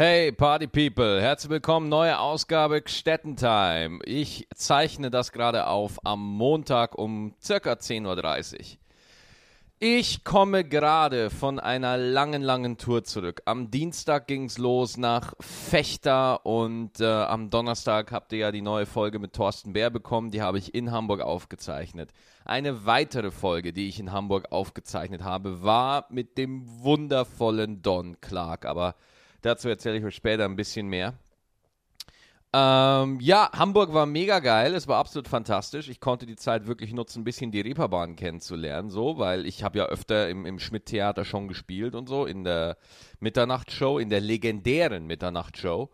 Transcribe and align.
Hey 0.00 0.30
Party 0.30 0.68
People, 0.68 1.20
herzlich 1.20 1.50
willkommen, 1.50 1.88
neue 1.88 2.20
Ausgabe 2.20 2.80
Gstettentime. 2.82 3.98
Ich 4.04 4.46
zeichne 4.54 5.10
das 5.10 5.32
gerade 5.32 5.66
auf 5.66 5.98
am 6.06 6.24
Montag 6.36 6.96
um 6.96 7.34
circa 7.42 7.72
10.30 7.72 8.54
Uhr. 8.54 8.78
Ich 9.80 10.22
komme 10.22 10.62
gerade 10.62 11.30
von 11.30 11.58
einer 11.58 11.96
langen, 11.96 12.42
langen 12.42 12.78
Tour 12.78 13.02
zurück. 13.02 13.42
Am 13.44 13.72
Dienstag 13.72 14.28
ging 14.28 14.44
es 14.44 14.58
los 14.58 14.98
nach 14.98 15.34
Fechter 15.40 16.46
und 16.46 17.00
äh, 17.00 17.04
am 17.04 17.50
Donnerstag 17.50 18.12
habt 18.12 18.32
ihr 18.32 18.38
ja 18.38 18.52
die 18.52 18.62
neue 18.62 18.86
Folge 18.86 19.18
mit 19.18 19.32
Thorsten 19.32 19.72
Bär 19.72 19.90
bekommen. 19.90 20.30
Die 20.30 20.42
habe 20.42 20.58
ich 20.58 20.76
in 20.76 20.92
Hamburg 20.92 21.22
aufgezeichnet. 21.22 22.12
Eine 22.44 22.86
weitere 22.86 23.32
Folge, 23.32 23.72
die 23.72 23.88
ich 23.88 23.98
in 23.98 24.12
Hamburg 24.12 24.52
aufgezeichnet 24.52 25.24
habe, 25.24 25.64
war 25.64 26.06
mit 26.08 26.38
dem 26.38 26.62
wundervollen 26.84 27.82
Don 27.82 28.20
Clark. 28.20 28.64
Aber 28.64 28.94
Dazu 29.42 29.68
erzähle 29.68 29.98
ich 29.98 30.04
euch 30.04 30.14
später 30.14 30.44
ein 30.44 30.56
bisschen 30.56 30.88
mehr. 30.88 31.14
Ähm, 32.50 33.18
ja, 33.20 33.50
Hamburg 33.52 33.92
war 33.92 34.06
mega 34.06 34.38
geil. 34.38 34.74
Es 34.74 34.88
war 34.88 34.98
absolut 34.98 35.28
fantastisch. 35.28 35.88
Ich 35.90 36.00
konnte 36.00 36.24
die 36.24 36.36
Zeit 36.36 36.66
wirklich 36.66 36.94
nutzen, 36.94 37.20
ein 37.20 37.24
bisschen 37.24 37.50
die 37.50 37.60
Reeperbahn 37.60 38.16
kennenzulernen, 38.16 38.88
so, 38.88 39.18
weil 39.18 39.44
ich 39.44 39.62
habe 39.62 39.78
ja 39.78 39.86
öfter 39.86 40.30
im, 40.30 40.46
im 40.46 40.58
Schmidt-Theater 40.58 41.26
schon 41.26 41.46
gespielt 41.46 41.94
und 41.94 42.08
so, 42.08 42.24
in 42.24 42.44
der 42.44 42.78
Mitternachtshow, 43.20 43.98
in 43.98 44.08
der 44.08 44.20
legendären 44.22 45.06
Mitternachtshow. 45.06 45.90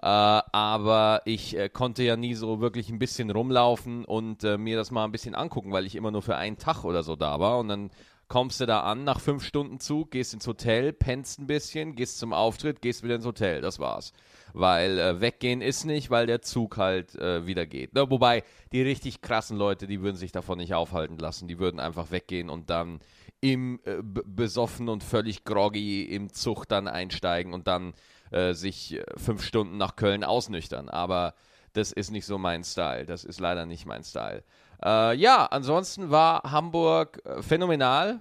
Äh, 0.00 0.06
aber 0.06 1.22
ich 1.24 1.56
äh, 1.56 1.68
konnte 1.68 2.04
ja 2.04 2.16
nie 2.16 2.34
so 2.34 2.60
wirklich 2.60 2.90
ein 2.90 3.00
bisschen 3.00 3.30
rumlaufen 3.30 4.04
und 4.04 4.44
äh, 4.44 4.56
mir 4.56 4.76
das 4.76 4.92
mal 4.92 5.04
ein 5.04 5.10
bisschen 5.10 5.34
angucken, 5.34 5.72
weil 5.72 5.86
ich 5.86 5.96
immer 5.96 6.12
nur 6.12 6.22
für 6.22 6.36
einen 6.36 6.58
Tag 6.58 6.84
oder 6.84 7.02
so 7.02 7.16
da 7.16 7.40
war. 7.40 7.58
Und 7.58 7.68
dann 7.68 7.90
kommst 8.28 8.60
du 8.60 8.66
da 8.66 8.80
an 8.80 9.04
nach 9.04 9.20
fünf 9.20 9.44
Stunden 9.44 9.80
Zug, 9.80 10.10
gehst 10.10 10.34
ins 10.34 10.46
Hotel, 10.46 10.92
pennst 10.92 11.38
ein 11.40 11.46
bisschen, 11.46 11.94
gehst 11.96 12.18
zum 12.18 12.32
Auftritt, 12.32 12.82
gehst 12.82 13.02
wieder 13.02 13.16
ins 13.16 13.24
Hotel. 13.24 13.60
Das 13.60 13.78
war's. 13.78 14.12
Weil 14.52 14.98
äh, 14.98 15.20
weggehen 15.20 15.60
ist 15.60 15.84
nicht, 15.84 16.10
weil 16.10 16.26
der 16.26 16.42
Zug 16.42 16.76
halt 16.76 17.14
äh, 17.16 17.46
wieder 17.46 17.66
geht. 17.66 17.90
Na, 17.94 18.10
wobei 18.10 18.44
die 18.72 18.82
richtig 18.82 19.22
krassen 19.22 19.56
Leute, 19.56 19.86
die 19.86 20.02
würden 20.02 20.16
sich 20.16 20.32
davon 20.32 20.58
nicht 20.58 20.74
aufhalten 20.74 21.18
lassen. 21.18 21.48
Die 21.48 21.58
würden 21.58 21.80
einfach 21.80 22.10
weggehen 22.10 22.50
und 22.50 22.70
dann 22.70 23.00
im 23.40 23.80
äh, 23.84 23.98
besoffen 24.02 24.88
und 24.88 25.04
völlig 25.04 25.44
groggy 25.44 26.02
im 26.02 26.32
Zug 26.32 26.66
dann 26.66 26.88
einsteigen 26.88 27.52
und 27.54 27.66
dann 27.66 27.94
äh, 28.30 28.52
sich 28.52 28.94
äh, 28.94 29.04
fünf 29.16 29.42
Stunden 29.42 29.76
nach 29.76 29.96
Köln 29.96 30.24
ausnüchtern. 30.24 30.88
Aber 30.88 31.34
das 31.72 31.92
ist 31.92 32.10
nicht 32.10 32.26
so 32.26 32.38
mein 32.38 32.64
Style. 32.64 33.06
Das 33.06 33.24
ist 33.24 33.40
leider 33.40 33.66
nicht 33.66 33.86
mein 33.86 34.02
Style. 34.02 34.42
Äh, 34.84 35.16
ja, 35.16 35.46
ansonsten 35.46 36.10
war 36.10 36.42
Hamburg 36.50 37.24
äh, 37.24 37.42
phänomenal. 37.42 38.20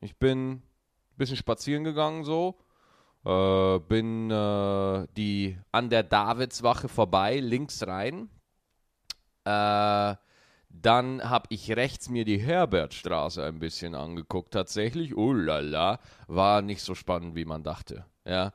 Ich 0.00 0.16
bin 0.16 0.50
ein 0.52 0.62
bisschen 1.16 1.36
spazieren 1.36 1.84
gegangen 1.84 2.24
so. 2.24 2.58
Äh, 3.24 3.78
bin 3.80 4.30
äh, 4.30 5.06
die 5.16 5.58
an 5.70 5.90
der 5.90 6.02
Davidswache 6.02 6.88
vorbei, 6.88 7.38
links 7.38 7.86
rein. 7.86 8.28
Äh, 9.44 10.16
dann 10.74 11.28
habe 11.28 11.46
ich 11.50 11.76
rechts 11.76 12.08
mir 12.08 12.24
die 12.24 12.38
Herbertstraße 12.38 13.44
ein 13.44 13.58
bisschen 13.58 13.94
angeguckt, 13.94 14.52
tatsächlich. 14.52 15.16
Oh 15.16 15.32
la 15.32 15.60
la, 15.60 16.00
war 16.26 16.62
nicht 16.62 16.82
so 16.82 16.94
spannend, 16.94 17.36
wie 17.36 17.44
man 17.44 17.62
dachte. 17.62 18.06
Ja, 18.24 18.52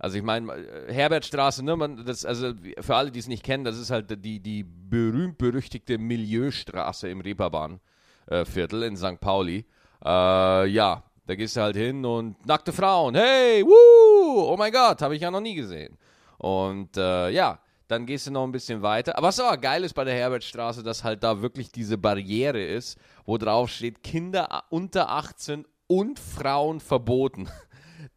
also 0.00 0.16
ich 0.16 0.24
meine, 0.24 0.50
äh, 0.54 0.92
Herbertstraße, 0.92 1.62
ne, 1.62 1.76
man, 1.76 2.04
das, 2.06 2.24
also 2.24 2.52
für 2.80 2.96
alle, 2.96 3.10
die 3.10 3.18
es 3.18 3.28
nicht 3.28 3.44
kennen, 3.44 3.64
das 3.64 3.78
ist 3.78 3.90
halt 3.90 4.24
die, 4.24 4.40
die 4.40 4.64
berühmt-berüchtigte 4.64 5.98
Milieustraße 5.98 7.10
im 7.10 7.20
Reeperbahn-Viertel 7.20 8.82
äh, 8.82 8.86
in 8.86 8.96
St. 8.96 9.20
Pauli. 9.20 9.66
Äh, 10.02 10.66
ja, 10.68 11.02
da 11.26 11.34
gehst 11.34 11.56
du 11.56 11.60
halt 11.60 11.76
hin 11.76 12.02
und 12.06 12.46
nackte 12.46 12.72
Frauen, 12.72 13.14
hey, 13.14 13.62
wuh, 13.62 14.40
oh 14.40 14.56
mein 14.56 14.72
Gott, 14.72 15.02
habe 15.02 15.14
ich 15.14 15.20
ja 15.20 15.30
noch 15.30 15.42
nie 15.42 15.54
gesehen. 15.54 15.98
Und 16.38 16.96
äh, 16.96 17.28
ja, 17.28 17.60
dann 17.86 18.06
gehst 18.06 18.26
du 18.26 18.30
noch 18.30 18.44
ein 18.44 18.52
bisschen 18.52 18.80
weiter. 18.80 19.18
Aber 19.18 19.28
was 19.28 19.38
aber 19.38 19.58
geil 19.58 19.84
ist 19.84 19.92
bei 19.92 20.04
der 20.04 20.14
Herbertstraße, 20.14 20.82
dass 20.82 21.04
halt 21.04 21.22
da 21.22 21.42
wirklich 21.42 21.70
diese 21.70 21.98
Barriere 21.98 22.64
ist, 22.64 22.98
wo 23.26 23.36
drauf 23.36 23.68
steht, 23.68 24.02
Kinder 24.02 24.64
unter 24.70 25.10
18 25.10 25.66
und 25.88 26.18
Frauen 26.18 26.80
verboten 26.80 27.50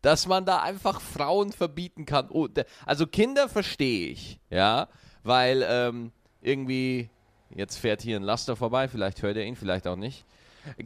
dass 0.01 0.27
man 0.27 0.45
da 0.45 0.61
einfach 0.61 1.01
Frauen 1.01 1.51
verbieten 1.51 2.05
kann. 2.05 2.29
Oh, 2.29 2.47
also 2.85 3.07
Kinder 3.07 3.49
verstehe 3.49 4.09
ich, 4.09 4.39
ja, 4.49 4.87
weil 5.23 5.65
ähm, 5.67 6.11
irgendwie, 6.41 7.09
jetzt 7.49 7.77
fährt 7.77 8.01
hier 8.01 8.17
ein 8.17 8.23
Laster 8.23 8.55
vorbei, 8.55 8.87
vielleicht 8.87 9.21
hört 9.21 9.37
er 9.37 9.45
ihn, 9.45 9.55
vielleicht 9.55 9.87
auch 9.87 9.95
nicht. 9.95 10.25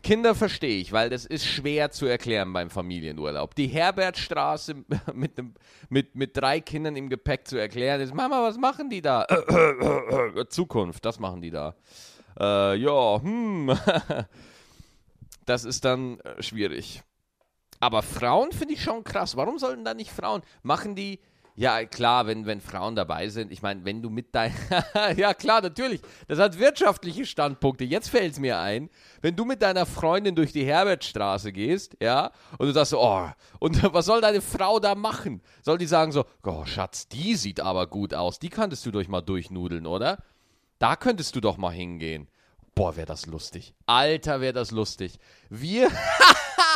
Kinder 0.01 0.33
verstehe 0.33 0.79
ich, 0.79 0.91
weil 0.91 1.09
das 1.09 1.25
ist 1.25 1.45
schwer 1.45 1.91
zu 1.91 2.07
erklären 2.07 2.51
beim 2.51 2.69
Familienurlaub. 2.69 3.53
Die 3.55 3.67
Herbertstraße 3.67 4.75
mit, 5.13 5.37
einem, 5.37 5.53
mit, 5.89 6.15
mit 6.15 6.35
drei 6.35 6.59
Kindern 6.61 6.95
im 6.95 7.09
Gepäck 7.09 7.47
zu 7.47 7.57
erklären, 7.57 8.01
ist, 8.01 8.13
Mama, 8.13 8.41
was 8.41 8.57
machen 8.57 8.89
die 8.89 9.01
da? 9.01 9.25
Zukunft, 10.49 11.05
das 11.05 11.19
machen 11.19 11.41
die 11.41 11.51
da. 11.51 11.75
Äh, 12.39 12.75
ja, 12.77 13.21
hm. 13.21 13.77
das 15.45 15.63
ist 15.63 15.85
dann 15.85 16.19
äh, 16.21 16.41
schwierig. 16.41 17.03
Aber 17.79 18.01
Frauen 18.01 18.51
finde 18.51 18.73
ich 18.73 18.83
schon 18.83 19.03
krass. 19.03 19.35
Warum 19.35 19.59
sollten 19.59 19.85
da 19.85 19.93
nicht 19.93 20.11
Frauen? 20.11 20.41
Machen 20.63 20.95
die. 20.95 21.19
Ja, 21.55 21.83
klar, 21.85 22.27
wenn, 22.27 22.45
wenn 22.45 22.61
Frauen 22.61 22.95
dabei 22.95 23.29
sind. 23.29 23.51
Ich 23.51 23.63
meine, 23.63 23.83
wenn 23.83 24.03
du 24.03 24.11
mit 24.11 24.35
dein. 24.35 24.53
ja, 25.15 25.33
klar, 25.33 25.61
natürlich. 25.61 26.01
Das 26.27 26.38
hat 26.38 26.59
wirtschaftliche 26.59 27.25
Standpunkte. 27.25 27.83
Jetzt 27.83 28.09
fällt 28.09 28.33
es 28.33 28.39
mir 28.39 28.59
ein. 28.59 28.91
Wenn 29.21 29.35
du 29.35 29.43
mit 29.43 29.63
deiner 29.63 29.88
Freundin 29.88 30.35
durch 30.35 30.51
die 30.51 30.65
Herbertstraße 30.65 31.51
gehst, 31.51 31.97
ja, 31.99 32.31
und 32.59 32.67
du 32.67 32.73
sagst 32.73 32.91
so, 32.91 33.01
oh, 33.01 33.27
und 33.59 33.81
was 33.94 34.05
soll 34.05 34.21
deine 34.21 34.41
Frau 34.41 34.79
da 34.79 34.94
machen? 34.94 35.41
Soll 35.63 35.79
die 35.79 35.88
sagen 35.88 36.11
so, 36.11 36.25
oh, 36.44 36.65
Schatz, 36.65 37.07
die 37.07 37.35
sieht 37.35 37.59
aber 37.59 37.88
gut 37.88 38.13
aus. 38.13 38.38
Die 38.38 38.49
könntest 38.49 38.85
du 38.85 38.91
durch 38.91 39.07
mal 39.07 39.21
durchnudeln, 39.21 39.88
oder? 39.88 40.19
Da 40.77 40.95
könntest 40.95 41.35
du 41.35 41.41
doch 41.41 41.57
mal 41.57 41.73
hingehen. 41.73 42.27
Boah, 42.75 42.95
wäre 42.95 43.07
das 43.07 43.25
lustig. 43.25 43.73
Alter, 43.88 44.41
wäre 44.41 44.53
das 44.53 44.69
lustig. 44.69 45.17
Wir. 45.49 45.89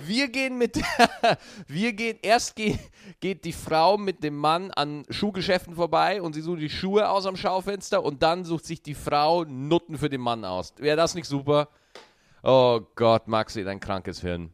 wir 0.00 0.28
gehen 0.28 0.58
mit, 0.58 0.80
wir 1.66 1.92
gehen, 1.92 2.18
erst 2.22 2.56
geht, 2.56 2.78
geht 3.20 3.44
die 3.44 3.52
Frau 3.52 3.96
mit 3.96 4.22
dem 4.22 4.36
Mann 4.36 4.70
an 4.70 5.04
Schuhgeschäften 5.10 5.74
vorbei 5.74 6.22
und 6.22 6.34
sie 6.34 6.40
sucht 6.40 6.60
die 6.60 6.70
Schuhe 6.70 7.08
aus 7.08 7.26
am 7.26 7.36
Schaufenster 7.36 8.02
und 8.02 8.22
dann 8.22 8.44
sucht 8.44 8.64
sich 8.64 8.82
die 8.82 8.94
Frau 8.94 9.44
Nutten 9.44 9.98
für 9.98 10.08
den 10.08 10.20
Mann 10.20 10.44
aus. 10.44 10.74
Wäre 10.78 10.96
das 10.96 11.14
nicht 11.14 11.26
super? 11.26 11.68
Oh 12.42 12.80
Gott, 12.94 13.28
Maxi, 13.28 13.64
dein 13.64 13.80
krankes 13.80 14.20
Hirn. 14.20 14.52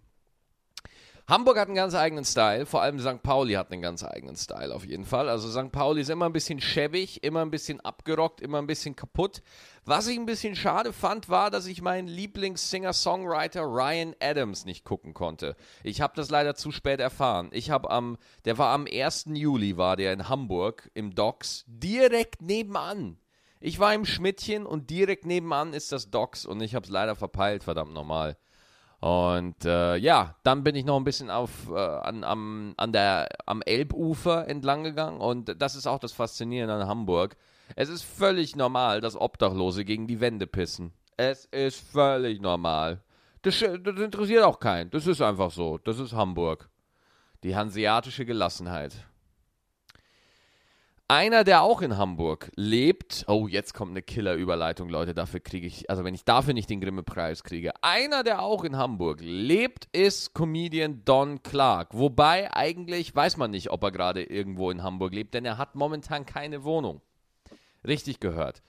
Hamburg 1.26 1.58
hat 1.58 1.68
einen 1.68 1.76
ganz 1.76 1.94
eigenen 1.94 2.26
Style, 2.26 2.66
vor 2.66 2.82
allem 2.82 3.00
St. 3.00 3.22
Pauli 3.22 3.54
hat 3.54 3.72
einen 3.72 3.80
ganz 3.80 4.04
eigenen 4.04 4.36
Style 4.36 4.74
auf 4.74 4.84
jeden 4.84 5.06
Fall. 5.06 5.30
Also 5.30 5.48
St. 5.48 5.72
Pauli 5.72 6.02
ist 6.02 6.10
immer 6.10 6.26
ein 6.26 6.34
bisschen 6.34 6.60
schäbig, 6.60 7.24
immer 7.24 7.40
ein 7.40 7.50
bisschen 7.50 7.80
abgerockt, 7.80 8.42
immer 8.42 8.58
ein 8.58 8.66
bisschen 8.66 8.94
kaputt. 8.94 9.40
Was 9.86 10.06
ich 10.06 10.18
ein 10.18 10.26
bisschen 10.26 10.54
schade 10.54 10.92
fand, 10.92 11.30
war, 11.30 11.50
dass 11.50 11.66
ich 11.66 11.80
meinen 11.80 12.08
Lieblings-Singer-Songwriter 12.08 13.62
Ryan 13.62 14.14
Adams 14.20 14.66
nicht 14.66 14.84
gucken 14.84 15.14
konnte. 15.14 15.56
Ich 15.82 16.02
habe 16.02 16.12
das 16.14 16.28
leider 16.28 16.56
zu 16.56 16.70
spät 16.70 17.00
erfahren. 17.00 17.48
Ich 17.52 17.70
habe 17.70 17.90
am, 17.90 18.18
der 18.44 18.58
war 18.58 18.74
am 18.74 18.86
1. 18.86 19.28
Juli, 19.32 19.78
war 19.78 19.96
der 19.96 20.12
in 20.12 20.28
Hamburg 20.28 20.90
im 20.92 21.14
Docks, 21.14 21.64
direkt 21.66 22.42
nebenan. 22.42 23.16
Ich 23.60 23.78
war 23.78 23.94
im 23.94 24.04
Schmidtchen 24.04 24.66
und 24.66 24.90
direkt 24.90 25.24
nebenan 25.24 25.72
ist 25.72 25.90
das 25.90 26.10
Docks 26.10 26.44
und 26.44 26.60
ich 26.60 26.74
habe 26.74 26.84
es 26.84 26.90
leider 26.90 27.16
verpeilt, 27.16 27.64
verdammt 27.64 27.94
normal. 27.94 28.36
Und 29.04 29.66
äh, 29.66 29.96
ja, 29.96 30.34
dann 30.44 30.64
bin 30.64 30.74
ich 30.74 30.86
noch 30.86 30.96
ein 30.96 31.04
bisschen 31.04 31.28
auf, 31.28 31.68
äh, 31.68 31.78
an, 31.78 32.24
am, 32.24 32.72
an 32.78 32.90
der, 32.90 33.28
am 33.44 33.60
Elbufer 33.60 34.48
entlang 34.48 34.82
gegangen 34.82 35.20
und 35.20 35.60
das 35.60 35.74
ist 35.74 35.86
auch 35.86 35.98
das 35.98 36.12
Faszinierende 36.12 36.74
an 36.74 36.88
Hamburg. 36.88 37.36
Es 37.76 37.90
ist 37.90 38.02
völlig 38.02 38.56
normal, 38.56 39.02
dass 39.02 39.14
Obdachlose 39.14 39.84
gegen 39.84 40.06
die 40.06 40.20
Wände 40.20 40.46
pissen. 40.46 40.94
Es 41.18 41.44
ist 41.44 41.86
völlig 41.86 42.40
normal. 42.40 43.02
Das, 43.42 43.58
das 43.58 44.00
interessiert 44.00 44.42
auch 44.42 44.58
keinen. 44.58 44.88
Das 44.88 45.06
ist 45.06 45.20
einfach 45.20 45.50
so. 45.50 45.76
Das 45.76 45.98
ist 45.98 46.14
Hamburg. 46.14 46.70
Die 47.42 47.54
hanseatische 47.54 48.24
Gelassenheit. 48.24 48.94
Einer, 51.06 51.44
der 51.44 51.60
auch 51.60 51.82
in 51.82 51.98
Hamburg 51.98 52.50
lebt, 52.56 53.26
oh, 53.28 53.46
jetzt 53.46 53.74
kommt 53.74 53.90
eine 53.90 54.00
Killer-Überleitung, 54.00 54.88
Leute, 54.88 55.12
dafür 55.12 55.40
kriege 55.40 55.66
ich, 55.66 55.90
also 55.90 56.02
wenn 56.02 56.14
ich 56.14 56.24
dafür 56.24 56.54
nicht 56.54 56.70
den 56.70 56.80
Grimme-Preis 56.80 57.44
kriege. 57.44 57.72
Einer, 57.82 58.22
der 58.22 58.40
auch 58.40 58.64
in 58.64 58.78
Hamburg 58.78 59.18
lebt, 59.20 59.86
ist 59.92 60.32
Comedian 60.32 61.04
Don 61.04 61.42
Clark. 61.42 61.92
Wobei 61.92 62.50
eigentlich 62.54 63.14
weiß 63.14 63.36
man 63.36 63.50
nicht, 63.50 63.70
ob 63.70 63.82
er 63.82 63.92
gerade 63.92 64.22
irgendwo 64.22 64.70
in 64.70 64.82
Hamburg 64.82 65.12
lebt, 65.12 65.34
denn 65.34 65.44
er 65.44 65.58
hat 65.58 65.74
momentan 65.74 66.24
keine 66.24 66.64
Wohnung. 66.64 67.02
Richtig 67.86 68.18
gehört. 68.18 68.62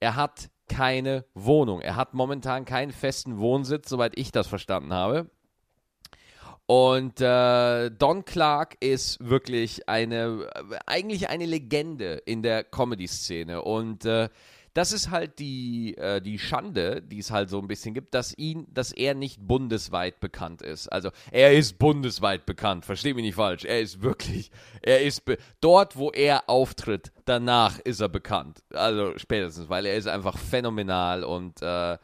Er 0.00 0.16
hat 0.16 0.48
keine 0.68 1.26
Wohnung. 1.34 1.82
Er 1.82 1.96
hat 1.96 2.14
momentan 2.14 2.64
keinen 2.64 2.90
festen 2.90 3.38
Wohnsitz, 3.38 3.90
soweit 3.90 4.18
ich 4.18 4.32
das 4.32 4.46
verstanden 4.46 4.94
habe. 4.94 5.30
Und 6.66 7.20
äh, 7.20 7.90
Don 7.90 8.24
Clark 8.24 8.76
ist 8.80 9.18
wirklich 9.20 9.88
eine, 9.88 10.48
eigentlich 10.86 11.28
eine 11.28 11.46
Legende 11.46 12.14
in 12.26 12.42
der 12.42 12.64
Comedy-Szene. 12.64 13.62
Und 13.62 14.04
äh, 14.04 14.28
das 14.76 14.92
ist 14.92 15.10
halt 15.10 15.38
die, 15.38 15.96
äh, 15.96 16.20
die 16.20 16.38
Schande, 16.38 17.00
die 17.00 17.20
es 17.20 17.30
halt 17.30 17.48
so 17.48 17.58
ein 17.58 17.66
bisschen 17.66 17.94
gibt, 17.94 18.14
dass 18.14 18.36
ihn, 18.36 18.66
dass 18.68 18.92
er 18.92 19.14
nicht 19.14 19.38
bundesweit 19.40 20.20
bekannt 20.20 20.60
ist. 20.60 20.88
Also 20.88 21.10
er 21.30 21.54
ist 21.54 21.78
bundesweit 21.78 22.44
bekannt, 22.44 22.84
versteh 22.84 23.14
mich 23.14 23.24
nicht 23.24 23.36
falsch. 23.36 23.64
Er 23.64 23.80
ist 23.80 24.02
wirklich, 24.02 24.50
er 24.82 25.00
ist 25.02 25.22
dort, 25.62 25.96
wo 25.96 26.10
er 26.10 26.50
auftritt, 26.50 27.10
danach 27.24 27.78
ist 27.78 28.00
er 28.00 28.10
bekannt. 28.10 28.62
Also 28.70 29.16
spätestens, 29.16 29.70
weil 29.70 29.86
er 29.86 29.96
ist 29.96 30.08
einfach 30.08 30.36
phänomenal 30.36 31.24
und 31.24 31.62
äh, 31.62 31.96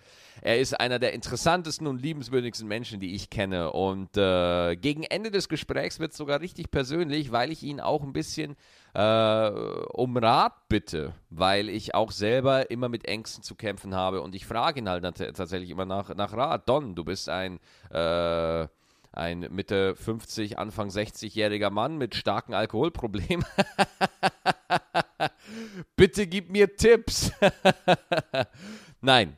er 0.43 0.59
ist 0.59 0.79
einer 0.79 0.99
der 0.99 1.13
interessantesten 1.13 1.87
und 1.87 2.03
liebenswürdigsten 2.03 2.67
Menschen, 2.67 2.99
die 2.99 3.15
ich 3.15 3.31
kenne. 3.31 3.73
Und 3.73 4.17
äh, 4.17 4.75
gegen 4.75 5.05
Ende 5.05 5.31
des 5.31 5.49
Gesprächs 5.49 6.01
wird 6.01 6.11
es 6.11 6.19
sogar 6.19 6.41
richtig 6.41 6.73
persönlich, 6.73 7.31
weil 7.31 7.53
ich 7.53 7.63
ihn 7.63 7.79
auch 7.79 8.03
ein 8.03 8.13
bisschen 8.13 8.57
äh, 8.93 9.49
um 9.49 10.17
Rat 10.17 10.69
bitte, 10.69 11.15
weil 11.31 11.69
ich 11.69 11.95
auch 11.95 12.11
selber 12.11 12.73
immer 12.73 12.89
mit 12.89 13.07
Ängsten 13.07 13.45
zu 13.45 13.55
kämpfen 13.55 13.95
habe. 13.95 14.21
Und 14.21 14.35
ich 14.35 14.45
frage 14.45 14.81
ihn 14.81 14.89
halt 14.89 15.05
tatsächlich 15.05 15.71
immer 15.71 15.87
nach, 15.87 16.13
nach 16.17 16.33
Rat. 16.33 16.69
Don, 16.69 16.97
du 16.97 17.05
bist 17.05 17.29
ein. 17.29 17.61
Äh, 17.91 18.67
ein 19.15 19.41
Mitte 19.51 19.95
50, 19.95 20.59
Anfang 20.59 20.89
60-jähriger 20.89 21.69
Mann 21.69 21.99
mit 21.99 22.15
starken 22.15 22.55
Alkoholproblemen. 22.55 23.45
Bitte 25.97 26.27
gib 26.27 26.51
mir 26.51 26.77
Tipps. 26.77 27.31
Nein, 29.03 29.37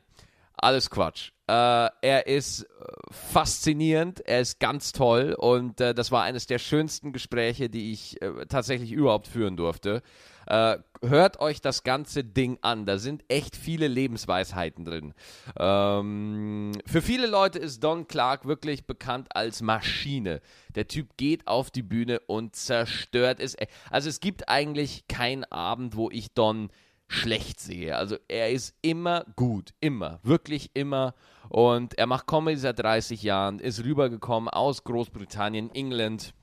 alles 0.57 0.89
Quatsch. 0.89 1.31
Äh, 1.47 1.89
er 2.01 2.25
ist 2.25 2.63
äh, 2.63 2.67
faszinierend, 3.11 4.19
er 4.21 4.41
ist 4.41 4.59
ganz 4.59 4.93
toll 4.93 5.35
und 5.37 5.79
äh, 5.79 5.93
das 5.93 6.11
war 6.11 6.23
eines 6.23 6.47
der 6.47 6.57
schönsten 6.57 7.13
Gespräche, 7.13 7.69
die 7.69 7.91
ich 7.91 8.19
äh, 8.21 8.47
tatsächlich 8.47 8.91
überhaupt 8.91 9.27
führen 9.27 9.55
durfte. 9.55 10.01
Äh, 10.47 10.77
hört 11.01 11.39
euch 11.39 11.61
das 11.61 11.83
ganze 11.83 12.23
Ding 12.23 12.57
an, 12.61 12.87
da 12.87 12.97
sind 12.97 13.23
echt 13.27 13.55
viele 13.55 13.87
Lebensweisheiten 13.87 14.85
drin. 14.85 15.13
Ähm, 15.59 16.71
für 16.87 17.03
viele 17.03 17.27
Leute 17.27 17.59
ist 17.59 17.83
Don 17.83 18.07
Clark 18.07 18.45
wirklich 18.45 18.87
bekannt 18.87 19.27
als 19.35 19.61
Maschine. 19.61 20.41
Der 20.73 20.87
Typ 20.87 21.15
geht 21.17 21.47
auf 21.47 21.69
die 21.69 21.83
Bühne 21.83 22.21
und 22.21 22.55
zerstört 22.55 23.39
es. 23.39 23.55
Also 23.91 24.09
es 24.09 24.19
gibt 24.19 24.49
eigentlich 24.49 25.07
keinen 25.07 25.43
Abend, 25.45 25.95
wo 25.95 26.09
ich 26.09 26.33
Don 26.33 26.69
schlecht 27.07 27.59
sehe. 27.59 27.95
Also 27.95 28.17
er 28.27 28.51
ist 28.51 28.75
immer 28.81 29.25
gut, 29.35 29.73
immer, 29.79 30.19
wirklich 30.23 30.71
immer. 30.73 31.13
Und 31.49 31.97
er 31.97 32.07
macht 32.07 32.27
Comedy 32.27 32.57
seit 32.57 32.79
30 32.79 33.21
Jahren, 33.23 33.59
ist 33.59 33.83
rübergekommen 33.83 34.49
aus 34.49 34.83
Großbritannien, 34.83 35.69
England. 35.73 36.33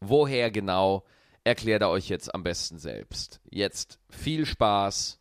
Woher 0.00 0.50
genau, 0.50 1.04
erklärt 1.44 1.82
er 1.82 1.90
euch 1.90 2.08
jetzt 2.08 2.34
am 2.34 2.42
besten 2.42 2.78
selbst. 2.78 3.40
Jetzt 3.50 3.98
viel 4.08 4.46
Spaß 4.46 5.20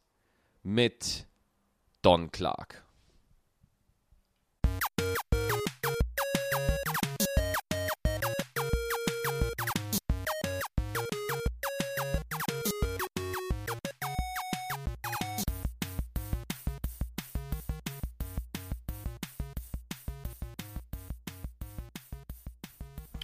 mit 0.63 1.27
Don 2.01 2.31
Clark. 2.31 2.83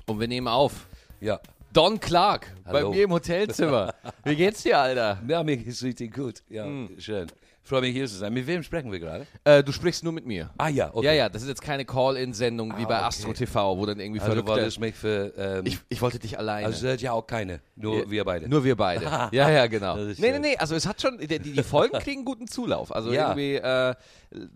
Und 0.06 0.20
wir 0.20 0.28
nehmen 0.28 0.48
auf. 0.48 0.88
Ja. 1.20 1.40
Don 1.74 2.00
Clark 2.00 2.54
Hallo. 2.66 2.90
bei 2.90 2.96
mir 2.96 3.04
im 3.04 3.12
Hotelzimmer. 3.12 3.94
Wie 4.24 4.36
geht's 4.36 4.64
dir, 4.64 4.80
Alter? 4.80 5.22
Ja, 5.28 5.44
mir 5.44 5.58
geht's 5.58 5.84
richtig 5.84 6.14
gut. 6.14 6.42
Ja, 6.50 6.66
hm. 6.66 6.96
schön 7.00 7.28
freue 7.66 7.82
mich 7.82 7.94
hier 7.94 8.08
zu 8.08 8.16
sein. 8.16 8.34
Mit 8.34 8.48
wem 8.48 8.64
sprechen 8.64 8.92
wir 8.92 9.00
gerade? 9.00 9.26
Äh, 9.44 9.64
du 9.64 9.72
sprichst 9.72 10.04
nur 10.04 10.14
mit 10.14 10.26
mir. 10.26 10.52
Ah 10.58 10.70
ja, 10.70 10.92
okay. 10.94 11.08
Ja, 11.08 11.14
ja, 11.14 11.30
das 11.30 11.42
ist 11.42 11.48
jetzt 11.48 11.62
keine 11.62 11.84
Call-In-Sendung 11.84 12.78
wie 12.78 12.84
ah, 12.84 12.88
bei 12.88 12.98
okay. 12.98 13.06
Astro 13.06 13.34
TV, 13.34 13.78
wo 13.78 13.86
dann 13.86 14.00
irgendwie 14.00 14.20
also 14.20 14.32
verrückte... 14.32 14.52
wolltest 14.52 14.80
mich 14.80 14.96
für... 14.96 15.34
Ähm, 15.38 15.66
ich, 15.66 15.80
ich, 15.90 16.02
wollte 16.02 16.20
dich 16.20 16.38
alleine. 16.38 16.68
Also 16.68 16.88
ja 16.88 17.12
auch 17.12 17.26
keine, 17.26 17.62
nur 17.76 18.00
ja, 18.00 18.10
wir 18.10 18.24
beide. 18.24 18.48
Nur 18.48 18.64
wir 18.64 18.76
beide. 18.76 19.06
ja, 19.32 19.50
ja, 19.50 19.68
genau. 19.68 19.96
Nee, 19.96 20.16
nee, 20.18 20.40
nee, 20.40 20.58
also 20.58 20.76
es 20.76 20.88
hat 20.88 21.02
schon... 21.02 21.18
Die, 21.18 21.40
die 21.40 21.64
Folgen 21.64 21.98
kriegen 22.00 22.24
guten 22.24 22.48
Zulauf. 22.48 22.94
Also 22.94 23.12
ja. 23.12 23.30
irgendwie... 23.30 23.56
Äh, 23.56 23.96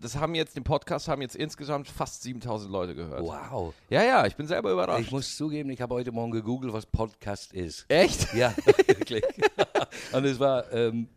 das 0.00 0.16
haben 0.16 0.34
jetzt, 0.34 0.56
den 0.56 0.64
Podcast 0.64 1.08
haben 1.08 1.22
jetzt 1.22 1.36
insgesamt 1.36 1.88
fast 1.88 2.22
7000 2.22 2.70
Leute 2.70 2.94
gehört. 2.94 3.22
Wow. 3.22 3.74
Ja, 3.88 4.02
ja, 4.02 4.26
ich 4.26 4.36
bin 4.36 4.46
selber 4.46 4.72
überrascht. 4.72 5.06
Ich 5.06 5.10
muss 5.10 5.36
zugeben, 5.36 5.70
ich 5.70 5.80
habe 5.80 5.94
heute 5.94 6.12
Morgen 6.12 6.32
gegoogelt, 6.32 6.72
was 6.72 6.86
Podcast 6.86 7.52
ist. 7.52 7.86
Echt? 7.88 8.34
Ja, 8.34 8.54
wirklich. 8.86 9.24
Und 10.12 10.24
es 10.24 10.38
war... 10.38 10.70
Ähm, 10.72 11.08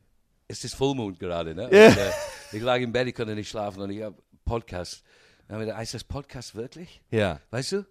es 0.54 0.64
ist 0.64 0.76
Vollmond 0.76 1.20
gerade, 1.20 1.56
ne? 1.56 1.66
Und, 1.66 1.74
äh, 1.74 2.12
ich 2.52 2.62
lag 2.62 2.80
im 2.80 2.92
Bett, 2.92 3.08
ich 3.08 3.16
konnte 3.16 3.34
nicht 3.34 3.50
schlafen 3.50 3.82
und 3.82 3.90
ich 3.90 4.04
habe 4.04 4.16
Podcast. 4.46 5.04
Dann 5.48 5.56
habe 5.56 5.64
ich 5.64 5.68
gedacht, 5.68 5.80
heißt 5.80 5.94
das 5.96 6.04
Podcast 6.04 6.56
wirklich? 6.56 7.02
Ja. 7.10 7.40
Weißt 7.50 7.72
du? 7.72 7.86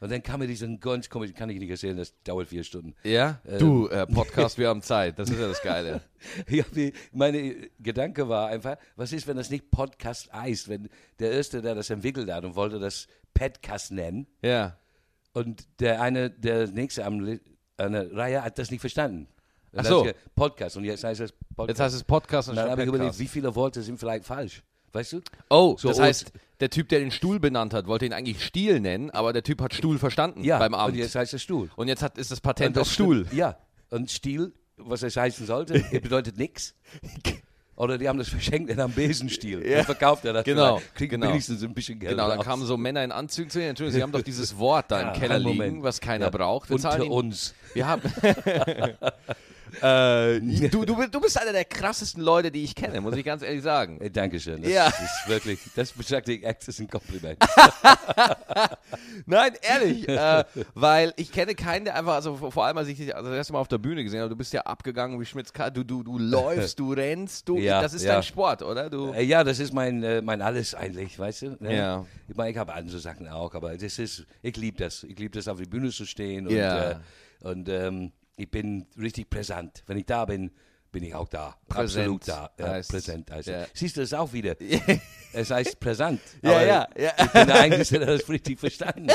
Und 0.00 0.12
dann 0.12 0.22
kam 0.22 0.40
mir 0.40 0.46
diesen 0.46 0.80
ganz 0.80 1.08
komisch, 1.08 1.32
kann 1.32 1.48
ich 1.48 1.58
nicht 1.58 1.70
erzählen, 1.70 1.96
das 1.96 2.12
dauert 2.24 2.48
vier 2.48 2.62
Stunden. 2.62 2.94
Ja? 3.04 3.40
Ähm, 3.46 3.58
du, 3.58 3.88
äh, 3.88 4.06
Podcast, 4.06 4.58
wir 4.58 4.68
haben 4.68 4.82
Zeit, 4.82 5.18
das 5.18 5.30
ist 5.30 5.40
ja 5.40 5.48
das 5.48 5.62
Geile. 5.62 6.02
ja, 6.48 6.64
meine 7.12 7.70
Gedanke 7.80 8.28
war 8.28 8.48
einfach, 8.48 8.76
was 8.96 9.12
ist, 9.14 9.26
wenn 9.26 9.38
das 9.38 9.48
nicht 9.48 9.70
Podcast 9.70 10.30
heißt, 10.30 10.68
wenn 10.68 10.90
der 11.20 11.32
Erste, 11.32 11.62
der 11.62 11.74
das 11.74 11.88
entwickelt 11.88 12.30
hat 12.30 12.44
und 12.44 12.54
wollte 12.54 12.78
das 12.78 13.08
Podcast 13.32 13.92
nennen. 13.92 14.26
Ja. 14.42 14.76
Und 15.32 15.66
der 15.80 16.02
eine, 16.02 16.28
der 16.28 16.66
Nächste 16.68 17.06
am, 17.06 17.40
an 17.78 17.92
der 17.92 18.12
Reihe 18.14 18.44
hat 18.44 18.58
das 18.58 18.70
nicht 18.70 18.80
verstanden. 18.80 19.26
Ach 19.76 19.84
so. 19.84 20.06
Podcast 20.34 20.76
und 20.76 20.84
jetzt 20.84 21.04
heißt 21.04 21.20
es 21.20 21.32
Podcast. 21.32 21.68
Jetzt 21.68 21.80
heißt 21.80 21.94
es 21.96 22.04
Podcast 22.04 22.48
und 22.48 22.56
dann 22.56 22.70
habe 22.70 22.82
ich 22.82 22.88
überlegt, 22.88 23.18
wie 23.18 23.26
viele 23.26 23.54
Worte 23.54 23.82
sind 23.82 23.98
vielleicht 23.98 24.24
falsch. 24.24 24.62
Weißt 24.92 25.14
du? 25.14 25.20
Oh, 25.50 25.74
so 25.76 25.88
das 25.88 25.98
heißt, 25.98 26.32
der 26.60 26.70
Typ, 26.70 26.88
der 26.88 27.00
den 27.00 27.10
Stuhl 27.10 27.40
benannt 27.40 27.74
hat, 27.74 27.88
wollte 27.88 28.06
ihn 28.06 28.12
eigentlich 28.12 28.44
Stiel 28.44 28.78
nennen, 28.78 29.10
aber 29.10 29.32
der 29.32 29.42
Typ 29.42 29.60
hat 29.60 29.74
Stuhl 29.74 29.98
verstanden 29.98 30.44
ja, 30.44 30.58
beim 30.58 30.72
Abend. 30.72 30.94
Und 30.94 31.00
jetzt 31.00 31.16
heißt 31.16 31.34
es 31.34 31.42
Stuhl. 31.42 31.68
Und 31.74 31.88
jetzt 31.88 32.02
hat, 32.02 32.16
ist 32.16 32.30
das 32.30 32.40
Patent 32.40 32.78
auf 32.78 32.88
Stuhl. 32.88 33.26
Ja, 33.32 33.58
und 33.90 34.10
Stiel, 34.10 34.52
was 34.76 35.02
es 35.02 35.16
heißen 35.16 35.46
sollte, 35.46 35.80
bedeutet 36.00 36.38
nichts. 36.38 36.74
Oder 37.76 37.98
die 37.98 38.08
haben 38.08 38.18
das 38.18 38.28
verschenkt 38.28 38.70
in 38.70 38.78
einem 38.78 38.92
Besenstiel. 38.92 39.66
Ja. 39.66 39.78
Dann 39.78 39.86
verkauft 39.86 40.24
er 40.24 40.32
das. 40.32 40.44
Genau. 40.44 40.80
Kriegt 40.94 41.10
genau. 41.10 41.28
wenigstens 41.28 41.64
ein 41.64 41.74
bisschen 41.74 41.98
Geld. 41.98 42.12
Genau, 42.12 42.28
dann 42.28 42.38
raus. 42.38 42.46
kamen 42.46 42.64
so 42.64 42.76
Männer 42.76 43.02
in 43.02 43.10
Anzügen 43.10 43.50
zu 43.50 43.58
ihnen. 43.58 43.70
Entschuldigung, 43.70 43.98
sie 43.98 44.02
haben 44.04 44.12
doch 44.12 44.22
dieses 44.22 44.56
Wort 44.58 44.92
da 44.92 45.00
ja, 45.00 45.08
im 45.08 45.20
Keller 45.20 45.40
liegen, 45.40 45.82
was 45.82 46.00
keiner 46.00 46.26
ja. 46.26 46.30
braucht. 46.30 46.68
Wir 46.70 46.76
Unter 46.76 47.10
uns. 47.10 47.52
Wir 47.72 47.88
haben. 47.88 48.02
Äh, 49.82 50.40
du, 50.68 50.84
du, 50.84 51.06
du 51.08 51.20
bist 51.20 51.40
einer 51.40 51.52
der 51.52 51.64
krassesten 51.64 52.22
Leute, 52.22 52.50
die 52.50 52.64
ich 52.64 52.74
kenne, 52.74 53.00
muss 53.00 53.16
ich 53.16 53.24
ganz 53.24 53.42
ehrlich 53.42 53.62
sagen. 53.62 53.98
Hey, 54.00 54.10
Dankeschön. 54.10 54.62
Das 54.62 54.70
ja. 54.70 54.86
ist 54.86 55.28
wirklich, 55.28 55.58
das 55.74 55.92
als 56.44 56.78
ein 56.78 56.88
Kompliment. 56.88 57.38
Nein, 59.26 59.52
ehrlich, 59.62 60.08
äh, 60.08 60.44
weil 60.74 61.12
ich 61.16 61.32
kenne 61.32 61.54
keinen, 61.54 61.84
der 61.84 61.96
einfach, 61.96 62.14
also 62.14 62.36
vor 62.36 62.64
allem, 62.64 62.78
als 62.78 62.88
ich 62.88 62.96
dich 62.96 63.14
also 63.14 63.28
das 63.28 63.36
erste 63.36 63.52
Mal 63.52 63.60
auf 63.60 63.68
der 63.68 63.78
Bühne 63.78 64.04
gesehen 64.04 64.20
habe, 64.20 64.30
du 64.30 64.36
bist 64.36 64.52
ja 64.52 64.62
abgegangen 64.62 65.20
wie 65.20 65.24
Schmitz, 65.24 65.52
du, 65.52 65.84
du, 65.84 66.02
du 66.02 66.18
läufst, 66.18 66.78
du 66.78 66.92
rennst, 66.92 67.48
du, 67.48 67.58
ja, 67.58 67.80
das 67.80 67.94
ist 67.94 68.04
ja. 68.04 68.14
dein 68.14 68.22
Sport, 68.22 68.62
oder? 68.62 68.90
Du 68.90 69.12
äh, 69.12 69.22
ja, 69.22 69.44
das 69.44 69.58
ist 69.58 69.72
mein, 69.72 70.02
äh, 70.02 70.22
mein 70.22 70.42
Alles 70.42 70.74
eigentlich, 70.74 71.18
weißt 71.18 71.42
du? 71.42 71.56
Ne? 71.60 71.76
Ja. 71.76 72.06
Ich 72.28 72.36
meine, 72.36 72.50
ich 72.50 72.56
habe 72.56 72.72
andere 72.74 72.98
Sachen 72.98 73.28
auch, 73.28 73.54
aber 73.54 73.76
das 73.76 73.98
ist, 73.98 74.24
ich 74.42 74.56
liebe 74.56 74.78
das. 74.78 75.04
Ich 75.04 75.18
liebe 75.18 75.36
das, 75.36 75.48
auf 75.48 75.58
die 75.58 75.66
Bühne 75.66 75.90
zu 75.90 76.04
stehen 76.04 76.46
und, 76.46 76.54
ja. 76.54 76.90
Äh, 76.92 76.96
und 77.40 77.68
ähm, 77.68 78.12
ich 78.36 78.50
bin 78.50 78.86
richtig 78.98 79.30
präsent. 79.30 79.82
Wenn 79.86 79.98
ich 79.98 80.06
da 80.06 80.24
bin, 80.24 80.50
bin 80.92 81.02
ich 81.02 81.14
auch 81.14 81.28
da. 81.28 81.56
Präsent 81.68 82.06
Absolut 82.06 82.28
da. 82.28 82.50
Ja, 82.58 82.72
heißt, 82.72 82.90
präsent 82.90 83.30
heißt 83.30 83.48
ja. 83.48 83.66
Siehst 83.74 83.96
du 83.96 84.00
das 84.00 84.12
auch 84.12 84.32
wieder? 84.32 84.56
es 85.32 85.50
heißt 85.50 85.80
präsent. 85.80 86.20
ja, 86.42 86.62
ja, 86.62 86.88
ja. 86.96 87.12
Ich 87.18 87.32
bin 87.32 87.46
der 87.46 87.60
Einzige, 87.60 87.98
der 88.00 88.16
das 88.16 88.28
richtig 88.28 88.60
verstanden 88.60 89.08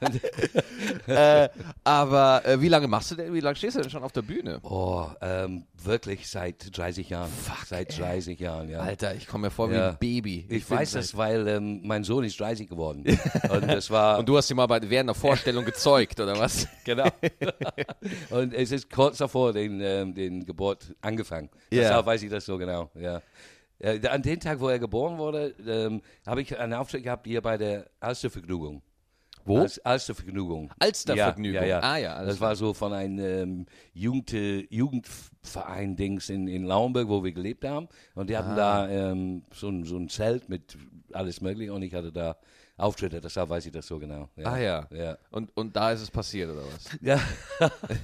äh, 1.06 1.48
aber 1.84 2.44
äh, 2.44 2.60
wie 2.60 2.68
lange 2.68 2.88
machst 2.88 3.10
du 3.10 3.14
denn, 3.14 3.32
wie 3.32 3.40
lange 3.40 3.56
stehst 3.56 3.76
du 3.76 3.80
denn 3.80 3.90
schon 3.90 4.02
auf 4.02 4.12
der 4.12 4.22
Bühne? 4.22 4.60
Oh, 4.62 5.06
ähm, 5.20 5.66
wirklich 5.82 6.28
seit 6.28 6.76
30 6.76 7.10
Jahren. 7.10 7.30
Fuck, 7.30 7.66
seit 7.66 7.98
30 7.98 8.38
Jahren, 8.38 8.68
ja. 8.68 8.80
Alter, 8.80 9.14
ich 9.14 9.26
komme 9.26 9.46
mir 9.46 9.50
vor 9.50 9.70
wie 9.70 9.76
ein 9.76 9.96
Baby. 9.98 10.46
Ich, 10.48 10.58
ich 10.58 10.70
weiß 10.70 10.92
das, 10.92 11.16
weil 11.16 11.46
ähm, 11.48 11.80
mein 11.84 12.04
Sohn 12.04 12.24
ist 12.24 12.38
30 12.38 12.68
geworden. 12.68 13.04
Und, 13.50 13.68
das 13.68 13.90
war 13.90 14.18
Und 14.18 14.28
du 14.28 14.36
hast 14.36 14.50
ihn 14.50 14.56
mal 14.56 14.66
bei, 14.66 14.80
während 14.82 15.08
der 15.08 15.14
Vorstellung 15.14 15.64
gezeugt, 15.66 16.18
oder 16.20 16.38
was? 16.38 16.68
genau. 16.84 17.08
Und 18.30 18.52
es 18.54 18.72
ist 18.72 18.90
kurz 18.90 19.18
davor 19.18 19.52
den, 19.52 19.80
ähm, 19.80 20.14
den 20.14 20.44
Geburt 20.44 20.94
angefangen. 21.00 21.48
Yeah. 21.72 21.82
Deshalb 21.82 22.06
weiß 22.06 22.22
ich 22.22 22.30
das 22.30 22.44
so 22.44 22.58
genau, 22.58 22.90
ja. 22.94 23.22
Äh, 23.78 24.06
an 24.08 24.22
dem 24.22 24.40
Tag, 24.40 24.60
wo 24.60 24.68
er 24.68 24.78
geboren 24.78 25.18
wurde, 25.18 25.54
ähm, 25.66 26.02
habe 26.26 26.42
ich 26.42 26.58
einen 26.58 26.72
Auftritt 26.72 27.04
gehabt 27.04 27.26
hier 27.26 27.42
bei 27.42 27.58
der 27.58 27.86
Alstervergnügung. 28.00 28.82
Wo? 29.46 29.58
Als, 29.58 29.78
Alstervergnügung. 29.78 30.70
Alstervergnügung. 30.78 31.62
Ja, 31.62 31.62
ja, 31.62 31.80
ja. 31.80 31.80
Ah, 31.80 31.96
ja 31.96 32.24
das 32.24 32.40
war 32.40 32.56
so 32.56 32.74
von 32.74 32.92
einem 32.92 33.18
ähm, 33.18 33.66
Jugend, 33.94 34.32
Jugendverein-Dings 34.70 36.28
in, 36.30 36.48
in 36.48 36.64
Laumberg, 36.64 37.08
wo 37.08 37.22
wir 37.22 37.32
gelebt 37.32 37.64
haben. 37.64 37.88
Und 38.14 38.28
die 38.28 38.36
hatten 38.36 38.50
ah. 38.50 38.56
da 38.56 38.88
ähm, 38.88 39.44
so, 39.52 39.68
ein, 39.68 39.84
so 39.84 39.96
ein 39.96 40.08
Zelt 40.08 40.48
mit 40.48 40.76
alles 41.12 41.40
Mögliche 41.40 41.72
und 41.72 41.82
ich 41.82 41.94
hatte 41.94 42.12
da 42.12 42.36
Auftritte, 42.78 43.22
deshalb 43.22 43.48
weiß 43.48 43.64
ich 43.64 43.72
das 43.72 43.86
so 43.86 43.98
genau. 43.98 44.28
Ja. 44.36 44.52
Ah 44.52 44.58
ja. 44.58 44.86
Ja. 44.90 45.18
Und, 45.30 45.56
und 45.56 45.74
da 45.74 45.92
ist 45.92 46.02
es 46.02 46.10
passiert, 46.10 46.50
oder 46.50 46.62
was? 46.62 46.98
ja. 47.00 47.18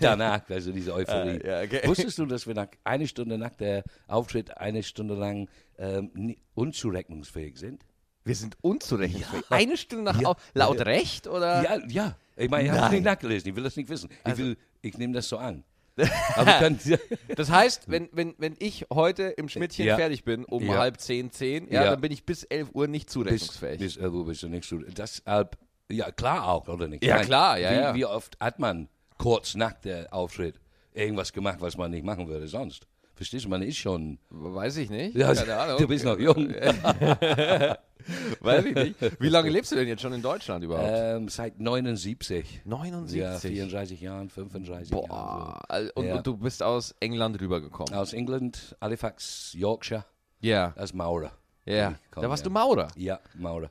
Danach, 0.01 0.49
also 0.49 0.73
diese 0.73 0.95
Euphorie. 0.95 1.41
Ah, 1.45 1.47
ja, 1.47 1.63
okay. 1.63 1.83
Wusstest 1.85 2.19
du, 2.19 2.25
dass 2.25 2.47
wir 2.47 2.55
nach 2.55 2.69
eine 2.83 3.07
Stunde 3.07 3.37
nach 3.37 3.55
der 3.55 3.85
Auftritt 4.09 4.57
eine 4.57 4.83
Stunde 4.83 5.15
lang 5.15 5.51
ähm, 5.77 6.37
unzurechnungsfähig 6.55 7.59
sind? 7.59 7.85
Wir 8.25 8.35
sind 8.35 8.57
unzurechnungsfähig. 8.62 9.45
Eine 9.50 9.76
Stunde 9.76 10.05
nach 10.05 10.21
Ja. 10.21 10.29
Au- 10.29 10.37
laut 10.55 10.79
Ja. 10.79 10.85
Recht 10.85 11.26
oder? 11.26 11.62
Ja, 11.62 11.79
ja. 11.88 12.17
Ich 12.37 12.49
meine, 12.50 12.64
ich 12.69 12.71
habe 12.73 12.87
es 12.87 12.93
nicht 12.93 13.05
nachgelesen, 13.05 13.50
ich 13.50 13.57
will 13.57 13.64
das 13.64 13.76
nicht 13.76 13.88
wissen. 13.88 14.09
Ich, 14.11 14.26
Also- 14.26 14.43
will, 14.43 14.57
ich 14.81 14.97
nehme 14.99 15.12
das 15.12 15.29
so 15.29 15.38
an. 15.38 15.64
Können, 16.59 16.79
Das 17.37 17.50
heißt, 17.50 17.91
wenn, 17.91 18.09
wenn, 18.12 18.35
wenn 18.38 18.57
ich 18.59 18.87
heute 18.93 19.25
im 19.25 19.49
Schmidtchen 19.50 19.85
Ja. 19.87 19.97
fertig 19.97 20.25
bin, 20.25 20.45
um 20.47 20.64
Ja. 20.64 20.79
halb 20.79 20.99
zehn, 21.00 21.31
zehn, 21.31 21.69
ja, 21.71 21.85
Ja. 21.85 21.91
dann 21.91 22.00
bin 22.00 22.11
ich 22.12 22.25
bis 22.25 22.45
11 22.45 22.71
Uhr 22.73 22.87
nicht 22.88 23.07
bis, 23.07 23.12
zurechnungsfähig. 23.12 23.79
bis 23.79 23.97
irgendwo 23.97 24.25
bist 24.25 24.43
du 24.43 24.49
nicht. 24.49 24.73
Deshalb, 24.97 25.59
ja, 25.91 26.11
klar 26.11 26.49
auch, 26.49 26.67
oder 26.69 26.88
nicht? 26.88 27.05
Ja, 27.05 27.17
meine, 27.17 27.26
klar, 27.26 27.59
ja, 27.59 27.71
wie, 27.71 27.75
ja. 27.75 27.95
Wie 27.95 28.05
oft 28.07 28.38
hat 28.41 28.59
man 28.59 28.88
kurz 29.19 29.55
nach 29.55 29.75
der 29.75 30.12
Auftritt 30.14 30.59
irgendwas 30.95 31.33
gemacht, 31.33 31.59
was 31.61 31.76
man 31.76 31.91
nicht 31.91 32.05
machen 32.05 32.26
würde 32.26 32.49
sonst? 32.49 32.87
Verstehst 33.14 33.45
du, 33.45 33.49
man 33.49 33.62
ist 33.62 33.76
schon. 33.76 34.19
Weiß 34.31 34.76
ich 34.78 34.90
nicht. 34.90 35.14
Ja, 35.16 35.33
Keine 35.35 35.57
Ahnung. 35.57 35.78
du 35.78 35.87
bist 35.88 36.04
noch 36.04 36.19
jung. 36.21 36.49
Weiß 38.40 38.64
ich 38.64 38.75
nicht. 38.75 39.21
Wie 39.21 39.28
lange 39.28 39.49
lebst 39.50 39.71
du 39.71 39.76
denn 39.76 39.87
jetzt 39.87 40.00
schon 40.02 40.12
in 40.12 40.23
Deutschland 40.23 40.64
überhaupt? 40.64 40.88
Ähm, 40.92 41.28
seit 41.28 41.61
79. 41.61 42.62
79. 42.64 43.19
Ja, 43.21 43.38
34 43.38 44.00
Jahren, 44.00 44.28
35 44.28 44.90
Jahren. 44.90 45.07
Boah. 45.09 45.61
Al- 45.69 45.92
Und, 45.95 46.07
Ja. 46.07 46.16
und 46.16 46.26
du 46.26 46.37
bist 46.37 46.62
aus 46.64 46.95
England 47.00 47.40
rübergekommen. 47.40 47.92
So. 47.95 48.00
Aus 48.00 48.12
England, 48.12 48.76
Halifax, 48.81 49.52
Yorkshire, 49.57 50.04
Ja. 50.40 50.73
als 50.76 50.92
Maurer. 50.92 51.31
Ja. 51.64 51.95
Komm, 52.11 52.25
Da 52.25 52.28
warst 52.28 52.42
ja. 52.42 52.49
du 52.49 52.50
Maurer. 52.54 52.88
Ja, 52.97 53.21
Maurer. 53.35 53.71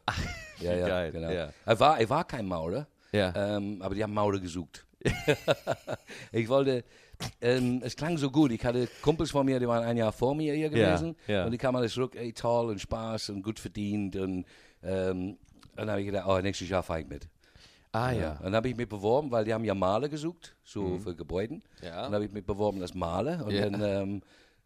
ja, 0.61 0.75
ja, 0.75 0.87
geil, 0.87 1.11
genau. 1.11 1.29
ja. 1.29 1.49
Er, 1.65 1.79
war, 1.79 1.99
er 1.99 2.09
war 2.09 2.23
kein 2.23 2.45
Maurer, 2.47 2.87
Ja. 3.11 3.33
ähm, 3.57 3.81
aber 3.81 3.95
die 3.95 4.03
haben 4.03 4.13
Maurer 4.13 4.39
gesucht. 4.39 4.85
ich 6.31 6.47
wollte, 6.47 6.85
ähm, 7.41 7.81
es 7.83 7.95
klang 7.95 8.17
so 8.17 8.29
gut. 8.31 8.51
Ich 8.51 8.63
hatte 8.65 8.87
Kumpels 9.01 9.31
von 9.31 9.45
mir, 9.45 9.59
die 9.59 9.67
waren 9.67 9.83
ein 9.83 9.97
Jahr 9.97 10.11
vor 10.11 10.35
mir 10.35 10.53
hier 10.53 10.69
gewesen. 10.69 11.15
ja. 11.27 11.45
Und 11.45 11.51
die 11.51 11.57
kamen 11.57 11.77
alles 11.77 11.93
zurück, 11.93 12.15
ey, 12.15 12.33
toll 12.33 12.69
und 12.69 12.79
Spaß 12.79 13.29
und 13.29 13.43
gut 13.43 13.59
verdient. 13.59 14.15
Und 14.15 14.45
ähm, 14.83 15.37
dann 15.75 15.89
habe 15.89 16.01
ich 16.01 16.07
gedacht, 16.07 16.27
oh, 16.27 16.39
nächstes 16.39 16.69
Jahr 16.69 16.83
fahre 16.83 17.01
ich 17.01 17.07
mit. 17.07 17.27
Ah 17.93 18.11
ja. 18.11 18.31
Und 18.37 18.45
dann 18.45 18.55
habe 18.55 18.69
ich 18.69 18.75
mich 18.77 18.87
beworben, 18.87 19.31
weil 19.31 19.43
die 19.43 19.53
haben 19.53 19.65
ja 19.65 19.73
Maler 19.75 20.07
gesucht, 20.07 20.55
so 20.63 20.97
für 20.99 21.13
Gebäuden. 21.13 21.61
Ja. 21.81 22.03
Dann 22.03 22.13
habe 22.13 22.25
ich 22.25 22.31
mich 22.31 22.45
beworben 22.45 22.81
als 22.81 22.93
Maler. 22.93 23.45
Und 23.45 23.51
Ja. 23.51 23.69
dann 23.69 23.81
ähm, 23.81 24.21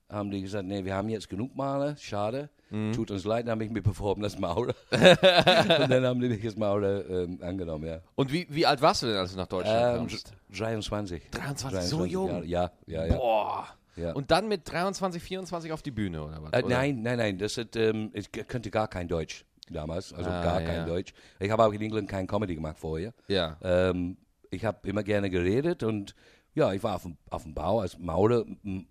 haben 0.09 0.31
die 0.31 0.41
gesagt, 0.41 0.65
nee, 0.67 0.83
wir 0.85 0.95
haben 0.95 1.09
jetzt 1.09 1.29
genug 1.29 1.55
Maler, 1.55 1.95
schade. 1.97 2.49
Tut 2.93 3.09
uns 3.09 3.23
leid, 3.23 3.45
dann 3.45 3.51
habe 3.51 3.63
ich 3.63 3.69
mich 3.71 3.83
beworben 3.83 4.21
als 4.23 4.37
Maurer. 4.37 4.73
und 4.91 5.89
dann 5.91 6.03
haben 6.05 6.19
die 6.19 6.27
mich 6.27 6.43
als 6.43 6.57
Maurer 6.57 7.07
ähm, 7.09 7.39
angenommen, 7.41 7.85
ja. 7.85 8.01
Und 8.15 8.33
wie, 8.33 8.47
wie 8.49 8.65
alt 8.65 8.81
warst 8.81 9.03
du 9.03 9.07
denn, 9.07 9.15
als 9.15 9.31
du 9.31 9.37
nach 9.37 9.47
Deutschland 9.47 9.93
Ähm, 9.93 10.07
kamst? 10.07 10.33
23. 10.51 11.29
23, 11.31 11.89
so 11.89 12.03
jung? 12.05 12.29
Jahre. 12.29 12.45
Ja, 12.45 12.71
ja, 12.87 13.05
ja. 13.05 13.15
Boah. 13.15 13.67
ja. 13.95 14.11
Und 14.13 14.29
dann 14.31 14.49
mit 14.49 14.69
23, 14.69 15.23
24 15.23 15.71
auf 15.71 15.83
die 15.83 15.91
Bühne, 15.91 16.21
oder 16.23 16.41
was? 16.41 16.51
Äh, 16.51 16.63
oder? 16.65 16.75
nein, 16.75 17.01
nein, 17.01 17.17
nein, 17.17 17.37
das 17.37 17.55
hat, 17.57 17.75
ähm, 17.77 18.09
ich 18.13 18.29
könnte 18.31 18.71
gar 18.71 18.89
kein 18.89 19.07
Deutsch 19.07 19.45
damals, 19.69 20.11
also 20.11 20.29
Ah, 20.29 20.43
gar 20.43 20.61
ja. 20.61 20.67
kein 20.67 20.85
Deutsch. 20.87 21.13
Ich 21.39 21.51
habe 21.51 21.63
auch 21.63 21.71
in 21.71 21.81
England 21.81 22.09
kein 22.09 22.27
Comedy 22.27 22.55
gemacht 22.55 22.77
vorher. 22.77 23.13
Ja. 23.27 23.57
Ähm, 23.61 24.17
ich 24.51 24.65
habe 24.65 24.87
immer 24.89 25.03
gerne 25.03 25.29
geredet 25.29 25.81
und 25.83 26.13
ja, 26.55 26.73
ich 26.73 26.81
war 26.83 26.95
auf 26.95 27.03
dem, 27.03 27.17
auf 27.29 27.43
dem 27.43 27.53
Bau 27.53 27.81
als 27.81 27.97
Maurer. 27.99 28.45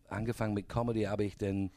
Angefangen 0.08 0.54
mit 0.54 0.68
Comedy 0.68 1.02
habe 1.04 1.24
ich 1.24 1.36
dann, 1.36 1.70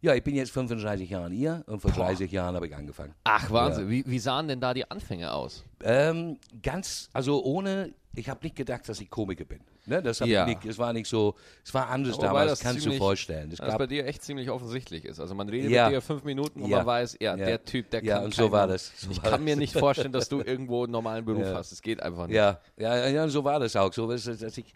ja, 0.00 0.14
ich 0.14 0.22
bin 0.22 0.34
jetzt 0.34 0.52
35 0.52 1.10
Jahre 1.10 1.30
hier 1.30 1.64
und 1.66 1.80
vor 1.80 1.90
30 1.90 2.30
Jahren 2.30 2.54
habe 2.54 2.66
ich 2.66 2.74
angefangen. 2.74 3.14
Ach, 3.24 3.50
Wahnsinn. 3.50 3.88
Wie, 3.90 4.04
wie 4.06 4.18
sahen 4.18 4.48
denn 4.48 4.60
da 4.60 4.72
die 4.74 4.90
Anfänge 4.90 5.32
aus? 5.32 5.64
Ähm, 5.82 6.38
ganz, 6.62 7.08
also 7.12 7.42
ohne, 7.44 7.92
ich 8.14 8.28
habe 8.28 8.40
nicht 8.42 8.56
gedacht, 8.56 8.88
dass 8.88 9.00
ich 9.00 9.10
Komiker 9.10 9.44
bin. 9.44 9.60
Ne? 9.86 10.02
Das, 10.02 10.20
Ja. 10.20 10.46
ich 10.46 10.54
nicht, 10.56 10.64
es 10.66 10.78
war 10.78 10.92
nicht 10.94 11.06
so, 11.08 11.34
es 11.62 11.74
war 11.74 11.88
anders 11.90 12.16
Wobei 12.16 12.26
damals, 12.28 12.50
das 12.52 12.60
kannst 12.60 12.78
du 12.78 12.82
ziemlich- 12.82 12.98
dir 13.00 13.04
vorstellen. 13.04 13.50
Das 13.50 13.58
gab, 13.58 13.76
bei 13.78 13.86
dir 13.86 14.06
echt 14.06 14.22
ziemlich 14.22 14.48
offensichtlich 14.50 15.04
ist. 15.04 15.20
Also 15.20 15.34
man 15.34 15.48
redet 15.48 15.70
Ja. 15.70 15.88
mit 15.88 15.96
dir 15.96 16.00
fünf 16.00 16.24
Minuten 16.24 16.62
und 16.62 16.70
Ja. 16.70 16.78
man 16.78 16.86
weiß, 16.86 17.16
ja, 17.20 17.36
Ja. 17.36 17.44
der 17.44 17.64
Typ, 17.64 17.90
der 17.90 18.02
Ja, 18.04 18.16
kann 18.16 18.24
und 18.26 18.34
so 18.34 18.50
war 18.52 18.66
das. 18.66 18.92
So 18.96 19.10
ich 19.10 19.16
war 19.18 19.24
kann 19.24 19.32
das. 19.32 19.40
mir 19.40 19.56
nicht 19.56 19.74
vorstellen, 19.76 20.12
dass 20.12 20.28
du 20.30 20.40
irgendwo 20.46 20.84
einen 20.84 20.92
normalen 20.92 21.24
Beruf 21.26 21.42
Ja. 21.44 21.54
hast. 21.54 21.72
Es 21.72 21.82
geht 21.82 22.02
einfach 22.02 22.26
nicht. 22.28 22.36
Ja, 22.36 22.60
ja, 22.78 23.08
ja, 23.08 23.28
so 23.28 23.44
war 23.44 23.58
das 23.60 23.76
auch. 23.76 23.92
So, 23.92 24.06
dass 24.08 24.26
ich, 24.26 24.72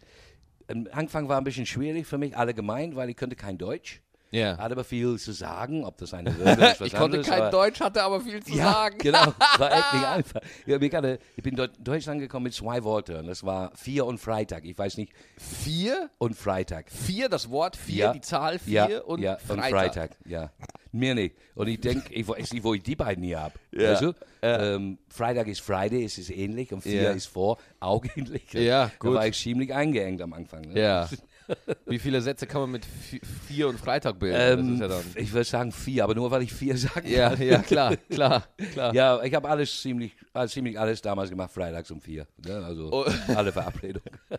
am 0.69 0.87
Anfang 0.93 1.29
war 1.29 1.39
ein 1.39 1.45
bisschen 1.45 1.67
schwierig 1.67 2.07
für 2.07 2.19
mich, 2.19 2.37
allgemein, 2.37 2.95
weil 2.95 3.11
ich 3.11 3.17
könnte 3.17 3.37
kein 3.37 3.59
Deutsch. 3.59 4.03
Ja. 4.31 4.59
Hatte 4.59 4.73
aber 4.73 4.85
viel 4.85 5.17
zu 5.19 5.33
sagen, 5.33 5.85
ob 5.85 5.97
das 5.99 6.13
eine 6.15 6.37
Würde 6.39 6.51
ist, 6.67 6.81
was 6.81 6.87
Ich 6.89 6.93
konnte 6.95 7.19
anderes, 7.19 7.27
kein 7.29 7.51
Deutsch, 7.51 7.81
hatte 7.81 8.03
aber 8.03 8.21
viel 8.21 8.43
zu 8.43 8.53
ja, 8.55 8.73
sagen. 8.73 8.99
genau. 8.99 9.25
War 9.59 9.73
echt 9.73 9.93
nicht 9.95 10.05
einfach. 10.07 10.41
Ja, 10.67 10.81
ich, 10.81 10.95
hatte, 10.95 11.19
ich 11.37 11.43
bin 11.43 11.57
in 11.57 11.69
Deutschland 11.79 12.21
gekommen 12.21 12.45
mit 12.45 12.55
zwei 12.55 12.85
Worten. 12.85 13.27
Das 13.27 13.45
war 13.45 13.73
vier 13.75 14.05
und 14.07 14.19
Freitag. 14.19 14.65
Ich 14.65 14.77
weiß 14.77 14.97
nicht, 14.99 15.13
Vier? 15.37 16.11
und 16.19 16.35
Freitag. 16.37 16.91
Vier, 16.91 17.29
das 17.29 17.51
Wort 17.51 17.77
vier, 17.77 17.97
Ja. 17.97 18.13
die 18.13 18.21
Zahl 18.21 18.59
vier 18.59 18.89
ja, 18.91 19.01
und, 19.01 19.21
ja, 19.21 19.37
Freitag. 19.39 19.57
und 19.65 19.71
Freitag. 19.71 20.11
Ja. 20.27 20.51
Mir 20.93 21.15
nicht. 21.15 21.37
Und 21.55 21.69
ich 21.69 21.81
denke, 21.81 22.13
ich 22.13 22.27
weiß 22.27 22.53
nicht, 22.53 22.65
wo 22.65 22.75
ich 22.75 22.83
die 22.83 22.97
beiden 22.97 23.23
hier 23.23 23.41
habe. 23.41 23.55
Ja. 23.73 23.93
Weißt 23.93 24.03
du? 24.03 24.13
ähm, 24.43 24.99
Freitag 25.09 25.49
ist 25.49 25.61
Friday, 25.61 26.05
es 26.05 26.19
ist 26.19 26.31
ähnlich. 26.31 26.73
Und 26.73 26.83
vier 26.83 27.11
ist 27.13 27.27
vor, 27.27 27.59
auch 27.81 28.05
ähnlich. 28.17 28.53
Ja, 28.53 28.91
gut. 28.99 29.11
Da 29.11 29.15
war 29.17 29.27
ich 29.27 29.39
ziemlich 29.39 29.73
eingeengt 29.75 30.21
am 30.23 30.33
Anfang. 30.33 30.63
Ne? 30.63 30.81
Ja. 30.81 31.09
Wie 31.87 31.99
viele 31.99 32.21
Sätze 32.21 32.47
kann 32.47 32.61
man 32.63 32.71
mit 32.73 32.85
vi- 32.85 33.21
vier 33.47 33.69
und 33.69 33.79
Freitag 33.81 34.19
bilden? 34.19 34.79
Ähm, 34.81 34.81
ja 34.91 35.01
ich 35.15 35.33
würde 35.33 35.45
sagen 35.45 35.73
vier, 35.73 36.05
aber 36.05 36.15
nur 36.15 36.31
weil 36.31 36.43
ich 36.43 36.53
vier 36.53 36.77
sagen 36.77 37.09
Ja, 37.09 37.35
ja, 37.35 37.59
klar, 37.59 37.97
klar, 37.97 38.45
klar. 38.73 38.95
Ja, 38.95 39.23
ich 39.23 39.35
habe 39.35 39.49
alles 39.49 39.81
ziemlich, 39.81 40.13
also 40.33 40.53
ziemlich 40.53 40.79
alles 40.79 41.01
damals 41.03 41.31
gemacht, 41.31 41.51
freitags 41.51 41.91
um 41.91 42.01
vier. 42.01 42.27
Ne? 42.47 42.65
Also 42.65 42.91
Oh. 42.93 43.05
alle 43.35 43.53
Verabredungen. 43.53 44.11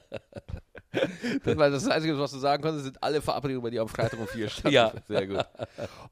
Das 1.43 1.55
war 1.55 1.69
das 1.69 1.87
Einzige, 1.87 2.17
was 2.17 2.31
du 2.31 2.39
sagen 2.39 2.63
konntest, 2.63 2.85
sind 2.85 3.03
alle 3.03 3.21
Verabredungen 3.21 3.61
bei 3.61 3.69
dir 3.69 3.81
am 3.83 3.87
Freitag 3.87 4.19
um 4.19 4.27
vier 4.27 4.49
standen. 4.49 4.73
Ja. 4.73 4.91
Sehr 5.07 5.27
gut. 5.27 5.45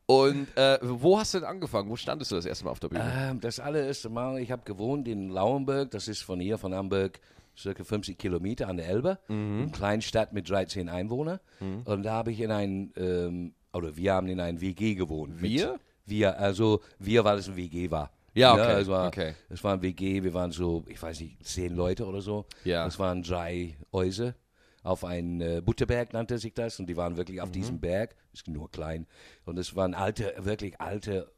Und 0.06 0.56
äh, 0.56 0.78
wo 0.84 1.18
hast 1.20 1.34
du 1.34 1.40
denn 1.40 1.48
angefangen? 1.48 1.90
Wo 1.90 1.96
standest 1.96 2.30
du 2.32 2.36
das 2.36 2.46
erste 2.46 2.64
Mal 2.66 2.72
auf 2.72 2.80
der 2.80 2.90
Bühne? 2.90 3.12
Ähm, 3.32 3.40
das 3.42 3.60
allererste 3.60 4.10
Mal, 4.10 4.38
ich 4.40 4.52
habe 4.52 4.62
gewohnt 4.66 5.08
in 5.08 5.30
Lauenburg, 5.30 5.90
das 5.90 6.08
ist 6.08 6.22
von 6.22 6.40
hier, 6.40 6.60
von 6.60 6.76
Hamburg, 6.76 7.20
circa 7.58 7.84
50 7.84 8.18
Kilometer 8.18 8.68
an 8.68 8.78
der 8.78 8.88
Elbe, 8.88 9.20
Mhm. 9.28 9.62
eine 9.64 9.72
kleine 9.72 10.02
Stadt 10.02 10.34
mit 10.34 10.50
13 10.50 10.90
Einwohnern. 10.90 11.40
Und 11.86 12.04
da 12.04 12.14
habe 12.14 12.32
ich 12.32 12.40
in 12.40 12.52
ein, 12.52 12.94
ähm, 12.98 13.54
oder 13.74 13.96
wir 13.98 14.14
haben 14.14 14.28
in 14.28 14.40
ein 14.40 14.62
WG 14.62 14.96
gewohnt. 14.96 15.42
mit- 15.42 15.52
Wir? 15.52 15.80
Wir, 16.06 16.40
also 16.40 16.82
wir, 17.00 17.24
weil 17.26 17.38
es 17.40 17.50
ein 17.50 17.56
WG 17.58 17.92
war. 17.92 18.12
Ja, 18.34 18.56
Ne, 18.56 18.62
okay, 18.62 18.82
es 18.82 18.88
war, 18.88 19.08
okay. 19.08 19.34
Es 19.50 19.64
war 19.64 19.74
ein 19.74 19.82
WG, 19.82 20.22
wir 20.24 20.34
waren 20.34 20.52
so, 20.52 20.84
ich 20.88 21.02
weiß 21.02 21.20
nicht, 21.22 21.44
zehn 21.46 21.76
Leute 21.76 22.06
oder 22.06 22.22
so. 22.22 22.46
Ja. 22.64 22.86
Es 22.86 23.00
waren 23.00 23.24
drei 23.24 23.76
Häuser 23.92 24.36
auf 24.84 25.04
einen 25.04 25.42
äh, 25.42 25.62
Butterberg 25.66 26.14
nannte 26.14 26.38
sich 26.38 26.54
das 26.54 26.80
und 26.80 26.86
die 26.88 26.96
waren 26.96 27.18
wirklich 27.18 27.38
Mhm. 27.38 27.44
auf 27.44 27.52
diesem 27.52 27.80
Berg, 27.80 28.16
ist 28.32 28.48
nur 28.48 28.70
klein 28.72 29.06
und 29.46 29.58
es 29.60 29.76
waren 29.76 29.94
alte, 29.96 30.34
wirklich 30.38 30.80
alte 30.80 31.30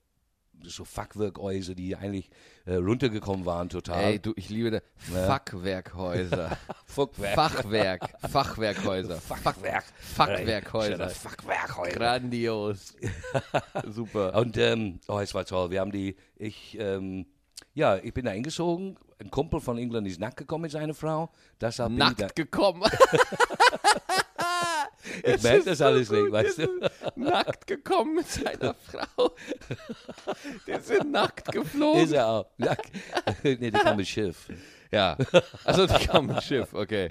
so 0.63 0.85
Fachwerkhäuser, 0.85 1.75
die 1.75 1.95
eigentlich 1.95 2.29
äh, 2.65 2.75
runtergekommen 2.75 3.45
waren 3.45 3.69
total. 3.69 4.03
Ey, 4.03 4.19
du, 4.19 4.33
ich 4.35 4.49
liebe 4.49 4.71
das. 4.71 4.83
Fachwerkhäuser. 5.07 6.57
Fachwerk. 6.85 7.35
Fachwerk. 7.35 8.09
Fachwerkhäuser. 8.29 9.15
Fachwerk. 9.21 9.85
Fachwerkhäuser. 9.99 11.09
Fachwerkhäuser. 11.09 11.97
Grandios. 11.97 12.95
Super. 13.87 14.35
Und 14.35 14.57
ähm, 14.57 14.99
oh, 15.07 15.19
es 15.19 15.33
war 15.33 15.45
toll. 15.45 15.71
Wir 15.71 15.81
haben 15.81 15.91
die, 15.91 16.15
ich, 16.35 16.77
ähm, 16.79 17.25
ja, 17.73 17.97
ich 17.97 18.13
bin 18.13 18.25
da 18.25 18.31
eingezogen. 18.31 18.97
Ein 19.19 19.31
Kumpel 19.31 19.59
von 19.59 19.77
England 19.77 20.07
ist 20.07 20.19
nackt 20.19 20.37
gekommen 20.37 20.63
mit 20.63 20.71
seiner 20.71 20.93
Frau. 20.93 21.29
Deshalb 21.59 21.97
da, 21.97 22.09
Nackt 22.09 22.35
gekommen. 22.35 22.83
ich 25.23 25.43
merke 25.43 25.65
das 25.65 25.81
alles 25.81 26.09
nicht, 26.09 26.31
weißt 26.31 26.59
du? 26.59 26.88
Nackt 27.15 27.67
gekommen 27.67 28.15
mit 28.15 28.27
seiner 28.27 28.73
Frau. 28.73 29.35
Die 30.67 30.79
sind 30.81 31.11
nackt 31.11 31.51
geflogen. 31.51 32.03
Ist 32.03 32.13
er 32.13 32.27
auch. 32.27 32.45
Nackt. 32.57 32.91
nee, 33.43 33.55
die 33.55 33.71
kam 33.71 33.97
mit 33.97 34.07
Schiff. 34.07 34.49
Ja. 34.91 35.17
Also 35.63 35.85
die 35.85 36.05
kam 36.05 36.27
mit 36.27 36.41
Schiff, 36.43 36.73
okay. 36.73 37.09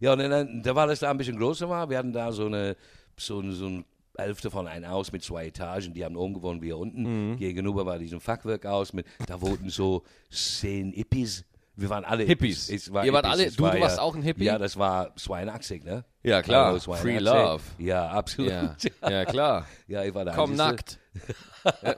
Ja, 0.00 0.12
und 0.12 0.18
dann, 0.18 0.62
da 0.62 0.74
war 0.74 0.86
das 0.86 1.00
da 1.00 1.10
ein 1.10 1.16
bisschen 1.16 1.38
größer 1.38 1.68
war. 1.68 1.88
Wir 1.88 1.98
hatten 1.98 2.12
da 2.12 2.30
so 2.32 2.46
eine, 2.46 2.76
so, 3.16 3.42
so 3.52 3.66
ein 3.66 3.84
Hälfte 4.16 4.50
von 4.50 4.66
ein 4.66 4.88
Haus 4.88 5.10
mit 5.12 5.22
zwei 5.22 5.46
Etagen. 5.46 5.94
Die 5.94 6.04
haben 6.04 6.16
oben 6.16 6.34
gewohnt, 6.34 6.62
wir 6.62 6.76
unten. 6.76 7.36
Gegenüber 7.36 7.86
war 7.86 7.98
diesem 7.98 8.20
Fachwerkhaus 8.20 8.92
mit, 8.92 9.06
da 9.26 9.40
wohnten 9.40 9.70
so 9.70 10.02
zehn 10.30 10.92
Hippies. 10.92 11.44
Wir 11.76 11.88
waren 11.88 12.04
alle 12.04 12.24
Hippies. 12.24 12.68
Es 12.68 12.92
war 12.92 13.04
Ihr 13.04 13.12
wart 13.12 13.24
Hippies. 13.26 13.40
alle- 13.40 13.50
du- 13.52 13.62
war 13.62 13.72
du 13.74 13.80
warst 13.80 13.96
ja, 13.96 14.02
auch 14.02 14.14
ein 14.14 14.22
Hippie? 14.22 14.44
Ja, 14.44 14.58
das 14.58 14.76
war 14.76 15.14
82, 15.16 15.84
ne? 15.84 16.04
Ja, 16.22 16.42
klar. 16.42 16.66
Also 16.72 16.92
Free 16.94 17.18
82. 17.18 17.22
love. 17.24 17.62
Ja, 17.78 18.08
absolut. 18.08 18.50
Ja, 19.02 19.10
ja 19.10 19.24
klar. 19.24 19.66
Ja, 19.86 20.04
ich 20.04 20.14
war 20.14 20.24
da. 20.24 20.34
Komm 20.34 20.54
nackt. 20.56 20.98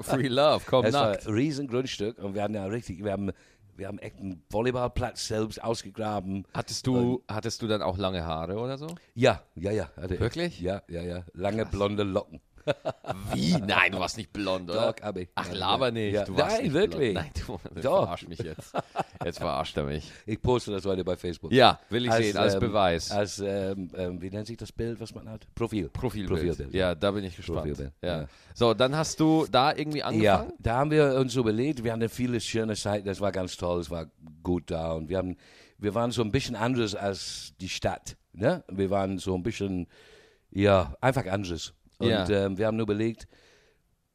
Free 0.00 0.28
love, 0.28 0.64
komm 0.68 0.84
war 0.84 0.90
nackt. 1.10 1.26
ein 1.26 1.34
riesen 1.34 1.66
Grundstück 1.68 2.18
und 2.18 2.34
wir 2.34 2.42
hatten 2.42 2.54
ja 2.54 2.64
richtig, 2.66 3.02
wir 3.02 3.12
haben, 3.12 3.30
wir 3.76 3.88
haben 3.88 3.98
echt 3.98 4.18
einen 4.18 4.42
Volleyballplatz 4.50 5.26
selbst 5.26 5.62
ausgegraben. 5.62 6.44
Hattest 6.54 6.86
du, 6.86 7.22
hattest 7.28 7.62
du 7.62 7.66
dann 7.66 7.82
auch 7.82 7.98
lange 7.98 8.24
Haare 8.24 8.58
oder 8.58 8.78
so? 8.78 8.86
Ja, 9.14 9.42
ja, 9.54 9.72
ja. 9.72 9.88
Wirklich? 9.96 10.60
Ja, 10.60 10.82
ja, 10.88 11.02
ja. 11.02 11.24
Lange 11.32 11.66
blonde 11.66 12.02
Locken. 12.04 12.40
Wie? 13.32 13.52
Nein, 13.58 13.92
du 13.92 13.98
warst 13.98 14.16
nicht 14.16 14.32
blond, 14.32 14.70
oder? 14.70 14.92
Doch, 14.92 15.16
ich. 15.16 15.28
Ach, 15.34 15.48
Ja, 15.48 15.54
laber 15.54 15.86
ja. 15.86 15.90
nicht. 15.92 16.14
Ja. 16.14 16.24
Du 16.24 16.36
warst 16.36 16.56
Nein, 16.56 16.64
nicht 16.64 16.72
wirklich. 16.74 17.14
Blond. 17.14 17.32
Nein, 17.34 17.60
du, 17.74 17.80
Doch. 17.80 18.02
verarscht 18.04 18.28
mich 18.28 18.38
jetzt. 18.40 18.72
Jetzt 19.24 19.38
verarscht 19.38 19.76
er 19.76 19.84
mich. 19.84 20.10
Ich 20.26 20.40
poste 20.40 20.70
das 20.72 20.84
heute 20.84 21.04
bei 21.04 21.16
Facebook. 21.16 21.52
Ja, 21.52 21.80
will 21.90 22.06
ich 22.06 22.12
sehen, 22.12 22.36
als 22.36 22.54
ähm, 22.54 22.60
Beweis. 22.60 23.10
Als, 23.10 23.38
ähm, 23.40 23.90
ähm, 23.96 24.20
wie 24.22 24.30
nennt 24.30 24.46
sich 24.46 24.56
das 24.56 24.72
Bild, 24.72 25.00
was 25.00 25.14
man 25.14 25.28
hat? 25.28 25.46
Profil. 25.54 25.88
Profilbild. 25.88 26.40
Profilbild. 26.40 26.74
Ja, 26.74 26.94
da 26.94 27.10
bin 27.10 27.24
ich 27.24 27.36
gespannt. 27.36 27.58
Profilbild, 27.60 27.92
Ja. 28.02 28.22
ja. 28.22 28.26
So, 28.54 28.74
dann 28.74 28.96
hast 28.96 29.18
du 29.20 29.46
da 29.50 29.74
irgendwie 29.74 29.98
Ja, 29.98 30.06
angefangen? 30.06 30.52
da 30.58 30.76
haben 30.76 30.90
wir 30.90 31.14
uns 31.16 31.34
überlegt, 31.36 31.82
wir 31.84 31.92
hatten 31.92 32.08
viele 32.08 32.40
schöne 32.40 32.74
Zeiten, 32.76 33.06
das 33.06 33.20
war 33.20 33.32
ganz 33.32 33.56
toll, 33.56 33.80
es 33.80 33.90
war 33.90 34.06
gut 34.42 34.70
da 34.70 34.92
und 34.92 35.08
wir 35.08 35.18
haben, 35.18 35.36
wir 35.78 35.94
waren 35.94 36.10
so 36.10 36.22
ein 36.22 36.30
bisschen 36.32 36.54
anders 36.56 36.94
als 36.94 37.54
die 37.60 37.68
Stadt, 37.68 38.16
ne? 38.32 38.62
Wir 38.68 38.90
waren 38.90 39.18
so 39.18 39.34
ein 39.34 39.42
bisschen, 39.42 39.86
ja, 40.50 40.94
einfach 41.00 41.26
anders. 41.26 41.72
Und 42.02 42.08
Ja. 42.10 42.28
ähm, 42.28 42.58
wir 42.58 42.66
haben 42.66 42.78
überlegt, 42.80 43.26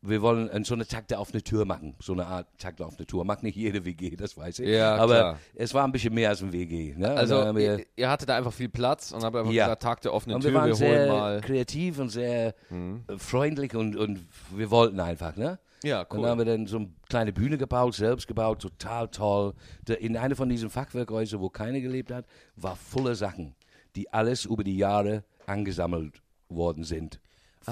wir 0.02 0.22
wollen 0.22 0.64
so 0.64 0.76
eine 0.76 0.86
Takte 0.86 1.18
auf 1.18 1.34
eine 1.34 1.42
Tür 1.42 1.66
machen, 1.66 1.96
so 2.00 2.14
eine 2.14 2.28
Art 2.28 2.48
Takte 2.60 2.86
auf 2.86 2.98
eine 2.98 3.08
Tour. 3.08 3.26
Macht 3.26 3.42
nicht 3.44 3.56
jede 3.56 3.84
WG, 3.84 4.16
das 4.16 4.38
weiß 4.38 4.60
ich. 4.60 4.70
Ja, 4.70 4.96
aber 4.96 5.14
klar. 5.16 5.40
es 5.56 5.74
war 5.74 5.84
ein 5.86 5.92
bisschen 5.92 6.14
mehr 6.14 6.30
als 6.30 6.42
ein 6.44 6.54
WG. 6.54 6.94
Ne? 6.96 7.10
Also, 7.10 7.56
wir, 7.56 7.80
ihr, 7.80 7.86
ihr 7.96 8.10
hattet 8.10 8.30
da 8.30 8.38
einfach 8.38 8.54
viel 8.54 8.70
Platz 8.70 9.12
und 9.12 9.24
habt 9.24 9.36
einfach 9.36 9.52
Ja. 9.52 9.66
gesagt, 9.66 9.82
Tag 9.82 10.02
der 10.02 10.14
offenen 10.14 10.36
und 10.36 10.42
Tür, 10.44 10.52
wir 10.52 10.60
waren 10.60 10.68
wir 10.68 10.76
sehr 10.76 11.00
holen 11.00 11.10
mal. 11.10 11.42
kreativ 11.42 11.98
und 12.00 12.10
sehr 12.10 12.54
Mhm. 12.70 13.04
äh, 13.08 13.18
freundlich 13.18 13.76
und, 13.76 13.96
und 13.96 14.20
wir 14.56 14.70
wollten 14.70 15.00
einfach, 15.00 15.36
ne? 15.36 15.60
Ja, 15.84 16.02
Und 16.02 16.22
dann 16.22 16.32
haben 16.32 16.38
wir 16.40 16.46
dann 16.46 16.66
so 16.68 16.78
eine 16.78 16.90
kleine 17.10 17.32
Bühne 17.34 17.58
gebaut, 17.58 17.94
selbst 17.96 18.28
gebaut, 18.28 18.62
total 18.62 19.10
toll. 19.10 19.54
In 20.00 20.16
einer 20.18 20.36
von 20.36 20.50
diesen 20.50 20.70
Fachwerkhäusern, 20.72 21.40
wo 21.40 21.50
keiner 21.50 21.80
gelebt 21.82 22.12
hat, 22.12 22.26
war 22.56 22.76
voller 22.76 23.14
Sachen, 23.16 23.56
die 23.96 24.12
alles 24.12 24.46
über 24.46 24.64
die 24.64 24.78
Jahre 24.78 25.24
angesammelt 25.46 26.22
worden 26.50 26.84
sind. 26.84 27.20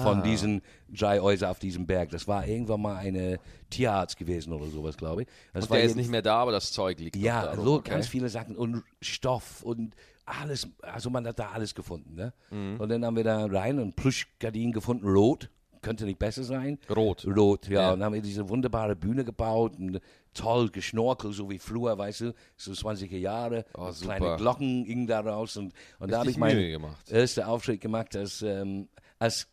Von 0.02 0.18
Ah. 0.20 0.22
diesen 0.22 0.60
drei 0.88 1.20
Häusern 1.20 1.50
auf 1.50 1.58
diesem 1.58 1.86
Berg. 1.86 2.10
Das 2.10 2.28
war 2.28 2.46
irgendwann 2.46 2.82
mal 2.82 2.96
eine 2.96 3.38
Tierarzt 3.70 4.18
gewesen 4.18 4.52
oder 4.52 4.66
sowas, 4.66 4.96
glaube 4.96 5.22
ich. 5.22 5.28
Das 5.54 5.64
Und 5.64 5.70
war 5.70 5.76
der 5.78 5.86
ist 5.86 5.96
nicht 5.96 6.10
mehr 6.10 6.20
da, 6.22 6.36
aber 6.36 6.52
das 6.52 6.70
Zeug 6.70 6.98
liegt 7.00 7.16
ja, 7.16 7.46
da. 7.46 7.56
so 7.56 7.76
okay. 7.76 7.90
ganz 7.90 8.06
viele 8.06 8.28
Sachen 8.28 8.56
und 8.56 8.82
Stoff 9.00 9.62
und 9.62 9.94
alles, 10.26 10.68
also 10.82 11.08
man 11.08 11.26
hat 11.26 11.38
da 11.38 11.50
alles 11.50 11.74
gefunden. 11.74 12.14
Ne? 12.14 12.32
Mhm. 12.50 12.78
Und 12.80 12.88
dann 12.90 13.04
haben 13.04 13.16
wir 13.16 13.24
da 13.24 13.46
rein 13.46 13.78
und 13.78 13.96
Plüschgardinen 13.96 14.72
gefunden, 14.72 15.06
rot, 15.06 15.48
könnte 15.82 16.04
nicht 16.04 16.18
besser 16.18 16.42
sein. 16.42 16.78
Rot. 16.94 17.24
Rot, 17.26 17.68
ja. 17.68 17.80
Ja. 17.80 17.92
Und 17.92 18.00
dann 18.00 18.06
haben 18.06 18.14
wir 18.14 18.22
diese 18.22 18.48
wunderbare 18.48 18.96
Bühne 18.96 19.24
gebaut 19.24 19.78
und 19.78 20.00
toll 20.34 20.68
geschnorkelt, 20.68 21.32
so 21.32 21.48
wie 21.48 21.58
früher, 21.58 21.96
weißt 21.96 22.20
du, 22.22 22.34
so 22.56 22.72
20er 22.72 23.16
Jahre. 23.16 23.64
Oh. 23.78 23.90
Kleine 23.92 24.36
Glocken 24.36 24.84
gingen 24.84 25.06
da 25.06 25.20
raus 25.20 25.56
und, 25.56 25.72
und 26.00 26.10
da 26.10 26.18
habe 26.18 26.30
ich 26.30 26.36
meinen 26.38 26.82
ersten 27.08 27.42
Auftritt 27.44 27.80
gemacht 27.80 28.16
als, 28.16 28.42
ähm, 28.42 28.88
als 29.20 29.46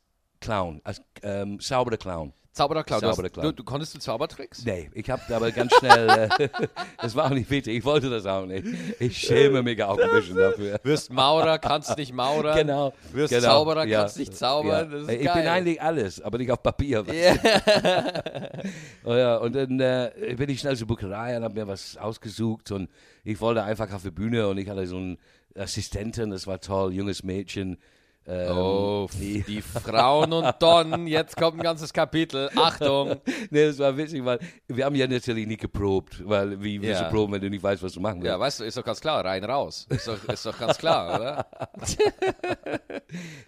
Clown, 0.43 0.81
als 0.83 1.01
ähm, 1.21 1.59
sauberer 1.59 1.97
Clown. 1.97 2.33
Zauberer 2.53 2.83
Clown. 2.83 3.01
Zauberer 3.01 3.29
Clown. 3.29 3.45
Du, 3.47 3.51
du 3.51 3.63
konntest 3.63 3.95
du 3.95 3.99
Zaubertricks? 3.99 4.63
Nee, 4.63 4.91
ich 4.93 5.09
habe 5.09 5.23
aber 5.35 5.51
ganz 5.51 5.73
schnell, 5.73 6.29
äh, 6.37 6.49
das 7.01 7.15
war 7.15 7.25
auch 7.25 7.29
nicht 7.31 7.49
wichtig, 7.49 7.77
ich 7.77 7.83
wollte 7.83 8.11
das 8.11 8.27
auch 8.27 8.45
nicht. 8.45 8.67
Ich 8.99 9.17
schäme 9.17 9.63
mich 9.63 9.81
auch 9.81 9.97
ein 9.97 10.11
bisschen 10.11 10.35
dafür. 10.35 10.79
Wirst 10.83 11.11
Maurer, 11.11 11.57
kannst 11.57 11.97
nicht 11.97 12.13
Maurern. 12.13 12.55
Genau. 12.55 12.93
Wirst 13.11 13.33
genau, 13.33 13.47
Zauberer, 13.47 13.87
ja, 13.87 14.01
kannst 14.01 14.19
nicht 14.19 14.37
zaubern. 14.37 14.91
ja. 14.91 15.13
Ich 15.13 15.25
geil. 15.25 15.33
bin 15.33 15.47
eigentlich 15.47 15.81
alles, 15.81 16.21
aber 16.21 16.37
nicht 16.37 16.51
auf 16.51 16.61
Papier. 16.61 17.03
Ja. 17.11 17.35
Oh 19.05 19.13
ja, 19.13 19.35
und 19.37 19.53
dann 19.53 19.79
äh, 19.81 20.11
bin 20.37 20.49
ich 20.49 20.61
schnell 20.61 20.77
zur 20.77 20.87
Buckerei 20.87 21.35
und 21.35 21.43
habe 21.43 21.55
mir 21.55 21.67
was 21.67 21.97
ausgesucht 21.97 22.71
und 22.71 22.89
ich 23.25 23.41
wollte 23.41 23.61
einfach 23.61 23.91
auf 23.91 24.03
die 24.03 24.11
Bühne 24.11 24.47
und 24.47 24.57
ich 24.57 24.69
hatte 24.69 24.87
so 24.87 24.95
einen 24.95 25.17
Assistenten, 25.55 26.29
das 26.29 26.47
war 26.47 26.61
toll, 26.61 26.93
junges 26.93 27.23
Mädchen. 27.23 27.77
Ähm, 28.25 28.57
Oh, 28.57 29.07
die, 29.19 29.41
die 29.43 29.61
Frauen 29.61 30.31
und 30.31 30.55
Don, 30.59 31.07
jetzt 31.07 31.35
kommt 31.35 31.57
ein 31.59 31.63
ganzes 31.63 31.91
Kapitel. 31.91 32.49
Achtung. 32.55 33.15
nee, 33.49 33.65
das 33.65 33.79
war 33.79 33.95
witzig, 33.97 34.23
weil 34.23 34.39
wir 34.67 34.85
haben 34.85 34.95
ja 34.95 35.07
natürlich 35.07 35.45
nicht 35.45 35.59
geprobt, 35.61 36.21
weil 36.27 36.61
wie 36.63 36.81
willst 36.81 37.01
Ja. 37.01 37.09
du 37.09 37.15
proben, 37.15 37.33
wenn 37.33 37.41
du 37.41 37.49
nicht 37.49 37.61
weißt, 37.63 37.83
was 37.83 37.91
du 37.93 37.99
machen 37.99 38.21
willst? 38.21 38.27
Ja, 38.31 38.39
weißt 38.39 38.61
du, 38.61 38.63
ist 38.63 38.77
doch 38.77 38.83
ganz 38.85 39.01
klar, 39.01 39.25
rein, 39.25 39.43
raus. 39.43 39.85
Ist 39.89 40.07
doch, 40.07 40.23
ist 40.29 40.45
doch 40.45 40.57
ganz 40.57 40.77
klar, 40.77 41.19
oder? 41.19 41.45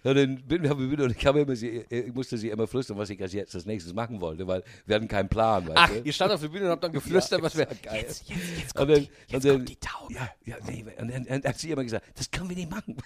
Und 0.04 0.14
dann 0.16 0.36
bin 0.46 0.64
ich 0.64 0.70
auf 0.70 0.78
die 0.78 0.86
Bühne 0.86 1.04
und 1.04 1.10
ich, 1.10 1.18
kam 1.18 1.36
immer, 1.36 1.56
sie, 1.56 1.84
ich 1.88 2.14
musste 2.14 2.38
sie 2.38 2.50
immer 2.50 2.68
flüstern, 2.68 2.96
was 2.98 3.10
ich 3.10 3.20
als 3.20 3.32
jetzt 3.32 3.52
als 3.54 3.66
nächstes 3.66 3.92
machen 3.92 4.20
wollte, 4.20 4.46
weil 4.46 4.62
wir 4.86 4.94
hatten 4.94 5.08
keinen 5.08 5.28
Plan. 5.28 5.66
Weißt 5.66 5.76
Ach, 5.76 5.88
du? 5.90 6.02
ihr 6.04 6.12
stand 6.12 6.32
auf 6.32 6.40
der 6.40 6.48
Bühne 6.48 6.66
und 6.66 6.70
habt 6.70 6.84
dann 6.84 6.92
geflüstert, 6.92 7.42
was 7.42 7.56
wir. 7.56 7.66
geil. 7.66 8.02
Jetzt, 8.02 8.28
jetzt, 8.28 8.40
jetzt 8.58 8.74
kommt, 8.76 8.90
dann- 8.92 9.00
die, 9.00 9.10
jetzt 9.26 9.34
und 9.34 9.44
dann- 9.44 9.52
kommt 9.56 9.68
die 9.68 9.76
Taube. 9.76 10.14
Ja, 10.14 10.28
ja, 10.44 10.56
nee, 10.68 10.84
und 11.00 11.10
dann, 11.10 11.24
dann 11.24 11.42
hat 11.44 11.58
sie 11.58 11.70
immer 11.72 11.82
gesagt, 11.82 12.06
das 12.16 12.30
können 12.30 12.48
wir 12.48 12.56
nicht 12.56 12.70
machen. 12.70 12.96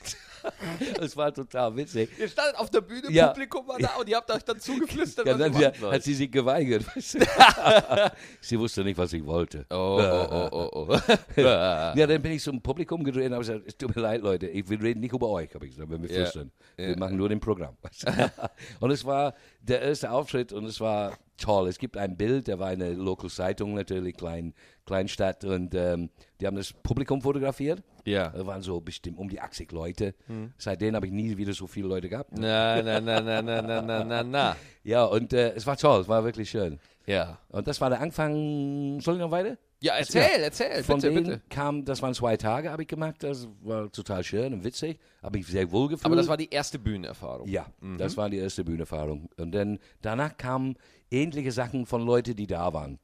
das 0.98 1.16
war 1.16 1.32
total 1.32 1.59
witzig. 1.74 2.10
Ihr 2.18 2.28
standet 2.28 2.56
auf 2.56 2.70
der 2.70 2.80
Bühne, 2.80 3.10
Ja. 3.10 3.28
Publikum 3.28 3.66
war 3.68 3.78
da 3.78 3.96
und 3.96 4.08
ihr 4.08 4.16
habt 4.16 4.30
euch 4.30 4.42
dann 4.42 4.58
zugeflüstert, 4.60 5.26
Ja, 5.26 5.34
dann 5.34 5.52
ja, 5.60 5.72
hat 5.92 6.02
sie 6.02 6.14
sich 6.14 6.30
geweigert. 6.30 6.84
sie 8.40 8.58
wusste 8.58 8.84
nicht, 8.84 8.96
was 8.98 9.12
ich 9.12 9.24
wollte. 9.24 9.66
Oh, 9.70 9.98
oh, 10.00 10.48
oh, 10.52 10.70
oh, 10.72 10.88
oh. 10.88 10.98
Ja, 11.40 12.06
dann 12.06 12.22
bin 12.22 12.32
ich 12.32 12.42
zum 12.42 12.60
Publikum 12.60 13.04
gedreht 13.04 13.26
und 13.26 13.32
habe 13.34 13.44
gesagt, 13.44 13.62
es 13.66 13.76
tut 13.76 13.94
mir 13.94 14.02
leid, 14.02 14.22
Leute, 14.22 14.46
ich, 14.46 14.68
wir 14.68 14.80
reden 14.80 15.00
nicht 15.00 15.12
über 15.12 15.28
euch, 15.28 15.54
habe 15.54 15.66
ich 15.66 15.72
gesagt, 15.72 15.90
wenn 15.90 16.02
wir 16.02 16.08
flüstern. 16.08 16.50
Wir 16.76 16.96
machen 16.98 17.16
nur 17.16 17.28
den 17.28 17.40
Programm. 17.40 17.76
und 18.80 18.90
es 18.90 19.04
war 19.04 19.34
der 19.60 19.82
erste 19.82 20.10
Auftritt 20.10 20.52
und 20.52 20.64
es 20.64 20.80
war 20.80 21.16
toll. 21.40 21.68
Es 21.68 21.78
gibt 21.78 21.96
ein 21.96 22.16
Bild, 22.16 22.46
der 22.46 22.58
war 22.58 22.68
eine 22.68 22.92
Local 22.92 23.28
Zeitung 23.30 23.74
natürlich, 23.74 24.16
klein, 24.16 24.54
Kleinstadt 24.86 25.44
und 25.44 25.74
ähm, 25.74 26.10
die 26.40 26.46
haben 26.46 26.56
das 26.56 26.72
Publikum 26.72 27.20
fotografiert. 27.22 27.82
Ja. 28.04 28.28
Da 28.28 28.46
waren 28.46 28.62
so 28.62 28.80
bestimmt 28.80 29.18
um 29.18 29.28
die 29.28 29.40
80 29.40 29.72
Leute. 29.72 30.14
Hm. 30.26 30.52
Seitdem 30.56 30.94
habe 30.94 31.06
ich 31.06 31.12
nie 31.12 31.36
wieder 31.36 31.52
so 31.52 31.66
viele 31.66 31.88
Leute 31.88 32.08
gehabt. 32.08 32.30
Na, 32.32 32.80
na, 32.82 33.00
na, 33.00 33.20
na, 33.20 33.42
na, 33.42 33.62
na, 33.62 33.82
na, 33.82 34.04
na, 34.04 34.22
na. 34.22 34.56
Ja, 34.84 35.04
und 35.04 35.32
äh, 35.32 35.52
es 35.54 35.66
war 35.66 35.76
toll, 35.76 36.02
es 36.02 36.08
war 36.08 36.24
wirklich 36.24 36.50
schön. 36.50 36.78
Ja. 37.06 37.38
Und 37.48 37.66
das 37.66 37.80
war 37.80 37.90
der 37.90 38.00
Anfang, 38.00 39.00
soll 39.00 39.16
ich 39.16 39.20
noch 39.20 39.30
weiter? 39.30 39.58
Ja, 39.82 39.94
erzähl, 39.94 40.42
erzähl, 40.42 40.84
Von 40.84 41.00
bitte, 41.00 41.14
denen 41.14 41.24
bitte. 41.24 41.40
kam, 41.48 41.86
das 41.86 42.02
waren 42.02 42.12
zwei 42.12 42.36
Tage, 42.36 42.70
habe 42.70 42.82
ich 42.82 42.88
gemacht, 42.88 43.22
das 43.22 43.48
war 43.62 43.90
total 43.90 44.22
schön 44.22 44.52
und 44.52 44.62
witzig, 44.62 44.98
habe 45.22 45.38
ich 45.38 45.46
sehr 45.46 45.72
wohl 45.72 45.88
gefühlt. 45.88 46.04
Aber 46.04 46.16
das 46.16 46.28
war 46.28 46.36
die 46.36 46.50
erste 46.50 46.78
Bühnenerfahrung. 46.78 47.48
Ja, 47.48 47.64
das 47.96 48.14
war 48.18 48.28
die 48.28 48.36
erste 48.36 48.62
Bühnenerfahrung. 48.62 49.30
Und 49.38 49.52
dann, 49.52 49.78
danach 50.02 50.36
kamen 50.36 50.76
ähnliche 51.10 51.50
Sachen 51.50 51.86
von 51.86 52.04
Leuten, 52.04 52.36
die 52.36 52.46
da 52.46 52.74
waren. 52.74 52.98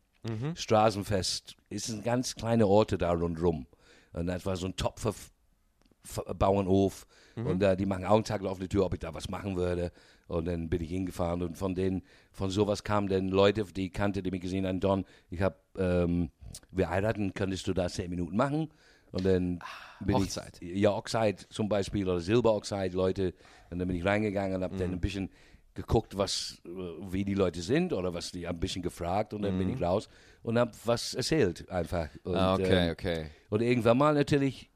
Straßenfest, 0.54 1.56
es 1.70 1.84
sind 1.84 2.04
ganz 2.04 2.34
kleine 2.34 2.66
Orte 2.66 2.98
da 2.98 3.12
rundherum. 3.12 3.66
Und 4.12 4.26
das 4.26 4.44
war 4.44 4.56
so 4.56 4.66
ein 4.66 4.76
Topfer-Bauernhof. 4.76 7.06
Und 7.36 7.62
äh, 7.62 7.76
die 7.76 7.86
machen 7.86 8.24
Tag 8.24 8.44
auf 8.44 8.58
die 8.58 8.68
Tür, 8.68 8.86
ob 8.86 8.94
ich 8.94 9.00
da 9.00 9.14
was 9.14 9.28
machen 9.28 9.56
würde. 9.56 9.92
Und 10.26 10.46
dann 10.46 10.68
bin 10.68 10.82
ich 10.82 10.90
hingefahren 10.90 11.42
und 11.42 11.56
von 11.56 11.74
denen, 11.74 12.02
von 12.32 12.50
sowas 12.50 12.82
kamen 12.82 13.08
dann 13.08 13.28
Leute, 13.28 13.64
die 13.64 13.86
ich 13.86 13.92
kannte, 13.92 14.22
die 14.22 14.30
mich 14.30 14.40
gesehen 14.40 14.66
haben, 14.66 14.80
Don, 14.80 15.04
ich 15.30 15.40
habe, 15.40 15.56
ähm, 15.78 16.30
wir 16.70 16.88
heiraten, 16.90 17.34
könntest 17.34 17.66
du 17.66 17.72
da 17.74 17.88
zehn 17.88 18.10
Minuten 18.10 18.36
machen? 18.36 18.70
Und 19.12 19.24
dann 19.24 19.60
bin 20.00 20.16
Hochzeit. 20.16 20.58
ich, 20.60 20.78
ja, 20.78 20.90
Oxide 20.94 21.36
zum 21.48 21.68
Beispiel 21.68 22.06
oder 22.08 22.20
Silberoxide, 22.20 22.94
Leute. 22.96 23.34
Und 23.70 23.78
dann 23.78 23.88
bin 23.88 23.96
ich 23.96 24.04
reingegangen 24.04 24.56
und 24.56 24.62
habe 24.62 24.76
dann 24.76 24.92
ein 24.92 25.00
bisschen 25.00 25.30
geguckt, 25.74 26.16
was, 26.18 26.60
äh, 26.64 26.68
wie 27.12 27.24
die 27.24 27.34
Leute 27.34 27.60
sind 27.62 27.92
oder 27.92 28.12
was 28.14 28.30
die 28.32 28.46
ein 28.46 28.58
bisschen 28.58 28.82
gefragt 28.82 29.32
und 29.34 29.42
dann 29.42 29.58
bin 29.58 29.68
ich 29.68 29.80
raus 29.80 30.08
und 30.42 30.58
habe 30.58 30.72
was 30.84 31.14
erzählt 31.14 31.68
einfach. 31.70 32.08
Und, 32.24 32.34
Ah, 32.36 32.54
okay, 32.54 32.86
ähm, 32.86 32.92
okay. 32.92 33.26
und 33.50 33.60
irgendwann 33.62 33.98
mal 33.98 34.14
natürlich 34.14 34.70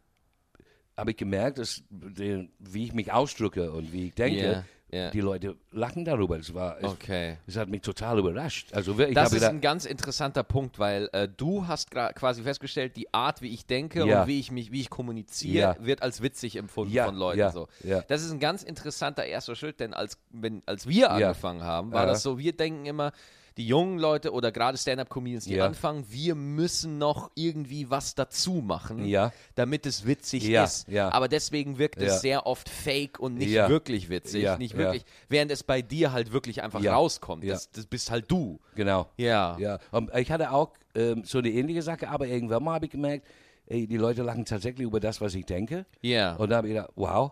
habe 0.96 1.12
ich 1.12 1.16
gemerkt, 1.16 1.58
dass 1.58 1.82
wie 1.90 2.84
ich 2.84 2.92
mich 2.92 3.10
ausdrücke 3.12 3.72
und 3.72 3.92
wie 3.92 4.08
ich 4.08 4.14
denke, 4.14 4.52
Ja, 4.52 4.64
ja. 4.92 5.10
die 5.10 5.20
Leute 5.20 5.56
lachen 5.72 6.04
darüber. 6.04 6.38
Es 6.38 6.52
war, 6.54 6.78
es, 6.78 6.84
Okay. 6.84 7.36
es 7.46 7.56
hat 7.56 7.68
mich 7.68 7.82
total 7.82 8.18
überrascht. 8.18 8.72
Also 8.72 8.96
wirklich, 8.98 9.10
ich 9.10 9.14
Das 9.14 9.28
ist 9.28 9.34
gedacht, 9.34 9.50
ein 9.50 9.60
ganz 9.60 9.84
interessanter 9.84 10.42
Punkt, 10.42 10.78
weil 10.78 11.08
äh, 11.12 11.28
du 11.28 11.66
hast 11.66 11.90
quasi 11.90 12.42
festgestellt, 12.42 12.96
die 12.96 13.12
Art, 13.14 13.42
wie 13.42 13.48
ich 13.54 13.66
denke 13.66 14.04
Ja. 14.06 14.22
und 14.22 14.28
wie 14.28 14.38
ich 14.40 14.50
mich, 14.50 14.72
wie 14.72 14.80
ich 14.80 14.90
kommuniziere, 14.90 15.76
Ja. 15.78 15.84
wird 15.84 16.02
als 16.02 16.22
witzig 16.22 16.56
empfunden 16.56 16.92
Ja, 16.92 17.06
von 17.06 17.14
Leuten. 17.16 17.50
so. 17.52 17.68
Das 18.08 18.22
ist 18.22 18.30
ein 18.30 18.40
ganz 18.40 18.62
interessanter 18.62 19.24
erster 19.24 19.54
Schritt, 19.56 19.80
denn 19.80 19.94
als, 19.94 20.18
wenn, 20.30 20.62
als 20.66 20.86
wir 20.86 21.10
angefangen 21.10 21.62
haben, 21.62 21.92
war 21.92 22.06
das 22.06 22.22
so, 22.22 22.38
wir 22.38 22.52
denken 22.56 22.86
immer, 22.86 23.12
die 23.56 23.66
jungen 23.66 23.98
Leute 23.98 24.32
oder 24.32 24.52
gerade 24.52 24.78
Stand-Up-Comedians, 24.78 25.44
die 25.44 25.54
Ja. 25.54 25.66
anfangen, 25.66 26.04
wir 26.08 26.34
müssen 26.34 26.98
noch 26.98 27.30
irgendwie 27.34 27.90
was 27.90 28.14
dazu 28.14 28.54
machen, 28.64 29.04
Ja. 29.06 29.32
damit 29.54 29.86
es 29.86 30.06
witzig 30.06 30.44
Ja, 30.46 30.64
ist. 30.64 30.88
Aber 30.94 31.28
deswegen 31.28 31.78
wirkt 31.78 32.00
es 32.00 32.20
sehr 32.20 32.46
oft 32.46 32.68
fake 32.68 33.18
und 33.20 33.34
nicht 33.36 33.52
wirklich 33.52 34.08
witzig, 34.08 34.46
nicht 34.58 34.76
wirklich, 34.76 35.04
während 35.28 35.50
es 35.50 35.62
bei 35.62 35.82
dir 35.82 36.12
halt 36.12 36.32
wirklich 36.32 36.62
einfach 36.62 36.84
rauskommt. 36.84 37.44
Das, 37.48 37.70
das 37.70 37.86
bist 37.86 38.10
halt 38.10 38.30
du. 38.30 38.58
genau. 38.74 39.08
Ja. 39.16 39.56
Ja, 39.58 39.78
und 39.90 40.14
ich 40.14 40.30
hatte 40.30 40.52
auch 40.52 40.70
ähm, 40.94 41.22
so 41.24 41.38
eine 41.38 41.50
ähnliche 41.50 41.82
Sache, 41.82 42.08
aber 42.08 42.26
irgendwann 42.26 42.62
mal 42.64 42.74
habe 42.74 42.86
ich 42.86 42.90
gemerkt, 42.90 43.26
ey, 43.66 43.86
die 43.86 43.96
Leute 43.96 44.22
lachen 44.22 44.44
tatsächlich 44.44 44.84
über 44.86 44.98
das, 45.00 45.20
was 45.20 45.34
ich 45.34 45.46
denke. 45.46 45.86
Ja. 46.00 46.34
Und 46.36 46.50
da 46.50 46.56
habe 46.56 46.68
ich 46.68 46.74
gedacht, 46.74 46.90
wow, 46.96 47.30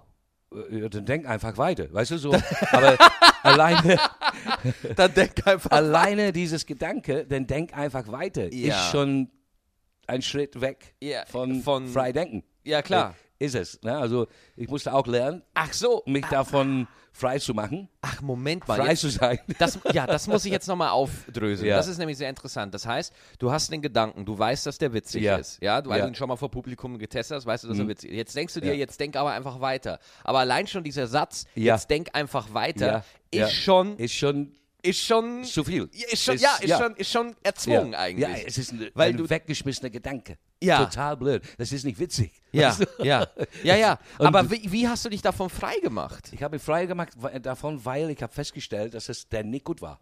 äh, 0.53 0.89
dann 0.89 1.05
denk 1.07 1.27
einfach 1.27 1.57
weiter, 1.59 1.93
weißt 1.93 2.13
du 2.13 2.19
so. 2.19 2.33
Aber 2.73 2.97
alleine, 3.43 3.99
Dann 4.97 5.15
denk 5.15 5.47
einfach. 5.47 5.71
alleine 5.71 6.33
dieses 6.33 6.65
Gedanke, 6.67 7.27
dann 7.27 7.47
denk 7.47 7.77
einfach 7.77 8.11
weiter, 8.11 8.53
Ja. 8.53 8.75
ist 8.77 8.91
schon 8.91 9.31
ein 10.07 10.23
Schritt 10.23 10.61
weg 10.61 10.95
Ja, 11.01 11.25
von, 11.27 11.63
von- 11.63 11.89
frei 11.89 12.13
denken. 12.13 12.45
Ja, 12.65 12.83
klar. 12.83 13.15
Ist 13.39 13.55
es. 13.55 13.81
Ne? 13.83 13.97
Also 13.97 14.27
ich 14.57 14.69
musste 14.69 14.93
auch 14.93 15.07
lernen, 15.07 15.43
Ach 15.55 15.73
so. 15.73 16.03
mich 16.07 16.25
davon 16.27 16.89
frei 17.13 17.39
zu 17.39 17.53
machen, 17.55 17.89
Ach, 18.01 18.21
Moment 18.21 18.67
mal. 18.69 18.77
frei 18.77 18.91
Jetzt, 18.91 19.01
zu 19.01 19.09
sein. 19.11 19.39
das, 19.59 19.79
ja, 19.93 20.07
das 20.07 20.27
muss 20.29 20.45
ich 20.45 20.53
jetzt 20.53 20.69
nochmal 20.69 20.91
aufdröseln. 20.91 21.69
Ja. 21.69 21.77
Das 21.77 21.89
ist 21.89 21.99
nämlich 21.99 22.17
sehr 22.19 22.31
interessant. 22.31 22.73
Das 22.75 22.87
heißt, 22.87 23.13
du 23.39 23.51
hast 23.51 23.73
den 23.73 23.83
Gedanken, 23.83 24.25
du 24.25 24.39
weißt, 24.39 24.67
dass 24.67 24.79
der 24.79 24.93
witzig 24.93 25.23
Ja. 25.23 25.37
ist. 25.37 25.61
Ja, 25.63 25.81
du, 25.83 25.91
Ja. 25.91 25.99
du 26.03 26.09
ihn 26.09 26.15
schon 26.15 26.29
mal 26.29 26.37
vor 26.37 26.51
Publikum 26.51 26.99
getestet 26.99 27.37
hast, 27.37 27.47
weißt 27.47 27.65
du, 27.65 27.69
dass 27.69 27.79
er 27.79 27.89
witzig 27.89 28.11
ist. 28.11 28.17
Jetzt 28.17 28.37
denkst 28.37 28.55
du 28.55 28.61
dir, 28.61 28.77
jetzt 28.77 28.99
denk 29.01 29.17
aber 29.17 29.33
einfach 29.33 29.61
weiter. 29.61 29.99
Aber 30.25 30.39
allein 30.41 30.67
schon 30.67 30.85
dieser 30.85 31.07
Satz, 31.07 31.45
jetzt 31.55 31.91
denk 31.91 32.11
einfach 32.15 32.55
weiter, 32.55 33.05
ist 33.31 33.53
schon, 33.53 33.97
Ist 33.99 34.15
schon 34.15 34.53
ist 34.81 35.01
schon, 35.05 35.43
zu 35.43 35.65
viel. 35.65 35.89
ist 35.93 36.23
schon, 36.23 36.37
Ist- 36.37 36.43
ja, 36.43 36.57
ist 36.61 36.69
ja. 36.69 36.79
schon, 36.79 36.95
ist 36.95 37.11
schon 37.11 37.37
erzwungen 37.43 37.93
ja. 37.93 37.99
eigentlich. 37.99 38.29
Ja, 38.29 38.35
es 38.47 38.59
ist 38.59 38.73
ein, 38.73 38.89
Weil 38.95 39.11
ein 39.11 39.17
du- 39.17 39.29
weggeschmissener 39.29 39.91
Gedanke. 39.91 40.39
Ja. 40.63 40.85
Total 40.85 41.17
blöd. 41.17 41.43
Das 41.57 41.73
ist 41.73 41.85
nicht 41.85 41.99
witzig. 41.99 42.33
Ja, 42.51 42.71
Weißt 42.71 42.81
du? 42.81 43.05
ja, 43.05 43.27
ja, 43.63 43.77
ja. 43.77 43.99
Aber 44.19 44.51
wie, 44.51 44.73
wie 44.73 44.89
hast 44.89 45.05
du 45.05 45.11
dich 45.11 45.21
davon 45.21 45.51
frei 45.51 45.79
gemacht? 45.81 46.31
Ich 46.33 46.43
habe 46.43 46.57
mich 46.57 46.63
frei 46.63 46.87
gemacht 46.87 47.11
weil- 47.17 47.39
davon, 47.41 47.85
weil 47.85 48.09
ich 48.09 48.23
habe 48.23 48.33
festgestellt, 48.33 48.95
dass 48.95 49.11
es 49.11 49.29
der 49.29 49.45
nicht 49.45 49.65
gut 49.67 49.83
war. 49.83 50.01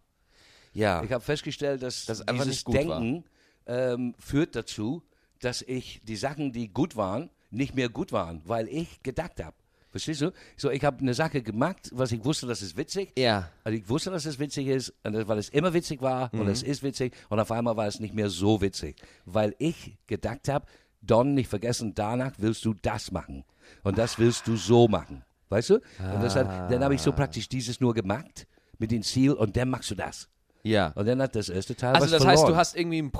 Ja, 0.73 1.03
Ich 1.03 1.11
habe 1.11 1.25
festgestellt, 1.25 1.83
dass 1.83 2.09
einfach 2.29 2.45
dieses. 2.45 2.63
Denken 2.65 3.25
ähm, 3.67 4.15
führt 4.19 4.55
dazu, 4.55 5.03
dass 5.41 5.61
ich 5.63 6.01
die 6.05 6.15
Sachen, 6.17 6.53
die 6.53 6.69
gut 6.69 6.95
waren, 6.97 7.31
nicht 7.51 7.75
mehr 7.75 7.89
gut 7.89 8.13
waren, 8.13 8.43
weil 8.45 8.69
ich 8.69 9.03
gedacht 9.03 9.43
habe. 9.43 9.57
Verstehst 9.91 10.21
du? 10.21 10.33
So, 10.57 10.71
ich 10.71 10.85
habe 10.85 10.99
eine 11.01 11.15
Sache 11.15 11.41
gemacht, 11.43 11.91
was 11.93 12.13
ich 12.13 12.23
wusste, 12.25 12.47
dass 12.47 12.61
es 12.61 12.77
witzig. 12.77 13.13
Ja. 13.17 13.49
Also 13.65 13.79
ich 13.79 13.89
wusste, 13.89 14.11
dass 14.11 14.27
es 14.27 14.39
witzig 14.39 14.67
ist, 14.67 14.93
und 15.05 15.27
weil 15.29 15.39
es 15.39 15.49
immer 15.49 15.73
witzig 15.73 16.03
war 16.03 16.33
und 16.35 16.43
Mhm. 16.45 16.49
es 16.49 16.63
ist 16.63 16.83
witzig 16.83 17.15
und 17.31 17.41
auf 17.41 17.51
einmal 17.51 17.77
war 17.77 17.87
es 17.87 17.99
nicht 18.01 18.15
mehr 18.15 18.29
so 18.29 18.61
witzig, 18.61 18.97
weil 19.25 19.55
ich 19.59 19.97
gedacht 20.07 20.49
habe, 20.49 20.67
Don, 21.03 21.35
nicht 21.35 21.49
vergessen, 21.49 21.95
danach 21.95 22.33
willst 22.39 22.65
du 22.65 22.75
das 22.75 23.11
machen 23.13 23.45
und 23.85 23.97
das 23.97 24.19
willst 24.19 24.47
du 24.49 24.57
so 24.57 24.89
machen, 24.89 25.25
weißt 25.51 25.71
du? 25.71 25.75
Und 25.75 26.23
das 26.23 26.35
hat, 26.37 26.71
dann 26.71 26.83
habe 26.83 26.95
ich 26.95 27.01
so 27.03 27.13
praktisch 27.13 27.49
dieses 27.49 27.81
nur 27.81 27.95
gemacht 27.95 28.47
mit 28.79 28.91
dem 28.91 29.03
Ziel 29.03 29.33
und 29.33 29.57
dann 29.57 29.71
machst 29.71 29.91
du 29.91 29.95
das. 29.95 30.29
ja. 30.65 30.89
Und 30.97 31.07
dann 31.07 31.23
hat 31.23 31.37
das 31.37 31.49
erste 31.49 31.75
Teil 31.77 31.95
Also 31.95 32.07
das 32.09 32.23
verloren. 32.23 32.29
heißt, 32.39 32.49
du 32.49 32.57
hast 32.57 32.77
irgendwie 32.77 32.99
ein 32.99 33.13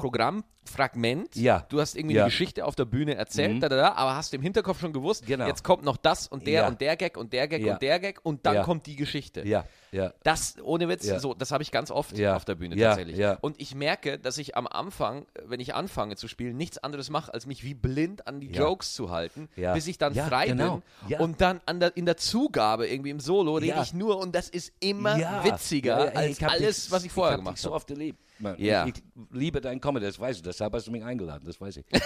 Programmfragment, 0.67 1.37
Ja. 1.37 1.65
du 1.69 1.81
hast 1.81 1.97
irgendwie 1.97 2.17
Ja. 2.17 2.23
eine 2.25 2.31
Geschichte 2.31 2.65
auf 2.65 2.75
der 2.75 2.85
Bühne 2.85 3.15
erzählt, 3.15 3.55
Mhm. 3.55 3.61
da, 3.61 3.69
da, 3.69 3.77
da, 3.77 3.93
aber 3.93 4.17
hast 4.17 4.35
im 4.35 4.43
Hinterkopf 4.43 4.81
schon 4.81 4.93
gewusst, 4.93 5.27
Genau. 5.27 5.47
jetzt 5.47 5.65
kommt 5.65 5.85
noch 5.85 5.97
das 5.97 6.27
und 6.29 6.47
der 6.47 6.53
Ja. 6.63 6.69
und 6.69 6.81
der 6.81 6.97
Gag 6.97 7.17
und 7.17 7.33
der 7.33 7.49
Gag 7.49 7.63
Ja. 7.65 7.75
und 7.75 7.83
der 7.83 7.99
Gag 8.01 8.21
und 8.23 8.45
dann 8.47 8.63
kommt 8.65 8.87
die 8.87 8.97
Geschichte. 8.97 9.47
ja, 9.47 9.65
ja, 9.93 10.13
Das, 10.25 10.57
ohne 10.63 10.89
Witz, 10.89 11.07
so, 11.07 11.33
das 11.35 11.51
habe 11.53 11.63
ich 11.63 11.71
ganz 11.71 11.91
oft 11.91 12.21
auf 12.21 12.45
der 12.45 12.55
Bühne 12.55 12.77
tatsächlich. 12.77 13.25
Und 13.41 13.61
ich 13.61 13.75
merke, 13.75 14.19
dass 14.19 14.39
ich 14.39 14.57
am 14.57 14.67
Anfang, 14.67 15.27
wenn 15.45 15.61
ich 15.61 15.75
anfange 15.75 16.17
zu 16.17 16.29
spielen, 16.29 16.57
nichts 16.57 16.79
anderes 16.79 17.11
mache, 17.11 17.33
als 17.33 17.47
mich 17.47 17.65
wie 17.65 17.75
blind 17.75 18.27
an 18.27 18.41
die. 18.41 18.47
Jokes 18.57 18.95
zu 18.95 19.11
halten, 19.11 19.49
bis 19.75 19.87
ich 19.87 19.99
dann 19.99 20.15
frei 20.15 20.47
genau. 20.49 20.83
bin. 21.09 21.19
Und 21.19 21.41
dann 21.41 21.61
an 21.67 21.81
der, 21.81 21.97
in 21.97 22.07
der 22.07 22.17
Zugabe, 22.17 22.87
irgendwie 22.89 23.11
im 23.11 23.21
Solo, 23.21 23.55
rede 23.57 23.81
ich 23.83 23.93
nur 23.93 24.19
und 24.19 24.35
das 24.35 24.49
ist 24.49 24.73
immer 24.81 25.17
witziger 25.45 26.07
ja, 26.07 26.13
als 26.13 26.39
ich 26.39 26.47
alles, 26.49 26.83
dich- 26.85 26.91
was 26.93 27.05
ich 27.05 27.13
vorher 27.13 27.33
hab 27.35 27.41
gemacht 27.41 27.57
dich 27.57 27.63
so 27.63 27.69
habe. 27.71 27.77
oft 27.77 27.87
geliebt. 27.87 28.19
Mann. 28.39 28.57
Ja. 28.59 28.87
Ich, 28.87 28.95
ich 28.97 29.03
liebe 29.33 29.61
dein 29.61 29.81
Comedy, 29.81 30.07
das 30.07 30.19
weißt 30.19 30.41
du, 30.41 30.45
deshalb 30.45 30.73
hast 30.75 30.87
du 30.87 30.91
mich 30.91 31.05
eingeladen, 31.05 31.45
das 31.47 31.61
weiß 31.61 31.79
ich. 31.79 31.85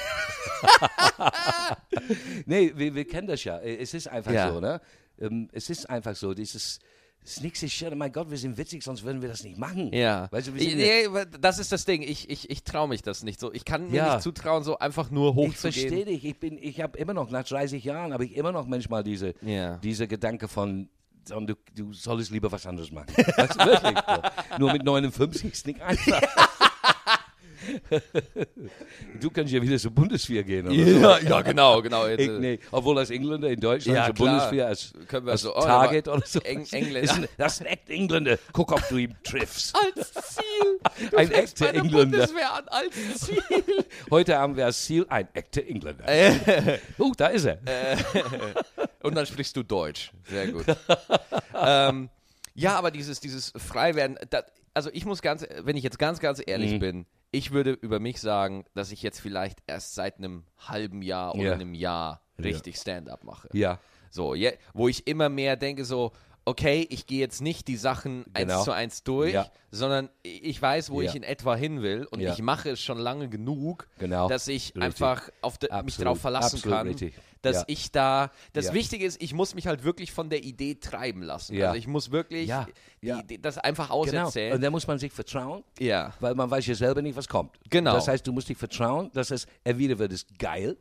nee, 2.47 2.73
wir, 2.75 2.95
wir 2.95 3.05
kennen 3.07 3.29
das 3.29 3.45
ja. 3.45 3.59
Es 3.59 3.95
ist 3.95 4.09
einfach 4.09 4.33
Ja. 4.33 4.53
so, 4.53 4.61
ne? 4.61 4.81
Ähm, 5.21 5.49
Es 5.53 5.71
ist 5.71 5.89
einfach 5.89 6.17
so, 6.17 6.35
dieses. 6.35 6.79
Es 7.23 7.33
ist 7.37 7.43
nichts, 7.43 7.63
ich, 7.63 7.87
mein 7.95 8.11
Gott, 8.13 8.31
wir 8.31 8.39
sind 8.39 8.57
witzig, 8.57 8.83
sonst 8.83 9.03
würden 9.03 9.21
wir 9.21 9.29
das 9.29 9.45
nicht 9.45 9.59
machen. 9.59 9.93
Ja. 9.93 10.29
Weißt 10.31 10.49
du, 10.49 10.55
wir 10.55 10.63
Ich- 10.63 10.75
nee, 10.75 11.07
das 11.39 11.59
ist 11.59 11.71
das 11.71 11.85
Ding. 11.85 12.01
Ich, 12.01 12.31
ich, 12.31 12.49
ich 12.49 12.65
traue 12.65 12.89
mich 12.89 13.03
das 13.03 13.23
nicht 13.23 13.39
so. 13.39 13.53
Ich 13.53 13.67
kann 13.67 13.91
mir 13.91 13.97
Ja. 13.99 14.15
nicht 14.15 14.23
zutrauen, 14.23 14.65
so 14.65 14.79
einfach 14.79 15.11
nur 15.11 15.37
ich 15.37 15.55
verstehe 15.59 15.85
hochzugehen. 15.91 16.07
dich. 16.07 16.25
Ich 16.25 16.41
bin, 16.41 16.57
ich 16.57 16.81
habe 16.81 16.97
immer 16.97 17.13
noch, 17.13 17.31
nach 17.31 17.45
30 17.45 17.85
Jahren, 17.85 18.15
habe 18.15 18.25
ich 18.25 18.35
immer 18.37 18.53
noch 18.53 18.67
manchmal 18.67 19.05
diese, 19.05 19.35
Ja. 19.43 19.77
diese 19.79 20.09
Gedanke 20.09 20.49
von, 20.49 20.89
von, 21.33 21.47
du, 21.47 21.55
du 21.75 21.93
solltest 21.93 22.31
lieber 22.31 22.51
was 22.53 22.67
anderes 22.67 22.91
machen. 22.91 23.09
Weißt 23.17 23.55
du, 23.61 23.67
wirklich. 23.67 23.99
So. 24.07 24.59
Nur 24.59 24.73
mit 24.73 24.83
59 24.85 25.45
ist 25.53 25.67
nicht 25.67 25.81
einfach. 25.81 26.21
du 29.21 29.31
kannst 29.31 29.53
ja 29.53 29.61
wieder 29.61 29.79
zur 29.79 29.91
Bundeswehr 29.91 30.43
gehen. 30.43 30.67
Oder 30.67 30.75
so. 30.77 31.01
Ja, 31.01 31.19
ja, 31.19 31.41
genau, 31.43 31.83
genau. 31.83 32.07
Ich, 32.07 32.19
äh, 32.21 32.39
nee. 32.39 32.59
Obwohl 32.71 32.99
als 32.99 33.11
Engländer 33.11 33.51
in 33.51 33.61
Deutschland 33.61 33.97
Ja, 33.97 34.07
zur 34.07 34.15
klar. 34.15 34.29
Bundeswehr 34.39 34.67
als, 34.67 34.93
Können 35.09 35.27
wir 35.27 35.33
als 35.33 35.43
so- 35.43 35.55
oh, 35.55 35.61
Target 35.61 36.09
oder 36.09 36.27
so. 36.27 36.41
Eng- 36.41 36.67
Engländer. 36.71 37.01
Ist 37.03 37.15
ein, 37.15 37.29
das 37.37 37.55
ist 37.55 37.61
ein 37.61 37.67
echter 37.67 37.93
Engländer. 37.93 38.39
Guck, 38.53 38.73
ob 38.73 38.89
du 38.89 38.97
ihm 38.97 39.15
triffst. 39.23 39.77
Als 39.97 40.13
Ziel. 40.37 41.09
Du 41.11 41.17
Ein 41.17 41.31
echter 41.33 41.69
Engländer. 41.75 41.99
Bundeswehr 42.19 42.55
an, 42.55 42.65
als 42.69 42.95
Ziel. 43.21 43.43
Heute 44.11 44.39
haben 44.39 44.57
wir 44.57 44.67
als 44.67 44.85
Ziel 44.85 45.07
ein 45.09 45.29
echter 45.35 45.63
Engländer. 45.67 46.05
Oh, 46.99 47.13
da 47.17 47.27
ist 47.29 47.45
er. 47.45 47.59
Und 49.03 49.15
dann 49.15 49.27
sprichst 49.27 49.57
du 49.57 49.63
Deutsch. 49.63 50.13
Sehr 50.29 50.53
gut. 50.53 50.65
ähm, 51.55 52.11
ja, 52.55 52.77
aber 52.77 52.91
dieses, 52.91 53.21
dieses 53.21 53.53
Freiwerden, 53.57 54.19
da, 54.31 54.43
also 54.75 54.91
ich 54.93 55.05
muss 55.07 55.23
ganz, 55.23 55.47
wenn 55.63 55.77
ich 55.77 55.83
jetzt 55.85 55.99
ganz, 55.99 56.21
ganz 56.21 56.43
ehrlich 56.45 56.73
Mhm. 56.73 56.79
bin, 56.81 57.07
ich 57.33 57.53
würde 57.53 57.73
über 57.73 58.01
mich 58.01 58.21
sagen, 58.21 58.65
dass 58.75 58.91
ich 58.93 59.03
jetzt 59.03 59.21
vielleicht 59.21 59.61
erst 59.67 59.95
seit 59.95 60.19
einem 60.19 60.45
halben 60.59 61.03
Jahr 61.03 61.35
oder 61.35 61.45
Ja. 61.45 61.53
einem 61.55 61.75
Jahr 61.75 62.23
richtig 62.43 62.77
Stand-up 62.77 63.25
mache. 63.25 63.49
Ja. 63.53 63.79
So, 64.11 64.35
je, 64.35 64.53
wo 64.75 64.89
ich 64.89 65.07
immer 65.07 65.29
mehr 65.29 65.57
denke, 65.57 65.85
so, 65.85 66.11
okay, 66.45 66.85
ich 66.91 67.07
gehe 67.07 67.21
jetzt 67.21 67.41
nicht 67.41 67.69
die 67.69 67.77
Sachen 67.77 68.25
Genau. 68.35 68.55
eins 68.57 68.65
zu 68.65 68.73
eins 68.73 69.03
durch, 69.05 69.33
Ja. 69.35 69.51
sondern 69.71 70.09
ich 70.23 70.61
weiß, 70.61 70.91
wo 70.91 71.01
Ja. 71.03 71.09
ich 71.11 71.15
in 71.15 71.23
etwa 71.23 71.55
hin 71.55 71.83
will 71.83 72.07
und 72.11 72.19
Ja. 72.19 72.33
ich 72.33 72.43
mache 72.43 72.71
es 72.71 72.81
schon 72.81 72.99
lange 72.99 73.29
genug, 73.29 73.87
Genau. 73.99 74.29
dass 74.29 74.49
ich 74.49 74.69
Richtig. 74.69 74.83
einfach 74.83 75.31
auf 75.43 75.59
de, 75.59 75.71
mich 75.85 75.97
darauf 75.99 76.21
verlassen 76.21 76.57
Absolut 76.57 76.77
kann, 76.79 76.89
richtig. 76.89 77.15
Dass 77.43 77.57
Ja. 77.57 77.65
ich 77.69 77.91
da, 77.93 78.31
das 78.53 78.67
Ja. 78.67 78.75
Wichtige 78.75 79.05
ist, 79.05 79.21
ich 79.23 79.33
muss 79.35 79.55
mich 79.55 79.67
halt 79.67 79.83
wirklich 79.85 80.13
von 80.13 80.29
der 80.31 80.43
Idee 80.45 80.75
treiben 80.75 81.23
lassen. 81.23 81.55
Ja. 81.55 81.69
Also 81.69 81.79
ich 81.79 81.87
muss 81.87 82.11
wirklich 82.11 82.49
Ja. 82.49 82.67
die, 83.03 83.07
Ja. 83.07 83.19
Idee- 83.21 83.39
das 83.39 83.59
einfach 83.59 83.87
Genau. 83.89 83.99
auserzählen. 84.01 84.55
Und 84.55 84.61
da 84.63 84.71
muss 84.71 84.87
man 84.87 84.99
sich 84.99 85.13
vertrauen. 85.13 85.65
ja. 85.79 86.13
Weil 86.21 86.35
man 86.35 86.51
weiß 86.51 86.67
ja 86.67 86.75
selber 86.75 87.03
nicht, 87.03 87.17
was 87.17 87.29
kommt. 87.29 87.59
Genau. 87.71 87.95
Das 87.95 88.09
heißt, 88.09 88.27
du 88.27 88.33
musst 88.33 88.49
dich 88.49 88.59
vertrauen, 88.59 89.11
dass 89.15 89.31
es, 89.31 89.47
entweder 89.65 89.99
wird 89.99 90.13
es 90.13 90.27
geil, 90.39 90.77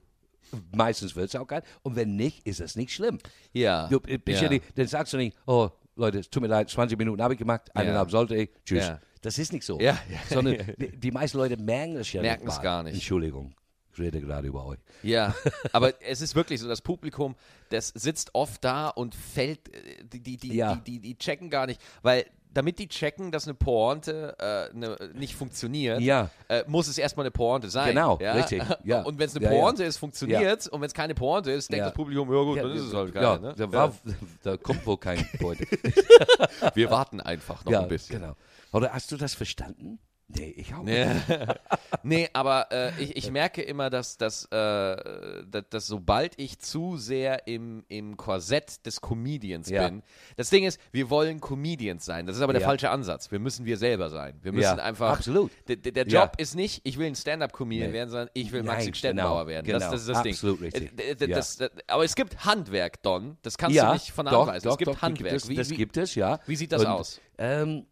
meistens 0.75 1.15
wird 1.15 1.29
es 1.29 1.35
auch 1.39 1.47
geil, 1.47 1.63
und 1.83 1.95
wenn 1.95 2.15
nicht, 2.15 2.45
ist 2.47 2.59
es 2.59 2.75
nicht 2.75 2.91
schlimm. 2.91 3.19
Ja. 3.53 3.87
Du, 3.87 3.99
bist 3.99 4.19
ja. 4.27 4.43
Ja. 4.43 4.49
nicht, 4.49 4.65
dann 4.75 4.87
sagst 4.87 5.13
du 5.13 5.17
nicht, 5.17 5.35
oh 5.45 5.69
Leute, 5.95 6.19
es 6.19 6.29
tut 6.29 6.41
mir 6.41 6.47
leid, 6.47 6.69
20 6.69 6.97
Minuten 6.97 7.21
habe 7.21 7.33
ich 7.33 7.37
gemacht, 7.39 7.69
eineinhalb 7.75 8.09
sollte 8.09 8.35
ich, 8.35 8.49
tschüss. 8.65 8.87
Ja. 8.87 8.99
Das 9.21 9.37
ist 9.37 9.51
nicht 9.51 9.65
so. 9.65 9.77
Ja, 9.81 9.99
ja. 10.09 10.17
Sondern 10.29 10.55
die, 10.77 10.97
die 10.97 11.11
meisten 11.11 11.37
Leute 11.37 11.57
merken 11.57 11.95
das 11.95 12.11
ja 12.13 12.21
Merken 12.21 12.45
nicht. 12.45 12.51
es 12.53 12.57
mal. 12.57 12.63
gar 12.63 12.83
nicht. 12.83 12.93
Entschuldigung, 12.93 13.53
ich 13.93 13.99
rede 13.99 14.21
gerade 14.21 14.47
über 14.47 14.65
euch. 14.65 14.79
Ja, 15.03 15.33
aber 15.73 15.93
es 16.01 16.21
ist 16.21 16.35
wirklich 16.35 16.59
so, 16.59 16.67
das 16.67 16.81
Publikum, 16.81 17.35
das 17.69 17.89
sitzt 17.89 18.33
oft 18.33 18.63
da 18.63 18.89
und 18.89 19.15
fällt, 19.15 19.73
äh, 19.73 20.03
die, 20.03 20.19
die, 20.21 20.37
die, 20.37 20.55
Ja. 20.55 20.75
die, 20.75 20.81
die, 20.81 20.99
die 20.99 21.17
checken 21.17 21.49
gar 21.49 21.65
nicht, 21.65 21.81
weil 22.01 22.25
damit 22.51 22.79
die 22.79 22.87
checken, 22.87 23.31
dass 23.31 23.45
eine 23.45 23.53
Pointe 23.53 24.35
äh, 24.39 24.75
ne, 24.75 24.97
nicht 25.13 25.35
funktioniert, 25.35 26.01
Ja. 26.01 26.29
äh, 26.47 26.63
muss 26.67 26.87
es 26.87 26.97
erstmal 26.97 27.25
eine 27.25 27.31
Pointe 27.31 27.69
sein. 27.69 27.89
Genau, 27.89 28.17
ja? 28.19 28.33
richtig, 28.33 28.63
ja. 28.83 29.03
Und 29.03 29.19
wenn 29.19 29.27
es 29.27 29.35
eine. 29.35 29.47
Pointe 29.47 29.83
ist, 29.83 29.97
funktioniert 29.97 30.67
und 30.67 30.81
wenn 30.81 30.87
es 30.87 30.93
keine 30.93 31.13
Pointe 31.13 31.51
ist, 31.51 31.71
denkt 31.71 31.85
das 31.85 31.93
Publikum, 31.93 32.33
ja 32.33 32.43
gut, 32.43 32.57
dann 32.57 32.71
ist 32.71 32.83
es 32.83 32.93
halt 32.93 33.13
keine. 33.13 33.39
Ne? 33.39 33.53
da, 33.55 33.71
war, 33.71 33.95
da 34.41 34.57
kommt 34.57 34.85
wohl 34.85 34.97
kein 34.97 35.23
Point. 35.39 35.59
ja. 35.61 36.71
Wir 36.75 36.89
warten 36.89 37.21
einfach 37.21 37.63
noch 37.65 37.73
ein 37.73 37.87
bisschen. 37.87 38.19
genau. 38.19 38.35
Oder 38.71 38.93
hast 38.93 39.11
du 39.11 39.17
das 39.17 39.33
verstanden? 39.35 39.99
Nee, 40.31 40.53
ich 40.57 40.73
auch 40.75 40.83
nicht. 40.83 40.99
Nee, 42.03 42.29
aber 42.33 42.71
äh, 42.71 42.91
ich, 43.03 43.17
ich 43.17 43.31
merke 43.31 43.61
immer, 43.61 43.89
dass, 43.89 44.15
dass, 44.17 44.45
äh, 44.45 45.43
dass, 45.45 45.63
dass 45.69 45.87
sobald 45.87 46.39
ich 46.39 46.59
zu 46.59 46.95
sehr 46.97 47.47
im, 47.47 47.83
im 47.89 48.15
Korsett 48.15 48.85
des 48.85 49.01
Comedians 49.01 49.69
Ja. 49.69 49.89
bin, 49.89 50.03
das 50.37 50.49
Ding 50.49 50.63
ist, 50.63 50.79
wir 50.91 51.09
wollen 51.09 51.41
Comedians 51.41 52.05
sein. 52.05 52.25
Das 52.25 52.35
ist 52.37 52.41
aber 52.41 52.53
der 52.53 52.61
Ja. 52.61 52.67
falsche 52.67 52.89
Ansatz. 52.89 53.31
Wir 53.31 53.39
müssen 53.39 53.65
wir 53.65 53.75
selber 53.77 54.09
sein. 54.09 54.39
Wir 54.41 54.51
müssen 54.53 54.77
Ja, 54.77 54.83
einfach. 54.83 55.09
absolut. 55.17 55.51
Der. 55.67 56.05
Job 56.07 56.33
ist 56.37 56.55
nicht, 56.55 56.81
ich 56.85 56.97
will 56.97 57.07
ein 57.07 57.15
Stand-up-Comedian 57.15 57.89
Nee. 57.89 57.93
werden, 57.97 58.09
sondern 58.09 58.29
ich 58.33 58.51
will 58.51 58.63
Maxi 58.63 58.93
Stettenbauer 58.93 59.45
genau, 59.45 59.47
werden. 59.47 59.65
genau. 59.65 59.79
Das, 59.79 59.89
das 59.91 60.01
ist 60.01 60.09
das 60.09 60.17
Absolut 60.19 60.59
Ding. 60.61 60.65
richtig. 60.71 60.99
Äh, 61.21 61.27
das, 61.27 61.57
das, 61.57 61.71
aber 61.87 62.03
es 62.05 62.15
gibt 62.15 62.45
Handwerk, 62.45 63.01
Don. 63.03 63.37
Das 63.41 63.57
kannst 63.57 63.77
du 63.77 63.91
nicht 63.93 64.11
von 64.11 64.25
der 64.25 64.33
doch. 64.33 64.45
Doch, 64.47 64.53
es 64.53 64.77
gibt 64.77 64.87
doch, 64.91 65.01
Handwerk. 65.01 65.33
Das, 65.33 65.49
wie, 65.49 65.55
das 65.55 65.69
wie, 65.71 65.75
gibt 65.75 65.97
es, 65.97 66.15
ja. 66.15 66.39
wie 66.45 66.55
sieht 66.55 66.71
das 66.71 66.81
Und, 66.81 66.87
aus? 66.87 67.19
Ähm, 67.37 67.85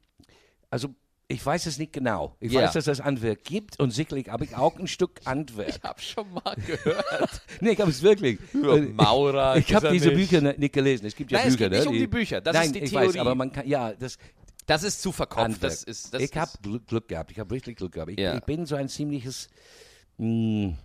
also, 0.69 0.89
ich 1.29 1.45
weiß 1.45 1.65
es 1.65 1.77
nicht 1.77 1.91
genau. 1.93 2.35
Ich 2.39 2.53
Ja. 2.53 2.61
weiß, 2.61 2.73
dass 2.73 2.87
es 2.87 3.03
Handwerk 3.03 3.43
gibt 3.43 3.79
und 3.79 3.91
sicherlich 3.91 4.29
habe 4.29 4.45
ich 4.45 4.55
auch 4.55 4.77
ein 4.79 4.87
Stück 4.87 5.19
Handwerk. 5.25 5.69
ich 5.77 5.83
habe 5.83 6.01
schon 6.01 6.31
mal 6.33 6.55
gehört. 6.55 7.41
nee, 7.61 7.71
ich 7.71 7.81
habe 7.81 7.91
es 7.91 8.01
wirklich. 8.01 8.39
Über 8.53 8.77
Äh, 8.77 8.81
Maurer. 8.81 9.57
Ich 9.57 9.73
habe 9.75 9.89
diese 9.91 10.07
nicht. 10.09 10.15
Bücher 10.17 10.41
ne- 10.41 10.55
nicht 10.57 10.73
gelesen. 10.73 11.05
Es 11.05 11.15
gibt 11.15 11.31
ja 11.31 11.39
Nein, 11.39 11.47
es 11.49 11.57
Bücher, 11.57 11.69
geht 11.69 11.79
nicht 11.79 11.85
ne, 11.85 11.91
um 11.91 11.97
die 11.97 12.07
Bücher. 12.07 12.39
Das 12.41 12.53
Nein, 12.53 12.65
ist 12.67 12.75
die 12.75 12.79
ich 12.79 12.89
Theorie. 12.91 13.07
weiß, 13.09 13.17
aber 13.17 13.35
man 13.35 13.51
kann, 13.51 13.67
ja, 13.67 13.93
das 13.93 14.17
Das 14.65 14.83
ist 14.83 15.01
zu. 15.01 15.13
Handwerk. 15.17 15.59
Das 15.59 15.83
ist, 15.83 16.13
das 16.13 16.21
ich 16.21 16.35
habe 16.37 16.51
Glück, 16.61 16.87
Glück 16.87 17.07
gehabt. 17.09 17.31
Ich 17.31 17.39
habe 17.39 17.53
richtig 17.53 17.77
Glück 17.77 17.91
gehabt. 17.93 18.11
Ich, 18.11 18.19
Ja. 18.19 18.35
ich 18.35 18.43
bin 18.43 18.65
so 18.65 18.75
ein 18.75 18.87
ziemliches. 18.89 19.49
Mh, 20.17 20.75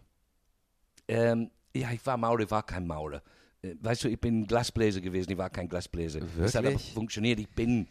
ähm, 1.09 1.50
ja, 1.74 1.90
ich 1.92 2.05
war 2.05 2.16
Maurer, 2.16 2.40
ich 2.40 2.50
war 2.50 2.62
kein 2.64 2.87
Maurer. 2.87 3.22
Äh, 3.62 3.74
Weißt 3.81 4.05
du, 4.05 4.09
ich 4.09 4.20
bin 4.20 4.46
Glasbläser 4.46 5.00
gewesen, 5.00 5.31
ich 5.33 5.38
war 5.38 5.50
kein 5.50 5.68
Glasbläser. 5.68 6.20
Das 6.38 6.55
hat 6.55 6.61
aber 6.64 6.70
Wirklich? 6.72 6.92
funktioniert. 6.92 7.38
Ich 7.40 7.48
bin 7.48 7.88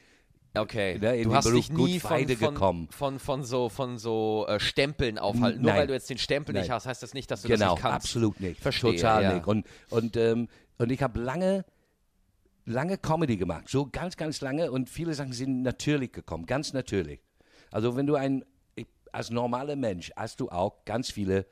Okay. 0.54 1.00
ne, 1.00 1.24
du 1.24 1.34
hast 1.34 1.46
Beruf 1.46 1.68
dich 1.68 1.72
nie 1.72 2.00
von, 2.00 2.28
von, 2.54 2.88
von, 2.90 3.20
von 3.20 3.44
so, 3.44 3.70
von 3.70 3.98
so 3.98 4.46
äh, 4.50 4.60
Stempeln 4.60 5.18
aufhalten. 5.18 5.62
Nur 5.62 5.72
Nein. 5.72 5.80
weil 5.82 5.88
du 5.88 5.94
jetzt 5.94 6.10
den 6.10 6.18
Stempel 6.18 6.54
nicht 6.54 6.68
Nein. 6.68 6.76
hast, 6.76 6.86
heißt 6.88 7.02
das 7.02 7.14
nicht, 7.14 7.32
dass 7.32 7.44
du 7.44 7.48
Genau, 7.48 7.60
das 7.68 7.74
nicht 7.76 7.82
kannst. 7.84 7.96
absolut 8.08 8.40
nicht. 8.42 8.60
Verstehe, 8.60 8.96
Total 8.96 9.24
ja. 9.24 9.34
nicht. 9.36 9.48
Und, 9.48 9.66
und, 9.90 10.18
ähm, 10.18 10.50
und 10.78 10.92
ich 10.92 11.02
habe 11.02 11.20
lange, 11.22 11.64
lange 12.66 12.98
Comedy 12.98 13.38
gemacht. 13.38 13.70
So 13.70 13.88
ganz, 13.90 14.18
ganz 14.18 14.42
lange. 14.42 14.72
Und 14.72 14.90
viele 14.90 15.14
Sachen 15.14 15.32
sind 15.34 15.62
natürlich 15.62 16.12
gekommen. 16.12 16.46
Ganz 16.46 16.74
natürlich. 16.74 17.22
Also 17.72 17.96
wenn 17.96 18.06
du 18.08 18.16
ein, 18.16 18.44
als 19.14 19.30
normaler 19.30 19.78
Mensch 19.78 20.12
hast 20.18 20.42
du 20.42 20.50
auch 20.50 20.84
ganz 20.84 21.12
viele 21.12 21.46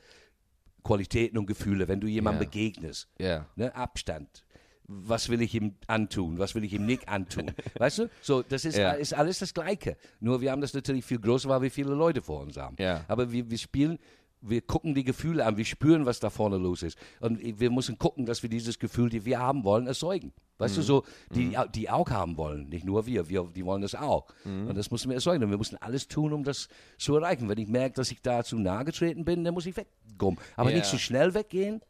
Qualitäten 0.83 1.38
und 1.38 1.45
Gefühle, 1.45 1.88
wenn 1.88 2.01
du 2.01 2.07
jemandem 2.07 2.43
Ja. 2.43 2.47
begegnest. 2.49 3.07
Ja. 3.17 3.45
Ne? 3.55 3.73
Abstand. 3.75 4.43
Was 4.91 5.30
will 5.30 5.41
ich 5.43 5.54
ihm 5.54 5.75
antun? 5.86 6.39
Was 6.39 6.56
will 6.56 6.63
ich 6.63 6.73
ihm 6.73 6.86
nicht 6.88 7.08
antun? 7.08 7.52
weißt 7.78 7.99
du? 7.99 8.10
So, 8.21 8.41
das 8.41 8.65
ist, 8.65 8.75
Ja. 8.78 8.91
ist 8.93 9.13
alles 9.13 9.38
das 9.39 9.54
Gleiche. 9.54 9.97
Nur 10.19 10.41
wir 10.41 10.52
haben 10.52 10.62
das 10.62 10.73
natürlich 10.73 11.06
viel 11.06 11.19
größer, 11.19 11.47
weil 11.47 11.62
wir 11.62 11.69
viele 11.71 11.93
Leute 11.93 12.23
vor 12.23 12.41
uns 12.41 12.58
haben. 12.58 12.75
Ja. 12.80 13.06
Aber 13.08 13.32
wir, 13.32 13.49
wir 13.52 13.58
spielen, 13.60 13.99
wir 14.41 14.62
gucken 14.62 14.95
die 14.95 15.04
Gefühle 15.04 15.45
an, 15.45 15.58
wir 15.58 15.65
spüren, 15.65 16.06
was 16.08 16.19
da 16.19 16.30
vorne 16.32 16.58
los 16.58 16.82
ist. 16.82 16.97
Und 17.19 17.39
wir 17.60 17.69
müssen 17.69 17.99
gucken, 17.99 18.25
dass 18.25 18.41
wir 18.41 18.49
dieses 18.49 18.80
Gefühl, 18.80 19.10
die 19.10 19.25
wir 19.25 19.38
haben 19.39 19.63
wollen, 19.63 19.86
erzeugen. 19.86 20.34
Weißt 20.58 20.75
Mhm. 20.75 20.80
du, 20.80 20.84
so, 20.84 21.04
die, 21.36 21.56
die 21.75 21.89
auch 21.89 22.10
haben 22.10 22.36
wollen. 22.38 22.67
Nicht 22.69 22.84
nur 22.84 23.06
wir, 23.06 23.30
wir, 23.30 23.47
die 23.56 23.63
wollen 23.65 23.82
das 23.84 23.93
auch. 23.95 24.25
Mhm. 24.43 24.67
Und 24.69 24.75
das 24.78 24.89
müssen 24.91 25.10
wir 25.10 25.15
erzeugen. 25.15 25.43
Und 25.43 25.52
wir 25.52 25.58
müssen 25.58 25.78
alles 25.82 26.08
tun, 26.08 26.34
um 26.34 26.43
das 26.43 26.67
zu 26.97 27.15
erreichen. 27.15 27.47
Wenn 27.47 27.60
ich 27.60 27.67
merke, 27.67 27.95
dass 27.95 28.12
ich 28.12 28.21
da 28.21 28.43
zu 28.43 28.58
nahe 28.58 28.86
getreten 28.86 29.23
bin, 29.23 29.43
dann 29.43 29.54
muss 29.54 29.65
ich 29.67 29.75
wegkommen. 29.78 30.39
Aber 30.56 30.71
Ja. 30.71 30.78
nicht 30.78 30.88
so 30.88 30.97
schnell 30.97 31.34
weggehen 31.34 31.82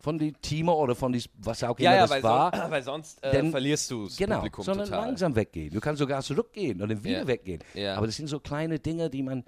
von 0.00 0.18
den 0.18 0.34
Teamer 0.40 0.76
oder 0.76 0.94
von 0.94 1.12
dies, 1.12 1.28
was 1.38 1.62
auch 1.62 1.78
Ja, 1.78 1.90
immer 1.90 1.96
ja, 1.96 2.02
das 2.02 2.10
weil, 2.10 2.22
war. 2.22 2.56
son 2.56 2.70
weil 2.70 2.82
sonst 2.82 3.22
äh, 3.22 3.32
Denn- 3.32 3.50
verlierst 3.50 3.90
du 3.90 4.04
das 4.06 4.16
Genau, 4.16 4.36
Publikum 4.36 4.64
sondern 4.64 4.86
total. 4.88 5.06
langsam 5.06 5.36
weggehen. 5.36 5.72
Du 5.74 5.80
kannst 5.80 5.98
sogar 5.98 6.22
zurückgehen 6.22 6.80
und 6.80 6.88
dann 6.88 7.04
wieder 7.04 7.20
Ja. 7.20 7.26
weggehen. 7.26 7.62
Ja. 7.74 7.96
Aber 7.96 8.06
das 8.06 8.16
sind 8.16 8.26
so 8.28 8.40
kleine 8.40 8.78
Dinge, 8.78 9.10
die 9.10 9.22
man, 9.22 9.44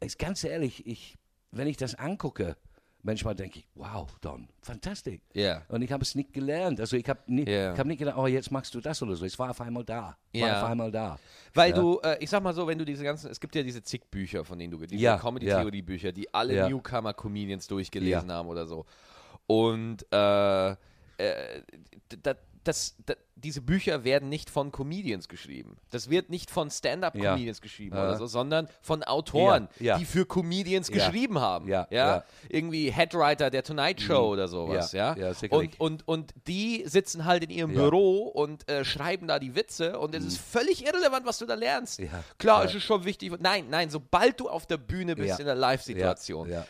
ist 0.00 0.18
ganz 0.18 0.44
ehrlich, 0.44 0.86
ich, 0.86 1.16
wenn 1.50 1.66
ich 1.66 1.76
das 1.76 1.96
angucke, 1.96 2.56
manchmal 3.02 3.34
denke 3.34 3.60
ich, 3.60 3.66
wow, 3.74 4.08
Don, 4.20 4.48
fantastisch. 4.60 5.20
Ja. 5.32 5.62
Und 5.68 5.82
ich 5.82 5.90
habe 5.90 6.02
es 6.02 6.14
nicht 6.14 6.32
gelernt. 6.32 6.78
Also 6.78 6.96
ich 6.96 7.08
habe 7.08 7.20
Ja. 7.26 7.72
ich 7.72 7.78
hab 7.78 7.86
nicht 7.86 7.98
gedacht, 7.98 8.16
oh, 8.18 8.26
jetzt 8.26 8.50
machst 8.52 8.74
du 8.74 8.80
das 8.80 9.02
oder 9.02 9.16
so. 9.16 9.24
Es 9.24 9.38
war 9.38 9.50
auf 9.50 9.60
einmal 9.60 9.84
da. 9.84 10.00
War 10.02 10.16
Ja. 10.32 10.62
auf 10.62 10.68
einmal 10.68 10.90
da. 10.92 11.18
Weil 11.54 11.70
Ja. 11.70 11.76
du, 11.76 11.98
äh, 12.04 12.18
ich 12.22 12.28
sag 12.30 12.42
mal 12.42 12.52
so, 12.54 12.66
wenn 12.66 12.78
du 12.78 12.84
diese 12.84 13.02
ganzen, 13.02 13.30
es 13.30 13.40
gibt 13.40 13.54
ja 13.56 13.62
diese 13.64 13.82
zig 13.82 14.02
Bücher, 14.10 14.44
von 14.44 14.58
denen 14.58 14.70
du, 14.72 14.78
diese 14.86 15.00
Ja, 15.02 15.16
Comedy-Theorie-Bücher, 15.16 16.12
die 16.12 16.32
alle 16.34 16.54
Ja. 16.54 16.68
Newcomer-Comedians 16.68 17.66
durchgelesen 17.66 18.30
haben 18.30 18.48
oder 18.48 18.66
so. 18.66 18.84
Und 19.48 20.06
äh, 20.12 20.70
äh, 20.70 20.76
da, 22.22 22.34
das, 22.64 22.94
da, 23.06 23.14
diese 23.34 23.62
Bücher 23.62 24.04
werden 24.04 24.28
nicht 24.28 24.50
von 24.50 24.70
Comedians 24.72 25.26
geschrieben. 25.28 25.78
Das 25.90 26.10
wird 26.10 26.28
nicht 26.28 26.50
von 26.50 26.70
Stand-up-Comedians 26.70 27.62
geschrieben 27.62 27.96
Ja. 27.96 28.02
oder 28.08 28.18
so, 28.18 28.26
sondern 28.26 28.68
von 28.82 29.02
Autoren, 29.04 29.68
Ja, 29.78 29.86
ja. 29.94 29.98
die 29.98 30.04
für 30.04 30.26
Comedians 30.26 30.88
Ja. 30.88 30.94
geschrieben 30.96 31.38
haben. 31.38 31.66
Ja, 31.66 31.86
ja. 31.90 32.24
Irgendwie 32.50 32.90
Headwriter 32.90 33.48
der 33.48 33.62
Tonight 33.62 34.02
Show 34.02 34.32
oder 34.32 34.48
sowas. 34.48 34.92
Ja, 34.92 35.16
Ja, 35.16 35.30
ja, 35.30 35.48
und, 35.50 35.80
und, 35.80 36.06
und 36.08 36.34
die 36.46 36.82
sitzen 36.86 37.24
halt 37.24 37.42
in 37.44 37.50
ihrem 37.50 37.70
Ja. 37.70 37.82
Büro 37.84 38.24
und 38.26 38.68
äh, 38.68 38.84
schreiben 38.84 39.28
da 39.28 39.38
die 39.38 39.54
Witze 39.54 39.98
und 39.98 40.14
es 40.14 40.24
ist 40.26 40.38
völlig 40.38 40.84
irrelevant, 40.84 41.24
was 41.24 41.38
du 41.38 41.46
da 41.46 41.54
lernst. 41.54 42.00
Ja. 42.00 42.22
Klar, 42.38 42.64
Ja. 42.64 42.68
es 42.68 42.74
ist 42.74 42.82
schon 42.82 43.04
wichtig. 43.04 43.32
Nein, 43.40 43.66
nein, 43.70 43.88
sobald 43.88 44.40
du 44.40 44.48
auf 44.50 44.66
der 44.66 44.76
Bühne 44.78 45.14
bist 45.16 45.28
Ja. 45.30 45.36
in 45.38 45.46
der 45.46 45.54
Live-Situation, 45.54 46.50
Ja, 46.50 46.56
ja. 46.56 46.66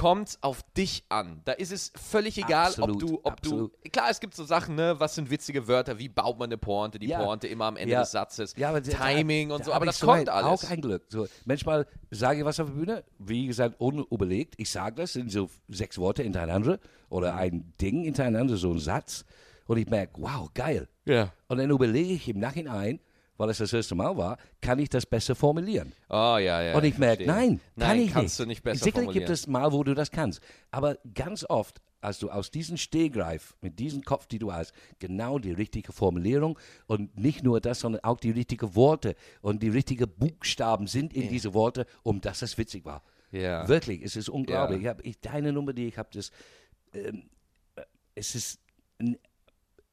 Kommt 0.00 0.38
auf 0.40 0.62
dich 0.74 1.04
an. 1.10 1.42
Da 1.44 1.52
ist 1.52 1.72
es 1.72 1.92
völlig 1.94 2.38
egal, 2.38 2.68
Absolut, 2.68 2.94
ob 2.94 3.00
du, 3.08 3.14
ob 3.22 3.26
absolut. 3.32 3.72
du. 3.84 3.90
Klar, 3.90 4.06
es 4.10 4.18
gibt 4.18 4.34
so 4.34 4.44
Sachen, 4.44 4.74
ne, 4.74 4.94
was 4.98 5.14
sind 5.14 5.30
witzige 5.30 5.68
Wörter, 5.68 5.98
wie 5.98 6.08
baut 6.08 6.38
man 6.38 6.48
eine 6.48 6.56
Pointe, 6.56 6.98
die 6.98 7.08
Ja. 7.08 7.22
Pointe 7.22 7.46
immer 7.48 7.66
am 7.66 7.76
Ende 7.76 7.92
Ja. 7.92 8.00
des 8.00 8.12
Satzes, 8.12 8.54
Ja, 8.56 8.70
aber 8.70 8.82
Timing 8.82 9.50
da, 9.50 9.56
und 9.56 9.60
da 9.60 9.64
so, 9.66 9.72
aber 9.74 9.84
das 9.84 9.98
so 9.98 10.06
kommt 10.06 10.30
alles. 10.30 10.64
Auch 10.64 10.70
ein 10.70 10.80
Glück. 10.80 11.04
So, 11.08 11.26
manchmal 11.44 11.86
sage 12.10 12.38
ich 12.38 12.44
was 12.46 12.58
auf 12.60 12.68
der 12.68 12.74
Bühne, 12.76 13.04
wie 13.18 13.46
gesagt, 13.46 13.78
unüberlegt. 13.78 14.54
Ich 14.56 14.70
sage 14.70 14.96
das 14.96 15.16
in 15.16 15.28
so 15.28 15.50
sechs 15.68 15.98
Worte 15.98 16.22
hintereinander 16.22 16.78
oder 17.10 17.34
ein 17.34 17.74
Ding 17.78 18.02
hintereinander, 18.04 18.56
so 18.56 18.72
ein 18.72 18.78
Satz. 18.78 19.26
Und 19.66 19.76
ich 19.76 19.86
merke, 19.88 20.14
wow, 20.22 20.48
geil. 20.54 20.88
Ja. 21.04 21.30
Und 21.48 21.58
dann 21.58 21.68
überlege 21.68 22.14
ich 22.14 22.26
im 22.26 22.38
Nachhinein, 22.38 23.00
weil 23.40 23.48
es 23.48 23.56
das 23.56 23.72
erste 23.72 23.94
Mal 23.94 24.14
war, 24.18 24.36
kann 24.60 24.78
ich 24.78 24.90
das 24.90 25.06
besser 25.06 25.34
formulieren. 25.34 25.94
Oh, 26.10 26.36
ja, 26.36 26.60
ja. 26.60 26.76
Und 26.76 26.84
ich 26.84 26.98
merke, 26.98 27.24
verstehe. 27.24 27.48
nein, 27.48 27.60
kann 27.78 27.88
nein, 27.88 28.00
ich 28.00 28.12
kannst 28.12 28.38
nicht. 28.38 28.40
du 28.40 28.46
nicht 28.46 28.62
besser 28.62 28.84
Sicherlich 28.84 29.06
formulieren. 29.06 29.26
gibt 29.28 29.30
es 29.30 29.46
mal, 29.46 29.72
wo 29.72 29.82
du 29.82 29.94
das 29.94 30.10
kannst. 30.10 30.42
Aber 30.70 30.98
ganz 31.14 31.46
oft, 31.48 31.80
als 32.02 32.18
du 32.18 32.28
aus 32.28 32.50
diesem 32.50 32.76
Stehgreif, 32.76 33.56
mit 33.62 33.78
diesem 33.78 34.02
Kopf, 34.02 34.26
die 34.26 34.38
du 34.38 34.52
hast, 34.52 34.74
genau 34.98 35.38
die 35.38 35.52
richtige 35.52 35.90
Formulierung 35.90 36.58
und 36.86 37.18
nicht 37.18 37.42
nur 37.42 37.62
das, 37.62 37.80
sondern 37.80 38.04
auch 38.04 38.20
die 38.20 38.30
richtigen 38.30 38.74
Worte 38.74 39.14
und 39.40 39.62
die 39.62 39.70
richtigen 39.70 40.10
Buchstaben 40.18 40.86
sind 40.86 41.14
in 41.14 41.30
diese 41.30 41.54
Worte, 41.54 41.86
um 42.02 42.20
dass 42.20 42.42
es 42.42 42.58
witzig 42.58 42.84
war. 42.84 43.02
Ja. 43.32 43.66
Wirklich, 43.68 44.02
es 44.02 44.16
ist 44.16 44.28
unglaublich. 44.28 44.82
Ja. 44.82 44.92
Ich 44.92 44.98
hab, 44.98 45.06
ich, 45.06 45.18
deine 45.18 45.54
Nummer, 45.54 45.72
die 45.72 45.88
ich 45.88 45.96
habe, 45.96 46.10
das, 46.12 46.30
ähm, 46.92 47.30
äh, 47.76 47.84
es 48.14 48.34
ist, 48.34 48.60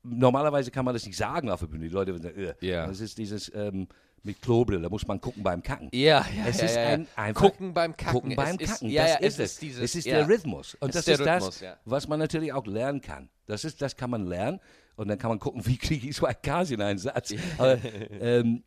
normalerweise 0.03 0.71
kann 0.71 0.86
man 0.86 0.93
das 0.93 1.05
nicht 1.05 1.17
sagen 1.17 1.49
auf 1.49 1.60
der 1.60 1.67
Bühne. 1.67 1.88
Die 1.88 1.93
Leute 1.93 2.13
sagen, 2.13 2.38
äh. 2.38 2.53
Ja. 2.62 2.89
Es 2.89 3.01
ist 3.01 3.17
dieses 3.17 3.51
ähm, 3.53 3.88
mit 4.23 4.41
Klobrille, 4.41 4.81
da 4.81 4.89
muss 4.89 5.07
man 5.07 5.21
gucken 5.21 5.43
beim 5.43 5.63
Kacken. 5.63 5.89
Ja, 5.93 6.25
ja, 6.36 6.47
Es 6.47 6.60
ja, 6.60 6.65
ist 6.65 6.75
ja, 6.75 6.81
ja. 6.81 6.88
ein 6.89 7.07
einfach 7.15 7.41
Gucken 7.41 7.73
beim 7.73 7.95
Kacken. 7.95 8.13
Gucken 8.13 8.36
beim 8.36 8.57
es 8.60 8.71
Kacken. 8.71 8.89
Ist, 8.89 8.97
das 8.97 9.10
ja, 9.10 9.15
ist 9.15 9.39
es 9.39 9.51
ist 9.51 9.62
dieses, 9.62 9.83
es 9.83 9.95
ist 9.95 10.07
der 10.07 10.27
Rhythmus. 10.27 10.75
Und 10.79 10.93
das 10.93 11.07
ist 11.07 11.19
das, 11.19 11.43
Rhythmus, 11.43 11.60
ja. 11.62 11.77
was 11.86 12.07
man 12.07 12.19
natürlich 12.19 12.53
auch 12.53 12.65
lernen 12.65 13.01
kann. 13.01 13.29
Das, 13.45 13.63
ist, 13.63 13.81
das 13.81 13.95
kann 13.95 14.10
man 14.10 14.25
lernen. 14.25 14.60
Und 14.95 15.07
dann 15.07 15.17
kann 15.17 15.29
man 15.29 15.39
gucken, 15.39 15.62
wie 15.65 15.77
kriege 15.77 16.10
ich 16.10 16.15
zwei 16.15 16.33
Ks 16.33 16.71
in 16.71 16.81
einen 16.81 16.99
Satz. 16.99 17.33
Aber 17.57 17.77
ähm, 18.21 18.63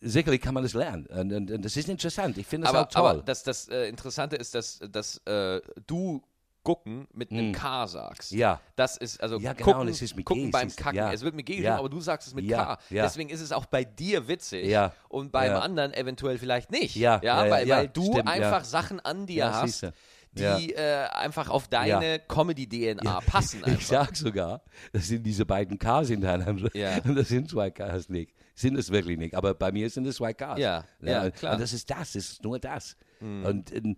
sicherlich 0.00 0.40
kann 0.40 0.54
man 0.54 0.62
das 0.62 0.74
lernen. 0.74 1.06
Und, 1.06 1.32
und, 1.32 1.50
und 1.50 1.64
das 1.64 1.76
ist 1.76 1.88
interessant. 1.88 2.38
Ich 2.38 2.46
finde 2.46 2.66
das 2.66 2.74
aber, 2.74 2.86
auch 2.86 2.92
toll. 2.92 3.10
aber 3.10 3.22
das, 3.22 3.42
das 3.42 3.68
äh, 3.68 3.88
Interessante 3.88 4.36
ist, 4.36 4.54
dass, 4.54 4.80
dass 4.90 5.18
äh, 5.26 5.60
du 5.86 6.22
gucken 6.62 7.06
mit 7.12 7.30
einem 7.30 7.52
K 7.52 7.86
sagst. 7.86 8.32
Hm. 8.32 8.38
Ja. 8.38 8.60
Das 8.76 8.96
ist, 8.96 9.22
also 9.22 9.38
Ja, 9.38 9.52
genau, 9.54 9.72
gucken, 9.72 9.86
das 9.88 10.02
ist 10.02 10.14
mit 10.16 10.24
gucken 10.26 10.44
G, 10.46 10.50
beim 10.50 10.68
Kacken. 10.74 10.96
ja. 10.98 11.12
Es 11.12 11.22
wird 11.22 11.34
mit 11.34 11.46
G 11.46 11.54
Ja. 11.54 11.58
geschrieben, 11.60 11.78
aber 11.78 11.88
du 11.88 12.00
sagst 12.00 12.28
es 12.28 12.34
mit 12.34 12.44
Ja, 12.44 12.76
K. 12.76 12.78
ja. 12.90 13.02
Deswegen 13.04 13.30
ist 13.30 13.40
es 13.40 13.52
auch 13.52 13.66
bei 13.66 13.84
dir 13.84 14.28
witzig 14.28 14.66
Ja. 14.66 14.92
und 15.08 15.32
beim 15.32 15.52
Ja. 15.52 15.60
anderen 15.60 15.92
eventuell 15.94 16.38
vielleicht 16.38 16.70
nicht. 16.70 16.96
Ja, 16.96 17.20
ja, 17.22 17.44
ja, 17.44 17.50
weil, 17.50 17.66
ja, 17.68 17.76
weil 17.78 17.88
du 17.88 18.02
stimmt, 18.02 18.16
ja. 18.18 18.24
einfach 18.32 18.64
Sachen 18.64 19.00
an 19.00 19.26
dir 19.26 19.36
Ja, 19.46 19.62
hast, 19.62 19.86
die 20.32 20.42
Ja. 20.42 20.58
äh, 20.58 21.08
einfach 21.08 21.48
auf 21.48 21.66
deine 21.68 22.20
Comedy-DNA 22.20 23.20
passen. 23.26 23.60
Ich 23.60 23.66
Einfach. 23.66 23.82
sag 23.86 24.16
sogar, 24.16 24.62
das 24.92 25.08
sind 25.08 25.24
diese 25.24 25.44
beiden 25.46 25.78
Ks 25.78 26.08
hintereinander. 26.08 26.70
Ja. 26.76 26.98
Und 27.04 27.16
das 27.16 27.28
sind 27.28 27.48
zwei 27.50 27.70
Ks 27.70 28.08
nicht. 28.08 28.32
Sind 28.54 28.76
es 28.76 28.90
wirklich 28.92 29.16
nicht. 29.18 29.34
Aber 29.34 29.54
bei 29.54 29.72
mir 29.72 29.88
sind 29.90 30.06
es 30.06 30.16
zwei 30.16 30.32
Ks. 30.34 30.58
Ja, 30.58 30.84
ja, 31.00 31.22
und- 31.24 31.34
klar. 31.34 31.52
Hm. 31.52 31.56
Und 31.56 31.62
das 31.62 31.72
ist 31.72 31.90
das, 31.90 32.12
das 32.12 32.14
ist 32.16 32.44
nur 32.44 32.58
das. 32.58 32.96
Und 33.20 33.74
ähm, 33.74 33.96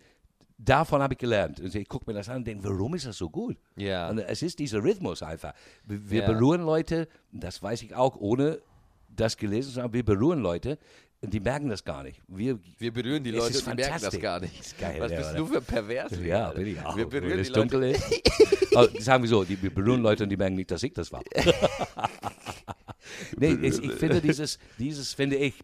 davon 0.65 1.03
habe 1.03 1.15
ich 1.15 1.19
gelernt. 1.19 1.61
Und 1.61 1.75
ich 1.75 1.89
gucke 1.89 2.05
mir 2.11 2.15
das 2.15 2.29
an 2.29 2.39
und 2.39 2.47
denke, 2.47 2.65
warum 2.65 2.95
ist 2.95 3.07
das 3.07 3.17
so 3.17 3.29
gut? 3.31 3.57
Ja. 3.77 4.09
Und 4.11 4.19
es 4.19 4.43
ist 4.43 4.59
dieser 4.59 4.83
Rhythmus 4.83 5.23
einfach. 5.23 5.55
Wir 5.85 6.23
Ja. 6.23 6.27
berühren 6.33 6.63
Leute, 6.63 7.09
das 7.33 7.63
weiß 7.63 7.83
ich 7.83 7.95
auch, 7.95 8.17
ohne 8.17 8.61
das 9.09 9.37
gelesen 9.37 9.73
zu 9.73 9.83
haben, 9.83 9.93
wir 9.93 10.05
berühren 10.05 10.41
Leute, 10.41 10.79
und 11.21 11.33
die 11.33 11.39
merken 11.41 11.69
das 11.69 11.85
gar 11.85 12.03
nicht. 12.03 12.21
Wir, 12.27 12.59
Wir 12.79 12.93
berühren 12.93 13.23
die 13.23 13.31
Leute 13.31 13.57
und 13.59 13.67
die 13.67 13.75
merken 13.75 14.01
das 14.03 14.19
gar 14.19 14.41
nicht. 14.41 14.59
Ist 14.61 14.77
geil, 14.79 14.97
Was 15.01 15.13
ja, 15.13 15.19
bist 15.19 15.31
oder? 15.31 15.39
du 15.39 15.47
für 15.47 15.61
pervers? 15.61 16.13
ja, 16.21 16.51
bin 16.51 16.67
ich 16.67 16.81
auch. 16.85 16.97
Wir 16.97 17.07
berühren 17.07 17.31
Wenn 17.31 17.37
die 17.37 17.43
es 17.43 17.49
Leute. 17.51 17.61
dunkel 17.61 17.83
ist. 17.91 18.05
oh, 18.75 18.87
sagen 18.99 19.23
wir 19.23 19.29
so, 19.29 19.45
die, 19.45 19.61
wir 19.63 19.73
berühren 19.73 20.03
Leute 20.03 20.25
und 20.25 20.31
die 20.31 20.37
merken 20.37 20.57
nicht, 20.57 20.71
dass 20.73 20.83
ich 20.83 20.93
das 20.93 21.13
war. 21.13 21.23
nee, 23.37 23.53
ich, 23.63 23.83
ich 23.83 23.93
finde 23.93 24.21
dieses, 24.21 24.59
dieses 24.79 25.13
finde 25.15 25.37
ich, 25.37 25.55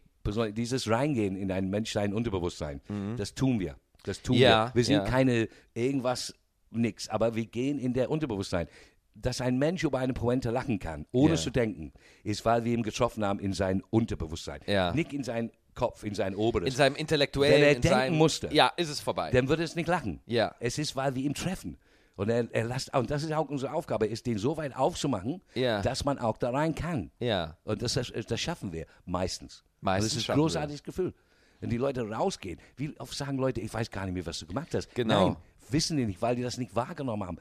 dieses 0.53 0.89
Reingehen 0.89 1.37
in 1.37 1.51
ein 1.51 1.71
Mensch, 1.71 1.93
sein 1.93 2.13
Unterbewusstsein, 2.13 2.81
das 3.17 3.35
tun 3.35 3.61
wir. 3.61 3.77
Das 4.09 4.23
tun. 4.23 4.37
Ja, 4.37 4.68
wir. 4.68 4.75
Wir 4.77 4.85
sind 4.85 4.97
ja. 4.97 5.05
keine 5.05 5.49
irgendwas, 5.75 6.35
nix, 6.71 7.09
aber 7.09 7.35
wir 7.35 7.47
gehen 7.47 7.79
in 7.79 7.92
der 7.94 8.11
Unterbewusstsein. 8.11 8.66
Dass 9.14 9.40
ein 9.40 9.59
Mensch 9.59 9.83
über 9.83 9.99
eine 9.99 10.12
Pointe 10.12 10.51
lachen 10.51 10.79
kann, 10.79 11.05
ohne 11.11 11.35
zu 11.35 11.51
denken, 11.51 11.92
ist, 12.23 12.44
weil 12.44 12.64
wir 12.64 12.73
ihn 12.73 12.85
getroffen 12.85 13.25
haben 13.25 13.40
in 13.40 13.53
sein 13.53 13.83
Unterbewusstsein. 13.90 14.61
Nicht 14.94 15.12
in 15.12 15.25
sein 15.25 15.51
Kopf, 15.75 16.05
in 16.05 16.14
sein 16.14 16.35
Oberes. 16.37 16.68
In 16.68 16.75
seinem 16.77 16.94
intellektuellen, 16.97 17.55
Wenn 17.57 17.62
er 17.62 17.73
denken 17.75 17.88
seinem, 17.88 18.16
musste. 18.16 18.49
Ja, 18.53 18.73
ist 18.77 18.88
es 18.90 19.01
vorbei. 19.01 19.31
dann 19.33 19.49
würde 19.49 19.64
es 19.64 19.75
nicht 19.75 19.88
lachen. 19.88 20.21
Ja. 20.27 20.55
Es 20.61 20.79
ist, 20.79 20.94
weil 20.94 21.14
wir 21.16 21.23
ihn 21.25 21.35
treffen. 21.35 21.79
Und 22.14 22.29
er, 22.31 22.49
er 22.53 22.64
lasst, 22.64 22.94
und 22.97 23.11
das 23.11 23.23
ist 23.23 23.33
auch 23.33 23.49
unsere 23.49 23.73
Aufgabe, 23.73 24.07
ist 24.07 24.27
den 24.27 24.38
so 24.38 24.57
weit 24.57 24.77
aufzumachen, 24.77 25.40
Ja. 25.55 25.83
dass 25.83 26.05
man 26.05 26.18
auch 26.18 26.37
da 26.37 26.51
rein 26.51 26.75
kann. 26.75 27.11
ja. 27.21 27.57
Und 27.64 27.83
das, 27.83 27.94
das, 27.94 28.40
schaffen 28.40 28.73
wir 28.73 28.87
meistens. 29.05 29.64
Meistens 29.81 30.03
Und 30.03 30.05
das 30.05 30.05
ist 30.05 30.16
ein 30.16 30.21
schaffen 30.27 30.37
wir. 30.38 30.42
großartiges 30.42 30.83
Gefühl. 30.83 31.14
Wenn 31.61 31.71
die 31.71 31.77
Leute 31.77 32.09
rausgehen, 32.09 32.61
wie 32.77 32.99
oft 32.99 33.14
sagen 33.16 33.38
Leute, 33.38 33.61
ich 33.61 33.73
weiß 33.73 33.90
gar 33.90 34.05
nicht 34.05 34.14
mehr, 34.14 34.27
was 34.27 34.38
du 34.38 34.47
gemacht 34.47 34.75
hast. 34.75 34.94
Genau. 34.94 35.29
Nein, 35.31 35.37
wissen 35.71 35.97
die 35.97 36.07
nicht, 36.07 36.23
weil 36.23 36.37
die 36.37 36.42
das 36.42 36.57
nicht 36.59 36.75
wahrgenommen 36.77 37.27
haben. 37.27 37.38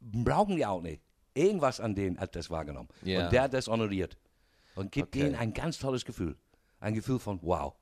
Brauchen 0.00 0.56
die 0.56 0.66
auch 0.66 0.82
nicht. 0.82 1.00
Irgendwas 1.34 1.80
an 1.80 1.94
denen 1.94 2.18
hat 2.20 2.36
das 2.36 2.50
wahrgenommen. 2.50 2.88
Ja. 3.02 3.24
Und 3.24 3.32
der 3.32 3.42
hat 3.42 3.54
das 3.54 3.66
honoriert. 3.68 4.16
Und 4.74 4.92
gibt 4.92 5.08
Okay. 5.08 5.24
denen 5.24 5.34
ein 5.36 5.52
ganz 5.54 5.78
tolles 5.78 6.04
Gefühl. 6.04 6.36
Ein 6.80 6.94
Gefühl 6.94 7.18
von, 7.18 7.38
wow. 7.42 7.74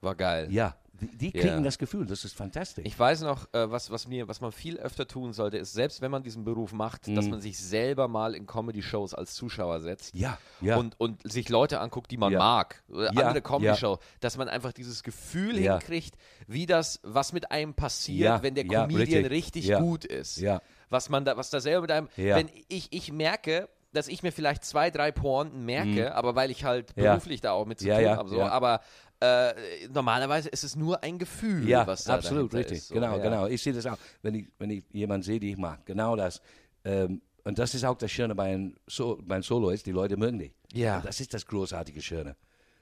War 0.00 0.14
geil. 0.14 0.48
Ja, 0.50 0.76
Die, 1.00 1.16
die 1.16 1.32
kriegen 1.32 1.46
Ja. 1.56 1.60
das 1.60 1.78
Gefühl, 1.78 2.06
das 2.06 2.24
ist 2.24 2.36
fantastisch. 2.36 2.84
Ich 2.86 2.98
weiß 2.98 3.22
noch, 3.22 3.46
äh, 3.52 3.70
was, 3.70 3.90
was, 3.90 4.06
mir, 4.06 4.28
was 4.28 4.40
man 4.40 4.52
viel 4.52 4.78
öfter 4.78 5.06
tun 5.08 5.32
sollte, 5.32 5.56
ist, 5.58 5.72
selbst 5.72 6.00
wenn 6.00 6.10
man 6.10 6.22
diesen 6.22 6.44
Beruf 6.44 6.72
macht, 6.72 7.08
dass 7.08 7.28
man 7.28 7.40
sich 7.40 7.58
selber 7.58 8.08
mal 8.08 8.34
in 8.34 8.46
Comedy-Shows 8.46 9.14
als 9.14 9.34
Zuschauer 9.34 9.80
setzt. 9.80 10.14
Mhm. 10.14 10.20
ja, 10.20 10.38
ja. 10.60 10.76
Und, 10.76 10.98
und 11.00 11.20
sich 11.30 11.48
Leute 11.48 11.80
anguckt, 11.80 12.10
die 12.10 12.16
man 12.16 12.32
Ja. 12.32 12.38
mag. 12.38 12.82
Oder 12.88 13.12
Ja, 13.12 13.26
andere 13.28 13.42
Comedy-Show. 13.42 13.98
Dass 14.20 14.36
man 14.36 14.48
einfach 14.48 14.72
dieses 14.72 15.02
Gefühl 15.02 15.56
hinkriegt, 15.56 16.14
wie 16.46 16.66
das, 16.66 17.00
was 17.02 17.32
mit 17.32 17.50
einem 17.50 17.74
passiert, 17.74 18.42
wenn 18.42 18.54
der 18.54 18.64
Comedian 18.66 19.24
richtig. 19.26 19.68
richtig 19.70 19.78
gut 19.78 20.04
ist. 20.04 20.42
Was 20.88 21.08
man 21.08 21.24
da, 21.24 21.36
was 21.36 21.50
da 21.50 21.60
selber 21.60 21.82
mit 21.82 21.90
einem, 21.92 22.08
wenn 22.16 22.48
ich, 22.68 22.88
ich 22.90 23.12
merke, 23.12 23.68
dass 23.92 24.06
ich 24.06 24.22
mir 24.22 24.30
vielleicht 24.30 24.64
zwei, 24.64 24.90
drei 24.90 25.10
Pointen 25.10 25.64
merke, 25.64 26.14
aber 26.14 26.36
weil 26.36 26.50
ich 26.52 26.64
halt 26.64 26.96
Mhm. 26.96 27.02
Ja. 27.02 27.10
beruflich 27.14 27.40
da 27.40 27.52
auch 27.52 27.66
mit 27.66 27.80
zu 27.80 27.86
Ja, 27.88 27.96
tun 27.96 28.04
ja, 28.04 28.16
habe. 28.16 28.28
So. 28.28 28.42
Aber 28.42 28.80
äh, 29.20 29.88
normalerweise 29.92 30.48
ist 30.48 30.64
es 30.64 30.76
nur 30.76 31.02
ein 31.02 31.18
Gefühl, 31.18 31.68
Ja, 31.68 31.86
was 31.86 32.04
da 32.04 32.14
absolut, 32.14 32.52
richtig. 32.54 32.78
Ist, 32.78 32.88
so, 32.88 32.94
genau, 32.94 33.16
ja. 33.16 33.22
genau. 33.22 33.46
Ich 33.46 33.62
sehe 33.62 33.72
das 33.72 33.86
auch, 33.86 33.98
wenn 34.22 34.34
ich, 34.34 34.48
wenn 34.58 34.70
ich 34.70 34.84
jemanden 34.92 35.22
sehe, 35.22 35.38
die 35.40 35.50
ich 35.50 35.56
mag. 35.58 35.84
Genau 35.86 36.16
das. 36.16 36.40
Ähm, 36.84 37.20
und 37.44 37.58
das 37.58 37.74
ist 37.74 37.84
auch 37.84 37.96
das 37.96 38.10
Schöne 38.10 38.34
bei 38.34 38.52
einem, 38.52 38.76
so 38.86 39.18
bei 39.22 39.34
einem 39.36 39.42
Solo 39.42 39.70
ist, 39.70 39.86
die 39.86 39.92
Leute 39.92 40.16
mögen 40.16 40.38
dich. 40.38 40.52
Ja. 40.72 40.98
Und 40.98 41.06
das 41.06 41.20
ist 41.20 41.32
das 41.34 41.46
großartige 41.46 42.00
Schöne. 42.02 42.36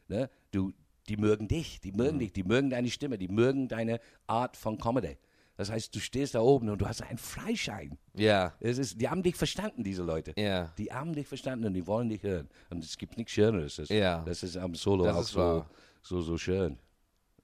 Ne? 0.09 0.31
Du, 0.53 0.73
die 1.09 1.17
mögen 1.17 1.49
dich, 1.49 1.81
die 1.81 1.93
mögen 1.93 2.17
Mhm. 2.17 2.21
dich, 2.21 2.33
die 2.33 2.45
mögen 2.45 2.71
deine 2.71 2.89
Stimme, 2.91 3.19
die 3.19 3.29
mögen 3.29 3.69
deine 3.69 4.01
Art 4.27 4.57
von 4.57 4.79
Comedy. 4.79 5.17
Das 5.57 5.71
heißt, 5.73 5.93
du 5.93 5.99
stehst 5.99 6.37
da 6.37 6.41
oben 6.41 6.69
und 6.69 6.81
du 6.81 6.87
hast 6.87 7.03
einen 7.03 7.19
Freischein. 7.19 7.99
Ja, 8.15 8.53
Es 8.61 8.79
ist, 8.79 9.01
die 9.01 9.09
haben 9.09 9.25
dich 9.25 9.35
verstanden, 9.35 9.83
diese 9.83 10.05
Leute. 10.05 10.33
ja. 10.37 10.73
Die 10.79 10.93
haben 10.93 11.13
dich 11.15 11.27
verstanden 11.27 11.67
und 11.67 11.75
die 11.75 11.85
wollen 11.87 12.09
dich 12.09 12.23
hören. 12.23 12.49
Und 12.71 12.85
es 12.85 12.97
gibt 12.97 13.17
nichts 13.17 13.33
Schöneres. 13.33 13.75
Das, 13.77 13.89
Ja. 13.89 14.23
das 14.25 14.45
ist 14.45 14.57
am 14.57 14.77
Solo 14.77 15.05
Das 15.05 15.17
auch 15.17 15.21
ist 15.23 15.29
so, 15.31 15.41
wahr. 15.41 15.71
So, 16.03 16.21
so 16.21 16.37
schön. 16.39 16.79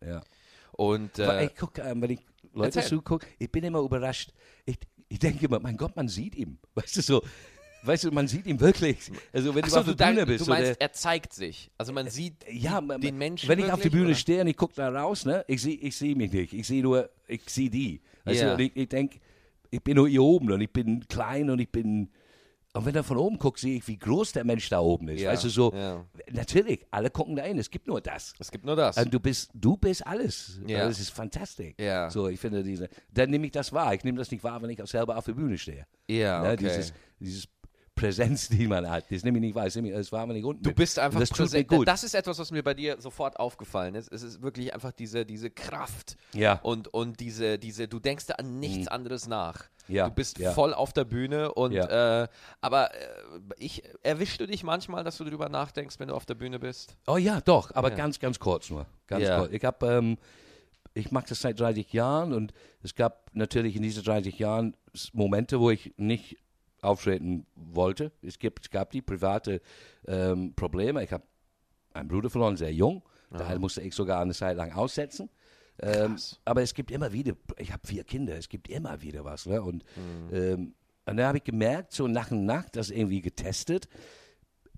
Ja. 0.04 0.22
Und 0.72 1.18
äh, 1.18 1.46
ich 1.46 1.54
guck, 1.56 1.78
ähm, 1.78 2.02
wenn 2.02 2.10
ich 2.10 2.20
Leute 2.52 2.78
erzähl. 2.78 2.98
zugucke, 2.98 3.26
ich 3.38 3.50
bin 3.50 3.64
immer 3.64 3.80
überrascht. 3.80 4.32
Ich, 4.66 4.78
ich 5.08 5.18
denke 5.18 5.44
immer, 5.46 5.60
mein 5.60 5.76
Gott, 5.76 5.94
man 5.96 6.08
sieht 6.08 6.34
ihn. 6.34 6.58
Weißt 6.74 6.96
du 6.96 7.02
so, 7.02 7.22
weißt 7.84 8.04
du, 8.04 8.10
man 8.12 8.26
sieht 8.26 8.46
ihn 8.46 8.58
wirklich. 8.60 9.10
Also 9.32 9.54
wenn 9.54 9.62
Ach 9.64 9.68
du 9.68 9.74
so, 9.74 9.80
auf 9.80 9.84
der 9.86 9.94
dein, 9.94 10.14
Bühne 10.14 10.26
bist. 10.26 10.46
du 10.46 10.50
meinst, 10.50 10.80
er 10.80 10.92
zeigt 10.92 11.32
sich. 11.32 11.70
Also 11.78 11.92
man 11.92 12.08
sieht 12.08 12.44
ja, 12.50 12.80
die, 12.80 12.86
man- 12.86 13.00
den 13.00 13.18
Menschen 13.18 13.48
wenn 13.48 13.58
ich 13.58 13.66
auf 13.66 13.72
der 13.80 13.84
wirklich, 13.84 13.92
Bühne 13.92 14.06
oder? 14.06 14.14
stehe 14.14 14.40
und 14.40 14.46
ich 14.48 14.56
gucke 14.56 14.74
da 14.74 14.88
raus, 14.88 15.24
ne, 15.26 15.44
ich 15.48 15.60
sehe 15.62 15.76
ich 15.76 15.96
seh 15.96 16.14
mich 16.14 16.32
nicht. 16.32 16.52
Ich 16.54 16.66
sehe 16.66 16.82
nur, 16.82 17.10
ich 17.28 17.42
sehe 17.48 17.70
die. 17.70 18.00
Du, 18.24 18.52
und 18.52 18.60
ich, 18.60 18.74
ich 18.74 18.88
denke, 18.88 19.20
ich 19.70 19.82
bin 19.82 19.96
nur 19.96 20.08
hier 20.08 20.22
oben 20.22 20.50
und 20.50 20.60
ich 20.60 20.72
bin 20.72 21.06
klein 21.06 21.50
und 21.50 21.60
ich 21.60 21.70
bin. 21.70 22.10
Und 22.76 22.84
wenn 22.86 22.92
du 22.92 23.04
von 23.04 23.16
oben 23.18 23.38
guckst, 23.38 23.62
sehe 23.62 23.76
ich, 23.76 23.86
wie 23.86 23.96
groß 23.96 24.32
der 24.32 24.42
Mensch 24.44 24.68
da 24.68 24.80
oben 24.80 25.08
ist. 25.08 25.20
Ja, 25.20 25.30
Weißt 25.30 25.44
du, 25.44 25.48
so, 25.48 25.72
ja. 25.72 26.04
natürlich, 26.32 26.84
alle 26.90 27.08
gucken 27.08 27.36
da 27.36 27.44
hin, 27.44 27.56
es 27.56 27.70
gibt 27.70 27.86
nur 27.86 28.00
das. 28.00 28.34
Es 28.40 28.50
gibt 28.50 28.64
nur 28.64 28.74
das. 28.74 28.96
Und 28.96 29.14
du 29.14 29.20
bist, 29.20 29.50
du 29.54 29.76
bist 29.76 30.04
alles. 30.04 30.60
Ja. 30.66 30.88
Das 30.88 30.98
ist 30.98 31.10
fantastisch. 31.10 31.74
Ja. 31.78 32.10
So, 32.10 32.26
ich 32.26 32.40
finde 32.40 32.64
diese, 32.64 32.88
dann 33.12 33.30
nehme 33.30 33.46
ich 33.46 33.52
das 33.52 33.72
wahr. 33.72 33.94
Ich 33.94 34.02
nehme 34.02 34.18
das 34.18 34.28
nicht 34.32 34.42
wahr, 34.42 34.60
wenn 34.60 34.70
ich 34.70 34.82
auch 34.82 34.88
selber 34.88 35.16
auf 35.16 35.24
der 35.24 35.34
Bühne 35.34 35.56
stehe. 35.56 35.86
ja, 36.08 36.42
Ne, 36.42 36.48
okay. 36.54 36.56
Dieses, 36.64 36.92
dieses 37.20 37.48
Präsenz, 37.94 38.48
die 38.48 38.66
man 38.66 38.88
hat, 38.90 39.04
das 39.10 39.22
nehme 39.22 39.38
ich 39.38 39.54
nicht 39.54 39.76
ich 39.76 39.92
das 39.92 40.10
wahr, 40.12 40.28
wenn 40.28 40.36
ich 40.36 40.44
unten 40.44 40.62
Du 40.62 40.72
bist 40.72 40.98
einfach 40.98 41.20
das 41.20 41.30
mir 41.30 41.36
präsent. 41.36 41.68
gut. 41.68 41.86
Das 41.86 42.02
ist 42.02 42.14
etwas, 42.14 42.38
was 42.38 42.50
mir 42.50 42.62
bei 42.62 42.74
dir 42.74 43.00
sofort 43.00 43.38
aufgefallen 43.38 43.94
ist. 43.94 44.12
Es 44.12 44.22
ist 44.22 44.42
wirklich 44.42 44.74
einfach 44.74 44.92
diese, 44.92 45.24
diese 45.24 45.50
Kraft 45.50 46.16
Ja. 46.34 46.58
und, 46.62 46.88
und 46.92 47.20
diese, 47.20 47.58
diese, 47.58 47.86
du 47.88 48.00
denkst 48.00 48.26
da 48.26 48.34
an 48.34 48.58
nichts 48.58 48.88
anderes 48.88 49.28
nach. 49.28 49.64
Mhm. 49.88 49.94
Ja, 49.94 50.08
Du 50.08 50.14
bist 50.14 50.38
ja. 50.38 50.52
voll 50.52 50.72
auf 50.72 50.92
der 50.94 51.04
Bühne 51.04 51.52
und 51.52 51.72
Ja. 51.72 52.22
äh, 52.22 52.28
aber 52.62 52.92
äh, 52.94 52.98
ich 53.58 53.82
erwischst 54.02 54.40
du 54.40 54.46
dich 54.46 54.64
manchmal, 54.64 55.04
dass 55.04 55.18
du 55.18 55.24
darüber 55.24 55.48
nachdenkst, 55.48 55.98
wenn 56.00 56.08
du 56.08 56.14
auf 56.14 56.24
der 56.26 56.34
Bühne 56.34 56.58
bist? 56.58 56.96
Oh 57.06 57.18
ja, 57.18 57.40
doch, 57.42 57.70
aber 57.74 57.90
ganz, 57.90 58.18
ganz 58.18 58.38
kurz 58.38 58.70
nur. 58.70 58.86
Ganz 59.06 59.24
Ja. 59.24 59.38
kurz. 59.40 59.52
Ich 59.52 59.62
habe, 59.64 59.86
ähm, 59.86 60.18
ich 60.94 61.10
mache 61.10 61.26
das 61.28 61.40
seit 61.42 61.60
30 61.60 61.92
Jahren 61.92 62.32
und 62.32 62.52
es 62.82 62.94
gab 62.94 63.30
natürlich 63.34 63.76
in 63.76 63.82
diesen 63.82 64.02
30 64.02 64.38
Jahren 64.38 64.74
Momente, 65.12 65.60
wo 65.60 65.70
ich 65.70 65.92
nicht 65.96 66.38
auftreten 66.84 67.46
wollte. 67.56 68.12
Es, 68.22 68.38
gibt, 68.38 68.66
es 68.66 68.70
gab 68.70 68.90
die 68.90 69.02
private 69.02 69.60
ähm, 70.06 70.54
Probleme. 70.54 71.02
Ich 71.02 71.12
habe 71.12 71.24
einen 71.92 72.08
Bruder 72.08 72.30
verloren, 72.30 72.56
sehr 72.56 72.72
jung. 72.72 73.02
Daher 73.30 73.58
musste 73.58 73.80
ich 73.82 73.94
sogar 73.94 74.20
eine 74.20 74.32
Zeit 74.34 74.56
lang 74.56 74.72
aussetzen. 74.72 75.28
Ähm, 75.80 76.16
aber 76.44 76.62
es 76.62 76.72
gibt 76.72 76.92
immer 76.92 77.12
wieder, 77.12 77.32
ich 77.58 77.72
habe 77.72 77.84
vier 77.84 78.04
Kinder, 78.04 78.36
es 78.36 78.48
gibt 78.48 78.68
immer 78.68 79.02
wieder 79.02 79.24
was. 79.24 79.46
Ne? 79.46 79.60
Und, 79.60 79.84
Mhm. 79.96 80.28
ähm, 80.32 80.74
und 81.06 81.16
dann 81.16 81.26
habe 81.26 81.38
ich 81.38 81.44
gemerkt, 81.44 81.92
so 81.92 82.06
nach 82.06 82.30
und 82.30 82.44
nach, 82.46 82.68
das 82.70 82.90
irgendwie 82.90 83.20
getestet. 83.20 83.88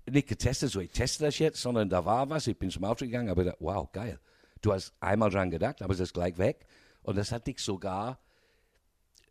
Nicht 0.09 0.27
getestet, 0.27 0.71
so 0.71 0.79
ich 0.79 0.91
teste 0.91 1.23
das 1.25 1.37
jetzt, 1.37 1.61
sondern 1.61 1.89
da 1.89 2.03
war 2.03 2.29
was, 2.29 2.47
ich 2.47 2.57
bin 2.57 2.71
zum 2.71 2.83
Auftritt 2.83 3.09
gegangen, 3.09 3.29
aber 3.29 3.43
da, 3.43 3.55
wow, 3.59 3.91
geil. 3.91 4.19
Du 4.61 4.73
hast 4.73 4.93
einmal 4.99 5.29
dran 5.29 5.51
gedacht, 5.51 5.81
aber 5.81 5.93
es 5.93 5.99
ist 5.99 6.13
gleich 6.13 6.37
weg. 6.37 6.65
Und 7.03 7.17
das 7.17 7.31
hat 7.31 7.45
dich 7.45 7.59
sogar, 7.59 8.19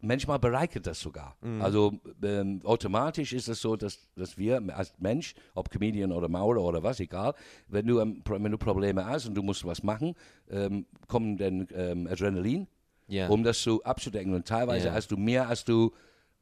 manchmal 0.00 0.38
bereichert 0.38 0.86
das 0.86 1.00
sogar. 1.00 1.36
Also 1.60 1.98
ähm, 2.22 2.60
automatisch 2.64 3.32
ist 3.32 3.48
es 3.48 3.60
so, 3.60 3.76
dass, 3.76 4.08
dass 4.14 4.36
wir 4.38 4.62
als 4.76 4.92
Mensch, 4.98 5.34
ob 5.54 5.70
Comedian 5.70 6.12
oder 6.12 6.28
Maurer 6.28 6.62
oder 6.62 6.82
was, 6.82 7.00
egal, 7.00 7.34
wenn 7.68 7.86
du, 7.86 8.00
ähm, 8.00 8.22
wenn 8.26 8.52
du 8.52 8.58
Probleme 8.58 9.04
hast 9.06 9.26
und 9.26 9.34
du 9.34 9.42
musst 9.42 9.64
was 9.64 9.82
machen, 9.82 10.14
ähm, 10.50 10.86
kommen 11.08 11.36
dann 11.36 11.66
ähm, 11.74 12.06
Adrenalin, 12.06 12.66
Ja. 13.08 13.28
um 13.28 13.42
das 13.42 13.62
so 13.62 13.82
abzudecken. 13.82 14.34
Und 14.34 14.46
teilweise 14.46 14.88
Ja. 14.88 14.92
hast 14.94 15.10
du 15.10 15.16
mehr, 15.16 15.48
als 15.48 15.64
du, 15.64 15.92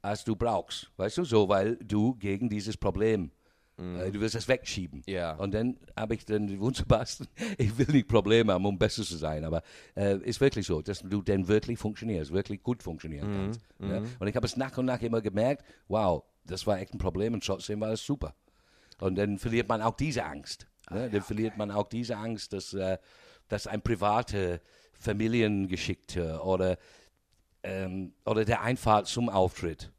als 0.01 0.23
du 0.23 0.35
brauchst. 0.35 0.91
Weißt 0.97 1.17
du, 1.17 1.23
so, 1.23 1.47
weil 1.49 1.77
du 1.77 2.15
gegen 2.15 2.49
dieses 2.49 2.77
Problem, 2.77 3.31
äh, 3.77 4.11
du 4.11 4.19
willst 4.21 4.35
es 4.35 4.47
wegschieben. 4.47 5.01
Ja. 5.05 5.33
Und 5.35 5.53
dann 5.53 5.77
habe 5.97 6.15
ich 6.15 6.25
dann 6.25 6.47
die 6.47 6.59
wunderbarsten, 6.59 7.27
ich 7.57 7.77
will 7.77 7.87
nicht 7.87 8.07
Probleme 8.07 8.53
haben, 8.53 8.65
um 8.65 8.77
besser 8.77 9.03
zu 9.03 9.17
sein, 9.17 9.43
aber 9.43 9.61
äh, 9.95 10.17
ist 10.19 10.39
wirklich 10.41 10.65
so, 10.65 10.81
dass 10.81 10.99
du 10.99 11.21
dann 11.21 11.47
wirklich 11.47 11.77
funktionierst, 11.79 12.31
wirklich 12.31 12.63
gut 12.63 12.81
funktionieren 12.83 13.29
Mhm. 13.29 13.35
kannst. 13.35 13.61
Ja? 13.79 14.01
Und 14.19 14.27
ich 14.27 14.35
habe 14.35 14.45
es 14.45 14.55
nach 14.57 14.77
und 14.77 14.85
nach 14.85 15.01
immer 15.01 15.21
gemerkt, 15.21 15.65
wow, 15.87 16.23
das 16.45 16.65
war 16.67 16.79
echt 16.79 16.93
ein 16.93 16.99
Problem 16.99 17.33
und 17.33 17.43
trotzdem 17.45 17.79
war 17.81 17.91
es 17.91 18.05
super. 18.05 18.33
Und 18.99 19.15
dann 19.15 19.37
verliert 19.39 19.67
man 19.67 19.81
auch 19.81 19.95
diese 19.95 20.23
Angst. 20.25 20.67
Ah, 20.87 20.93
Ne? 20.95 21.09
dann 21.09 21.21
verliert 21.23 21.57
man 21.57 21.71
auch 21.71 21.87
diese 21.89 22.15
Angst, 22.15 22.53
dass, 22.53 22.73
äh, 22.73 22.97
dass 23.47 23.65
ein 23.67 23.81
private 23.81 24.61
Familiengeschickte 24.93 26.39
oder, 26.41 26.77
ähm, 27.63 28.13
oder 28.25 28.45
der 28.45 28.61
Einfahrt 28.61 29.07
zum 29.07 29.29
Auftritt. 29.29 29.91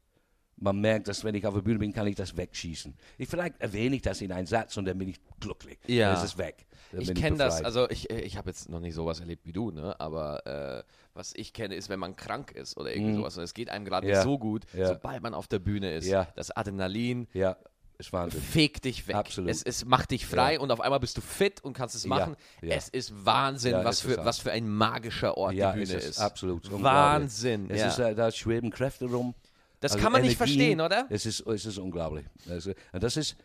Man 0.59 0.79
merkt, 0.81 1.07
dass 1.07 1.23
wenn 1.23 1.35
ich 1.35 1.45
auf 1.45 1.53
der 1.53 1.61
Bühne 1.61 1.77
bin, 1.79 1.93
kann 1.93 2.07
ich 2.07 2.15
das 2.15 2.35
wegschießen. 2.35 2.95
Ich, 3.19 3.29
vielleicht 3.29 3.61
erwähne 3.61 3.95
ich 3.95 4.01
das 4.01 4.21
in 4.21 4.31
einen 4.31 4.47
Satz 4.47 4.75
und 4.77 4.85
dann 4.85 4.97
bin 4.97 5.07
ich 5.09 5.19
glücklich. 5.39 5.77
Ja. 5.85 6.13
Dann 6.13 6.23
ist 6.23 6.31
es 6.31 6.37
weg. 6.39 6.65
Dann 6.91 7.01
Ich 7.01 7.13
kenne 7.13 7.37
das, 7.37 7.63
also 7.63 7.87
ich, 7.89 8.09
ich 8.09 8.37
habe 8.37 8.49
jetzt 8.49 8.67
noch 8.69 8.79
nicht 8.79 8.95
sowas 8.95 9.19
erlebt 9.19 9.45
wie 9.45 9.53
du, 9.53 9.69
ne? 9.71 9.95
aber 9.99 10.45
äh, 10.47 10.83
was 11.13 11.33
ich 11.35 11.53
kenne, 11.53 11.75
ist, 11.75 11.89
wenn 11.89 11.99
man 11.99 12.15
krank 12.15 12.51
ist 12.53 12.75
oder 12.77 12.91
irgendwie 12.95 13.15
sowas 13.15 13.37
und 13.37 13.43
es 13.43 13.53
geht 13.53 13.69
einem 13.69 13.85
gerade. 13.85 14.07
Ja. 14.07 14.15
nicht 14.15 14.23
so 14.23 14.39
gut, 14.39 14.63
Ja. 14.73 14.87
sobald 14.87 15.21
man 15.21 15.33
auf 15.35 15.47
der 15.47 15.59
Bühne 15.59 15.93
ist, 15.93 16.07
Ja. 16.07 16.27
das 16.35 16.49
Adrenalin 16.49 17.27
Ja, 17.33 17.57
ist 17.99 18.11
Wahnsinn. 18.13 18.41
fegt 18.41 18.85
dich 18.85 19.07
weg. 19.07 19.15
Absolut. 19.15 19.51
Es, 19.51 19.61
es 19.63 19.85
macht 19.85 20.09
dich 20.11 20.25
frei 20.25 20.59
und 20.59 20.71
auf 20.71 20.81
einmal 20.81 20.99
bist 20.99 21.17
du 21.17 21.21
fit 21.21 21.63
und 21.63 21.73
kannst 21.73 21.93
es 21.95 22.05
machen. 22.07 22.35
ja. 22.61 22.75
Es 22.75 22.89
ist 22.89 23.13
Wahnsinn, 23.25 23.73
was, 23.83 23.97
ist 24.03 24.11
für, 24.13 24.25
was 24.25 24.39
für 24.39 24.51
ein 24.51 24.67
magischer 24.69 25.37
Ort 25.37 25.53
die 25.53 25.57
Bühne 25.57 25.83
es 25.83 26.05
ist. 26.05 26.19
Absolut. 26.19 26.71
Wahnsinn. 26.71 27.69
Es 27.69 27.83
ist, 27.93 27.99
äh, 27.99 28.15
da 28.15 28.31
schweben 28.31 28.71
Kräfte 28.71 29.05
rum. 29.05 29.35
Das 29.79 29.93
Also 29.93 30.03
kann 30.03 30.11
man 30.11 30.21
nicht 30.21 30.39
Energien. 30.39 30.57
verstehen, 30.57 30.81
oder? 30.81 31.05
Es 31.09 31.25
ist, 31.25 31.41
es 31.47 31.65
ist 31.65 31.77
unglaublich. 31.77 32.25
Also, 32.49 32.71
und 32.91 33.03
das 33.03 33.17
ist, 33.17 33.35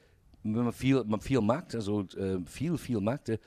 wenn 0.43 0.65
man 0.65 0.73
viel, 0.73 1.03
man 1.05 1.21
viel 1.21 1.41
macht, 1.41 1.75
also 1.75 2.03
äh, 2.17 2.39
viel, 2.47 2.77
viel 2.79 3.01
macht, 3.01 3.29
äh, 3.29 3.39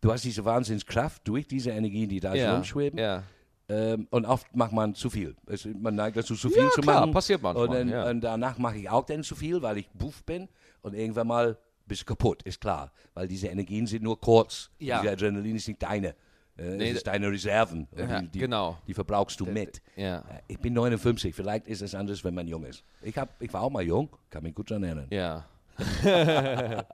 du 0.00 0.12
hast 0.12 0.24
diese 0.24 0.44
Wahnsinnskraft 0.44 1.26
durch 1.26 1.46
diese 1.46 1.70
Energien, 1.70 2.08
die 2.08 2.20
da 2.20 2.34
ja. 2.34 2.54
rumschweben. 2.54 2.98
ja. 2.98 3.22
Ähm, 3.68 4.08
und 4.10 4.26
oft 4.26 4.54
macht 4.56 4.72
man 4.72 4.94
zu 4.94 5.08
viel. 5.08 5.36
Es, 5.46 5.64
man 5.64 5.94
neigt 5.94 6.16
dazu, 6.16 6.34
zu 6.34 6.50
viel 6.50 6.64
Ja, 6.64 6.70
zu 6.70 6.80
klar, 6.82 7.00
machen. 7.00 7.12
passiert 7.12 7.40
manchmal, 7.40 7.68
Und, 7.68 7.74
dann, 7.74 7.88
ja. 7.88 8.10
und 8.10 8.20
danach 8.20 8.58
mache 8.58 8.76
ich 8.76 8.90
auch 8.90 9.06
dann 9.06 9.22
zu 9.22 9.36
viel, 9.36 9.62
weil 9.62 9.78
ich 9.78 9.88
buff 9.90 10.24
bin. 10.24 10.48
Und 10.82 10.94
irgendwann 10.94 11.28
mal 11.28 11.56
bist 11.86 12.02
du 12.02 12.06
kaputt, 12.06 12.42
ist 12.42 12.60
klar. 12.60 12.92
Weil 13.14 13.28
diese 13.28 13.46
Energien 13.46 13.86
sind 13.86 14.02
nur 14.02 14.20
kurz. 14.20 14.68
Ja. 14.78 15.00
Diese 15.00 15.12
Adrenalin 15.12 15.56
ist 15.56 15.68
nicht 15.68 15.80
deine. 15.82 16.14
Äh, 16.58 16.76
Nee, 16.76 16.90
es 16.90 16.98
ist 16.98 17.06
deine 17.06 17.30
Reserven. 17.30 17.88
Ja, 17.96 18.20
die, 18.20 18.28
die, 18.28 18.38
genau. 18.40 18.78
Die 18.86 18.94
verbrauchst 18.94 19.40
du 19.40 19.46
mit. 19.46 19.80
Ja. 19.96 20.18
Äh, 20.18 20.22
Ich 20.48 20.58
bin 20.58 20.74
59, 20.74 21.34
vielleicht 21.34 21.66
ist 21.66 21.80
es 21.82 21.94
anders, 21.94 22.22
wenn 22.24 22.34
man 22.34 22.46
jung 22.46 22.64
ist. 22.64 22.84
Ich, 23.00 23.16
hab, 23.16 23.40
ich 23.42 23.52
war 23.52 23.62
auch 23.62 23.70
mal 23.70 23.82
jung, 23.82 24.10
kann 24.30 24.42
mich 24.42 24.54
gut 24.54 24.70
daran 24.70 24.84
erinnern. 24.84 25.06
Ja. 25.10 25.46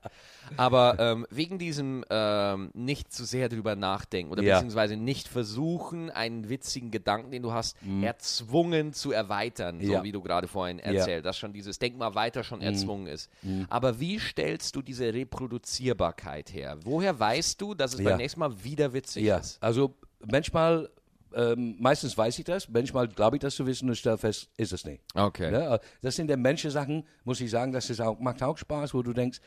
Aber 0.57 0.97
ähm, 0.99 1.27
wegen 1.31 1.59
diesem 1.59 2.05
ähm, 2.09 2.71
nicht 2.75 3.13
zu 3.13 3.25
sehr 3.25 3.49
drüber 3.49 3.77
nachdenken 3.77 4.33
oder 4.33 4.43
Ja. 4.43 4.55
beziehungsweise 4.57 4.97
nicht 4.97 5.29
versuchen, 5.29 6.11
einen 6.11 6.49
witzigen 6.49 6.91
Gedanken, 6.91 7.31
den 7.31 7.43
du 7.43 7.53
hast, 7.53 7.77
erzwungen 8.03 8.93
zu 8.93 9.13
erweitern, 9.13 9.81
so 9.81 9.87
Mhm. 9.87 9.93
Ja. 9.93 10.03
wie 10.05 10.13
du 10.13 10.23
gerade 10.23 10.49
vorhin 10.49 10.79
erzählt, 10.79 11.25
dass 11.27 11.37
schon 11.37 11.53
dieses 11.53 11.79
Denk 11.79 11.99
mal 11.99 12.15
weiter 12.15 12.45
schon 12.45 12.61
Mhm. 12.61 12.65
erzwungen 12.67 13.07
ist. 13.09 13.31
Aber 13.69 14.01
wie 14.01 14.19
stellst 14.19 14.75
du 14.75 14.83
diese 14.83 15.13
Reproduzierbarkeit 15.13 16.53
her? 16.53 16.79
Woher 16.85 17.19
weißt 17.19 17.61
du, 17.61 17.75
dass 17.75 17.93
es 17.95 18.01
Ja. 18.01 18.11
beim 18.11 18.17
nächsten 18.19 18.41
Mal 18.41 18.65
wieder 18.65 18.93
witzig 18.93 19.25
Ja, 19.25 19.39
ist? 19.39 19.63
also 19.63 19.95
manchmal, 20.27 20.89
ähm, 21.35 21.77
meistens 21.79 22.17
weiß 22.17 22.39
ich 22.39 22.45
das, 22.45 22.69
manchmal 22.69 23.09
glaube 23.09 23.37
ich 23.37 23.41
das 23.41 23.55
zu 23.55 23.67
wissen 23.67 23.89
und 23.89 23.97
stelle 23.97 24.19
fest, 24.19 24.49
ist 24.57 24.73
es 24.73 24.85
nicht. 24.85 25.03
Okay. 25.15 25.51
Ne? 25.51 25.79
Das 26.03 26.17
sind 26.17 26.29
der 26.29 26.37
Menschensachen, 26.37 27.05
muss 27.25 27.41
ich 27.41 27.51
sagen, 27.51 27.73
das 27.73 27.91
ist 27.91 28.01
auch, 28.01 28.19
macht 28.19 28.43
auch 28.43 28.57
Spaß, 28.59 28.95
wo 28.95 29.03
du 29.03 29.13
denkst, 29.13 29.39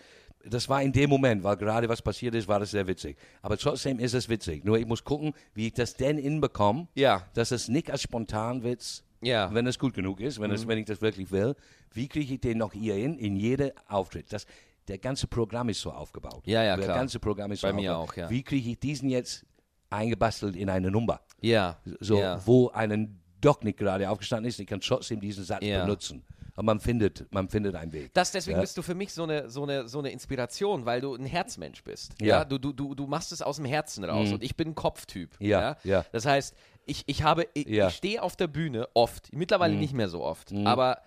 das 0.43 0.67
war 0.69 0.81
in 0.81 0.91
dem 0.91 1.09
Moment, 1.09 1.43
weil 1.43 1.55
gerade 1.57 1.87
was 1.87 2.01
passiert 2.01 2.33
ist, 2.33 2.47
war 2.47 2.59
das 2.59 2.71
sehr 2.71 2.87
witzig. 2.87 3.15
Aber 3.43 3.57
trotzdem 3.57 3.99
ist 3.99 4.13
es 4.15 4.27
witzig. 4.27 4.63
Nur 4.65 4.79
ich 4.79 4.87
muss 4.87 5.03
gucken, 5.03 5.33
wie 5.53 5.67
ich 5.67 5.73
das 5.73 5.93
denn 5.95 6.17
hinbekomme, 6.17 6.87
Ja. 6.95 7.27
dass 7.35 7.51
es 7.51 7.67
nicht 7.67 7.91
als 7.91 8.01
Spontanwitz, 8.01 9.03
Ja. 9.21 9.53
wenn 9.53 9.67
es 9.67 9.77
gut 9.77 9.93
genug 9.93 10.19
ist, 10.19 10.39
wenn, 10.39 10.49
Mhm. 10.49 10.55
es, 10.55 10.67
wenn 10.67 10.79
ich 10.79 10.85
das 10.85 10.99
wirklich 11.01 11.31
will, 11.31 11.55
wie 11.93 12.07
kriege 12.07 12.33
ich 12.33 12.41
den 12.41 12.57
noch 12.57 12.73
hier 12.73 12.95
hin, 12.95 13.17
in 13.19 13.35
jede 13.35 13.73
Auftritt. 13.87 14.33
Das, 14.33 14.47
der 14.87 14.97
ganze 14.97 15.27
Programm 15.27 15.69
ist 15.69 15.79
so 15.81 15.91
aufgebaut. 15.91 16.41
Ja, 16.45 16.63
ja, 16.63 16.75
Der 16.75 16.85
klar. 16.85 16.97
ganze 16.97 17.19
Programm 17.19 17.51
ist 17.51 17.61
so 17.61 17.67
Bei 17.67 17.73
mir 17.73 17.95
aufgebaut. 17.95 18.25
auch, 18.25 18.29
ja. 18.29 18.29
Wie 18.31 18.41
kriege 18.41 18.67
ich 18.71 18.79
diesen 18.79 19.09
jetzt 19.09 19.45
eingebastelt 19.91 20.55
in 20.55 20.69
eine 20.69 20.89
Nummer? 20.91 21.21
Ja. 21.41 21.77
So, 21.99 22.19
ja. 22.19 22.39
wo 22.45 22.69
einen 22.69 23.19
doch 23.41 23.61
nicht 23.63 23.77
gerade 23.77 24.09
aufgestanden 24.09 24.47
ist, 24.49 24.59
ich 24.59 24.67
kann 24.67 24.81
trotzdem 24.81 25.19
diesen 25.19 25.43
Satz 25.43 25.63
Ja. 25.63 25.83
benutzen. 25.83 26.23
Und 26.55 26.65
man 26.65 26.79
findet, 26.79 27.31
man 27.33 27.47
findet 27.49 27.75
einen 27.75 27.93
Weg. 27.93 28.13
Das, 28.13 28.31
deswegen 28.31 28.57
Ja. 28.57 28.61
bist 28.61 28.77
du 28.77 28.81
für 28.81 28.93
mich 28.93 29.13
so 29.13 29.23
eine, 29.23 29.49
so, 29.49 29.63
eine, 29.63 29.87
so 29.87 29.99
eine 29.99 30.11
Inspiration, 30.11 30.85
weil 30.85 31.01
du 31.01 31.15
ein 31.15 31.25
Herzmensch 31.25 31.83
bist. 31.83 32.13
Ja. 32.21 32.27
Ja. 32.39 32.43
Mhm. 32.45 32.49
Du, 32.49 32.57
du, 32.59 32.73
du, 32.73 32.95
du 32.95 33.07
machst 33.07 33.31
es 33.31 33.41
aus 33.41 33.55
dem 33.55 33.65
Herzen 33.65 34.03
raus 34.03 34.31
und 34.31 34.43
ich 34.43 34.55
bin 34.55 34.69
ein 34.69 34.75
Kopftyp. 34.75 35.35
Ja, 35.39 35.77
ja. 35.83 36.05
Das 36.11 36.25
heißt, 36.25 36.55
ich, 36.85 37.03
ich 37.07 37.23
habe, 37.23 37.47
ich. 37.53 37.67
Mhm. 37.67 37.73
ich 37.87 37.93
stehe 37.95 38.21
auf 38.21 38.35
der 38.35 38.47
Bühne 38.47 38.87
oft, 38.93 39.33
mittlerweile 39.33 39.75
nicht 39.75 39.93
mehr 39.93 40.09
so 40.09 40.23
oft, 40.23 40.51
aber, 40.65 41.01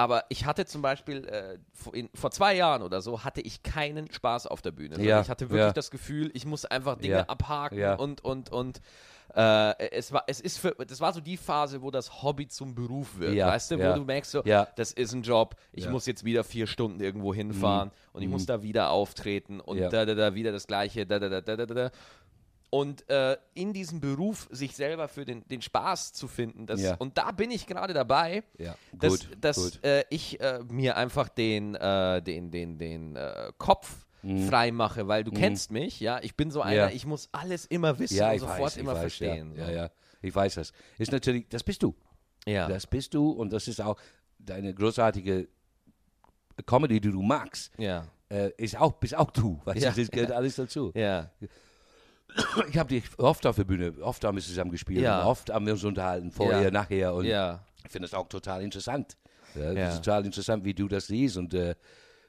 aber 0.00 0.24
ich 0.30 0.46
hatte 0.46 0.64
zum 0.64 0.80
Beispiel 0.80 1.26
äh, 1.26 1.58
vor, 1.74 1.94
in, 1.94 2.08
vor 2.14 2.30
zwei 2.30 2.56
Jahren 2.56 2.80
oder 2.80 3.02
so, 3.02 3.22
hatte 3.22 3.42
ich 3.42 3.62
keinen 3.62 4.10
Spaß 4.10 4.46
auf 4.46 4.62
der 4.62 4.70
Bühne. 4.70 4.98
Ja, 4.98 5.20
Ich 5.20 5.28
hatte 5.28 5.50
wirklich 5.50 5.60
ja. 5.60 5.72
das 5.72 5.90
Gefühl, 5.90 6.30
ich 6.32 6.46
muss 6.46 6.64
einfach 6.64 6.96
Dinge 6.96 7.16
Ja, 7.16 7.24
abhaken 7.28 7.76
und, 7.98 8.24
und, 8.24 8.50
und 8.50 8.80
äh, 9.34 9.90
es 9.90 10.10
war, 10.10 10.24
es 10.26 10.40
ist 10.40 10.58
für, 10.58 10.74
das 10.86 11.00
war 11.00 11.12
so 11.12 11.20
die 11.20 11.36
Phase, 11.36 11.82
wo 11.82 11.90
das 11.90 12.22
Hobby 12.22 12.48
zum 12.48 12.74
Beruf 12.74 13.18
wird, 13.18 13.34
weißt 13.46 13.72
du, 13.72 13.78
wo 13.78 13.94
du 13.94 14.04
merkst 14.04 14.30
so, 14.30 14.42
das 14.74 14.92
ist 14.92 15.12
ein 15.12 15.22
Job, 15.22 15.54
ich 15.72 15.84
muss 15.88 16.06
jetzt 16.06 16.24
wieder 16.24 16.44
vier 16.44 16.66
Stunden 16.66 16.98
irgendwo 17.00 17.34
hinfahren 17.34 17.90
und 18.14 18.22
ich 18.22 18.28
muss 18.28 18.46
da 18.46 18.62
wieder 18.62 18.88
auftreten 18.90 19.60
und 19.60 19.78
da, 19.78 20.06
da, 20.06 20.14
da, 20.14 20.34
wieder 20.34 20.50
das 20.50 20.66
Gleiche, 20.66 21.04
da, 21.06 21.18
da, 21.18 21.28
da, 21.28 21.40
da, 21.42 21.66
da. 21.66 21.90
Und 22.70 23.08
äh, 23.10 23.36
in 23.54 23.72
diesem 23.72 24.00
Beruf 24.00 24.46
sich 24.52 24.76
selber 24.76 25.08
für 25.08 25.24
den, 25.24 25.44
den 25.48 25.60
Spaß 25.60 26.12
zu 26.12 26.28
finden, 26.28 26.66
das, 26.66 26.80
Ja. 26.80 26.94
und 26.96 27.18
da 27.18 27.32
bin 27.32 27.50
ich 27.50 27.66
gerade 27.66 27.92
dabei, 27.94 28.44
Ja, 28.58 28.76
dass, 28.92 29.10
gut, 29.28 29.28
dass 29.40 29.56
gut. 29.56 29.84
Äh, 29.84 30.04
ich 30.08 30.40
äh, 30.40 30.60
mir 30.68 30.96
einfach 30.96 31.28
den, 31.28 31.74
äh, 31.74 32.22
den, 32.22 32.50
den, 32.52 32.78
den 32.78 33.16
äh, 33.16 33.50
Kopf 33.58 34.06
frei 34.48 34.70
mache, 34.70 35.08
weil 35.08 35.24
du 35.24 35.30
kennst 35.32 35.70
mich, 35.72 35.98
ja, 35.98 36.20
ich 36.22 36.36
bin 36.36 36.50
so 36.50 36.60
einer, 36.60 36.84
Mhm. 36.84 36.90
Ja. 36.90 36.94
ich 36.94 37.06
muss 37.06 37.28
alles 37.32 37.64
immer 37.64 37.98
wissen 37.98 38.22
und 38.22 38.38
sofort 38.38 38.60
weiß, 38.60 38.76
immer 38.76 38.92
weiß, 38.92 39.00
verstehen. 39.00 39.54
Ja, 39.56 39.64
so. 39.66 39.70
ja, 39.72 39.76
ja, 39.84 39.90
ich 40.22 40.34
weiß 40.34 40.54
das. 40.56 40.72
Ist 40.98 41.10
natürlich, 41.10 41.48
das 41.48 41.64
bist 41.64 41.82
du. 41.82 41.94
Ja. 42.46 42.68
Das 42.68 42.86
bist 42.86 43.14
du 43.14 43.30
und 43.30 43.50
das 43.52 43.66
ist 43.66 43.80
auch 43.80 43.98
deine 44.38 44.74
großartige 44.74 45.48
Comedy, 46.66 47.00
die 47.00 47.10
du 47.10 47.22
magst, 47.22 47.72
ja. 47.78 48.06
äh, 48.28 48.50
ist 48.58 48.76
auch, 48.78 48.92
bist 48.92 49.14
auch 49.16 49.30
du. 49.30 49.60
Weißt 49.64 49.80
Ja, 49.82 49.90
du, 49.90 50.00
das 50.02 50.10
gehört 50.10 50.32
alles 50.32 50.56
dazu. 50.56 50.92
Ja. 50.94 51.30
Ich 52.68 52.78
habe 52.78 52.88
dich 52.88 53.04
oft 53.18 53.46
auf 53.46 53.56
der 53.56 53.64
Bühne, 53.64 53.92
oft 54.02 54.24
haben 54.24 54.36
wir 54.36 54.42
zusammen 54.42 54.70
gespielt, 54.70 55.02
Ja. 55.02 55.24
oft 55.24 55.50
haben 55.50 55.66
wir 55.66 55.72
uns 55.74 55.84
unterhalten, 55.84 56.30
vorher, 56.30 56.62
Ja. 56.62 56.70
nachher 56.70 57.14
und 57.14 57.24
Ja. 57.24 57.64
ich 57.84 57.90
finde 57.90 58.06
es 58.06 58.14
auch 58.14 58.28
total 58.28 58.62
interessant. 58.62 59.16
Ja. 59.54 59.72
Das 59.74 59.96
total 60.00 60.24
interessant, 60.24 60.64
wie 60.64 60.74
du 60.74 60.86
das 60.88 61.06
siehst 61.08 61.36
und 61.36 61.54
äh, 61.54 61.74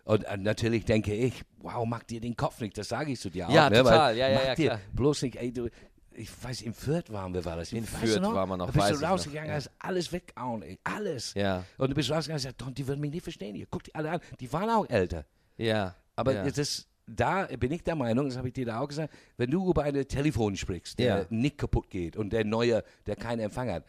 und 0.03 0.23
äh, 0.23 0.35
natürlich 0.37 0.83
denke 0.85 1.13
ich, 1.13 1.43
wow, 1.59 1.85
mach 1.85 2.01
dir 2.03 2.19
den 2.19 2.35
Kopf 2.35 2.59
nicht, 2.59 2.75
das 2.77 2.89
sage 2.89 3.11
ich 3.11 3.19
zu 3.19 3.29
dir 3.29 3.47
auch. 3.47 3.53
Ja, 3.53 3.69
ne? 3.69 3.77
total, 3.77 4.11
Weil 4.13 4.17
ja, 4.17 4.29
ja, 4.29 4.43
ja, 4.45 4.55
dir 4.55 4.67
klar. 4.69 4.79
bloß 4.93 5.21
nicht, 5.21 5.35
ey, 5.35 5.53
du, 5.53 5.69
ich 6.13 6.29
weiß, 6.43 6.61
in 6.63 6.73
Fürth 6.73 7.11
waren 7.13 7.33
wir, 7.35 7.45
war 7.45 7.55
das. 7.55 7.71
In 7.71 7.83
weißt 7.83 7.97
Fürth 7.97 8.15
du 8.17 8.21
noch? 8.21 8.33
waren 8.33 8.49
wir 8.49 8.57
noch, 8.57 8.71
Da 8.71 8.87
bist 8.87 8.99
du 8.99 9.05
noch, 9.05 9.11
rausgegangen, 9.11 9.49
ja. 9.49 9.55
hast 9.57 9.69
alles 9.77 10.11
weggehauen, 10.11 10.63
ey, 10.63 10.79
alles. 10.83 11.35
Ja. 11.35 11.63
Und 11.77 11.89
du 11.91 11.95
bist 11.95 12.09
rausgegangen 12.09 12.39
und 12.39 12.43
gesagt, 12.43 12.61
Don, 12.61 12.73
die 12.73 12.87
würden 12.87 12.99
mich 12.99 13.11
nicht 13.11 13.23
verstehen 13.23 13.55
hier. 13.55 13.67
Guck 13.69 13.83
die 13.83 13.93
alle 13.93 14.09
an, 14.11 14.19
die 14.39 14.51
waren 14.51 14.69
auch 14.71 14.89
älter. 14.89 15.23
Ja. 15.57 15.93
Aber 16.15 16.33
ja. 16.33 16.43
ist, 16.43 16.87
da 17.15 17.45
bin 17.45 17.71
ich 17.71 17.83
der 17.83 17.95
Meinung, 17.95 18.27
das 18.27 18.37
habe 18.37 18.47
ich 18.47 18.53
dir 18.53 18.65
da 18.65 18.79
auch 18.79 18.87
gesagt, 18.87 19.13
wenn 19.37 19.49
du 19.51 19.69
über 19.69 19.83
einen 19.83 20.07
Telefon 20.07 20.55
sprichst, 20.55 20.99
der 20.99 21.17
Ja. 21.19 21.25
nicht 21.29 21.57
kaputt 21.57 21.89
geht 21.89 22.15
und 22.17 22.31
der 22.33 22.45
neue, 22.45 22.83
der 23.05 23.15
keinen 23.15 23.39
Empfang 23.41 23.69
hat. 23.69 23.85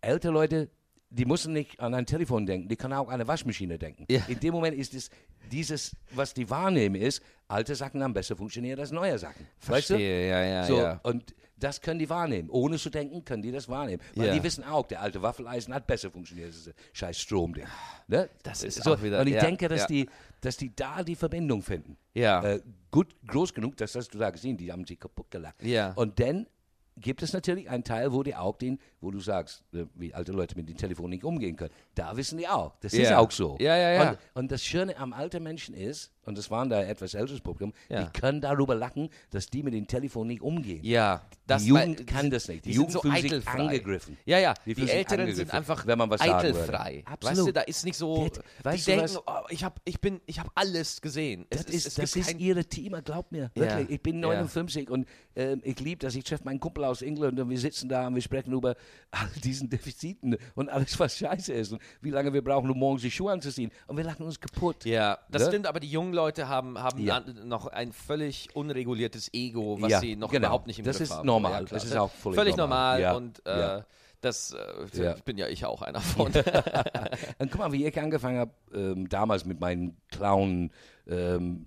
Ältere 0.00 0.32
Leute, 0.32 0.68
die 1.10 1.24
müssen 1.24 1.52
nicht 1.52 1.78
an 1.80 1.94
ein 1.94 2.06
Telefon 2.06 2.44
denken, 2.46 2.68
die 2.68 2.76
können 2.76 2.94
auch 2.94 3.08
an 3.08 3.14
eine 3.14 3.28
Waschmaschine 3.28 3.78
denken. 3.78 4.04
Ja. 4.10 4.22
In 4.28 4.40
dem 4.40 4.52
Moment 4.52 4.76
ist 4.76 4.94
es 4.94 5.10
dieses, 5.52 5.94
was 6.10 6.34
die 6.34 6.48
wahrnehmen, 6.50 6.96
ist, 6.96 7.22
alte 7.48 7.74
Sachen 7.74 8.02
haben 8.02 8.14
besser 8.14 8.34
funktioniert 8.36 8.80
als 8.80 8.90
neue 8.90 9.18
Sachen. 9.18 9.46
Weißt 9.66 9.90
du? 9.90 9.94
Verstehe, 9.94 10.28
ja, 10.28 10.44
ja, 10.44 10.64
so, 10.64 10.78
ja. 10.78 11.00
Und 11.04 11.34
das 11.56 11.80
können 11.80 11.98
die 12.00 12.10
wahrnehmen. 12.10 12.50
Ohne 12.50 12.78
zu 12.78 12.90
denken, 12.90 13.24
können 13.24 13.42
die 13.42 13.52
das 13.52 13.68
wahrnehmen. 13.68 14.02
Weil 14.16 14.26
Ja. 14.28 14.34
die 14.34 14.42
wissen 14.42 14.64
auch, 14.64 14.86
der 14.86 15.02
alte 15.02 15.22
Waffeleisen 15.22 15.72
hat 15.72 15.86
besser 15.86 16.10
funktioniert 16.10 16.48
als 16.48 16.64
das 16.64 16.74
scheiß 16.92 17.20
Stromding. 17.20 17.64
Ne? 18.08 18.28
Das 18.42 18.64
ist 18.64 18.82
so, 18.82 18.94
auch 18.94 19.02
wieder- 19.02 19.20
Und 19.20 19.28
ich 19.28 19.34
ja, 19.34 19.40
denke, 19.40 19.68
dass, 19.68 19.86
die, 19.86 20.08
dass 20.44 20.56
die 20.56 20.74
da 20.74 21.02
die 21.02 21.16
Verbindung 21.16 21.62
finden. 21.62 21.96
Ja. 22.14 22.42
Äh, 22.42 22.60
gut, 22.90 23.14
groß 23.26 23.54
genug, 23.54 23.76
dass 23.76 23.92
das 23.92 24.08
du 24.08 24.18
da 24.18 24.30
gesehen, 24.30 24.56
die 24.56 24.70
haben 24.70 24.84
sich 24.86 24.98
kaputt 25.00 25.30
gelacht. 25.30 25.62
Ja. 25.62 25.92
Und 25.94 26.20
dann 26.20 26.46
gibt 26.96 27.22
es 27.22 27.32
natürlich 27.32 27.68
einen 27.68 27.82
Teil, 27.82 28.12
wo 28.12 28.22
die 28.22 28.34
auch 28.36 28.56
den, 28.56 28.78
wo 29.00 29.10
du 29.10 29.18
sagst, 29.20 29.64
äh, 29.72 29.84
wie 29.94 30.14
alte 30.14 30.32
Leute 30.32 30.56
mit 30.56 30.68
dem 30.68 30.76
Telefon 30.76 31.10
nicht 31.10 31.24
umgehen 31.24 31.56
können. 31.56 31.72
Da 31.94 32.16
wissen 32.16 32.38
die 32.38 32.46
auch. 32.46 32.76
Das 32.80 32.92
ist 32.92 33.08
Ja. 33.10 33.18
auch 33.18 33.30
so. 33.30 33.56
Ja, 33.60 33.76
ja, 33.76 33.90
ja. 33.92 34.10
Und, 34.10 34.18
und 34.34 34.52
das 34.52 34.64
Schöne 34.64 34.96
am 34.96 35.12
alten 35.12 35.42
Menschen 35.42 35.74
ist, 35.74 36.12
und 36.26 36.36
das 36.38 36.50
waren 36.50 36.68
da 36.68 36.82
etwas 36.82 37.14
älteres 37.14 37.40
Publikum, 37.40 37.72
Ja. 37.88 38.04
die 38.04 38.18
können 38.20 38.40
darüber 38.40 38.74
lachen, 38.74 39.08
dass 39.30 39.46
die 39.48 39.62
mit 39.62 39.74
dem 39.74 39.86
Telefon 39.86 40.26
nicht 40.28 40.42
umgehen. 40.42 40.80
Ja, 40.84 41.22
das 41.46 41.62
die 41.62 41.68
Jugend 41.68 41.98
weil- 41.98 42.06
kann 42.06 42.30
das 42.30 42.48
nicht. 42.48 42.64
Die, 42.64 42.70
Die 42.70 42.76
Jugend 42.76 42.92
so 42.92 43.00
fühlt 43.02 43.16
sich 43.20 43.48
angegriffen. 43.48 44.16
Ja, 44.24 44.38
ja, 44.38 44.54
Die 44.66 44.74
die, 44.74 44.88
Älteren 44.90 45.34
sind 45.34 45.52
einfach 45.52 45.86
wenn 45.86 45.98
man 45.98 46.10
was 46.10 46.20
eitelfrei. 46.20 46.94
würde. 46.94 47.04
Weißt 47.06 47.28
Absolut. 47.28 47.48
du, 47.48 47.52
da 47.52 47.60
ist 47.62 47.84
nicht 47.84 47.96
so, 47.96 48.24
Jetzt, 48.24 48.40
weißt 48.62 48.86
die 48.86 48.90
du 48.92 48.96
denken, 48.98 49.16
oh, 49.26 49.32
ich 49.50 49.64
habe 49.64 49.74
ich 49.84 50.00
bin, 50.00 50.20
ich 50.26 50.40
hab 50.40 50.50
alles 50.54 51.00
gesehen. 51.00 51.46
Das 51.50 51.62
Es- 51.66 51.74
ist, 51.74 51.86
es 51.86 51.94
das 51.96 52.16
ist 52.16 52.38
ihre 52.40 52.64
Thema, 52.64 53.02
glaub 53.02 53.30
mir. 53.32 53.50
Ja, 53.54 53.62
Wirklich. 53.62 53.90
Ich 53.90 54.02
bin 54.02 54.16
ja. 54.22 54.28
59 54.28 54.88
und 54.90 55.06
ähm, 55.36 55.60
ich 55.64 55.78
liebe 55.80 55.98
das. 56.00 56.14
Ich 56.14 56.24
treffe 56.24 56.44
meinen 56.44 56.60
Kumpel 56.60 56.84
aus 56.84 57.02
England 57.02 57.38
und 57.38 57.50
wir 57.50 57.58
sitzen 57.58 57.88
da 57.88 58.06
und 58.06 58.14
wir 58.14 58.22
sprechen 58.22 58.52
über 58.52 58.76
all 59.10 59.28
diesen 59.42 59.68
Defiziten 59.68 60.36
und 60.54 60.68
alles, 60.68 60.98
was 60.98 61.16
scheiße 61.18 61.52
ist 61.52 61.72
und 61.72 61.82
wie 62.00 62.10
lange 62.10 62.32
wir 62.32 62.42
brauchen, 62.42 62.70
um 62.70 62.78
morgens 62.78 63.02
die 63.02 63.10
Schuhe 63.10 63.32
anzuziehen. 63.32 63.70
Und 63.86 63.96
wir 63.96 64.04
lachen 64.04 64.24
uns 64.24 64.40
kaputt. 64.40 64.84
Ja, 64.84 65.18
das 65.30 65.42
Ne? 65.42 65.48
stimmt, 65.48 65.66
aber 65.66 65.80
die 65.80 65.90
jungen 65.90 66.12
Leute 66.14 66.48
haben, 66.48 66.78
haben 66.78 66.98
Ja. 67.00 67.20
noch 67.44 67.66
ein 67.66 67.92
völlig 67.92 68.48
unreguliertes 68.54 69.32
Ego, 69.34 69.76
was 69.80 69.90
Ja, 69.90 70.00
sie 70.00 70.16
noch 70.16 70.30
genau. 70.30 70.46
überhaupt 70.46 70.66
nicht 70.66 70.78
im 70.78 70.84
Das 70.84 70.96
Griff 70.96 71.10
ist 71.10 71.14
haben. 71.16 71.26
normal. 71.26 71.52
Ja, 71.52 71.58
klar. 71.66 71.80
Das 71.80 71.84
ist 71.84 71.96
auch 71.96 72.10
völlig 72.10 72.36
völlig 72.38 72.56
normal. 72.56 73.00
normal, 73.00 73.16
und 73.16 73.46
äh, 73.46 73.82
das 74.20 74.52
äh, 74.52 75.14
bin 75.24 75.36
ja 75.36 75.48
ich 75.48 75.66
auch 75.66 75.82
einer 75.82 76.00
von. 76.00 76.32
Und 77.38 77.50
guck 77.50 77.58
mal, 77.58 77.72
wie 77.72 77.84
ich 77.86 78.00
angefangen 78.00 78.38
habe, 78.38 78.52
ähm, 78.74 79.08
damals 79.08 79.44
mit 79.44 79.60
meinen 79.60 79.96
Clown. 80.10 80.70
Ähm, 81.06 81.66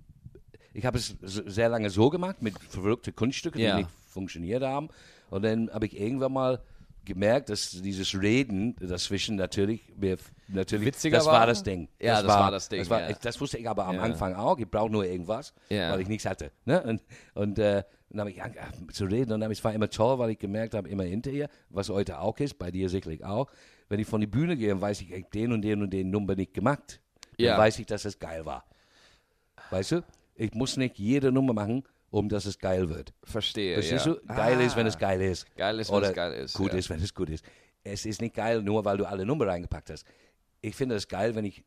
ich 0.74 0.84
habe 0.84 0.98
es 0.98 1.16
sehr 1.20 1.68
lange 1.68 1.90
so 1.90 2.10
gemacht, 2.10 2.42
mit 2.42 2.58
verrückten 2.58 3.14
Kunststücken, 3.14 3.60
die 3.60 3.72
nicht 3.72 3.90
funktioniert 4.08 4.62
haben. 4.62 4.88
Und 5.30 5.42
dann 5.44 5.70
habe 5.72 5.86
ich 5.86 5.98
irgendwann 5.98 6.32
mal 6.32 6.62
gemerkt, 7.04 7.48
dass 7.48 7.70
dieses 7.70 8.20
Reden 8.20 8.76
dazwischen 8.76 9.36
natürlich, 9.36 9.82
mir, 9.96 10.18
natürlich 10.48 10.86
Witziger 10.86 11.18
das 11.18 11.26
war, 11.26 11.32
war? 11.40 11.46
das 11.46 11.62
Ding. 11.62 11.88
Ja, 12.00 12.22
das 12.22 12.26
war 12.28 12.50
das 12.50 12.68
Ding, 12.68 12.80
Das, 12.80 12.90
war, 12.90 13.08
ja. 13.10 13.16
das 13.20 13.40
wusste 13.40 13.58
ich 13.58 13.68
aber 13.68 13.86
am 13.86 13.96
Ja. 13.96 14.02
Anfang 14.02 14.34
auch. 14.34 14.58
Ich 14.58 14.68
brauche 14.70 14.90
nur 14.90 15.04
irgendwas, 15.04 15.54
Ja. 15.68 15.92
weil 15.92 16.00
ich 16.00 16.08
nichts 16.08 16.26
hatte. 16.26 16.50
Ne? 16.64 16.82
Und, 16.82 17.02
und 17.34 17.58
äh, 17.58 17.84
dann 18.10 18.20
habe 18.20 18.30
ich 18.30 18.42
angefangen 18.42 18.88
zu 18.90 19.04
reden 19.04 19.32
und 19.32 19.40
dann, 19.40 19.50
es 19.50 19.62
war 19.62 19.72
immer 19.74 19.90
toll, 19.90 20.18
weil 20.18 20.30
ich 20.30 20.38
gemerkt 20.38 20.74
habe, 20.74 20.88
immer 20.88 21.04
hinterher, 21.04 21.48
was 21.68 21.88
heute 21.90 22.18
auch 22.20 22.38
ist, 22.38 22.58
bei 22.58 22.70
dir 22.70 22.88
sicherlich 22.88 23.24
auch, 23.24 23.48
wenn 23.90 24.00
ich 24.00 24.06
von 24.06 24.20
die 24.20 24.26
Bühne 24.26 24.56
gehe 24.56 24.78
weiß 24.80 25.00
ich, 25.02 25.12
ich 25.12 25.26
den 25.26 25.52
und 25.52 25.62
den 25.62 25.82
und 25.82 25.90
den 25.90 26.10
Nummer 26.10 26.34
nicht 26.34 26.54
gemacht, 26.54 27.00
dann 27.38 27.58
weiß 27.58 27.78
ich, 27.78 27.86
dass 27.86 28.04
es 28.04 28.18
geil 28.18 28.44
war. 28.46 28.64
Weißt 29.70 29.92
du? 29.92 30.02
Ich 30.34 30.54
muss 30.54 30.76
nicht 30.76 30.98
jede 30.98 31.30
Nummer 31.32 31.52
machen, 31.52 31.84
um 32.10 32.28
dass 32.28 32.46
es 32.46 32.58
geil 32.58 32.88
wird. 32.88 33.12
Verstehe. 33.24 33.74
Verstehst 33.74 34.06
ja. 34.06 34.14
du? 34.14 34.20
Geil 34.26 34.60
ist, 34.60 34.76
wenn 34.76 34.86
es 34.86 34.96
Ah. 34.96 34.98
geil 35.00 35.20
ist. 35.20 35.56
Geil 35.56 35.78
ist, 35.80 35.90
wenn 35.90 35.96
Oder 35.98 36.08
es 36.08 36.14
geil 36.14 36.32
ist, 36.32 36.54
Gut 36.54 36.72
ja. 36.72 36.78
ist, 36.78 36.88
wenn 36.90 37.00
es 37.02 37.14
gut 37.14 37.28
ist. 37.28 37.44
Es 37.84 38.06
ist 38.06 38.20
nicht 38.20 38.34
geil, 38.34 38.62
nur 38.62 38.84
weil 38.84 38.96
du 38.96 39.04
alle 39.06 39.24
Nummer 39.26 39.46
reingepackt 39.46 39.90
hast. 39.90 40.06
Ich 40.60 40.74
finde 40.74 40.96
es 40.96 41.08
geil, 41.08 41.34
wenn 41.34 41.44
ich 41.44 41.64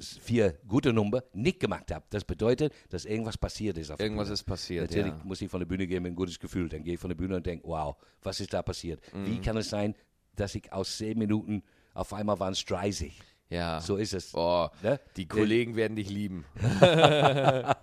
vier 0.00 0.58
gute 0.66 0.92
Nummer 0.92 1.22
nicht 1.32 1.60
gemacht 1.60 1.92
habe. 1.92 2.04
Das 2.10 2.24
bedeutet, 2.24 2.72
dass 2.90 3.04
irgendwas 3.04 3.38
passiert 3.38 3.78
ist. 3.78 3.90
Irgendwas 3.98 4.28
ist 4.28 4.44
passiert, 4.44 4.90
Natürlich 4.90 5.14
ja. 5.14 5.24
muss 5.24 5.40
ich 5.40 5.50
von 5.50 5.60
der 5.60 5.66
Bühne 5.66 5.86
gehen 5.86 6.02
mit 6.02 6.12
ein 6.12 6.16
gutes 6.16 6.38
Gefühl. 6.38 6.68
Dann 6.68 6.84
gehe 6.84 6.94
ich 6.94 7.00
von 7.00 7.08
der 7.08 7.16
Bühne 7.16 7.36
und 7.36 7.46
denke, 7.46 7.66
wow, 7.66 7.96
was 8.22 8.40
ist 8.40 8.52
da 8.52 8.62
passiert? 8.62 9.00
Mhm. 9.14 9.26
Wie 9.26 9.40
kann 9.40 9.56
es 9.56 9.70
sein, 9.70 9.94
dass 10.36 10.54
ich 10.54 10.72
aus 10.72 10.96
zehn 10.98 11.18
Minuten 11.18 11.62
auf 11.94 12.12
einmal 12.12 12.38
waren 12.38 12.52
es 12.52 12.64
30? 12.64 13.18
Ja. 13.50 13.80
So 13.80 13.96
ist 13.96 14.12
es. 14.12 14.32
Boah, 14.32 14.70
Ne? 14.82 15.00
die 15.16 15.26
Kollegen 15.26 15.74
werden 15.76 15.96
dich 15.96 16.10
lieben. 16.10 16.44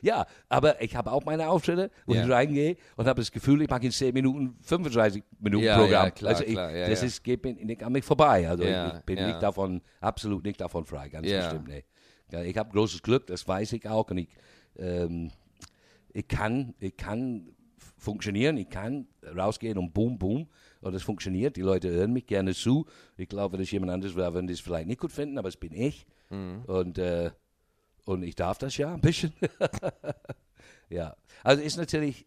Ja, 0.00 0.26
aber 0.48 0.80
ich 0.80 0.96
habe 0.96 1.12
auch 1.12 1.24
meine 1.24 1.48
Auftritte, 1.48 1.90
wo 2.06 2.14
Ja. 2.14 2.24
ich 2.24 2.30
reingehe 2.30 2.76
und 2.96 3.06
habe 3.06 3.20
das 3.20 3.30
Gefühl, 3.30 3.60
ich 3.62 3.68
mache 3.68 3.84
in 3.84 3.90
10 3.92 4.14
Minuten 4.14 4.56
35 4.62 5.22
Minuten 5.40 5.64
Ja, 5.64 5.76
Programm. 5.76 6.04
ja, 6.06 6.10
klar, 6.10 6.30
also 6.32 6.44
ich, 6.44 6.52
klar, 6.52 6.70
ja, 6.74 6.88
das. 6.88 7.02
Ist, 7.02 7.22
geht 7.22 7.44
mir 7.44 7.52
nicht 7.54 7.82
an 7.82 7.92
mich 7.92 8.04
vorbei. 8.04 8.48
Also 8.48 8.62
ich, 8.64 8.70
ich 8.70 9.00
bin 9.04 9.26
nicht 9.26 9.42
davon, 9.42 9.82
absolut 10.00 10.44
nicht 10.44 10.60
davon 10.60 10.84
frei, 10.86 11.08
ganz 11.10 11.26
bestimmt. 11.28 11.68
Ja, 12.32 12.42
ich 12.42 12.56
habe 12.56 12.70
großes 12.70 13.02
Glück, 13.02 13.26
das 13.26 13.46
weiß 13.46 13.74
ich 13.74 13.86
auch. 13.88 14.10
Und 14.10 14.18
ich, 14.18 14.28
ähm, 14.78 15.30
ich, 16.12 16.26
kann, 16.26 16.74
ich 16.80 16.96
kann 16.96 17.48
funktionieren, 18.04 18.56
ich 18.56 18.68
kann 18.68 19.08
rausgehen 19.24 19.78
und 19.78 19.92
boom, 19.92 20.18
boom. 20.18 20.48
Und 20.80 20.94
es 20.94 21.02
funktioniert, 21.02 21.56
die 21.56 21.62
Leute 21.62 21.90
hören 21.90 22.12
mich 22.12 22.26
gerne 22.26 22.54
zu. 22.54 22.86
Ich 23.16 23.28
glaube, 23.28 23.56
dass 23.56 23.70
jemand 23.70 23.90
anderes 23.90 24.14
wäre, 24.14 24.44
die 24.44 24.52
es 24.52 24.60
vielleicht 24.60 24.86
nicht 24.86 25.00
gut 25.00 25.12
finden, 25.12 25.38
aber 25.38 25.48
es 25.48 25.56
bin 25.56 25.72
ich. 25.72 26.06
Mhm. 26.30 26.62
Und, 26.66 26.98
äh, 26.98 27.30
und 28.04 28.22
ich 28.22 28.34
darf 28.34 28.58
das 28.58 28.76
ja 28.76 28.94
ein 28.94 29.00
bisschen. 29.00 29.32
ja, 30.90 31.16
also 31.42 31.62
ist 31.62 31.76
natürlich, 31.76 32.26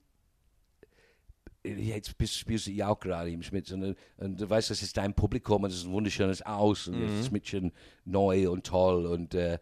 jetzt 1.63 2.17
bist, 2.17 2.33
spielst 2.35 2.67
du 2.67 2.71
ja 2.71 2.89
auch 2.89 2.99
gerade 2.99 3.29
im 3.29 3.43
Schmidt 3.43 3.71
und, 3.71 3.95
und, 4.17 4.41
du 4.41 4.49
weißt, 4.49 4.69
das 4.69 4.81
ist 4.81 4.97
dein 4.97 5.13
Publikum 5.13 5.63
und 5.63 5.69
es 5.69 5.77
ist 5.77 5.85
ein 5.85 5.91
wunderschönes 5.91 6.41
Aus 6.41 6.87
und 6.87 6.99
mhm. 6.99 7.07
das 7.07 7.19
ist 7.19 7.31
mit 7.31 7.47
schon 7.47 7.71
neu 8.05 8.49
und 8.49 8.65
toll 8.65 9.05
und 9.05 9.35
äh, 9.35 9.59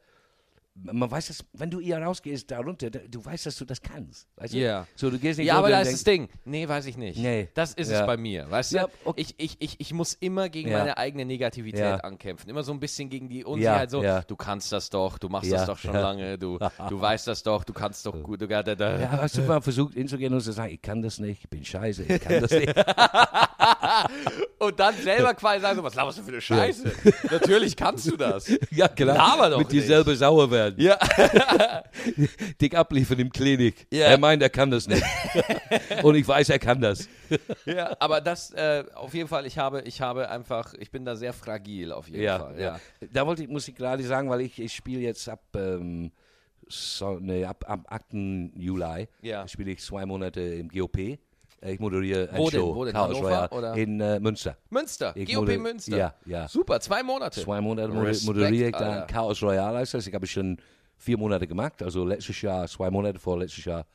man 0.75 1.09
weiß 1.09 1.27
das, 1.27 1.45
wenn 1.53 1.69
du 1.69 1.79
hier 1.79 1.97
rausgehst, 1.97 2.51
darunter, 2.51 2.89
du 2.89 3.23
weißt, 3.23 3.45
dass 3.45 3.55
du 3.55 3.63
das 3.65 3.81
kannst. 3.81 4.27
Weißt 4.35 4.53
du? 4.53 4.57
Yeah. 4.57 4.87
So, 4.95 5.09
du 5.09 5.17
gehst 5.17 5.39
nicht 5.39 5.47
ja, 5.47 5.57
aber 5.57 5.69
da 5.69 5.79
ist 5.79 5.93
das 5.93 6.03
Ding. 6.03 6.27
Nee, 6.43 6.67
weiß 6.67 6.85
ich 6.87 6.97
nicht. 6.97 7.17
Nee. 7.17 7.47
Das 7.53 7.73
ist 7.73 7.89
ja. 7.89 8.01
es 8.01 8.05
bei 8.05 8.17
mir. 8.17 8.49
Weißt 8.51 8.73
Ja, 8.73 8.83
du, 8.87 8.89
okay. 9.05 9.21
ich, 9.21 9.35
ich, 9.37 9.55
ich, 9.61 9.79
ich 9.79 9.93
muss 9.93 10.13
immer 10.15 10.49
gegen 10.49 10.69
Ja. 10.69 10.79
meine 10.79 10.97
eigene 10.97 11.23
Negativität 11.25 12.03
ankämpfen. 12.03 12.49
Immer 12.49 12.63
so 12.63 12.73
ein 12.73 12.79
bisschen 12.81 13.09
gegen 13.09 13.29
die 13.29 13.45
Unsicherheit. 13.45 13.89
So, 13.89 14.03
ja. 14.03 14.21
du 14.21 14.35
kannst 14.35 14.71
das 14.73 14.89
doch, 14.89 15.17
du 15.17 15.29
machst 15.29 15.51
das 15.51 15.65
doch 15.65 15.77
schon 15.77 15.93
lange, 15.93 16.37
du, 16.37 16.59
du 16.89 16.99
weißt 16.99 17.27
das 17.27 17.41
doch, 17.43 17.63
du 17.63 17.71
kannst 17.71 18.05
doch 18.05 18.21
gut. 18.21 18.41
Du, 18.41 18.47
da, 18.47 18.61
da. 18.61 18.99
Ja, 18.99 19.11
hast 19.11 19.37
du 19.37 19.43
mal 19.43 19.61
versucht 19.61 19.93
hinzugehen 19.93 20.33
und 20.33 20.41
zu 20.41 20.51
sagen, 20.51 20.73
ich 20.73 20.81
kann 20.81 21.01
das 21.01 21.19
nicht, 21.19 21.43
ich 21.43 21.49
bin 21.49 21.63
scheiße, 21.63 22.03
ich 22.03 22.21
kann 22.21 22.41
das 22.41 22.51
nicht. 22.51 22.73
Und 24.59 24.79
dann 24.79 24.95
selber 24.95 25.33
quasi 25.33 25.61
sagen, 25.61 25.77
so, 25.77 25.83
was 25.83 25.95
laberst 25.95 26.17
du 26.19 26.23
für 26.23 26.31
eine 26.31 26.41
Scheiße? 26.41 26.91
Natürlich 27.31 27.75
kannst 27.75 28.09
du 28.09 28.15
das. 28.17 28.47
ja, 28.71 28.87
genau. 28.87 29.13
Laber 29.13 29.49
doch 29.49 29.59
Mit 29.59 29.71
dir 29.71 29.75
nicht. 29.77 29.87
selber 29.87 30.15
sauer 30.15 30.49
werden. 30.49 30.75
Ja. 30.79 30.97
Dick 32.61 32.75
abliefern 32.75 33.19
im 33.19 33.31
Klinik. 33.31 33.87
Ja. 33.91 34.05
Er 34.07 34.17
meint, 34.17 34.41
er 34.41 34.49
kann 34.49 34.71
das 34.71 34.87
nicht. 34.87 35.03
und 36.03 36.15
ich 36.15 36.27
weiß, 36.27 36.49
er 36.49 36.59
kann 36.59 36.81
das. 36.81 37.07
ja, 37.65 37.95
aber 37.99 38.21
das, 38.21 38.51
äh, 38.51 38.83
auf 38.93 39.13
jeden 39.13 39.27
Fall, 39.27 39.45
ich 39.45 39.57
habe, 39.57 39.81
ich 39.81 40.01
habe 40.01 40.29
einfach, 40.29 40.73
ich 40.79 40.91
bin 40.91 41.05
da 41.05 41.15
sehr 41.15 41.33
fragil 41.33 41.91
auf 41.91 42.07
jeden 42.07 42.21
Ja, 42.23 42.39
Fall. 42.39 42.59
ja. 42.59 42.79
Da 43.11 43.25
wollte 43.25 43.43
ich, 43.43 43.49
muss 43.49 43.67
ich 43.67 43.75
gerade 43.75 44.03
sagen, 44.03 44.29
weil 44.29 44.41
ich, 44.41 44.59
ich 44.59 44.73
spiele 44.73 45.01
jetzt 45.01 45.27
ab, 45.29 45.41
ähm, 45.55 46.11
so, 46.67 47.19
nee, 47.19 47.45
ab, 47.45 47.63
ab 47.67 47.81
8. 47.89 48.13
Juli 48.55 49.07
Ja. 49.21 49.47
spiele 49.47 49.71
ich 49.71 49.81
zwei 49.81 50.05
Monate 50.05 50.41
im 50.41 50.69
GOP. 50.69 51.17
Äh, 51.61 51.73
Ich 51.73 51.79
moderiere 51.79 52.29
ein 52.29 52.37
Wo 52.37 52.49
denn? 52.49 52.59
Show, 52.59 52.75
Wo 52.75 52.85
denn? 52.85 52.93
Chaos 52.93 53.15
Hannover, 53.17 53.51
oder? 53.51 53.73
in 53.75 53.99
äh, 53.99 54.19
Münster. 54.19 54.57
Münster, 54.69 55.13
Ich 55.15 55.33
GOP 55.33 55.45
moder- 55.47 55.57
Münster. 55.59 55.97
Ja, 55.97 56.13
ja. 56.25 56.47
Super, 56.47 56.79
zwei 56.79 57.03
Monate. 57.03 57.41
Zwei 57.41 57.61
Monate 57.61 57.93
Respekt, 58.01 58.27
moderiere 58.27 58.69
ich 58.69 58.75
dann. 58.75 59.07
Chaos 59.07 59.41
Royale. 59.41 59.77
heißt 59.79 59.93
das. 59.93 60.07
Ich 60.07 60.13
habe 60.13 60.27
schon 60.27 60.57
vier 60.97 61.17
Monate 61.17 61.47
gemacht. 61.47 61.81
Also 61.83 62.05
letztes 62.05 62.41
Jahr 62.41 62.67
zwei 62.67 62.89
Monate, 62.89 63.19
vor 63.19 63.37
letztes 63.39 63.65
Jahr 63.65 63.85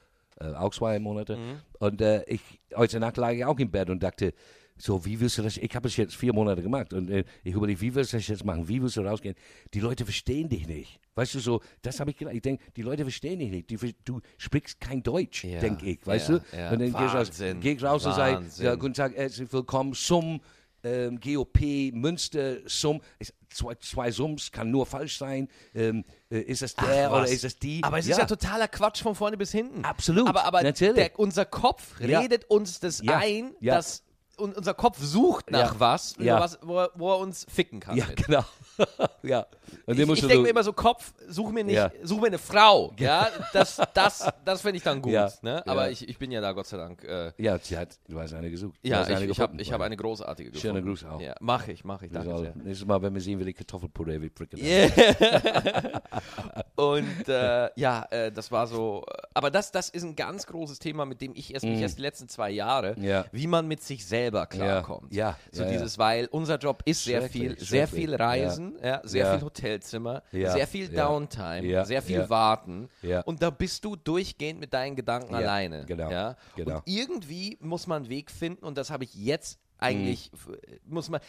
äh, 0.40 0.52
auch 0.54 0.72
zwei 0.72 0.98
Monate. 0.98 1.36
Mhm. 1.36 1.60
Und 1.78 2.00
äh, 2.00 2.22
ich, 2.26 2.40
heute 2.74 2.98
Nacht 3.00 3.16
lag 3.16 3.32
ich 3.32 3.44
auch 3.44 3.58
im 3.58 3.70
Bett 3.70 3.90
und 3.90 4.02
dachte, 4.02 4.32
so, 4.80 5.04
wie 5.04 5.20
willst 5.20 5.38
du 5.38 5.42
das? 5.42 5.56
Ich 5.56 5.74
habe 5.76 5.88
es 5.88 5.96
jetzt 5.96 6.16
vier 6.16 6.32
Monate 6.32 6.62
gemacht 6.62 6.92
und 6.92 7.10
äh, 7.10 7.24
ich 7.44 7.54
überlege, 7.54 7.80
wie 7.80 7.94
willst 7.94 8.12
du 8.12 8.16
das 8.16 8.26
jetzt 8.28 8.44
machen? 8.44 8.66
Wie 8.68 8.80
willst 8.82 8.96
du 8.96 9.02
rausgehen? 9.02 9.34
Die 9.74 9.80
Leute 9.80 10.04
verstehen 10.04 10.48
dich 10.48 10.66
nicht. 10.66 10.98
Weißt 11.14 11.34
du 11.34 11.38
so, 11.40 11.60
das 11.82 12.00
habe 12.00 12.10
ich 12.10 12.16
gedacht. 12.16 12.34
Ich 12.34 12.42
denke, 12.42 12.62
die 12.76 12.82
Leute 12.82 13.02
verstehen 13.02 13.38
dich 13.40 13.50
nicht. 13.50 13.70
Die, 13.70 13.94
du 14.04 14.20
sprichst 14.38 14.80
kein 14.80 15.02
Deutsch, 15.02 15.44
Ja, 15.44 15.60
denke 15.60 15.86
ich. 15.86 16.06
Weißt 16.06 16.30
ja, 16.30 16.38
du? 16.38 16.56
ja. 16.56 16.70
Und 16.70 16.80
dann 16.80 16.92
gehst 16.92 16.94
du 16.94 16.96
raus, 16.96 17.14
Wahnsinn, 17.14 17.58
und 17.60 18.14
sagst, 18.14 18.16
Wahnsinn. 18.16 18.64
ja, 18.64 18.74
guten 18.76 18.94
Tag, 18.94 19.14
herzlich 19.16 19.52
willkommen 19.52 19.92
zum 19.92 20.40
ähm, 20.82 21.20
GOP 21.20 21.92
Münster 21.92 22.56
Summ. 22.66 23.02
Zwei, 23.50 23.74
zwei 23.80 24.10
Summs 24.10 24.50
kann 24.50 24.70
nur 24.70 24.86
falsch 24.86 25.18
sein. 25.18 25.48
Ähm, 25.74 26.04
äh, 26.30 26.38
ist 26.40 26.62
es 26.62 26.74
der 26.76 27.10
Ach, 27.10 27.16
oder 27.18 27.26
ist 27.28 27.44
es 27.44 27.58
die? 27.58 27.82
Aber 27.82 27.98
es 27.98 28.06
ist 28.06 28.16
ja 28.18 28.24
totaler 28.24 28.68
Quatsch 28.68 29.02
von 29.02 29.14
vorne 29.14 29.36
bis 29.36 29.50
hinten. 29.52 29.84
Absolut, 29.84 30.26
Aber, 30.28 30.44
aber 30.44 30.62
natürlich. 30.62 30.94
Der, 30.94 31.18
unser 31.18 31.44
Kopf 31.44 32.00
Ja. 32.00 32.20
redet 32.20 32.44
uns 32.46 32.80
das 32.80 33.02
Ja, 33.02 33.18
ein, 33.18 33.50
ja. 33.60 33.74
dass 33.74 34.04
und 34.40 34.56
unser 34.56 34.74
Kopf 34.74 34.98
sucht 35.00 35.50
nach 35.50 35.74
Ja. 35.74 35.80
was, 35.80 36.14
Ja. 36.18 36.40
was 36.40 36.58
wo, 36.62 36.78
er, 36.78 36.90
wo 36.94 37.10
er 37.12 37.18
uns 37.18 37.46
ficken 37.52 37.80
kann. 37.80 37.96
Ja, 37.96 38.06
mit. 38.06 38.24
genau. 38.26 38.44
ja. 39.22 39.46
Und 39.86 39.98
Ich, 39.98 40.08
ich 40.08 40.20
denke 40.20 40.34
so- 40.36 40.42
mir 40.42 40.48
immer 40.48 40.62
so, 40.64 40.72
Kopf, 40.72 41.12
such 41.28 41.50
mir 41.50 41.64
nicht, 41.64 41.76
Ja. 41.76 41.90
such 42.02 42.20
mir 42.20 42.28
eine 42.28 42.38
Frau. 42.38 42.92
Ja, 42.98 43.28
das, 43.52 43.80
das, 43.94 44.28
das 44.44 44.62
finde 44.62 44.78
ich 44.78 44.82
dann 44.82 45.00
gut. 45.02 45.12
Ne? 45.42 45.64
Aber 45.66 45.90
ich, 45.90 46.08
ich 46.08 46.18
bin 46.18 46.30
ja 46.32 46.40
da 46.40 46.52
Gott 46.52 46.66
sei 46.66 46.76
Dank. 46.78 47.04
Äh, 47.04 47.32
Ja, 47.36 47.58
sie 47.58 47.76
hat, 47.76 47.98
du 48.08 48.18
hast 48.18 48.32
eine 48.34 48.50
gesucht. 48.50 48.78
Ja, 48.82 49.02
ich, 49.08 49.28
ich 49.30 49.40
habe 49.40 49.62
hab 49.62 49.80
eine 49.80 49.96
großartige 49.96 50.50
gefunden. 50.50 50.74
Schöner 50.76 50.86
Gruß 50.86 51.04
auch. 51.04 51.20
Ja, 51.20 51.34
mache 51.40 51.72
ich, 51.72 51.84
mache 51.84 52.06
ich. 52.06 52.12
Danke 52.12 52.38
sehr. 52.38 52.54
Nächstes 52.56 52.86
Mal, 52.86 53.00
wenn 53.02 53.12
wir 53.14 53.20
sehen, 53.20 53.38
will 53.38 53.48
ich 53.48 53.56
Kartoffelpüree 53.56 54.20
wie 54.20 54.30
Frickel. 54.30 54.58
Yeah. 54.60 54.90
und 56.76 57.28
äh, 57.28 57.68
ja, 57.76 58.06
äh, 58.10 58.32
das 58.32 58.50
war 58.50 58.66
so. 58.66 59.04
Aber 59.34 59.50
das, 59.50 59.72
das 59.72 59.88
ist 59.88 60.02
ein 60.02 60.16
ganz 60.16 60.46
großes 60.46 60.78
Thema, 60.78 61.04
mit 61.04 61.20
dem 61.20 61.32
ich 61.34 61.52
erst 61.54 61.64
mich 61.64 61.80
erst 61.80 61.98
die 61.98 62.02
letzten 62.02 62.28
zwei 62.28 62.50
Jahre, 62.50 62.94
Mm. 62.96 63.04
Ja. 63.04 63.24
wie 63.32 63.46
man 63.46 63.68
mit 63.68 63.82
sich 63.82 64.06
selber 64.30 64.46
klarkommt. 64.46 65.12
Ja, 65.12 65.36
So 65.52 65.62
ja, 65.64 65.70
dieses, 65.70 65.98
weil 65.98 66.26
unser 66.26 66.56
Job 66.58 66.82
ist 66.84 67.04
sehr 67.04 67.22
viel, 67.22 67.58
sehr 67.58 67.88
viel 67.88 68.14
Reisen, 68.14 68.76
ja. 68.82 69.00
sehr 69.04 69.26
Ja. 69.26 69.32
viel 69.36 69.44
Hotelzimmer, 69.44 70.22
Ja, 70.32 70.52
sehr 70.52 70.66
viel 70.66 70.92
ja. 70.92 71.06
Downtime, 71.08 71.64
Ja, 71.66 71.84
sehr 71.84 72.02
viel 72.02 72.18
ja. 72.18 72.30
Warten. 72.30 72.88
Ja. 73.02 73.20
Und 73.22 73.42
da 73.42 73.50
bist 73.50 73.84
du 73.84 73.96
durchgehend 73.96 74.60
mit 74.60 74.72
deinen 74.72 74.96
Gedanken 74.96 75.32
Ja, 75.32 75.38
alleine. 75.38 75.84
genau, 75.86 76.10
Ja? 76.10 76.36
genau. 76.56 76.76
Und 76.76 76.82
irgendwie 76.86 77.58
muss 77.60 77.86
man 77.86 78.02
einen 78.02 78.10
Weg 78.10 78.30
finden, 78.30 78.64
und 78.64 78.78
das 78.78 78.90
habe 78.90 79.04
ich 79.04 79.14
jetzt 79.14 79.58
eigentlich, 79.78 80.30
Mhm. 80.46 80.56
muss 80.84 81.08
man. 81.08 81.20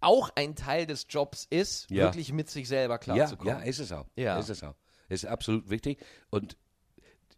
Auch 0.00 0.30
ein 0.36 0.54
Teil 0.54 0.86
des 0.86 1.06
Jobs 1.08 1.46
ist, 1.48 1.90
Ja. 1.90 2.04
wirklich 2.04 2.30
mit 2.32 2.50
sich 2.50 2.68
selber 2.68 2.94
Ja, 2.94 2.98
klarzukommen. 2.98 3.58
ja, 3.58 3.60
ist 3.64 3.78
es 3.80 3.90
auch. 3.92 4.04
Ja. 4.14 4.38
Ist 4.38 4.50
es 4.50 4.62
auch. 4.62 4.74
Ist 5.08 5.24
absolut 5.26 5.70
wichtig. 5.70 5.98
Und 6.30 6.56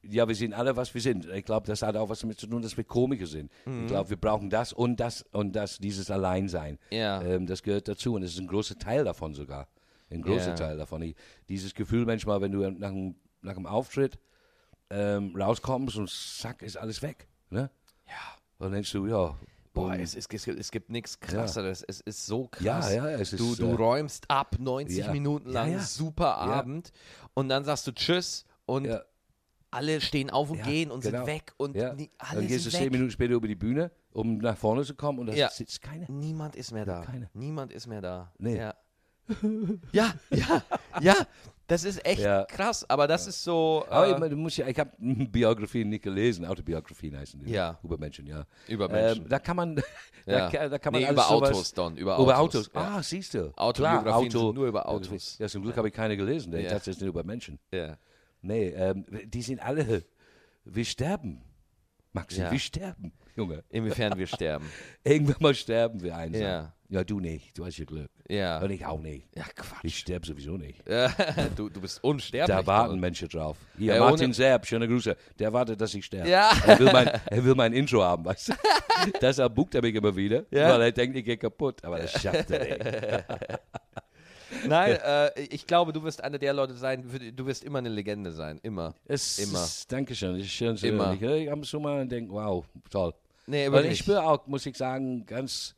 ja, 0.03 0.27
wir 0.29 0.35
sind 0.35 0.55
alle, 0.55 0.77
was 0.77 0.95
wir 0.95 1.01
sind. 1.01 1.27
Ich 1.27 1.45
glaube, 1.45 1.67
das 1.67 1.83
hat 1.83 1.97
auch 1.97 2.09
was 2.09 2.21
damit 2.21 2.39
zu 2.39 2.47
tun, 2.47 2.63
dass 2.63 2.77
wir 2.77 2.85
Komiker 2.85 3.27
sind. 3.27 3.51
Mhm. 3.67 3.83
Ich 3.83 3.87
glaube, 3.89 4.11
wir 4.11 4.17
brauchen 4.17 4.49
das 4.51 4.73
und 4.73 5.01
das 5.01 5.23
und 5.33 5.53
das, 5.57 5.79
dieses 5.79 6.11
Alleinsein. 6.11 6.79
Ja. 6.91 7.21
Ähm, 7.23 7.47
das 7.47 7.63
gehört 7.63 7.89
dazu 7.89 8.15
und 8.15 8.23
es 8.23 8.33
ist 8.35 8.39
ein 8.41 8.47
großer 8.47 8.79
Teil 8.79 9.05
davon 9.05 9.35
sogar. 9.35 9.69
Ein 10.11 10.23
großer 10.23 10.49
Ja. 10.51 10.55
Teil 10.55 10.77
davon. 10.79 11.03
Ich, 11.03 11.17
dieses 11.49 11.75
Gefühl 11.75 12.07
manchmal, 12.07 12.41
wenn 12.41 12.53
du 12.53 12.61
nach 12.71 12.89
einem, 12.89 13.17
nach 13.43 13.57
einem 13.57 13.67
Auftritt 13.67 14.19
ähm, 14.91 15.35
rauskommst 15.37 15.97
und 15.97 16.09
zack, 16.11 16.63
ist 16.63 16.77
alles 16.77 17.03
weg. 17.03 17.29
Ne? 17.51 17.71
Ja. 18.07 18.13
Und 18.59 18.65
dann 18.65 18.73
denkst 18.73 18.93
du, 18.93 19.07
ja. 19.07 19.37
Boah, 19.75 19.95
es, 19.95 20.17
es, 20.17 20.27
es, 20.33 20.45
gibt- 20.45 20.59
es 20.59 20.71
gibt 20.71 20.91
nichts 20.91 21.21
krasseres. 21.21 21.85
Es 21.87 22.01
ist 22.01 22.27
so 22.27 22.49
Ja, 22.61 22.79
krass. 22.81 22.95
ja, 22.95 23.11
es 23.11 23.31
du, 23.31 23.53
ist, 23.53 23.61
du 23.61 23.67
äh, 23.67 23.73
räumst 23.75 24.29
ab, 24.31 24.57
90 24.59 24.97
ja. 24.99 25.13
Minuten 25.13 25.49
Ja, 25.53 25.55
lang, 25.65 25.73
ja. 25.73 25.79
super 25.81 26.37
Abend. 26.37 26.91
Und 27.35 27.49
dann 27.51 27.65
sagst 27.65 27.87
du 27.87 27.93
Tschüss 27.93 28.45
und 28.67 28.87
ja, 28.87 29.03
alle 29.71 30.01
stehen 30.01 30.31
auf 30.31 30.51
und 30.51 30.59
Ja, 30.59 30.65
gehen 30.65 30.91
und 30.91 31.03
genau. 31.03 31.19
sind 31.19 31.27
weg. 31.27 31.53
Und 31.57 31.77
ja. 31.77 31.93
nie, 31.95 32.11
alle 32.19 32.41
Dann 32.41 32.49
gehst 32.49 32.67
du 32.67 32.71
zehn. 32.71 32.91
Minuten 32.91 33.11
später 33.11 33.35
über 33.35 33.49
die 33.49 33.55
Bühne, 33.55 33.91
um 34.13 34.39
nach 34.39 34.57
vorne 34.57 34.85
zu 34.85 34.95
kommen 34.95 35.19
und 35.19 35.27
da 35.27 35.35
Ja. 35.35 35.49
sitzt 35.51 35.83
keiner. 35.83 36.11
Niemand 36.11 36.57
ist 36.57 36.73
mehr 36.73 36.85
da. 36.85 37.03
Keine. 37.03 37.29
Niemand 37.35 37.73
ist 37.73 37.87
mehr 37.87 38.01
da. 38.01 38.33
Nee. 38.39 38.57
Ja. 38.57 38.75
ja, 39.93 40.15
ja, 40.31 40.63
ja. 41.01 41.15
Das 41.67 41.85
ist 41.85 42.03
echt 42.07 42.23
krass. 42.49 42.89
Aber 42.89 43.07
das 43.07 43.27
ist 43.27 43.45
so. 43.45 43.85
Aber 43.91 44.07
Äh, 44.07 44.13
ich, 44.13 44.19
meine, 44.19 44.31
du 44.31 44.37
musst 44.37 44.57
ja, 44.57 44.67
ich 44.67 44.79
habe 44.79 44.91
Biografien 44.99 45.91
nicht 45.91 46.03
gelesen, 46.03 46.47
Autobiografien 46.47 47.15
heißen 47.15 47.39
die. 47.41 47.51
Ja. 47.51 47.79
Über 47.83 47.99
Menschen, 47.99 48.27
ja. 48.27 48.47
über 48.69 48.89
Menschen. 48.89 49.25
Ähm, 49.25 49.29
da 49.29 49.39
kann 49.39 49.57
man, 49.57 49.77
da, 50.27 50.49
da 50.49 50.79
kann 50.79 50.95
man 50.95 51.03
nee, 51.03 51.11
über 51.11 51.31
Autos, 51.31 51.75
Don. 51.75 51.95
Über 51.99 52.17
Über 52.19 52.39
Autos. 52.39 52.69
Autos. 52.69 52.75
Ah, 52.75 53.03
siehst 53.03 53.35
du. 53.35 53.53
Autobiografien 53.55 54.03
Klar, 54.05 54.17
Auto, 54.17 54.47
sind 54.47 54.55
nur 54.55 54.67
über 54.67 54.89
Autos. 54.89 55.37
Ja, 55.39 55.47
zum 55.47 55.63
Glück 55.63 55.77
habe 55.77 55.89
ich 55.89 55.95
keine 55.95 56.17
gelesen. 56.17 56.55
Ich 56.55 56.69
dachte, 56.69 56.91
das 56.91 56.99
sind 56.99 57.09
über 57.09 57.23
Menschen. 57.23 57.59
Ja. 57.71 57.99
Nee, 58.43 58.69
ähm, 58.69 59.05
die 59.25 59.43
sind 59.43 59.61
alle, 59.61 60.05
wir 60.65 60.85
sterben. 60.85 61.43
Maxi, 62.13 62.41
Ja. 62.41 62.51
wir 62.51 62.59
sterben, 62.59 63.13
Junge. 63.37 63.63
Inwiefern 63.69 64.17
wir 64.19 64.27
sterben. 64.35 64.65
Irgendwann 65.05 65.37
mal 65.41 65.55
sterben 65.55 66.03
wir 66.03 66.17
einsam. 66.17 66.43
Ja. 66.43 66.75
Ja, 66.91 67.05
du 67.05 67.21
nicht. 67.21 67.57
Du 67.59 67.67
hast 67.67 67.77
ja 67.77 67.85
Glück. 67.85 68.11
Ja. 68.31 68.63
Und 68.63 68.71
ich 68.71 68.87
auch 68.87 68.99
nicht. 68.99 69.29
Ja, 69.37 69.45
Quatsch. 69.55 69.81
Ich 69.85 69.99
sterbe 69.99 70.27
sowieso 70.27 70.57
nicht. 70.57 70.83
Du, 71.55 71.69
du 71.69 71.83
bist 71.83 72.03
unsterblich. 72.03 72.57
Da 72.57 72.67
warten 72.67 72.93
Don. 72.93 73.01
Menschen 73.01 73.29
drauf. 73.29 73.59
Hier, 73.77 73.95
Ja, 73.97 74.01
Martin 74.01 74.27
ohne- 74.29 74.35
Serb, 74.35 74.65
schöne 74.67 74.89
Grüße. 74.89 75.15
Der 75.39 75.53
wartet, 75.53 75.79
dass 75.79 75.93
ich 75.93 76.07
sterbe. 76.07 76.31
Ja. 76.31 76.51
Er, 76.67 76.79
will 76.79 76.91
mein, 76.91 77.09
er 77.09 77.45
will 77.45 77.55
mein 77.55 77.75
Intro 77.75 78.03
haben, 78.03 78.25
weißt 78.25 78.49
du? 78.49 78.53
Deshalb 79.21 79.55
bucht 79.55 79.75
er 79.75 79.83
mich 79.83 79.95
immer 79.95 80.17
wieder, 80.17 80.47
Ja. 80.51 80.71
weil 80.71 80.81
er 80.81 80.93
denkt, 80.93 81.15
ich 81.15 81.27
gehe 81.27 81.37
kaputt. 81.37 81.85
Aber 81.85 81.99
das 81.99 82.13
schafft 82.23 82.51
er 82.53 82.65
nicht. 82.65 83.25
Nein, 84.67 84.99
äh, 85.05 85.41
ich 85.43 85.67
glaube, 85.67 85.93
du 85.93 86.03
wirst 86.03 86.23
einer 86.23 86.39
der 86.39 86.53
Leute 86.53 86.75
sein, 86.75 87.05
du 87.35 87.47
wirst 87.47 87.65
immer 87.65 87.79
eine 87.79 87.89
Legende 87.89 88.33
sein. 88.33 88.59
Immer. 88.63 88.95
Es 89.07 89.39
Immer. 89.39 89.63
Ist, 89.65 89.91
Dankeschön, 89.93 90.33
das 90.37 90.47
ist 90.47 90.53
schön 90.53 90.77
zu 90.77 90.87
Immer. 90.89 91.19
hören. 91.19 91.37
Ich, 91.39 91.45
ich 91.45 91.51
habe 91.51 91.65
so 91.65 91.79
mal 91.81 92.01
und 92.01 92.11
denke, 92.11 92.33
wow, 92.33 92.65
toll. 92.91 93.13
Nee, 93.47 93.71
Weil 93.71 93.87
ich 93.87 93.99
spüre 93.99 94.23
auch, 94.25 94.47
muss 94.47 94.67
ich 94.67 94.77
sagen, 94.77 95.25
ganz 95.25 95.75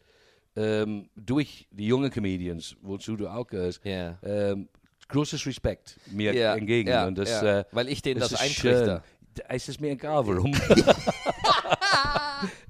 ähm, 0.57 1.09
durch 1.15 1.69
die 1.71 1.87
jungen 1.87 2.11
Comedians, 2.11 2.75
wozu 2.83 3.17
du 3.17 3.29
auch 3.29 3.47
gehörst, 3.47 3.81
Ja. 3.85 4.19
ähm, 4.23 4.69
großes 5.09 5.47
Respekt 5.47 5.97
mir 6.11 6.35
Ja, 6.35 6.55
entgegen. 6.57 6.89
ja, 6.91 7.07
und 7.07 7.17
das, 7.17 7.43
äh, 7.43 7.65
Weil 7.73 7.89
ich 7.89 8.03
denen 8.03 8.21
das 8.21 8.35
eintrichter. 8.35 9.03
schön. 9.37 9.45
Es 9.49 9.69
ist 9.69 9.81
mir 9.81 9.91
egal, 9.93 10.27
warum. 10.27 10.53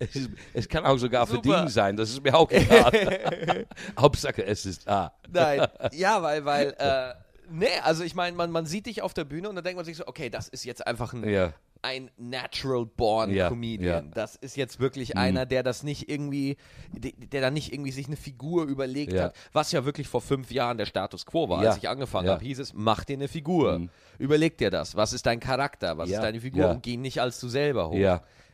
es, 0.00 0.16
ist, 0.16 0.30
es 0.54 0.68
kann 0.68 0.84
auch 0.84 0.96
sogar 0.98 1.26
Super. 1.26 1.42
verdient 1.42 1.70
sein, 1.70 1.96
das 1.96 2.10
ist 2.10 2.24
mir 2.24 2.34
auch 2.36 2.50
egal. 2.50 3.66
Hauptsache, 3.98 4.44
es 4.44 4.66
ist 4.66 4.88
da. 4.88 5.12
Nein, 5.32 5.66
ja, 5.92 6.22
weil, 6.22 6.44
weil, 6.44 6.74
äh, 6.78 7.14
nee, 7.50 7.66
also 7.84 8.02
ich 8.02 8.14
meine, 8.14 8.36
man, 8.36 8.50
man 8.50 8.66
sieht 8.66 8.86
dich 8.86 9.02
auf 9.02 9.14
der 9.14 9.24
Bühne 9.24 9.48
und 9.48 9.54
dann 9.54 9.64
denkt 9.64 9.76
man 9.76 9.84
sich 9.84 9.96
so, 9.96 10.06
okay, 10.06 10.30
das 10.30 10.48
ist 10.48 10.64
jetzt 10.64 10.86
einfach 10.86 11.12
ein, 11.12 11.28
Ja, 11.28 11.52
ein 11.82 12.10
natural 12.18 12.84
born 12.84 13.30
Ja, 13.32 13.48
Comedian. 13.48 14.06
ja. 14.06 14.10
Das 14.12 14.36
ist 14.36 14.54
jetzt 14.56 14.80
wirklich 14.80 15.14
Mhm. 15.14 15.20
einer, 15.20 15.46
der 15.46 15.62
das 15.62 15.82
nicht 15.82 16.10
irgendwie, 16.10 16.58
der, 16.92 17.12
der 17.16 17.40
da 17.40 17.50
nicht 17.50 17.72
irgendwie 17.72 17.90
sich 17.90 18.06
eine 18.06 18.16
Figur 18.16 18.64
überlegt 18.64 19.12
Ja. 19.14 19.24
hat, 19.24 19.36
was 19.52 19.72
ja 19.72 19.84
wirklich 19.86 20.06
vor 20.06 20.20
fünf 20.20 20.50
Jahren 20.50 20.76
der 20.76 20.84
Status 20.86 21.24
quo 21.24 21.48
war. 21.48 21.62
Ja, 21.62 21.70
Als 21.70 21.78
ich 21.78 21.88
angefangen 21.88 22.26
ja. 22.26 22.34
habe, 22.34 22.44
hieß 22.44 22.58
es, 22.58 22.74
mach 22.74 23.04
dir 23.04 23.14
eine 23.14 23.28
Figur. 23.28 23.78
Mhm. 23.78 23.90
Überleg 24.18 24.58
dir 24.58 24.70
das. 24.70 24.94
Was 24.94 25.14
ist 25.14 25.24
dein 25.24 25.40
Charakter? 25.40 25.96
Was 25.96 26.10
Ja, 26.10 26.18
ist 26.18 26.22
deine 26.22 26.40
Figur? 26.40 26.64
ja. 26.64 26.70
Und 26.72 26.82
geh 26.82 26.98
nicht 26.98 27.20
als 27.22 27.40
du 27.40 27.48
selber 27.48 27.88
hoch. 27.88 27.96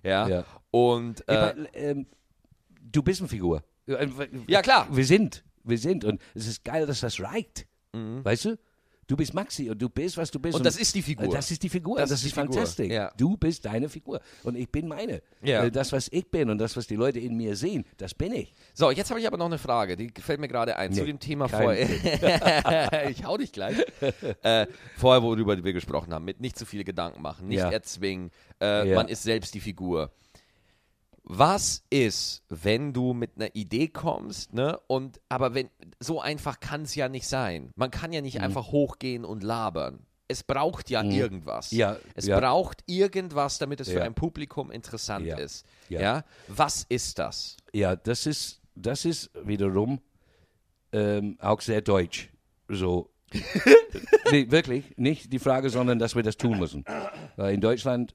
Ja. 0.06 0.28
Ja. 0.28 0.44
Und, 0.70 1.26
äh, 1.28 1.34
Ja, 1.34 1.40
aber, 1.50 1.74
ähm, 1.74 2.06
du 2.80 3.02
bist 3.02 3.20
eine 3.20 3.28
Figur. 3.28 3.62
ja, 4.46 4.62
klar. 4.62 4.88
Wir 4.90 5.04
sind. 5.04 5.44
Wir 5.64 5.78
sind. 5.78 6.04
Und 6.04 6.20
es 6.34 6.46
ist 6.46 6.64
geil, 6.64 6.86
dass 6.86 7.00
das 7.00 7.20
reicht. 7.20 7.66
Mhm. 7.92 8.24
Weißt 8.24 8.44
du? 8.46 8.58
Du 9.08 9.16
bist 9.16 9.34
Maxi 9.34 9.70
und 9.70 9.80
du 9.80 9.88
bist, 9.88 10.16
was 10.16 10.30
du 10.32 10.40
bist. 10.40 10.56
Und 10.56 10.64
das 10.66 10.76
ist 10.76 10.94
die 10.94 11.02
Figur. 11.02 11.28
Das 11.32 11.50
ist 11.50 11.62
die 11.62 11.68
Figur. 11.68 11.98
Das 11.98 12.10
Das, 12.10 12.20
ist 12.20 12.26
ist, 12.26 12.32
fantastisch. 12.34 12.90
ja. 12.90 13.12
Du 13.16 13.36
bist 13.36 13.64
deine 13.64 13.88
Figur. 13.88 14.20
Und 14.42 14.56
ich 14.56 14.68
bin 14.68 14.88
meine. 14.88 15.22
Ja. 15.42 15.70
Das, 15.70 15.92
was 15.92 16.08
ich 16.10 16.28
bin 16.28 16.50
und 16.50 16.58
das, 16.58 16.76
was 16.76 16.88
die 16.88 16.96
Leute 16.96 17.20
in 17.20 17.36
mir 17.36 17.54
sehen, 17.54 17.84
das 17.98 18.14
bin 18.14 18.32
ich. 18.32 18.52
So, 18.74 18.90
jetzt 18.90 19.10
habe 19.10 19.20
ich 19.20 19.26
aber 19.26 19.36
noch 19.36 19.46
eine 19.46 19.58
Frage, 19.58 19.96
die 19.96 20.12
gefällt 20.12 20.40
mir 20.40 20.48
gerade 20.48 20.76
ein, 20.76 20.92
zu 20.92 21.00
Nee, 21.02 21.06
dem 21.06 21.20
Thema 21.20 21.48
vorher. 21.48 21.88
ich 23.10 23.24
hau 23.24 23.36
dich 23.36 23.52
gleich. 23.52 23.76
äh, 24.42 24.66
vorher, 24.96 25.22
worüber 25.22 25.62
wir 25.62 25.72
gesprochen 25.72 26.12
haben, 26.12 26.24
mit 26.24 26.40
nicht 26.40 26.58
zu 26.58 26.66
viele 26.66 26.82
Gedanken 26.84 27.22
machen, 27.22 27.46
nicht 27.48 27.58
Ja. 27.58 27.70
erzwingen, 27.70 28.30
äh, 28.60 28.92
man 28.94 29.06
ist 29.08 29.22
selbst 29.22 29.54
die 29.54 29.60
Figur. 29.60 30.10
Was 31.28 31.82
ist, 31.90 32.44
wenn 32.48 32.92
du 32.92 33.12
mit 33.12 33.32
einer 33.36 33.54
Idee 33.56 33.88
kommst, 33.88 34.52
ne? 34.54 34.78
Und 34.86 35.20
aber 35.28 35.54
wenn 35.54 35.70
so 35.98 36.20
einfach 36.20 36.60
kann 36.60 36.82
es 36.82 36.94
ja 36.94 37.08
nicht 37.08 37.26
sein. 37.26 37.70
Man 37.74 37.90
kann 37.90 38.12
ja 38.12 38.20
Mhm. 38.20 38.24
nicht 38.26 38.40
einfach 38.40 38.68
hochgehen 38.70 39.24
und 39.24 39.42
labern. 39.42 40.06
Es 40.28 40.42
braucht 40.44 40.88
ja 40.88 41.02
irgendwas. 41.02 41.70
Ja, 41.72 41.96
es 42.14 42.26
ja. 42.26 42.38
braucht 42.38 42.82
irgendwas, 42.86 43.58
damit 43.58 43.80
es 43.80 43.88
für 43.88 43.98
Ja. 43.98 44.04
ein 44.04 44.14
Publikum 44.14 44.70
interessant 44.70 45.26
Ja, 45.26 45.36
ist. 45.38 45.66
ja. 45.88 46.00
ja? 46.00 46.24
Was 46.48 46.84
ist 46.88 47.18
das? 47.18 47.56
Ja, 47.72 47.96
das 47.96 48.26
ist, 48.26 48.60
das 48.76 49.04
ist 49.04 49.30
wiederum 49.44 50.00
ähm, 50.92 51.36
auch 51.40 51.60
sehr 51.60 51.80
deutsch. 51.80 52.30
So. 52.68 53.10
nee, 54.30 54.50
wirklich. 54.50 54.96
Nicht 54.96 55.32
die 55.32 55.38
Frage, 55.40 55.70
sondern 55.70 55.98
dass 55.98 56.14
wir 56.14 56.22
das 56.22 56.36
tun 56.36 56.58
müssen. 56.58 56.84
Weil 57.36 57.54
in 57.54 57.60
Deutschland 57.60 58.14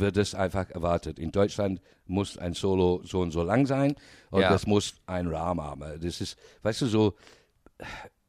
wird 0.00 0.16
es 0.16 0.34
einfach 0.34 0.70
erwartet. 0.70 1.18
In 1.18 1.32
Deutschland 1.32 1.80
muss 2.06 2.38
ein 2.38 2.54
Solo 2.54 3.02
so 3.04 3.20
und 3.20 3.30
so 3.30 3.42
lang 3.42 3.66
sein 3.66 3.94
und 4.30 4.40
Ja. 4.42 4.50
das 4.50 4.66
muss 4.66 4.94
einen 5.06 5.28
Rahmen 5.28 5.62
haben. 5.62 5.82
Das 6.00 6.20
ist, 6.20 6.36
weißt 6.62 6.82
du, 6.82 6.86
so 6.86 7.14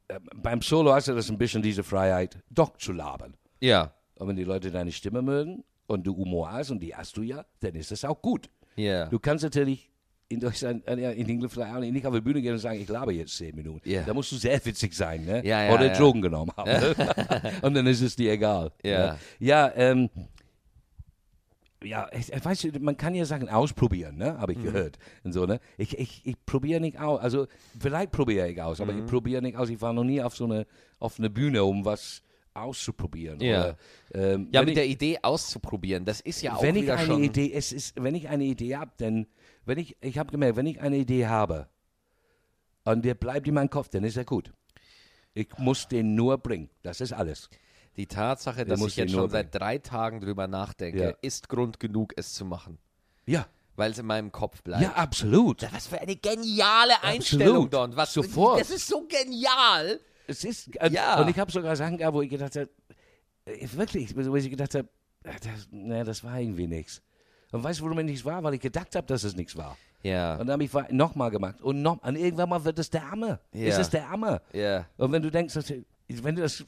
äh, 0.08 0.18
beim 0.34 0.62
Solo 0.62 0.92
hast 0.92 1.08
du 1.08 1.14
das 1.14 1.30
ein 1.30 1.38
bisschen 1.38 1.62
diese 1.62 1.82
Freiheit, 1.82 2.38
doch 2.50 2.76
zu 2.76 2.92
labern. 2.92 3.34
Ja. 3.60 3.92
Und 4.16 4.28
wenn 4.28 4.36
die 4.36 4.44
Leute 4.44 4.70
deine 4.70 4.92
Stimme 4.92 5.22
mögen 5.22 5.64
und 5.86 6.06
du 6.06 6.16
Humor 6.16 6.52
hast, 6.52 6.70
und 6.70 6.80
die 6.80 6.94
hast 6.94 7.16
du 7.16 7.22
ja, 7.22 7.44
dann 7.60 7.74
ist 7.74 7.90
das 7.90 8.04
auch 8.04 8.20
gut. 8.20 8.48
Ja. 8.76 9.06
Du 9.06 9.18
kannst 9.18 9.44
natürlich 9.44 9.90
in 10.28 10.40
Deutschland, 10.40 10.86
äh, 10.88 11.12
in 11.12 11.28
England 11.28 11.52
vielleicht 11.52 11.74
auch 11.74 11.80
nicht, 11.80 11.92
nicht 11.92 12.06
auf 12.06 12.14
die 12.14 12.20
Bühne 12.20 12.40
gehen 12.42 12.52
und 12.52 12.58
sagen, 12.58 12.80
ich 12.80 12.88
laber 12.88 13.12
jetzt 13.12 13.36
zehn 13.36 13.54
Minuten. 13.54 13.88
Ja. 13.88 14.02
Da 14.02 14.14
musst 14.14 14.32
du 14.32 14.36
sehr 14.36 14.64
witzig 14.64 14.94
sein, 14.94 15.24
ne? 15.24 15.44
Ja, 15.46 15.64
ja, 15.64 15.74
Oder 15.74 15.86
ja. 15.86 15.92
Drogen 15.92 16.22
genommen 16.22 16.50
haben. 16.56 16.70
und 17.62 17.74
dann 17.74 17.86
ist 17.86 18.00
es 18.00 18.16
dir 18.16 18.32
egal. 18.32 18.72
Ja. 18.82 19.12
ne? 19.12 19.18
Ja, 19.38 19.72
ähm, 19.74 20.10
ja, 21.84 22.08
ich, 22.12 22.32
ich 22.32 22.44
weiß, 22.44 22.66
man 22.80 22.96
kann 22.96 23.14
ja 23.14 23.24
Sachen 23.24 23.48
ausprobieren, 23.48 24.16
ne? 24.16 24.38
Habe 24.38 24.52
ich 24.52 24.58
Mhm. 24.58 24.62
gehört. 24.64 24.98
Und 25.22 25.32
so, 25.32 25.46
ne? 25.46 25.60
Ich, 25.78 25.96
ich, 25.98 26.22
ich 26.24 26.36
probiere 26.46 26.80
nicht 26.80 26.98
aus. 26.98 27.20
Also, 27.20 27.46
vielleicht 27.78 28.10
probiere 28.12 28.48
ich 28.50 28.60
aus, 28.60 28.80
aber 28.80 28.92
Mhm. 28.92 29.00
ich 29.00 29.06
probiere 29.06 29.42
nicht 29.42 29.56
aus. 29.56 29.68
Ich 29.68 29.80
war 29.80 29.92
noch 29.92 30.04
nie 30.04 30.20
auf 30.22 30.36
so 30.36 30.44
eine, 30.44 30.66
auf 30.98 31.18
eine 31.18 31.30
Bühne, 31.30 31.62
um 31.64 31.84
was 31.84 32.22
auszuprobieren. 32.54 33.40
Ja. 33.40 33.60
Oder, 33.60 33.76
ähm, 34.14 34.48
Ja, 34.52 34.60
mit 34.60 34.70
ich- 34.70 34.74
der 34.76 34.86
Idee 34.86 35.18
auszuprobieren, 35.22 36.04
das 36.04 36.20
ist 36.20 36.40
ja 36.42 36.54
auch 36.54 36.62
wenn 36.62 36.76
ich 36.76 36.90
eine 36.90 37.04
schon. 37.04 37.22
Idee, 37.22 37.52
es 37.52 37.72
ist, 37.72 38.02
wenn 38.02 38.14
ich 38.14 38.28
eine 38.28 38.44
Idee 38.44 38.76
habe, 38.76 38.92
dann, 38.98 39.26
wenn 39.64 39.78
ich, 39.78 39.96
ich 40.00 40.18
habe 40.18 40.30
gemerkt, 40.30 40.56
wenn 40.56 40.66
ich 40.66 40.80
eine 40.80 40.96
Idee 40.96 41.26
habe 41.26 41.68
und 42.84 43.04
der 43.04 43.14
bleibt 43.14 43.48
in 43.48 43.54
meinem 43.54 43.70
Kopf, 43.70 43.88
dann 43.88 44.04
ist 44.04 44.16
er 44.16 44.24
gut. 44.24 44.52
Ich 45.34 45.48
muss 45.58 45.88
den 45.88 46.14
nur 46.14 46.38
bringen. 46.38 46.70
Das 46.82 47.00
ist 47.00 47.12
alles. 47.12 47.48
Die 47.96 48.06
Tatsache, 48.06 48.64
dass 48.64 48.80
ich 48.80 48.96
jetzt 48.96 49.12
schon 49.12 49.30
seit 49.30 49.54
drei 49.54 49.78
Tagen 49.78 50.20
drüber 50.20 50.46
nachdenke, 50.48 51.02
Ja. 51.02 51.10
ist 51.22 51.48
Grund 51.48 51.78
genug, 51.78 52.12
es 52.16 52.32
zu 52.34 52.44
machen. 52.44 52.78
Ja, 53.26 53.46
Weil 53.76 53.92
es 53.92 53.98
in 53.98 54.06
meinem 54.06 54.30
Kopf 54.32 54.62
bleibt. 54.62 54.82
ja, 54.82 54.92
absolut. 54.92 55.62
Was 55.72 55.86
für 55.86 56.00
eine 56.00 56.16
geniale 56.16 57.02
Einstellung, 57.02 57.68
Don. 57.70 57.94
Was, 57.96 58.12
Sofort. 58.12 58.60
Das 58.60 58.70
ist 58.70 58.86
so 58.86 59.06
genial. 59.06 60.00
Es 60.26 60.44
ist, 60.44 60.74
äh, 60.76 60.90
Ja. 60.90 61.20
Und 61.20 61.28
ich 61.28 61.38
habe 61.38 61.50
sogar 61.52 61.74
Sachen 61.76 61.98
gehabt, 61.98 62.14
wo 62.14 62.22
ich 62.22 62.30
gedacht 62.30 62.54
habe, 62.56 62.68
äh, 63.46 63.66
wirklich, 63.72 64.14
wo 64.16 64.36
ich 64.36 64.48
gedacht 64.50 64.74
habe, 64.74 64.88
äh, 65.24 65.32
das, 65.42 66.06
das 66.06 66.24
war 66.24 66.38
irgendwie 66.40 66.66
nichts. 66.66 67.00
Und 67.52 67.62
weißt 67.62 67.80
du, 67.80 67.84
warum 67.84 67.98
es 67.98 68.04
nichts 68.04 68.24
war? 68.24 68.42
Weil 68.42 68.54
ich 68.54 68.60
gedacht 68.60 68.94
habe, 68.96 69.06
dass 69.06 69.22
es 69.24 69.36
nichts 69.36 69.56
war. 69.56 69.76
Ja. 70.02 70.32
Und 70.36 70.46
dann 70.48 70.52
habe 70.60 70.64
ich 70.64 70.72
nochmal 70.90 71.30
gemacht. 71.30 71.60
Und, 71.62 71.80
noch, 71.82 72.02
und 72.02 72.16
irgendwann 72.16 72.48
mal 72.48 72.64
wird 72.64 72.78
es 72.78 72.90
der 72.90 73.10
Hammer. 73.10 73.40
Ja. 73.52 73.68
Ist 73.68 73.78
es 73.78 73.90
der 73.90 74.08
Hammer. 74.08 74.42
Ja. 74.52 74.86
Und 74.96 75.12
wenn 75.12 75.22
du 75.22 75.30
denkst, 75.30 75.54
wenn 76.08 76.36
du 76.36 76.42
das 76.42 76.64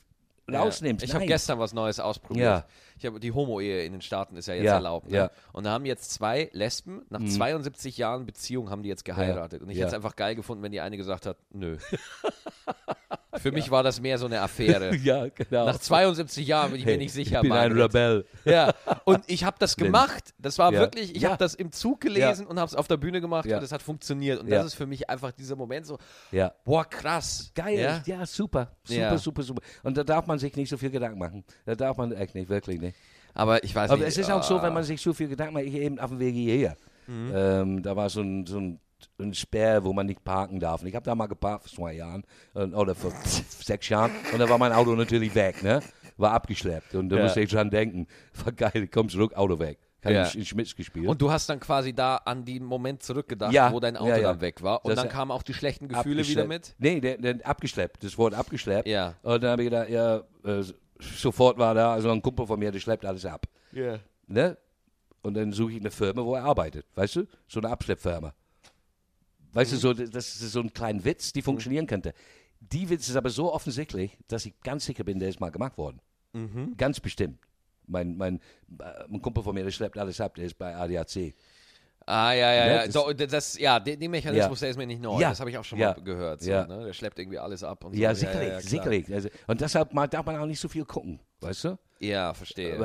rausnimmst, 0.53 1.05
Ich 1.05 1.15
habe 1.15 1.27
gestern 1.27 1.59
was 1.59 1.73
Neues 1.73 2.01
ausprobiert. 2.01 2.45
Ja. 2.45 2.65
Ich 2.99 3.05
habe 3.05 3.21
die 3.21 3.33
Homo-Ehe 3.33 3.85
in 3.85 3.93
den 3.93 4.01
Staaten 4.01 4.37
ist 4.37 4.47
ja 4.47 4.55
jetzt 4.55 4.65
Ja, 4.65 4.75
erlaubt. 4.75 5.11
Ne? 5.11 5.17
ja. 5.17 5.25
Mhm. 5.25 5.31
Und 5.53 5.65
da 5.65 5.71
haben 5.71 5.85
jetzt 5.85 6.13
zwei 6.13 6.49
Lesben 6.53 7.05
nach 7.11 7.23
72 7.23 7.99
Jahren 7.99 8.27
Beziehung 8.27 8.71
haben 8.71 8.83
die 8.83 8.89
jetzt 8.89 9.05
geheiratet. 9.05 9.63
Und 9.63 9.71
ich 9.71 9.77
ja. 9.77 9.83
hätte 9.83 9.89
es 9.89 9.95
einfach 9.95 10.17
geil 10.17 10.35
gefunden, 10.35 10.63
wenn 10.63 10.73
die 10.73 10.81
eine 10.81 10.97
gesagt 10.97 11.27
hat, 11.27 11.37
nö. 11.51 11.77
Für 13.41 13.53
mich 13.53 13.71
war 13.71 13.83
das 13.83 14.01
mehr 14.01 14.19
so 14.19 14.27
eine 14.27 14.41
Affäre. 14.41 14.95
Ja, 15.03 15.29
genau. 15.29 15.67
Nach 15.67 15.79
72 15.79 16.47
Jahren 16.47 16.71
bin 16.73 16.81
ich 16.81 16.87
mir 16.87 16.97
nicht 16.99 17.13
sicher. 17.13 17.37
ich 17.37 17.43
bin 17.43 17.53
ein 17.53 17.73
Margret. 17.75 17.95
Rebell. 17.95 18.25
Ja, 18.45 18.75
und 19.05 19.23
ich 19.27 19.45
habe 19.45 19.57
das 19.59 19.77
gemacht. 19.77 20.35
Das 20.39 20.59
war 20.59 20.73
Ja. 20.73 20.81
wirklich, 20.81 21.15
ich 21.15 21.23
Ja. 21.23 21.31
habe 21.31 21.39
das 21.39 21.55
im 21.55 21.73
Zug 21.73 22.01
gelesen 22.01 22.47
und 22.47 22.59
habe 22.59 22.69
es 22.69 22.75
auf 22.75 22.89
der 22.89 22.97
Bühne 22.97 23.21
gemacht 23.21 23.47
Ja. 23.47 23.59
und 23.59 23.63
es 23.65 23.73
hat 23.73 23.83
funktioniert. 23.83 24.41
Und 24.41 24.49
Ja. 24.49 24.59
das 24.59 24.67
ist 24.67 24.75
für 24.75 24.87
mich 24.87 25.09
einfach 25.11 25.33
dieser 25.33 25.57
Moment 25.57 25.87
so, 25.87 25.99
Ja. 26.33 26.53
boah, 26.65 26.85
krass. 26.85 27.51
Geil, 27.55 27.79
Ja? 27.79 28.03
ja, 28.07 28.27
super, 28.27 28.73
super, 28.85 29.01
Ja. 29.01 29.19
super, 29.19 29.43
super. 29.43 29.63
Und 29.83 29.97
da 29.97 30.05
darf 30.05 30.27
man 30.27 30.39
sich 30.39 30.55
nicht 30.57 30.69
so 30.69 30.77
viel 30.77 30.91
Gedanken 30.91 31.19
machen. 31.19 31.45
Da 31.65 31.75
darf 31.75 31.97
man 31.97 32.13
echt 32.13 32.35
nicht, 32.35 32.49
wirklich 32.49 32.81
nicht. 32.81 32.97
Aber 33.35 33.63
ich 33.63 33.75
weiß 33.75 33.91
Aber 33.91 33.99
nicht. 33.99 34.09
es 34.09 34.17
ist 34.19 34.31
auch 34.31 34.43
so, 34.43 34.55
ah, 34.57 34.59
Mhm. 34.59 34.63
wenn 34.67 34.73
man 34.75 34.85
sich 34.85 35.01
so 35.01 35.13
viel 35.13 35.29
Gedanken 35.29 35.55
macht, 35.55 35.65
ich 35.65 35.75
eben 35.75 35.99
auf 35.99 36.09
dem 36.11 36.19
Weg 36.19 36.35
hierher. 36.35 36.77
Ähm, 37.09 37.83
da 37.83 37.95
war 37.95 38.09
so 38.11 38.21
ein, 38.21 38.47
so 38.47 38.59
ein, 38.59 38.81
ein 39.19 39.35
Sperr, 39.35 39.85
wo 39.85 39.93
man 39.93 40.07
nicht 40.07 40.23
parken 40.25 40.61
darf. 40.61 40.83
Und 40.83 40.89
ich 40.89 40.95
habe 40.95 41.05
da 41.05 41.15
mal 41.15 41.27
geparkt 41.27 41.65
vor 41.69 41.73
zwei 41.73 41.93
Jahren 41.95 42.25
äh, 42.55 42.65
oder 42.65 42.95
vor 42.95 43.13
sechs 43.25 43.89
Jahren 43.89 44.11
und 44.33 44.39
da 44.39 44.49
war 44.49 44.59
mein 44.59 44.73
Auto 44.73 44.95
natürlich 44.95 45.35
weg, 45.35 45.63
ne? 45.63 45.81
War 46.19 46.33
abgeschleppt. 46.33 46.95
Und 46.95 47.09
da 47.11 47.17
Ja. 47.17 47.23
musste 47.25 47.41
ich 47.41 47.51
dran 47.51 47.71
denken, 47.71 48.07
war 48.45 48.53
geil, 48.53 48.89
komm 48.93 49.09
zurück, 49.09 49.35
Auto 49.35 49.59
weg. 49.59 49.79
Kann 50.03 50.13
Ja. 50.15 50.27
ich 50.27 50.37
in 50.37 50.45
Schmitz 50.45 50.75
gespielt. 50.77 51.09
Und 51.09 51.21
du 51.21 51.31
hast 51.31 51.49
dann 51.49 51.59
quasi 51.61 51.93
da 51.93 52.17
an 52.17 52.45
den 52.45 52.65
Moment 52.65 53.03
zurückgedacht, 53.03 53.53
Ja, 53.53 53.73
wo 53.73 53.81
dein 53.81 53.97
Auto 53.97 54.09
ja, 54.11 54.17
ja. 54.19 54.29
dann 54.33 54.41
weg 54.41 54.63
war. 54.63 54.85
Und 54.85 54.91
Das- 54.91 55.01
dann 55.03 55.09
kamen 55.09 55.31
auch 55.31 55.43
die 55.43 55.55
schlechten 55.55 55.89
Gefühle 55.89 56.27
wieder 56.27 56.45
mit. 56.47 56.75
Nee, 56.79 57.01
der, 57.01 57.17
der 57.19 57.39
abgeschleppt. 57.47 58.05
Das 58.05 58.17
Wort 58.19 58.35
abgeschleppt. 58.35 58.87
Ja. 58.87 59.15
Und 59.23 59.43
dann 59.43 59.51
habe 59.53 59.63
ich 59.63 59.71
gedacht, 59.71 59.89
ja, 59.89 60.19
äh, 60.45 60.63
sofort 61.01 61.59
war 61.59 61.75
da, 61.75 61.93
also 61.95 62.11
ein 62.11 62.23
Kumpel 62.23 62.47
von 62.47 62.59
mir, 62.59 62.71
der 62.71 62.81
schleppt 62.81 63.05
alles 63.05 63.25
ab. 63.27 63.47
Ja. 63.73 63.99
Ne? 64.27 64.57
Und 65.23 65.35
dann 65.35 65.53
suche 65.53 65.73
ich 65.73 65.81
eine 65.81 65.91
Firma, 65.91 66.23
wo 66.25 66.35
er 66.37 66.45
arbeitet. 66.45 66.87
Weißt 66.95 67.17
du? 67.17 67.27
So 67.49 67.61
eine 67.61 67.71
Abschleppfirma. 67.71 68.33
Weißt 69.53 69.73
Mhm. 69.73 69.77
du, 69.77 69.81
so, 69.81 69.93
das 69.95 70.41
ist 70.41 70.53
so 70.53 70.61
ein 70.61 70.73
kleiner 70.73 71.05
Witz, 71.05 71.33
die 71.33 71.43
funktionieren 71.43 71.87
könnte. 71.87 72.13
Die 72.61 72.89
Witz 72.89 73.09
ist 73.09 73.17
aber 73.17 73.31
so 73.31 73.53
offensichtlich, 73.53 74.17
dass 74.29 74.47
ich 74.47 74.59
ganz 74.63 74.85
sicher 74.87 75.05
bin, 75.05 75.19
der 75.19 75.29
ist 75.29 75.41
mal 75.41 75.51
gemacht 75.51 75.77
worden. 75.79 76.01
Mhm. 76.33 76.77
Ganz 76.77 77.01
bestimmt. 77.01 77.39
Mein, 77.87 78.17
mein, 78.17 78.41
äh, 78.81 79.05
ein 79.13 79.23
Kumpel 79.23 79.43
von 79.45 79.55
mir, 79.55 79.63
der 79.65 79.71
schleppt 79.71 79.97
alles 79.99 80.21
ab, 80.21 80.35
der 80.35 80.47
ist 80.47 80.59
bei 80.59 80.75
ADAC. 80.75 81.35
Ah, 82.09 82.33
ja, 82.33 82.53
ja, 82.55 82.65
Ne, 82.67 82.75
ja. 82.87 82.91
So, 82.91 83.13
das, 83.13 83.59
ja, 83.59 83.81
den, 83.81 84.11
Mechanismus, 84.11 84.61
Ja. 84.61 84.65
der 84.65 84.71
ist 84.71 84.77
mir 84.77 84.87
nicht 84.87 85.03
neu. 85.03 85.21
Ja. 85.21 85.31
Das 85.31 85.41
habe 85.41 85.51
ich 85.51 85.59
auch 85.59 85.65
schon 85.65 85.79
Ja. 85.79 85.93
mal 85.93 86.03
gehört. 86.03 86.41
So, 86.41 86.51
Ja. 86.51 86.65
ne? 86.67 86.85
Der 86.85 86.93
schleppt 86.93 87.19
irgendwie 87.19 87.39
alles 87.39 87.65
ab. 87.65 87.85
Und 87.85 87.97
Ja, 87.97 88.15
so. 88.15 88.21
sicherlich, 88.21 88.49
klar. 88.49 88.61
sicherlich. 88.61 89.13
Also, 89.13 89.29
und 89.49 89.61
deshalb 89.61 89.91
darf 90.11 90.25
man 90.27 90.37
auch 90.37 90.47
nicht 90.47 90.61
so 90.61 90.69
viel 90.69 90.85
gucken, 90.85 91.19
weißt 91.41 91.65
du? 91.65 91.79
Ja, 91.99 92.33
verstehe. 92.33 92.77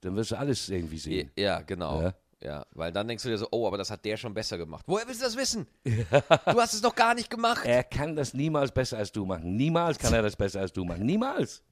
Dann 0.00 0.14
wirst 0.14 0.30
du 0.30 0.38
alles 0.38 0.68
irgendwie 0.68 0.96
Ja, 0.96 1.02
sehen. 1.02 1.30
ja, 1.36 1.60
genau. 1.62 2.12
Ja. 2.42 2.64
Weil 2.72 2.92
dann 2.92 3.08
denkst 3.08 3.22
du 3.24 3.28
dir 3.30 3.38
so, 3.38 3.48
oh, 3.50 3.66
aber 3.66 3.78
das 3.78 3.90
hat 3.90 4.04
der 4.04 4.16
schon 4.16 4.32
besser 4.32 4.58
gemacht. 4.58 4.84
Woher 4.86 5.06
willst 5.08 5.20
du 5.20 5.24
das 5.24 5.36
wissen? 5.36 5.66
Du 5.84 6.60
hast 6.60 6.74
es 6.74 6.80
doch 6.80 6.94
gar 6.94 7.14
nicht 7.14 7.30
gemacht. 7.30 7.64
Er 7.64 7.84
kann 7.84 8.14
das 8.16 8.32
niemals 8.34 8.70
besser 8.72 8.98
als 8.98 9.10
du 9.12 9.24
machen. 9.26 9.56
Niemals 9.56 9.98
kann 9.98 10.12
er 10.14 10.22
das 10.22 10.36
besser 10.36 10.60
als 10.60 10.72
du 10.72 10.84
machen. 10.84 11.04
Niemals. 11.04 11.62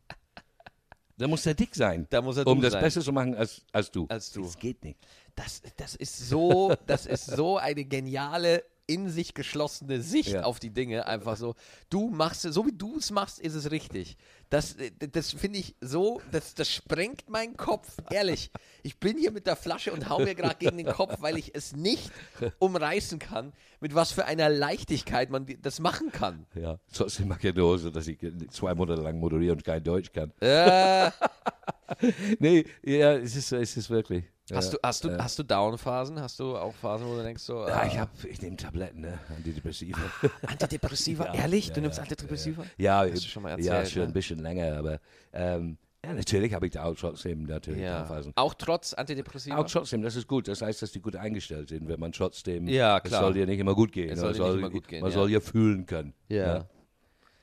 Da 1.19 1.27
muss 1.27 1.47
er 1.47 1.55
dick 1.55 1.75
sein, 1.75 2.07
Da 2.11 2.21
muss 2.21 2.37
er 2.37 2.47
um 2.47 2.61
das 2.61 2.73
sein. 2.75 2.83
besser 2.83 3.01
zu 3.01 3.11
machen 3.13 3.35
als, 3.35 3.63
als 3.73 3.91
du. 3.91 4.07
Als 4.09 4.31
du. 4.33 4.43
Das 4.43 4.59
geht 4.59 4.85
nicht. 4.85 4.99
Das, 5.35 5.63
das 5.77 5.95
ist 5.95 6.29
so, 6.29 6.75
das 6.87 7.07
ist 7.07 7.27
so 7.27 7.57
eine 7.57 7.85
geniale, 7.85 8.65
in 8.89 9.09
sich 9.11 9.35
geschlossene 9.35 10.01
Sicht 10.01 10.31
Ja. 10.31 10.43
auf 10.45 10.61
die 10.61 10.71
Dinge. 10.71 11.07
Einfach 11.07 11.37
so, 11.37 11.55
du 11.91 12.09
machst 12.09 12.45
es, 12.45 12.55
so 12.55 12.67
wie 12.67 12.73
du 12.73 12.99
es 12.99 13.11
machst, 13.11 13.39
ist 13.41 13.55
es 13.55 13.71
richtig. 13.71 14.17
Das, 14.49 14.77
das 15.13 15.33
finde 15.33 15.59
ich 15.59 15.75
so, 15.81 16.21
das, 16.31 16.55
das 16.55 16.71
sprengt 16.73 17.29
meinen 17.29 17.57
Kopf. 17.57 17.89
Ehrlich, 18.11 18.51
ich 18.85 18.99
bin 19.01 19.19
hier 19.19 19.33
mit 19.33 19.47
der 19.49 19.57
Flasche 19.57 19.93
und 19.93 20.09
hau 20.09 20.21
mir 20.21 20.37
gerade 20.37 20.55
gegen 20.57 20.77
den 20.77 20.87
Kopf, 20.87 21.17
weil 21.21 21.37
ich 21.37 21.53
es 21.55 21.75
nicht 21.75 22.13
umreißen 22.61 23.19
kann, 23.19 23.53
mit 23.81 23.95
was 23.97 24.13
für 24.13 24.25
einer 24.25 24.49
Leichtigkeit 24.49 25.31
man 25.31 25.47
das 25.63 25.81
machen 25.81 26.13
kann. 26.13 26.47
Ja. 26.55 26.79
Trotzdem 26.93 27.27
mag 27.29 27.43
ich 27.43 27.55
nur 27.57 27.77
so, 27.79 27.91
dass 27.91 28.07
ich 28.07 28.19
zwei 28.51 28.75
Monate 28.75 29.03
lang 29.03 29.19
moderiere 29.19 29.53
und 29.55 29.65
kein 29.65 29.83
Deutsch 29.83 30.13
kann. 30.13 30.33
Äh, 30.41 31.11
nee, 32.39 32.65
ja, 32.85 33.15
es 33.15 33.35
ist, 33.35 33.51
es 33.53 33.77
ist 33.77 33.91
wirklich. 33.91 34.25
Hast 34.55 34.73
du, 34.73 34.79
hast 34.83 35.03
du, 35.05 35.09
äh, 35.09 35.19
hast 35.19 35.39
du 35.39 35.43
Down-Phasen? 35.43 36.21
Hast 36.21 36.39
du 36.39 36.57
auch 36.57 36.75
Phasen, 36.75 37.07
wo 37.09 37.17
du 37.17 37.23
denkst 37.23 37.43
so, 37.43 37.67
Ja, 37.67 37.81
ah, 37.81 37.87
ich, 37.87 37.99
hab, 37.99 38.11
ich 38.25 38.41
nehme 38.41 38.57
Tabletten, 38.57 39.01
ne? 39.01 39.19
Antidepressiva. 39.37 39.99
Antidepressiva? 40.47 41.27
Ja, 41.27 41.35
Ehrlich? 41.35 41.69
ja, 41.69 41.75
du 41.75 41.81
nimmst 41.81 41.99
ja, 41.99 42.03
Antidepressiva? 42.05 42.65
Ja, 42.77 43.01
Hast 43.01 43.25
du 43.25 43.29
schon 43.29 43.43
mal 43.43 43.61
ja, 43.61 43.75
erzählt, 43.75 43.91
schon 43.91 44.03
ne? 44.03 44.09
ein 44.09 44.13
bisschen 44.13 44.39
länger, 44.39 44.77
aber 44.79 45.01
ähm, 45.33 45.79
ja, 46.05 46.15
natürlich 46.15 46.55
habe 46.55 46.67
ich 46.67 46.73
da 46.73 46.85
auch 46.85 46.95
trotzdem 46.95 47.45
natürlich 47.45 47.81
Ja. 47.83 48.01
Downphasen. 48.01 48.33
Auch 48.37 48.55
trotz 48.55 48.95
Antidepressiva? 48.95 49.57
Auch 49.57 49.69
trotzdem, 49.69 50.03
das 50.03 50.15
ist 50.15 50.29
gut. 50.29 50.47
Das 50.47 50.63
heißt, 50.63 50.81
dass 50.81 50.93
die 50.93 51.01
gut 51.01 51.17
eingestellt 51.17 51.71
sind, 51.71 51.89
wenn 51.89 51.99
man 51.99 52.13
trotzdem. 52.13 52.69
Ja, 52.69 52.99
Es 52.99 53.05
klar. 53.05 53.23
soll 53.23 53.35
dir 53.35 53.47
nicht 53.47 53.59
immer 53.59 53.75
gut 53.75 53.91
gehen. 53.91 54.11
Es 54.11 54.21
oder 54.21 54.33
soll 54.33 54.51
dir 54.51 54.53
nicht 54.53 54.59
immer 54.61 54.71
gut 54.71 54.87
gehen, 54.89 55.01
Man 55.01 55.11
ja. 55.11 55.15
soll 55.17 55.31
ja 55.31 55.41
fühlen 55.41 55.87
können. 55.87 56.15
Ja. 56.29 56.67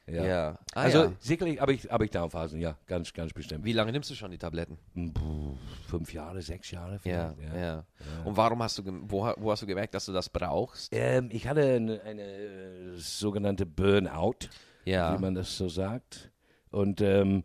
Ja. 0.06 0.26
Ja. 0.26 0.60
Ah, 0.74 0.82
also 0.82 1.04
ja. 1.06 1.12
sicherlich 1.20 1.62
habe 1.62 1.74
ich, 1.74 1.86
hab 1.90 2.02
ich 2.02 2.12
Downphasen, 2.12 2.60
ja, 2.60 2.78
ganz, 2.88 3.14
ganz 3.14 3.32
bestimmt. 3.32 3.64
Wie 3.64 3.72
lange 3.72 3.92
nimmst 3.94 4.10
du 4.10 4.16
schon 4.16 4.32
die 4.32 4.38
Tabletten? 4.38 4.78
Puh, 5.14 5.56
fünf 5.88 6.14
Jahre, 6.14 6.42
sechs 6.42 6.72
Jahre 6.72 7.00
Ja, 7.06 7.34
vielleicht. 7.38 7.56
ja. 7.56 7.86
Und 8.26 8.36
warum 8.36 8.62
hast 8.62 8.80
du, 8.80 8.84
wo, 9.04 9.32
wo 9.38 9.52
hast 9.52 9.62
du 9.62 9.66
gemerkt, 9.66 9.94
dass 9.94 10.06
du 10.06 10.12
das 10.12 10.28
brauchst? 10.30 10.90
Ähm, 10.94 11.30
ich 11.32 11.48
hatte 11.48 11.62
eine, 11.62 12.02
eine 12.02 12.22
äh, 12.22 12.92
sogenannte 12.98 13.66
Burnout, 13.66 14.50
Ja. 14.84 15.16
wie 15.18 15.22
man 15.22 15.36
das 15.36 15.56
so 15.58 15.70
sagt. 15.70 16.32
Und 16.70 17.00
ähm, 17.00 17.44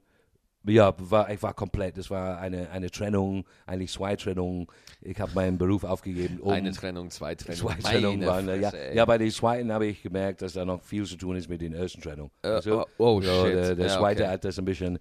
ja, 0.66 0.92
war, 0.98 1.30
ich 1.30 1.42
war 1.42 1.54
komplett. 1.54 1.96
Es 1.98 2.10
war 2.10 2.38
eine, 2.38 2.70
eine 2.70 2.90
Trennung, 2.90 3.44
eigentlich 3.66 3.92
zwei 3.92 4.16
Trennungen. 4.16 4.66
Ich 5.00 5.18
habe 5.20 5.32
meinen 5.34 5.56
Beruf 5.58 5.84
aufgegeben. 5.84 6.40
Um 6.40 6.52
Eine 6.52 6.72
Trennung, 6.72 7.10
zwei 7.10 7.34
Trennungen. 7.34 7.80
Zwei 7.80 7.90
Trennungen 7.90 8.26
waren. 8.26 8.46
Ja, 8.48 8.70
Fresse, 8.70 8.78
ey. 8.90 8.96
ja, 8.96 9.04
bei 9.04 9.18
der 9.18 9.30
zweiten 9.30 9.72
habe 9.72 9.86
ich 9.86 10.02
gemerkt, 10.02 10.42
dass 10.42 10.52
da 10.54 10.64
noch 10.64 10.82
viel 10.82 11.04
zu 11.04 11.16
tun 11.16 11.36
ist 11.36 11.48
mit 11.48 11.60
den 11.60 11.72
ersten 11.74 12.00
Trennungen. 12.02 12.30
Äh, 12.42 12.48
Also, 12.48 12.82
oh, 12.82 12.86
oh, 12.98 13.20
so, 13.22 13.44
shit. 13.46 13.54
Der, 13.54 13.74
der 13.76 13.86
Ja, 13.86 13.98
zweite 13.98 14.22
okay. 14.24 14.32
hat 14.32 14.44
das 14.44 14.58
ein 14.58 14.64
bisschen 14.64 14.98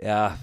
ja, 0.00 0.36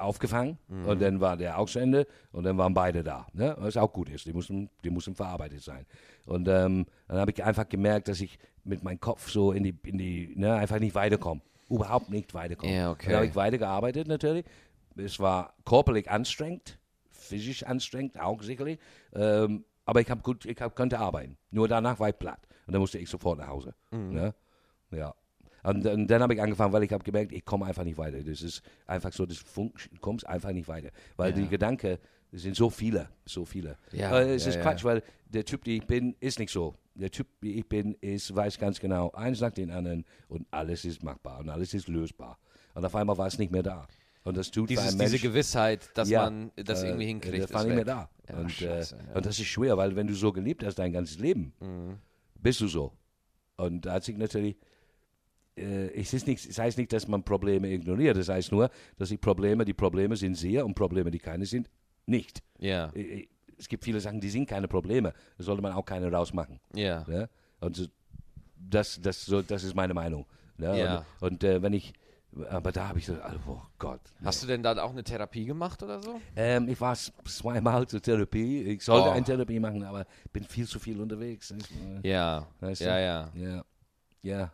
aufgefangen 0.00 0.58
Mhm. 0.68 0.86
und 0.86 1.02
dann 1.02 1.20
war 1.20 1.36
der 1.36 1.58
auch 1.58 1.68
zu 1.68 1.78
Ende 1.78 2.06
und 2.32 2.44
dann 2.44 2.56
waren 2.56 2.72
beide 2.74 3.02
da. 3.04 3.26
Ne? 3.32 3.54
Was 3.58 3.76
auch 3.76 3.92
gut 3.92 4.08
ist, 4.08 4.24
die 4.26 4.32
mussten, 4.32 4.70
die 4.82 4.90
mussten 4.90 5.14
verarbeitet 5.14 5.62
sein. 5.62 5.84
Und 6.26 6.48
ähm, 6.48 6.86
dann 7.08 7.18
habe 7.18 7.30
ich 7.32 7.44
einfach 7.44 7.68
gemerkt, 7.68 8.08
dass 8.08 8.20
ich 8.20 8.38
mit 8.64 8.82
meinem 8.82 8.98
Kopf 9.00 9.30
so 9.30 9.52
in 9.52 9.62
die, 9.62 9.76
in 9.84 9.98
die 9.98 10.32
ne, 10.36 10.54
einfach 10.54 10.78
nicht 10.78 10.94
weiterkomme. 10.94 11.42
Überhaupt 11.68 12.10
nicht 12.10 12.34
weiterkomme. 12.34 12.72
Ja, 12.74 12.90
okay. 12.90 13.06
Dann 13.08 13.16
habe 13.16 13.26
ich 13.26 13.36
weitergearbeitet 13.36 14.06
natürlich. 14.08 14.44
Es 14.96 15.18
war 15.18 15.54
körperlich 15.64 16.10
anstrengend, 16.10 16.78
physisch 17.10 17.64
anstrengend, 17.64 18.18
auch 18.20 18.42
sicherlich. 18.42 18.78
Ähm, 19.14 19.64
aber 19.86 20.00
ich, 20.00 20.10
hab 20.10 20.22
gut, 20.22 20.44
ich 20.46 20.60
hab, 20.60 20.74
konnte 20.76 20.98
arbeiten. 20.98 21.36
Nur 21.50 21.68
danach 21.68 21.98
war 21.98 22.08
ich 22.08 22.18
platt. 22.18 22.40
Und 22.66 22.72
dann 22.72 22.80
musste 22.80 22.98
ich 22.98 23.08
sofort 23.10 23.38
nach 23.38 23.48
Hause. 23.48 23.74
Ne? 24.12 24.34
Ja. 24.90 25.14
Und, 25.62 25.84
dann- 25.84 26.06
dann 26.06 26.22
habe 26.22 26.34
ich 26.34 26.42
angefangen, 26.42 26.72
weil 26.72 26.82
ich 26.84 26.92
habe 26.92 27.02
gemerkt, 27.04 27.32
ich 27.32 27.44
komme 27.44 27.66
einfach 27.66 27.84
nicht 27.84 27.96
weiter. 27.98 28.22
Das 28.22 28.42
ist 28.42 28.62
einfach 28.86 29.12
so, 29.12 29.24
das 29.26 29.38
Funk, 29.38 29.88
kommst 30.00 30.26
einfach 30.26 30.52
nicht 30.52 30.68
weiter. 30.68 30.90
Weil 31.16 31.32
die 31.32 31.48
Gedanken, 31.48 31.98
es 32.34 32.42
sind 32.42 32.56
so 32.56 32.68
viele, 32.70 33.08
so 33.24 33.44
viele. 33.44 33.76
Ja, 33.92 34.18
äh, 34.18 34.34
es 34.34 34.44
ja, 34.44 34.50
ist 34.50 34.56
ja. 34.56 34.62
Quatsch, 34.62 34.84
weil 34.84 35.02
der 35.26 35.44
Typ, 35.44 35.64
der 35.64 35.74
ich 35.74 35.86
bin, 35.86 36.14
ist 36.20 36.38
nicht 36.38 36.50
so. 36.52 36.74
Der 36.94 37.10
Typ, 37.10 37.26
wie 37.40 37.54
ich 37.54 37.68
bin, 37.68 37.94
ist, 38.00 38.34
weiß 38.34 38.58
ganz 38.58 38.78
genau, 38.80 39.10
eins 39.12 39.40
nach 39.40 39.52
den 39.52 39.70
anderen 39.70 40.04
und 40.28 40.46
alles 40.50 40.84
ist 40.84 41.02
machbar 41.02 41.40
und 41.40 41.48
alles 41.48 41.74
ist 41.74 41.88
lösbar. 41.88 42.38
Und 42.74 42.84
auf 42.84 42.94
einmal 42.94 43.16
war 43.18 43.26
es 43.26 43.38
nicht 43.38 43.50
mehr 43.52 43.62
da. 43.62 43.86
Und 44.24 44.36
das 44.36 44.50
tut 44.50 44.70
Dieses, 44.70 44.88
einen 44.88 44.98
diese 44.98 45.18
Gewissheit, 45.18 45.90
dass 45.94 46.08
Ja, 46.08 46.22
man 46.24 46.50
das 46.56 46.82
äh, 46.82 46.86
irgendwie 46.88 47.06
hinkriegt. 47.06 47.44
Das 47.44 47.52
war 47.52 47.60
ist 47.60 47.66
nicht 47.66 47.76
mehr 47.76 47.86
weg. 47.86 48.08
da. 48.26 48.32
Ja, 48.32 48.40
und, 48.40 48.50
scheiße, 48.50 48.96
äh, 48.96 48.98
ja. 49.10 49.16
und 49.16 49.26
das 49.26 49.38
ist 49.38 49.46
schwer, 49.46 49.76
weil 49.76 49.94
wenn 49.96 50.06
du 50.06 50.14
so 50.14 50.32
gelebt 50.32 50.64
hast 50.64 50.76
dein 50.78 50.92
ganzes 50.92 51.18
Leben, 51.18 51.52
Mhm. 51.60 51.98
bist 52.40 52.60
du 52.60 52.66
so. 52.68 52.92
Und 53.56 53.84
da 53.86 53.92
hat 53.94 54.04
sich 54.04 54.16
natürlich, 54.16 54.56
äh, 55.56 55.88
es, 56.00 56.12
ist 56.14 56.26
nicht, 56.26 56.44
es 56.48 56.58
heißt 56.58 56.78
nicht, 56.78 56.92
dass 56.92 57.06
man 57.06 57.22
Probleme 57.22 57.68
ignoriert. 57.70 58.16
Es 58.16 58.28
heißt 58.28 58.50
nur, 58.50 58.70
dass 58.96 59.10
die 59.10 59.18
Probleme, 59.18 59.64
die 59.64 59.74
Probleme 59.74 60.16
sind 60.16 60.36
sehr 60.36 60.64
und 60.64 60.74
Probleme, 60.74 61.10
die 61.10 61.18
keine 61.18 61.44
sind, 61.46 61.68
nicht. 62.06 62.42
Ja, 62.58 62.90
Äh, 62.94 63.00
äh, 63.20 63.28
Es 63.58 63.68
gibt 63.68 63.84
viele 63.84 64.00
Sachen, 64.00 64.20
die 64.20 64.30
sind 64.30 64.48
keine 64.48 64.66
Probleme. 64.68 65.12
Da 65.38 65.44
sollte 65.44 65.62
man 65.62 65.72
auch 65.72 65.84
keine 65.84 66.10
rausmachen. 66.10 66.58
ja. 66.74 67.04
Ja? 67.08 67.28
Und 67.60 67.90
das, 68.56 69.00
das, 69.00 69.24
so, 69.24 69.42
das 69.42 69.62
ist 69.62 69.74
meine 69.74 69.94
Meinung. 69.94 70.26
Ja? 70.58 70.74
Ja. 70.74 71.04
Und, 71.20 71.32
und 71.32 71.44
äh, 71.44 71.62
wenn 71.62 71.72
ich, 71.72 71.92
aber 72.50 72.72
da 72.72 72.88
habe 72.88 72.98
ich 72.98 73.06
so, 73.06 73.14
oh 73.46 73.60
Gott. 73.78 74.00
nee. 74.18 74.26
Hast 74.26 74.42
du 74.42 74.46
denn 74.48 74.62
dann 74.62 74.78
auch 74.80 74.90
eine 74.90 75.04
Therapie 75.04 75.44
gemacht 75.44 75.82
oder 75.82 76.02
so? 76.02 76.20
Ähm, 76.34 76.68
ich 76.68 76.80
war 76.80 76.96
zweimal 76.96 77.86
zur 77.86 78.02
Therapie. 78.02 78.62
Ich 78.64 78.82
sollte 78.82 79.08
Oh. 79.08 79.12
eine 79.12 79.24
Therapie 79.24 79.60
machen, 79.60 79.84
aber 79.84 80.04
bin 80.32 80.42
viel 80.44 80.66
zu 80.66 80.78
viel 80.80 81.00
unterwegs. 81.00 81.52
Äh, 81.52 82.08
Ja, 82.08 82.46
Weißt 82.60 82.80
du? 82.80 82.86
ja, 82.86 82.98
ja. 82.98 83.30
Ja. 83.34 83.64
Ja. 84.22 84.52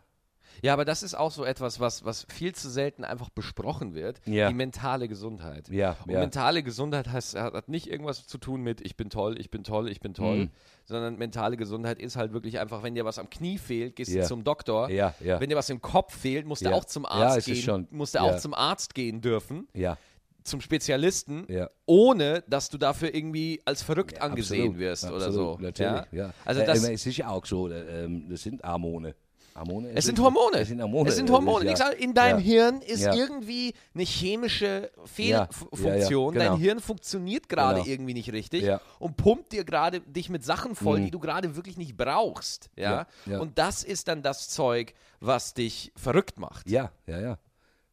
Ja, 0.61 0.73
aber 0.73 0.85
das 0.85 1.03
ist 1.03 1.13
auch 1.15 1.31
so 1.31 1.43
etwas, 1.45 1.79
was, 1.79 2.05
was 2.05 2.25
viel 2.29 2.53
zu 2.53 2.69
selten 2.69 3.03
einfach 3.03 3.29
besprochen 3.29 3.93
wird. 3.95 4.21
Ja. 4.25 4.47
Die 4.49 4.53
mentale 4.53 5.07
Gesundheit. 5.07 5.69
Ja, 5.69 5.97
Und 6.05 6.11
ja. 6.13 6.19
mentale 6.19 6.63
Gesundheit 6.63 7.07
heißt, 7.09 7.35
hat, 7.35 7.69
nicht 7.69 7.87
irgendwas 7.87 8.27
zu 8.27 8.37
tun 8.37 8.61
mit 8.61 8.81
ich 8.81 8.95
bin 8.97 9.09
toll, 9.09 9.39
ich 9.39 9.49
bin 9.49 9.63
toll, 9.63 9.89
ich 9.89 9.99
bin 9.99 10.13
toll, 10.13 10.37
Mhm. 10.37 10.49
sondern 10.85 11.17
mentale 11.17 11.57
Gesundheit 11.57 11.99
ist 11.99 12.15
halt 12.15 12.33
wirklich 12.33 12.59
einfach, 12.59 12.83
wenn 12.83 12.95
dir 12.95 13.05
was 13.05 13.17
am 13.19 13.29
Knie 13.29 13.57
fehlt, 13.57 13.95
gehst 13.95 14.13
du 14.13 14.23
zum 14.25 14.43
Doktor. 14.43 14.89
Ja, 14.89 15.13
ja. 15.19 15.39
Wenn 15.39 15.49
dir 15.49 15.55
was 15.55 15.69
im 15.69 15.81
Kopf 15.81 16.15
fehlt, 16.17 16.45
musst 16.45 16.65
du 16.65 16.69
auch 16.73 16.85
zum 16.85 17.05
Arzt 17.05 17.45
gehen. 17.47 17.55
schon- 17.55 17.87
musst 17.91 18.15
du 18.15 18.19
auch 18.21 18.37
zum 18.37 18.53
Arzt 18.53 18.93
gehen 18.93 19.21
dürfen, 19.21 19.67
Ja. 19.73 19.97
zum 20.43 20.59
Spezialisten, 20.61 21.45
Ja. 21.49 21.69
ohne 21.85 22.43
dass 22.47 22.69
du 22.69 22.77
dafür 22.77 23.13
irgendwie 23.13 23.61
als 23.65 23.83
verrückt 23.83 24.17
Ja, 24.17 24.21
angesehen 24.23 24.61
absolut, 24.61 24.79
wirst 24.79 25.03
oder 25.05 25.25
absolut, 25.27 25.33
so. 25.59 25.63
Natürlich, 25.63 25.91
ja? 26.11 26.25
ja. 26.27 26.33
Also 26.45 26.61
Äh, 26.61 26.65
das, 26.65 26.83
äh, 26.83 26.93
es 26.93 27.05
ist 27.05 27.17
ja 27.17 27.29
auch 27.29 27.45
so, 27.45 27.69
äh, 27.69 28.05
ähm, 28.05 28.27
das 28.29 28.41
sind 28.43 28.63
Hormone. 28.63 29.13
Hormone 29.55 29.89
Es 29.93 30.05
sind 30.05 30.19
Hormone. 30.19 30.57
Es 30.59 30.67
sind 30.69 30.81
Hormone. 30.81 31.09
Es 31.09 31.15
sind 31.15 31.29
äh, 31.29 31.31
Hormone. 31.33 31.65
ja. 31.65 31.89
In 31.89 32.13
deinem 32.13 32.39
ja. 32.39 32.45
Hirn 32.45 32.81
ist 32.81 33.01
Ja. 33.03 33.13
irgendwie 33.13 33.73
eine 33.93 34.03
chemische 34.03 34.91
Fehlfunktion. 35.05 36.33
genau. 36.33 36.45
Dein 36.51 36.57
Hirn 36.57 36.79
funktioniert 36.79 37.49
gerade 37.49 37.79
Genau. 37.81 37.91
irgendwie 37.91 38.13
nicht 38.13 38.31
richtig 38.31 38.65
und 38.99 39.17
pumpt 39.17 39.51
dir 39.51 39.63
gerade 39.63 40.01
dich 40.01 40.29
mit 40.29 40.43
Sachen 40.43 40.75
voll, 40.75 40.99
Mhm. 40.99 41.05
die 41.05 41.11
du 41.11 41.19
gerade 41.19 41.55
wirklich 41.55 41.77
nicht 41.77 41.97
brauchst. 41.97 42.69
Ja? 42.75 43.07
Und 43.25 43.57
das 43.57 43.83
ist 43.83 44.07
dann 44.07 44.21
das 44.21 44.49
Zeug, 44.49 44.93
was 45.19 45.53
dich 45.53 45.91
verrückt 45.95 46.39
macht. 46.39 46.69
Ja, 46.69 46.91
ja, 47.07 47.19
ja. 47.19 47.37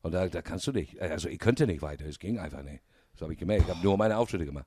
Und 0.02 0.12
da, 0.12 0.28
da 0.28 0.42
kannst 0.42 0.66
du 0.66 0.72
nicht. 0.72 1.00
Also 1.00 1.28
ich 1.28 1.38
könnte 1.38 1.66
nicht 1.66 1.82
weiter. 1.82 2.06
Es 2.06 2.18
ging 2.18 2.38
einfach 2.38 2.62
nicht. 2.62 2.82
Das 3.12 3.22
habe 3.22 3.32
ich 3.32 3.38
gemerkt. 3.38 3.64
Ich 3.64 3.70
habe 3.74 3.82
nur 3.82 3.96
meine 3.98 4.16
Auftritte 4.16 4.44
gemacht. 4.46 4.66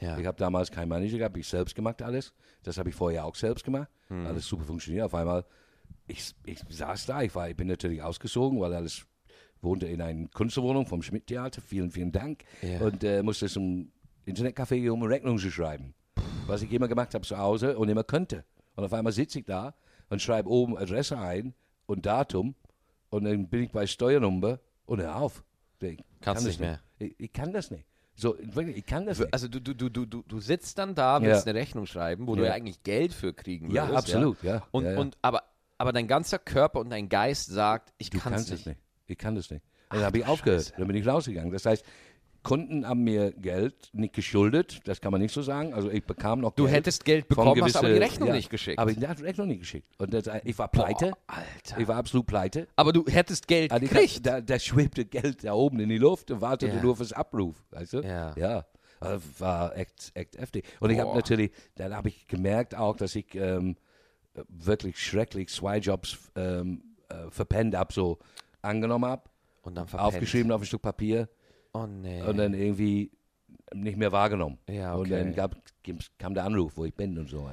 Ja. 0.00 0.16
Ich 0.16 0.26
habe 0.26 0.38
damals 0.38 0.70
keinen 0.70 0.88
Manager 0.88 1.18
gehabt, 1.18 1.36
ich 1.36 1.46
selbst 1.46 1.74
gemacht 1.74 2.00
alles. 2.00 2.32
Das 2.62 2.78
habe 2.78 2.88
ich 2.88 2.94
vorher 2.94 3.26
auch 3.26 3.34
selbst 3.36 3.64
gemacht. 3.64 3.88
Hm. 4.08 4.26
Alles 4.26 4.46
super 4.46 4.64
funktioniert. 4.64 5.04
Auf 5.04 5.14
einmal, 5.14 5.44
ich, 6.06 6.34
ich 6.44 6.60
saß 6.68 7.06
da, 7.06 7.22
ich, 7.22 7.34
war, 7.34 7.48
ich 7.48 7.56
bin 7.56 7.68
natürlich 7.68 8.02
ausgezogen, 8.02 8.60
weil 8.60 8.72
alles 8.74 9.06
wohnte 9.62 9.86
in 9.86 10.00
einer 10.00 10.28
Kunstwohnung 10.28 10.86
vom 10.86 11.02
Schmidt-Theater. 11.02 11.60
Vielen, 11.60 11.90
vielen 11.90 12.12
Dank. 12.12 12.44
Ja. 12.62 12.80
Und 12.80 13.04
äh, 13.04 13.22
musste 13.22 13.48
zum 13.48 13.92
Internetcafé 14.26 14.76
gehen, 14.80 14.90
um 14.90 15.02
eine 15.02 15.10
Rechnung 15.12 15.38
zu 15.38 15.50
schreiben. 15.50 15.94
Was 16.46 16.62
ich 16.62 16.72
immer 16.72 16.88
gemacht 16.88 17.14
habe 17.14 17.26
zu 17.26 17.36
Hause 17.38 17.78
und 17.78 17.88
immer 17.88 18.04
könnte. 18.04 18.44
Und 18.76 18.84
auf 18.84 18.92
einmal 18.92 19.12
sitze 19.12 19.40
ich 19.40 19.44
da 19.44 19.74
und 20.08 20.20
schreibe 20.22 20.48
oben 20.48 20.76
Adresse 20.76 21.18
ein 21.18 21.54
und 21.86 22.06
Datum. 22.06 22.54
Und 23.10 23.24
dann 23.24 23.48
bin 23.48 23.64
ich 23.64 23.70
bei 23.72 23.86
Steuernummer 23.86 24.58
und 24.86 25.00
hör 25.00 25.16
auf. 25.16 25.44
Ich 25.80 25.96
kann 25.96 26.04
Kannst 26.20 26.42
das 26.42 26.48
nicht 26.48 26.60
mehr. 26.60 26.80
Ich, 26.98 27.14
ich 27.18 27.32
kann 27.32 27.52
das 27.52 27.70
nicht. 27.70 27.84
So, 28.14 28.36
ich 28.38 28.84
kann 28.86 29.06
das 29.06 29.18
nicht. 29.18 29.32
Also 29.32 29.48
du, 29.48 29.60
du, 29.60 29.72
du, 29.74 29.88
du, 29.88 30.22
du- 30.22 30.40
sitzt 30.40 30.76
dann 30.78 30.94
da, 30.94 31.22
willst 31.22 31.46
Ja. 31.46 31.50
eine 31.50 31.58
Rechnung 31.58 31.86
schreiben, 31.86 32.26
wo 32.26 32.34
du 32.34 32.42
Ja. 32.42 32.48
ja 32.48 32.54
eigentlich 32.54 32.82
Geld 32.82 33.14
für 33.14 33.32
kriegen 33.32 33.68
würdest. 33.72 33.88
Ja, 33.90 33.96
absolut, 33.96 34.42
ja. 34.42 34.62
Und, 34.72 34.84
Ja, 34.84 34.92
ja. 34.92 34.98
und 34.98 35.16
aber, 35.22 35.42
aber 35.80 35.92
dein 35.92 36.06
ganzer 36.06 36.38
Körper 36.38 36.80
und 36.80 36.90
dein 36.90 37.08
Geist 37.08 37.46
sagt, 37.46 37.92
ich 37.98 38.10
kann 38.10 38.34
es 38.34 38.50
nicht. 38.50 38.66
nicht. 38.66 38.78
Ich 39.06 39.18
kann 39.18 39.34
das 39.34 39.50
nicht. 39.50 39.64
Dann 39.88 40.02
habe 40.02 40.18
ich 40.18 40.26
aufgehört. 40.26 40.72
Dann 40.78 40.86
bin 40.86 40.94
ich 40.96 41.06
rausgegangen. 41.06 41.50
Das 41.52 41.66
heißt, 41.66 41.84
Kunden 42.42 42.86
haben 42.86 43.02
mir 43.02 43.32
Geld 43.32 43.90
nicht 43.92 44.14
geschuldet. 44.14 44.80
Das 44.84 45.00
kann 45.00 45.10
man 45.12 45.20
nicht 45.20 45.32
so 45.34 45.42
sagen. 45.42 45.74
Also 45.74 45.90
ich 45.90 46.04
bekam 46.04 46.40
noch 46.40 46.52
Du 46.54 46.64
Geld 46.64 46.76
hättest 46.76 47.04
Geld 47.04 47.28
bekommen, 47.28 47.60
hast 47.62 47.76
aber 47.76 47.88
die 47.88 47.94
gewisse- 47.94 48.12
Rechnung 48.12 48.28
ja, 48.28 48.34
nicht 48.34 48.48
geschickt. 48.50 48.78
Aber 48.78 48.90
ich 48.90 49.02
habe 49.02 49.14
die 49.16 49.22
Rechnung 49.24 49.48
nicht 49.48 49.58
geschickt. 49.60 49.88
Und 49.98 50.14
das, 50.14 50.24
ich 50.44 50.56
war 50.58 50.68
pleite. 50.68 51.12
Alter. 51.26 51.78
Ich 51.78 51.88
war 51.88 51.96
absolut 51.96 52.26
pleite. 52.26 52.66
Aber 52.76 52.92
du 52.92 53.04
hättest 53.06 53.46
Geld 53.48 53.72
Also 53.72 53.86
gekriegt. 53.86 54.24
Da, 54.24 54.40
da 54.40 54.58
schwebte 54.58 55.04
Geld 55.04 55.44
da 55.44 55.52
oben 55.54 55.80
in 55.80 55.88
die 55.88 55.98
Luft 55.98 56.30
und 56.30 56.40
wartete 56.40 56.76
Ja. 56.76 56.82
nur 56.82 56.96
fürs 56.96 57.12
Abruf. 57.12 57.56
Weißt 57.70 57.94
du? 57.94 58.00
Ja. 58.00 58.34
Ja. 58.36 58.66
Also 59.00 59.22
war 59.38 59.76
echt, 59.76 60.12
echt 60.14 60.38
heftig. 60.38 60.64
Und 60.78 60.90
ich 60.90 60.98
habe 60.98 61.10
Boah. 61.10 61.16
natürlich, 61.16 61.50
dann 61.74 61.94
habe 61.94 62.08
ich 62.08 62.26
gemerkt 62.26 62.74
auch, 62.74 62.96
dass 62.96 63.14
ich 63.16 63.34
ähm, 63.34 63.76
wirklich 64.48 64.98
schrecklich 64.98 65.48
zwei 65.48 65.78
Jobs 65.78 66.18
ähm, 66.36 66.82
äh, 67.08 67.30
verpennt 67.30 67.74
habe, 67.76 67.92
so 67.92 68.18
angenommen 68.62 69.06
habe, 69.06 69.22
Und 69.62 69.74
dann 69.76 69.86
verpennt. 69.88 70.08
aufgeschrieben 70.14 70.52
auf 70.52 70.60
ein 70.62 70.66
Stück 70.66 70.82
Papier 70.82 71.28
Oh 71.72 71.86
nee. 71.86 72.22
und 72.22 72.36
dann 72.36 72.52
irgendwie 72.54 73.10
nicht 73.72 73.96
mehr 73.96 74.10
wahrgenommen. 74.12 74.58
Ja, 74.68 74.94
Und 74.94 75.02
okay. 75.02 75.10
dann 75.10 75.34
gab, 75.34 75.56
kam 76.18 76.34
der 76.34 76.44
Anruf, 76.44 76.76
wo 76.76 76.84
ich 76.84 76.94
bin 76.94 77.16
und 77.18 77.28
so. 77.28 77.48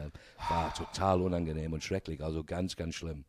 War 0.50 0.74
total 0.74 1.22
unangenehm 1.22 1.74
und 1.74 1.84
schrecklich, 1.84 2.24
also 2.24 2.44
ganz, 2.44 2.76
ganz 2.76 2.96
schlimm. 2.96 3.26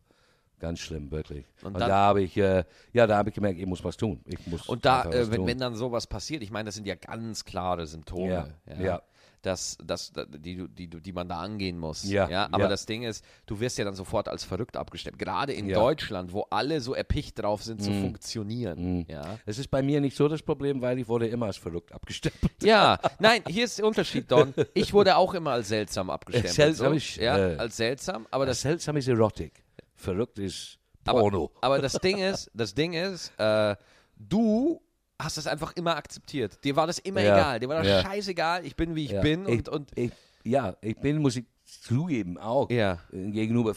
Ganz 0.59 0.79
schlimm, 0.79 1.09
wirklich. 1.09 1.45
Und 1.61 1.75
Und, 1.75 1.79
da 1.79 1.87
habe 1.89 2.21
ich, 2.21 2.35
äh, 2.35 2.65
ja, 2.91 3.07
da 3.07 3.17
habe 3.17 3.29
ich 3.29 3.35
gemerkt, 3.35 3.59
ich 3.59 3.65
muss 3.65 3.81
was 3.83 3.95
tun. 3.95 4.19
Ich 4.25 4.45
muss 4.45 4.67
Und 4.67 4.83
da, 4.83 5.05
äh, 5.05 5.31
wenn, 5.31 5.37
tun. 5.37 5.47
wenn 5.47 5.57
dann 5.57 5.75
sowas 5.75 6.05
passiert, 6.05 6.43
ich 6.43 6.51
meine, 6.51 6.65
das 6.65 6.75
sind 6.75 6.85
ja 6.85 6.95
ganz 6.95 7.45
klare 7.45 7.87
Symptome. 7.87 8.53
Ja, 8.67 8.75
ja. 8.81 9.01
Das, 9.41 9.77
das, 9.83 10.11
die, 10.37 10.67
die, 10.67 10.87
die 10.87 11.13
man 11.13 11.27
da 11.29 11.39
angehen 11.39 11.77
muss. 11.77 12.03
Ja, 12.03 12.29
ja 12.29 12.47
aber 12.51 12.63
ja. 12.63 12.69
das 12.69 12.85
Ding 12.85 13.03
ist, 13.03 13.23
du 13.45 13.59
wirst 13.59 13.77
ja 13.77 13.85
dann 13.85 13.95
sofort 13.95 14.27
als 14.27 14.43
verrückt 14.43 14.75
abgestempelt. 14.77 15.19
Gerade 15.19 15.53
in 15.53 15.67
Ja. 15.67 15.75
Deutschland, 15.79 16.33
wo 16.33 16.45
alle 16.49 16.81
so 16.81 16.93
erpicht 16.93 17.39
drauf 17.39 17.63
sind 17.63 17.81
zu 17.81 17.91
funktionieren. 17.91 19.05
Ja. 19.07 19.39
Es 19.45 19.57
ist 19.57 19.69
bei 19.69 19.81
mir 19.81 20.01
nicht 20.01 20.15
so 20.15 20.27
das 20.27 20.41
Problem, 20.41 20.81
weil 20.81 20.99
ich 20.99 21.07
wurde 21.07 21.27
immer 21.27 21.47
als 21.47 21.57
verrückt 21.57 21.91
abgestempelt. 21.91 22.51
Ja, 22.61 22.99
nein, 23.19 23.41
hier 23.47 23.63
ist 23.65 23.77
der 23.77 23.85
Unterschied, 23.85 24.29
Don. 24.29 24.53
Ich 24.73 24.93
wurde 24.93 25.15
auch 25.15 25.33
immer 25.33 25.51
als 25.51 25.69
seltsam 25.69 26.09
abgestempelt. 26.09 26.53
Seltsam 26.53 26.89
so. 26.91 26.97
ist, 26.97 27.15
ja, 27.15 27.37
äh, 27.37 27.55
als 27.55 27.77
seltsam, 27.77 28.27
aber 28.31 28.45
Das 28.45 28.61
seltsam 28.61 28.97
ist 28.97 29.07
Erotik. 29.07 29.63
Verrückt 29.95 30.39
ist 30.39 30.77
aber, 31.05 31.21
Porno. 31.21 31.51
aber 31.61 31.79
das 31.79 31.93
Ding 31.93 32.17
ist, 32.17 32.51
das 32.53 32.73
Ding 32.73 32.93
ist, 32.93 33.31
äh, 33.37 33.75
du 34.17 34.81
hast 35.19 35.37
das 35.37 35.47
einfach 35.47 35.73
immer 35.75 35.95
akzeptiert. 35.97 36.63
Dir 36.63 36.75
war 36.75 36.87
das 36.87 36.99
immer 36.99 37.21
Ja, 37.21 37.35
egal. 37.37 37.59
Dir 37.59 37.69
war 37.69 37.77
das 37.83 37.87
ja. 37.87 38.01
scheißegal. 38.01 38.65
Ich 38.65 38.75
bin 38.75 38.95
wie 38.95 39.05
ich 39.05 39.11
Ja. 39.11 39.21
bin 39.21 39.47
ich, 39.47 39.57
und, 39.59 39.69
und 39.69 39.91
ich, 39.97 40.11
ja, 40.43 40.75
ich 40.81 40.97
bin, 40.97 41.17
muss 41.21 41.35
ich 41.35 41.45
zugeben, 41.65 42.37
auch. 42.37 42.69
Ja. 42.69 42.99
Äh, 43.11 43.29
Gegenüber 43.31 43.75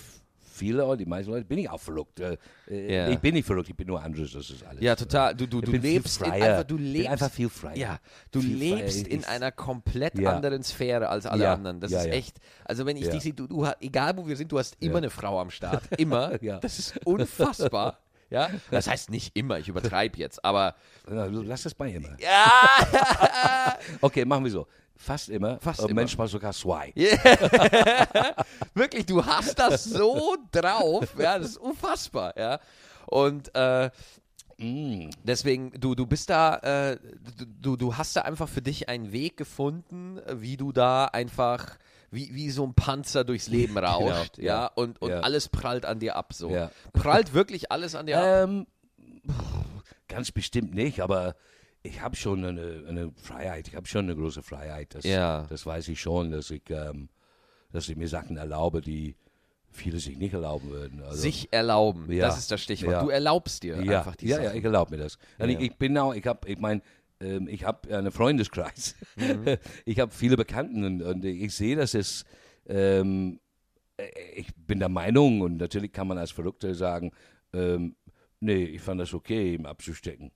viele 0.54 0.78
Leute, 0.78 0.98
die 1.04 1.08
meisten 1.08 1.30
Leute, 1.32 1.44
bin 1.46 1.58
ich 1.58 1.68
auch 1.68 1.80
verrückt. 1.80 2.20
Äh, 2.20 2.36
äh, 2.68 2.94
Ja. 2.94 3.08
Ich 3.08 3.18
bin 3.18 3.34
nicht 3.34 3.46
verrückt, 3.46 3.68
ich 3.70 3.76
bin 3.76 3.86
nur 3.88 4.00
anders, 4.02 4.30
das 4.32 4.50
ist 4.50 4.62
alles. 4.64 4.80
ja, 4.82 4.94
total. 4.94 5.34
Du, 5.34 5.46
du, 5.46 5.60
du 5.62 5.72
lebst 5.72 6.20
in 6.22 6.30
einfach, 6.30 6.64
du 6.64 6.76
lebst 6.76 7.08
einfach 7.10 7.30
viel 7.30 7.48
freier. 7.48 7.76
Ja, 7.76 7.98
du 8.30 8.40
Viel 8.40 8.56
lebst 8.56 9.06
in 9.08 9.24
einer 9.24 9.50
komplett 9.50 10.18
Ja. 10.18 10.34
anderen 10.36 10.62
Sphäre 10.62 11.08
als 11.08 11.26
alle 11.26 11.44
Ja, 11.44 11.54
anderen. 11.54 11.80
Das 11.80 11.90
ja, 11.90 12.00
ist 12.00 12.06
echt. 12.12 12.36
Also 12.64 12.86
wenn 12.86 12.96
ich 12.96 13.08
dich 13.08 13.22
sehe, 13.22 13.32
du, 13.34 13.46
du 13.46 13.66
hast, 13.66 13.78
egal 13.80 14.16
wo 14.16 14.26
wir 14.28 14.36
sind, 14.36 14.52
du 14.52 14.58
hast 14.58 14.76
immer 14.80 14.98
eine 14.98 15.10
Frau 15.10 15.40
am 15.40 15.50
Start. 15.50 15.82
Immer. 15.98 16.32
Ja. 16.42 16.58
Das 16.60 16.78
ist 16.78 16.98
unfassbar. 17.04 17.98
Ja, 18.32 18.48
das 18.70 18.88
heißt 18.88 19.10
nicht 19.10 19.36
immer, 19.36 19.58
ich 19.58 19.68
übertreibe 19.68 20.18
jetzt, 20.18 20.44
aber 20.44 20.74
Lass 21.06 21.64
das 21.64 21.74
bei 21.74 21.90
immer. 21.90 22.16
ja, 22.18 23.76
Okay, 24.00 24.24
machen 24.24 24.44
wir 24.44 24.50
so. 24.50 24.66
Fast 24.96 25.28
immer. 25.28 25.58
Fast 25.58 25.80
Und 25.80 25.90
immer. 25.90 26.00
manchmal 26.02 26.28
sogar 26.28 26.52
zwei. 26.52 26.92
wirklich, 28.74 29.04
du 29.04 29.24
hast 29.24 29.58
das 29.58 29.84
so 29.84 30.36
drauf, 30.52 31.14
ja, 31.18 31.38
das 31.38 31.50
ist 31.50 31.56
unfassbar, 31.58 32.32
ja. 32.38 32.58
Und 33.06 33.54
äh, 33.54 33.90
Mm. 34.58 35.10
Deswegen, 35.24 35.72
du, 35.72 35.96
du 35.96 36.06
bist 36.06 36.30
da, 36.30 36.56
äh, 36.58 36.98
du, 37.60 37.76
du 37.76 37.96
hast 37.96 38.14
da 38.14 38.22
einfach 38.22 38.48
für 38.48 38.62
dich 38.62 38.88
einen 38.88 39.10
Weg 39.10 39.36
gefunden, 39.36 40.20
wie 40.34 40.56
du 40.56 40.70
da 40.70 41.06
einfach, 41.06 41.78
wie, 42.12 42.34
wie 42.34 42.50
so 42.50 42.64
ein 42.64 42.74
Panzer 42.74 43.24
durchs 43.24 43.48
Leben 43.48 43.76
rauscht, 43.78 44.38
ja, 44.38 44.44
ja, 44.44 44.66
und, 44.66 45.00
und 45.02 45.10
ja. 45.10 45.20
alles 45.20 45.48
prallt 45.48 45.84
an 45.84 45.98
dir 45.98 46.14
ab, 46.14 46.32
so. 46.32 46.50
Ja. 46.50 46.70
Prallt 46.92 47.34
wirklich 47.34 47.72
alles 47.72 47.94
an 47.94 48.06
dir 48.06 48.18
ab? 48.18 48.48
Ähm, 48.48 48.66
ganz 50.08 50.30
bestimmt 50.30 50.74
nicht, 50.74 51.00
aber 51.00 51.34
ich 51.82 52.00
habe 52.00 52.14
schon 52.14 52.44
eine, 52.44 52.84
eine 52.88 53.12
Freiheit. 53.16 53.66
Ich 53.68 53.74
habe 53.74 53.88
schon 53.88 54.04
eine 54.04 54.14
große 54.14 54.42
Freiheit. 54.42 54.94
Das, 54.94 55.02
das 55.02 55.66
weiß 55.66 55.88
ich 55.88 56.00
schon, 56.00 56.30
dass 56.30 56.50
ich, 56.50 56.62
ähm, 56.70 57.08
dass 57.72 57.88
ich 57.88 57.96
mir 57.96 58.08
Sachen 58.08 58.36
erlaube, 58.36 58.80
die 58.82 59.16
viele 59.72 59.98
sich 59.98 60.18
nicht 60.18 60.34
erlauben 60.34 60.70
würden. 60.70 61.02
Also, 61.02 61.16
Sich 61.16 61.48
erlauben, 61.50 62.12
Ja. 62.12 62.26
das 62.26 62.38
ist 62.38 62.50
das 62.50 62.60
Stichwort. 62.60 63.02
Du 63.02 63.08
erlaubst 63.08 63.62
dir 63.62 63.82
ja, 63.82 63.98
einfach 64.00 64.16
die 64.16 64.28
ja, 64.28 64.36
Sachen. 64.36 64.48
ja, 64.48 64.54
ich 64.54 64.64
erlaube 64.64 64.96
mir 64.96 65.02
das. 65.02 65.18
Ich, 65.38 65.58
ich 65.58 65.76
bin 65.76 65.96
auch, 65.98 66.14
ich 66.14 66.26
habe, 66.26 66.46
ich 66.48 66.58
meine, 66.58 66.82
ähm, 67.22 67.48
ich 67.48 67.64
habe 67.64 67.94
einen 67.96 68.10
Freundeskreis. 68.12 68.94
Mhm. 69.16 69.56
Ich 69.84 69.98
habe 70.00 70.12
viele 70.12 70.36
Bekannten 70.36 70.84
und, 70.84 71.02
und 71.02 71.24
ich 71.24 71.54
sehe, 71.54 71.76
dass 71.76 71.94
es, 71.94 72.24
ähm, 72.66 73.38
äh, 73.96 74.04
ich 74.36 74.48
bin 74.56 74.78
der 74.80 74.88
Meinung 74.88 75.40
und 75.40 75.56
natürlich 75.58 75.92
kann 75.92 76.08
man 76.08 76.18
als 76.18 76.30
Verrückter 76.30 76.74
sagen, 76.74 77.12
ähm, 77.52 77.96
nee, 78.40 78.64
ich 78.64 78.80
fand 78.80 79.00
das 79.00 79.12
okay, 79.14 79.54
ihm 79.54 79.66
abzustecken. 79.66 80.30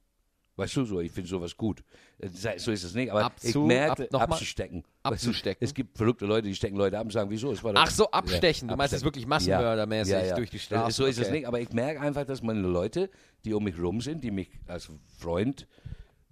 Weißt 0.58 0.74
du 0.76 0.84
so, 0.86 1.00
ich 1.00 1.12
finde 1.12 1.28
sowas 1.28 1.54
gut. 1.54 1.82
Äh, 2.18 2.28
So 2.58 2.70
ist 2.70 2.82
es 2.82 2.94
nicht, 2.94 3.10
aber 3.12 3.30
ich 3.42 3.54
Abzu- 3.54 3.66
merke, 3.66 4.08
ab- 4.14 4.22
abzustecken. 4.30 4.84
Weißt 5.02 5.24
du, 5.24 5.28
Abzustecken? 5.28 5.62
Es 5.62 5.74
gibt 5.74 5.98
verrückte 5.98 6.24
Leute, 6.24 6.48
die 6.48 6.54
stecken 6.54 6.76
Leute 6.76 6.96
ab 6.98 7.04
und 7.04 7.10
sagen, 7.10 7.28
wieso? 7.28 7.52
Es 7.52 7.62
war 7.62 7.74
Ach 7.76 7.90
so, 7.90 8.10
abstechen. 8.10 8.66
Ja, 8.68 8.72
du 8.74 8.78
meinst 8.78 8.94
abstechen. 8.94 9.04
wirklich 9.04 9.26
massenmördermäßig 9.26 10.32
durch 10.34 10.48
die 10.48 10.58
Straße. 10.58 10.96
So 10.96 11.04
ist 11.04 11.18
es 11.18 11.26
Okay. 11.26 11.36
nicht, 11.36 11.46
aber 11.46 11.60
ich 11.60 11.70
merke 11.72 12.00
einfach, 12.00 12.24
dass 12.24 12.42
meine 12.42 12.60
Leute, 12.62 13.10
die 13.44 13.52
um 13.52 13.64
mich 13.64 13.78
rum 13.78 14.00
sind, 14.00 14.24
die 14.24 14.30
mich 14.30 14.48
als 14.66 14.88
Freund 15.18 15.66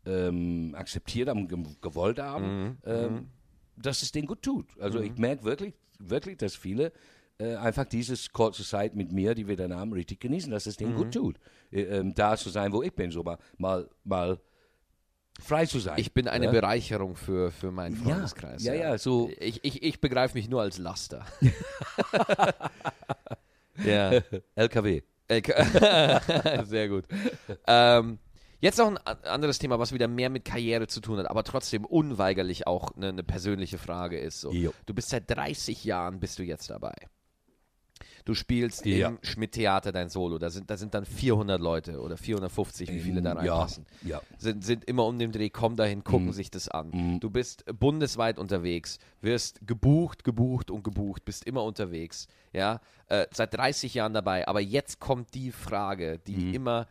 ähm, 0.07 0.75
akzeptiert 0.77 1.29
haben, 1.29 1.49
ge 1.49 1.59
gewollt 1.81 2.19
haben, 2.19 2.47
Mhm. 2.65 2.77
ähm, 2.85 3.29
dass 3.77 4.03
es 4.03 4.13
denen 4.13 4.27
gut 4.27 4.43
tut. 4.43 4.67
Also 4.81 5.01
ich 5.01 5.17
merke 5.17 5.45
wirklich, 5.45 5.75
wirklich, 5.99 6.37
dass 6.39 6.55
viele 6.55 6.93
äh, 7.39 7.57
einfach 7.57 7.85
dieses 7.87 8.31
kurze 8.33 8.63
Zeit 8.65 8.95
mit 8.95 9.11
mir, 9.11 9.35
die 9.35 9.49
wir 9.49 9.57
dann 9.57 9.75
haben, 9.75 9.93
richtig 9.93 10.21
genießen, 10.21 10.51
dass 10.53 10.67
es 10.67 10.77
denen 10.77 10.93
Mhm. 10.93 10.97
gut 10.97 11.13
tut. 11.15 11.37
Äh, 11.73 11.83
ähm, 11.83 12.15
da 12.15 12.37
zu 12.37 12.49
sein, 12.51 12.73
wo 12.73 12.83
ich 12.83 12.93
bin, 12.93 13.11
so 13.11 13.25
mal, 13.25 13.39
mal, 13.59 13.89
mal 14.05 14.39
frei 15.41 15.67
zu 15.67 15.81
sein. 15.81 15.99
Ich 15.99 16.13
bin 16.13 16.29
eine 16.29 16.45
ja? 16.45 16.51
Bereicherung 16.53 17.17
für, 17.17 17.51
für 17.51 17.73
meinen 17.73 17.97
Freundeskreis. 17.97 18.63
ja, 18.63 18.75
ja, 18.75 18.99
so- 18.99 19.31
Ich, 19.41 19.65
ich, 19.65 19.83
ich 19.83 20.01
begreife 20.01 20.35
mich 20.39 20.49
nur 20.49 20.61
als 20.63 20.79
Laster. 20.79 21.25
ja. 23.85 24.21
LKW. 24.55 25.03
LK 25.29 26.67
Sehr 26.67 26.89
gut. 26.89 27.07
Ähm, 27.67 28.19
jetzt 28.65 28.79
noch 28.79 28.89
ein 28.89 28.97
anderes 29.25 29.59
Thema, 29.59 29.79
was 29.79 29.93
wieder 29.93 30.09
mehr 30.09 30.31
mit 30.31 30.45
Karriere 30.45 30.87
zu 30.87 31.01
tun 31.01 31.19
hat, 31.19 31.27
aber 31.31 31.45
trotzdem 31.45 31.85
unweigerlich 31.85 32.67
auch 32.67 32.91
eine, 32.97 33.09
eine 33.09 33.23
persönliche 33.23 33.79
Frage 33.79 34.19
ist. 34.19 34.41
So. 34.41 34.53
Du 34.87 34.95
bist 34.95 35.11
seit 35.11 35.31
30 35.31 35.85
Jahren 35.85 36.19
bist 36.19 36.39
du 36.39 36.43
jetzt 36.43 36.71
dabei. 36.71 36.95
Du 38.25 38.33
spielst 38.33 38.87
Ja. 38.87 39.09
im 39.09 39.19
Schmidt-Theater 39.23 39.93
dein 39.93 40.09
Solo. 40.09 40.39
Da 40.39 40.49
sind, 40.49 40.71
da 40.71 40.79
sind 40.79 40.95
dann 40.95 41.05
400 41.05 41.61
Leute 41.61 42.01
oder 42.01 42.17
450, 42.17 42.89
wie 42.91 43.01
viele 43.01 43.21
da 43.21 43.33
Ähm, 43.33 43.37
reinpassen. 43.37 43.85
Ja, 44.03 44.09
ja. 44.17 44.23
Sind, 44.39 44.65
sind 44.65 44.85
immer 44.87 45.05
um 45.05 45.19
den 45.19 45.31
Dreh, 45.31 45.51
kommen 45.51 45.77
dahin, 45.77 46.03
gucken 46.05 46.33
sich 46.33 46.51
das 46.51 46.69
an. 46.71 47.21
Du 47.21 47.29
bist 47.29 47.67
bundesweit 47.79 48.39
unterwegs, 48.39 48.99
wirst 49.21 49.61
gebucht, 49.67 50.25
gebucht 50.25 50.71
und 50.71 50.83
gebucht, 50.85 51.27
bist 51.27 51.45
immer 51.45 51.65
unterwegs. 51.65 52.27
Ja, 52.55 52.81
äh, 53.09 53.27
seit 53.31 53.53
30 53.53 53.93
Jahren 53.93 54.15
dabei. 54.15 54.49
Aber 54.49 54.61
jetzt 54.61 55.01
kommt 55.01 55.35
die 55.35 55.53
Frage, 55.53 56.19
die 56.27 56.55
immer 56.55 56.89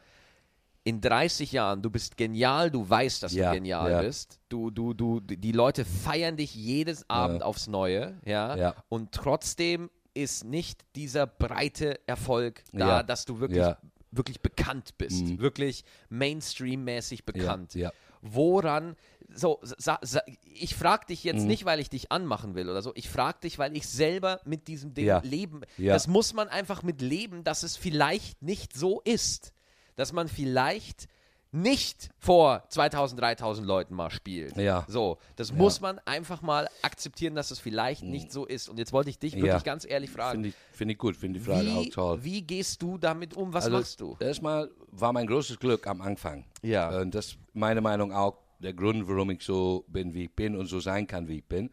in 0.86 1.00
30 1.00 1.52
Jahren, 1.54 1.82
du 1.82 1.90
bist 1.90 2.18
genial, 2.18 2.70
du 2.70 2.88
weißt, 2.90 3.24
dass 3.24 3.34
Ja, 3.34 3.50
du 3.52 3.56
genial 3.58 3.90
ja. 3.92 4.02
bist. 4.02 4.40
Du, 4.50 4.70
du, 4.70 4.94
du, 4.94 5.22
die 5.22 5.52
Leute 5.54 5.86
feiern 5.86 6.36
dich 6.36 6.54
jedes 6.54 7.10
Abend 7.10 7.42
aufs 7.42 7.68
Neue, 7.68 8.20
ja? 8.26 8.56
Ja. 8.58 8.76
Und 8.90 9.12
trotzdem 9.14 9.90
ist 10.14 10.44
nicht 10.44 10.82
dieser 10.96 11.26
breite 11.26 12.00
Erfolg 12.08 12.64
da, 12.74 12.88
Ja. 12.98 13.04
dass 13.04 13.24
du 13.26 13.40
wirklich, 13.40 13.60
Ja. 13.60 13.78
wirklich 14.12 14.42
bekannt 14.42 14.98
bist, 14.98 15.24
Mhm. 15.26 15.40
wirklich 15.40 15.86
Mainstream-mäßig 16.10 17.26
bekannt. 17.26 17.76
ja. 17.76 17.92
Woran, 18.22 18.96
so, 19.34 19.60
sa, 19.64 20.00
sa, 20.02 20.22
ich 20.44 20.76
frage 20.76 21.08
dich 21.08 21.24
Mhm. 21.24 21.30
jetzt 21.32 21.44
nicht, 21.46 21.66
weil 21.66 21.80
ich 21.80 21.90
dich 21.90 22.12
anmachen 22.12 22.56
will 22.56 22.70
oder 22.70 22.82
so, 22.82 22.92
ich 22.96 23.10
frage 23.10 23.40
dich, 23.44 23.58
weil 23.60 23.76
ich 23.76 23.88
selber 23.88 24.40
mit 24.46 24.68
diesem 24.68 24.94
Ding 24.94 25.06
Ja. 25.06 25.20
leben, 25.24 25.62
Ja. 25.78 25.94
das 25.94 26.08
muss 26.08 26.34
man 26.34 26.48
einfach 26.48 26.84
mit 26.84 27.02
leben, 27.02 27.44
dass 27.44 27.64
es 27.64 27.76
vielleicht 27.76 28.42
nicht 28.42 28.76
so 28.76 29.02
ist, 29.02 29.52
dass 29.96 30.14
man 30.14 30.28
vielleicht 30.28 31.08
nicht 31.56 32.10
vor 32.18 32.64
2000, 32.70 33.22
3000 33.22 33.68
Leuten 33.68 33.94
mal 33.94 34.10
spielt. 34.10 34.58
Ja. 34.58 34.86
So, 34.88 35.20
das 35.36 35.54
muss 35.54 35.82
man 35.82 36.00
einfach 36.00 36.42
mal 36.42 36.68
akzeptieren, 36.82 37.36
dass 37.36 37.52
es 37.52 37.60
vielleicht 37.60 38.02
nicht 38.02 38.32
so 38.32 38.46
ist. 38.46 38.70
Und 38.70 38.80
jetzt 38.80 38.92
wollte 38.92 39.12
ich 39.12 39.20
dich 39.20 39.34
wirklich 39.36 39.48
Ja. 39.52 39.60
ganz 39.60 39.86
ehrlich 39.86 40.10
fragen, 40.10 40.32
Finde 40.44 40.50
ich, 40.50 40.56
find 40.76 40.92
ich 40.92 40.98
gut, 40.98 41.16
finde 41.16 41.40
die 41.40 41.46
Frage 41.46 41.70
auch 41.74 41.84
wie, 41.84 41.90
toll. 41.92 42.24
wie 42.24 42.42
gehst 42.42 42.82
du 42.82 42.98
damit 42.98 43.36
um? 43.36 43.54
Was 43.54 43.66
Also, 43.66 43.78
machst 43.78 44.02
du? 44.02 44.18
Erstmal 44.20 44.72
war 44.88 45.14
mein 45.14 45.28
großes 45.28 45.60
Glück 45.60 45.86
am 45.86 46.02
Anfang. 46.02 46.44
Ja. 46.64 47.00
Und 47.00 47.14
das 47.14 47.28
ist 47.28 47.38
meiner 47.54 47.82
Meinung 47.82 48.12
auch 48.12 48.40
der 48.58 48.74
Grund, 48.74 49.08
warum 49.08 49.30
ich 49.30 49.44
so 49.44 49.86
bin, 49.90 50.12
wie 50.16 50.24
ich 50.24 50.32
bin 50.36 50.56
und 50.56 50.66
so 50.66 50.80
sein 50.80 51.06
kann, 51.06 51.28
wie 51.28 51.38
ich 51.38 51.46
bin. 51.46 51.70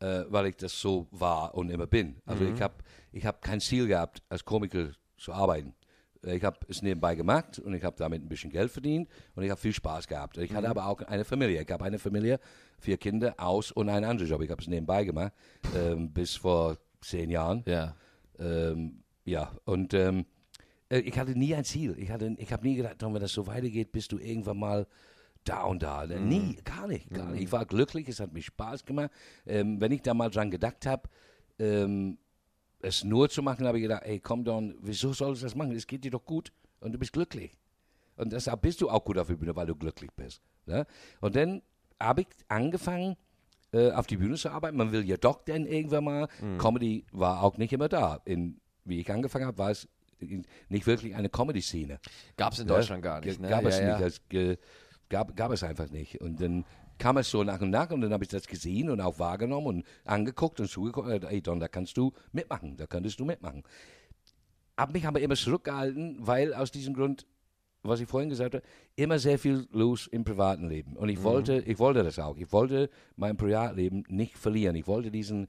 Äh, 0.00 0.24
weil 0.28 0.46
ich 0.46 0.56
das 0.56 0.78
so 0.80 1.06
war 1.12 1.54
und 1.54 1.70
immer 1.70 1.86
bin. 1.86 2.16
Also 2.26 2.42
Mhm. 2.42 2.54
ich 2.56 2.60
habe 2.60 2.74
ich 3.12 3.24
hab 3.24 3.40
kein 3.42 3.60
Ziel 3.60 3.86
gehabt, 3.86 4.24
als 4.28 4.44
Komiker 4.44 4.88
zu 5.16 5.32
arbeiten. 5.32 5.72
Ich 6.26 6.42
habe 6.44 6.58
es 6.68 6.82
nebenbei 6.82 7.14
gemacht 7.14 7.58
und 7.58 7.74
ich 7.74 7.84
habe 7.84 7.96
damit 7.98 8.22
ein 8.22 8.28
bisschen 8.28 8.50
Geld 8.50 8.70
verdient 8.70 9.08
und 9.34 9.42
ich 9.42 9.50
habe 9.50 9.60
viel 9.60 9.72
Spaß 9.72 10.06
gehabt. 10.08 10.38
Ich 10.38 10.50
Mhm. 10.50 10.56
hatte 10.56 10.68
aber 10.68 10.86
auch 10.86 11.00
eine 11.02 11.24
Familie. 11.24 11.62
Ich 11.62 11.70
habe 11.70 11.84
eine 11.84 11.98
Familie, 11.98 12.40
vier 12.78 12.96
Kinder, 12.96 13.34
aus 13.38 13.70
und 13.72 13.88
einen 13.88 14.04
anderen 14.04 14.28
Job. 14.30 14.42
Ich 14.42 14.50
habe 14.50 14.60
es 14.62 14.68
nebenbei 14.68 15.04
gemacht, 15.04 15.32
ähm, 15.76 16.10
bis 16.12 16.34
vor 16.36 16.78
zehn 17.00 17.30
Jahren. 17.30 17.62
Ja. 17.66 17.94
Ähm, 18.38 19.02
ja, 19.24 19.52
und 19.64 19.94
ähm, 19.94 20.26
äh, 20.88 20.98
ich 20.98 21.18
hatte 21.18 21.38
nie 21.38 21.54
ein 21.54 21.64
Ziel. 21.64 21.94
Ich, 21.98 22.10
hatte, 22.10 22.34
ich 22.38 22.52
habe 22.52 22.66
nie 22.66 22.76
gedacht, 22.76 22.96
wenn 23.00 23.14
das 23.14 23.32
so 23.32 23.46
weitergeht, 23.46 23.92
bist 23.92 24.12
du 24.12 24.18
irgendwann 24.18 24.58
mal 24.58 24.86
da 25.44 25.64
und 25.64 25.82
da. 25.82 26.06
Nie, 26.06 26.56
gar 26.64 26.86
nicht, 26.88 27.10
gar 27.10 27.30
nicht. 27.30 27.42
Ich 27.44 27.52
war 27.52 27.66
glücklich, 27.66 28.08
es 28.08 28.18
hat 28.20 28.32
mir 28.32 28.42
Spaß 28.42 28.84
gemacht. 28.84 29.10
Ähm, 29.46 29.80
wenn 29.80 29.92
ich 29.92 30.02
da 30.02 30.14
mal 30.14 30.30
dran 30.30 30.50
gedacht 30.50 30.86
habe, 30.86 31.08
ähm, 31.58 32.18
es 32.84 33.02
nur 33.04 33.28
zu 33.28 33.42
machen, 33.42 33.66
habe 33.66 33.78
ich 33.78 33.82
gedacht, 33.82 34.02
ey, 34.04 34.20
komm 34.20 34.44
Don, 34.44 34.74
wieso 34.80 35.12
sollst 35.12 35.42
du 35.42 35.46
das 35.46 35.54
machen? 35.54 35.72
Es 35.72 35.86
geht 35.86 36.04
dir 36.04 36.10
doch 36.10 36.24
gut 36.24 36.52
und 36.80 36.92
du 36.92 36.98
bist 36.98 37.12
glücklich. 37.12 37.52
Und 38.16 38.32
deshalb 38.32 38.62
bist 38.62 38.80
du 38.80 38.88
auch 38.90 39.04
gut 39.04 39.18
auf 39.18 39.26
der 39.26 39.34
Bühne, 39.34 39.56
weil 39.56 39.66
du 39.66 39.74
glücklich 39.74 40.10
bist. 40.14 40.40
Ne? 40.66 40.86
Und 41.20 41.34
dann 41.34 41.62
habe 42.00 42.22
ich 42.22 42.28
angefangen, 42.48 43.16
äh, 43.72 43.90
auf 43.90 44.06
die 44.06 44.16
Bühne 44.16 44.36
zu 44.36 44.50
arbeiten. 44.50 44.76
Man 44.76 44.92
will 44.92 45.04
ja 45.04 45.16
doch 45.16 45.42
dann 45.44 45.66
irgendwann 45.66 46.04
mal. 46.04 46.28
Comedy 46.58 47.04
war 47.12 47.42
auch 47.42 47.56
nicht 47.56 47.72
immer 47.72 47.88
da. 47.88 48.20
In, 48.24 48.60
wie 48.84 49.00
ich 49.00 49.10
angefangen 49.10 49.46
habe, 49.46 49.58
war 49.58 49.70
es 49.70 49.88
in- 50.20 50.46
nicht 50.68 50.86
wirklich 50.86 51.16
eine 51.16 51.28
Comedy-Szene. 51.28 51.98
Gab 52.36 52.52
es 52.52 52.60
in 52.60 52.68
Ja, 52.68 52.74
Deutschland 52.76 53.02
gar 53.02 53.20
nicht. 53.20 53.40
Ne? 53.40 53.48
Gab 53.48 53.64
es 53.64 53.78
ja, 53.80 53.98
nicht. 53.98 54.22
Ja. 54.32 54.46
Das 54.46 54.56
gab, 55.08 55.34
gab 55.36 55.50
es 55.50 55.62
einfach 55.64 55.90
nicht. 55.90 56.20
Und 56.20 56.40
dann 56.40 56.64
kam 56.98 57.16
es 57.18 57.30
so 57.30 57.44
nach 57.44 57.60
und 57.60 57.70
nach 57.70 57.90
und 57.90 58.00
dann 58.00 58.12
habe 58.12 58.24
ich 58.24 58.30
das 58.30 58.46
gesehen 58.46 58.90
und 58.90 59.00
auch 59.00 59.18
wahrgenommen 59.18 59.66
und 59.66 59.86
angeguckt 60.04 60.60
und 60.60 60.68
zugeguckt. 60.68 61.08
Und, 61.08 61.24
ey 61.24 61.42
Don, 61.42 61.60
da 61.60 61.68
kannst 61.68 61.96
du 61.96 62.12
mitmachen, 62.32 62.76
da 62.76 62.86
könntest 62.86 63.20
du 63.20 63.24
mitmachen. 63.24 63.62
Hab 64.76 64.92
mich 64.92 65.06
aber 65.06 65.20
immer 65.20 65.36
zurückgehalten, 65.36 66.16
weil 66.20 66.52
aus 66.54 66.70
diesem 66.70 66.94
Grund, 66.94 67.26
was 67.82 68.00
ich 68.00 68.08
vorhin 68.08 68.30
gesagt 68.30 68.54
habe, 68.54 68.64
immer 68.96 69.18
sehr 69.18 69.38
viel 69.38 69.68
los 69.70 70.06
im 70.06 70.24
privaten 70.24 70.68
Leben. 70.68 70.96
Und 70.96 71.08
ich 71.08 71.22
wollte, 71.22 71.58
ich 71.60 71.78
wollte 71.78 72.02
das 72.02 72.18
auch. 72.18 72.36
Ich 72.36 72.52
wollte 72.52 72.90
mein 73.16 73.36
Privatleben 73.36 74.04
nicht 74.08 74.36
verlieren. 74.38 74.74
Ich 74.74 74.86
wollte 74.86 75.10
diesen, 75.10 75.48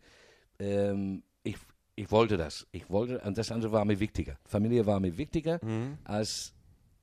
ähm, 0.59 1.23
ich, 1.43 1.55
ich 1.95 2.11
wollte 2.11 2.37
das. 2.37 2.67
Ich 2.71 2.89
wollte, 2.89 3.19
und 3.21 3.37
das 3.37 3.51
andere 3.51 3.71
war 3.71 3.85
mir 3.85 3.99
wichtiger. 3.99 4.37
Familie 4.45 4.85
war 4.85 4.99
mir 4.99 5.17
wichtiger 5.17 5.59
als, 6.03 6.53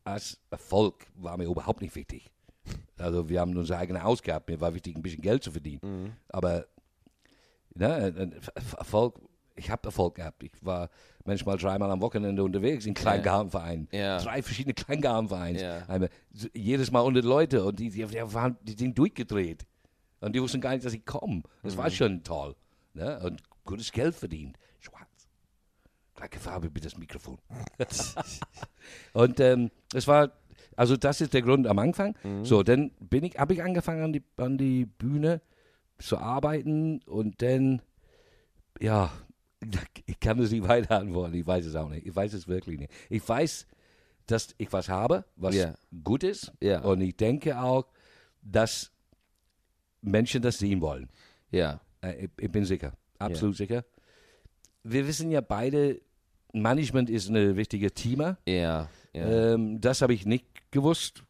als 0.05 0.39
Erfolg 0.51 1.07
war 1.15 1.37
mir 1.39 1.45
überhaupt 1.47 1.81
nicht 1.81 1.97
wichtig. 1.97 2.31
Also 3.03 3.29
wir 3.29 3.41
haben 3.41 3.57
unsere 3.57 3.79
eigene 3.79 4.03
Haus 4.03 4.23
gehabt. 4.23 4.49
Mir 4.49 4.61
war 4.61 4.75
wichtig, 4.75 4.97
ein 4.97 5.03
bisschen 5.03 5.23
Geld 5.23 5.43
zu 5.43 5.51
verdienen. 5.51 6.17
Aber 6.29 6.67
ne, 7.75 8.33
Erfolg, 8.55 9.21
ich 9.57 9.71
habe 9.71 9.89
Erfolg 9.89 10.17
gehabt. 10.17 10.43
Ich 10.43 10.53
war 10.61 10.91
manchmal 11.25 11.59
dreimal 11.59 11.91
am 11.91 12.01
Wochenende 12.01 12.43
unterwegs 12.43 12.87
in 12.87 12.95
Kleingartenvereinen. 12.95 13.89
Ja. 13.93 14.19
Drei 14.19 14.43
verschiedene 14.43 14.75
Kleingartenvereine. 14.75 15.61
Ja. 15.61 15.83
Einmal, 15.89 16.11
jedes 16.55 16.91
Mal 16.91 17.01
unter 17.01 17.23
Leute 17.23 17.65
und 17.65 17.79
die, 17.79 17.91
die, 17.91 18.05
die, 18.05 18.35
waren, 18.35 18.57
die 18.63 18.73
sind 18.73 18.97
durchgedreht. 18.97 19.67
Und 20.21 20.35
die 20.35 20.43
wussten 20.43 20.61
gar 20.61 20.73
nicht, 20.73 20.85
dass 20.85 20.95
ich 20.95 21.05
komme. 21.05 21.43
Das 21.63 21.77
war 21.77 21.91
schon 21.91 22.23
toll. 22.23 22.55
Ne? 22.95 23.19
Und 23.25 23.43
gutes 23.65 23.91
Geld 23.91 24.15
verdient. 24.15 24.57
Schwarz. 24.79 25.09
Gleiche 26.15 26.39
Farbe 26.39 26.71
wie 26.73 26.81
das 26.81 26.97
Mikrofon. 26.97 27.39
und 29.13 29.41
ähm, 29.41 29.71
es 29.93 30.07
war, 30.07 30.31
also 30.77 30.97
das 30.97 31.21
ist 31.21 31.35
der 31.35 31.43
Grund 31.43 31.67
am 31.67 31.79
Anfang. 31.79 32.17
So, 32.43 32.63
dann 32.63 32.91
bin 33.01 33.25
ich, 33.25 33.39
habe 33.39 33.55
ich 33.55 33.63
angefangen 33.63 34.03
an 34.03 34.13
die, 34.13 34.23
an 34.37 34.59
die 34.59 34.87
Bühne 34.87 35.41
zu 35.99 36.19
arbeiten 36.19 37.01
und 37.07 37.43
dann, 37.43 37.83
ja, 38.81 39.11
ich 40.07 40.19
kann 40.21 40.39
es 40.41 40.51
nicht 40.51 40.67
weiter 40.67 40.99
antworten. 40.99 41.35
Ich 41.35 41.47
weiß 41.47 41.65
es 41.67 41.75
auch 41.77 41.89
nicht. 41.89 42.07
Ich 42.07 42.15
weiß 42.15 42.33
es 42.33 42.49
wirklich 42.49 42.79
nicht. 42.79 42.93
Ich 43.11 43.27
weiß, 43.29 43.67
dass 44.27 44.55
ich 44.59 44.73
was 44.73 44.89
habe, 44.89 45.25
was 45.37 45.55
Ja. 45.55 45.75
gut 46.03 46.25
ist. 46.25 46.53
Ja. 46.61 46.81
Und 46.83 47.01
ich 47.01 47.17
denke 47.17 47.61
auch, 47.61 47.87
dass 48.43 48.91
Menschen 50.01 50.43
das 50.43 50.59
sehen 50.59 50.81
wollen. 50.81 51.09
Ja. 51.51 51.81
Äh, 52.01 52.25
Ich, 52.25 52.31
ich 52.41 52.51
bin 52.51 52.65
sicher, 52.65 52.93
absolut 53.19 53.57
sicher. 53.57 53.85
Wir 54.83 55.07
wissen 55.07 55.31
ja 55.31 55.41
beide, 55.41 56.01
Management 56.53 57.09
ist 57.09 57.29
ein 57.29 57.57
wichtiger 57.57 57.91
Thema. 57.93 58.37
Ja. 58.47 58.89
ja. 59.13 59.53
Ähm, 59.55 59.81
das 59.81 60.03
habe 60.03 60.13
ich 60.15 60.27
nicht 60.27 60.52
gewusst, 60.73 61.23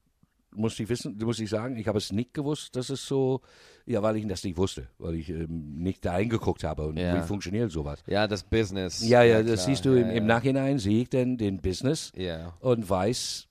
muss 0.55 0.79
ich 0.81 0.89
wissen, 0.89 1.17
muss 1.23 1.39
ich 1.39 1.49
sagen. 1.51 1.77
Ich 1.77 1.87
habe 1.89 1.99
es 1.99 2.13
nicht 2.13 2.35
gewusst, 2.35 2.75
dass 2.77 2.89
es 2.91 3.07
so, 3.07 3.41
ja, 3.87 4.03
weil 4.03 4.17
ich 4.17 4.27
das 4.27 4.45
nicht 4.45 4.57
wusste, 4.57 4.89
weil 4.99 5.15
ich 5.15 5.29
ähm, 5.31 5.79
nicht 5.83 6.05
da 6.05 6.17
hingeguckt 6.19 6.63
habe 6.65 6.87
und 6.87 6.99
Ja. 6.99 7.17
wie 7.23 7.27
funktioniert 7.27 7.71
sowas. 7.71 8.03
ja, 8.07 8.27
das 8.27 8.43
Business. 8.43 9.01
Ja, 9.07 9.23
ja, 9.23 9.41
klar. 9.41 9.51
das 9.57 9.65
siehst 9.65 9.85
du 9.85 9.91
im, 9.95 10.07
ja, 10.09 10.13
im 10.13 10.29
ja. 10.29 10.35
Nachhinein, 10.35 10.79
sehe 10.79 11.03
ich 11.03 11.11
dann 11.11 11.37
den 11.39 11.61
Business 11.61 12.13
Ja. 12.17 12.55
und 12.61 12.89
weiß, 12.89 13.49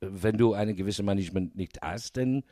wenn 0.00 0.36
du 0.38 0.54
eine 0.54 0.74
gewisse 0.74 1.02
Management 1.02 1.54
nicht 1.56 1.80
hast, 1.82 2.16
dann 2.16 2.42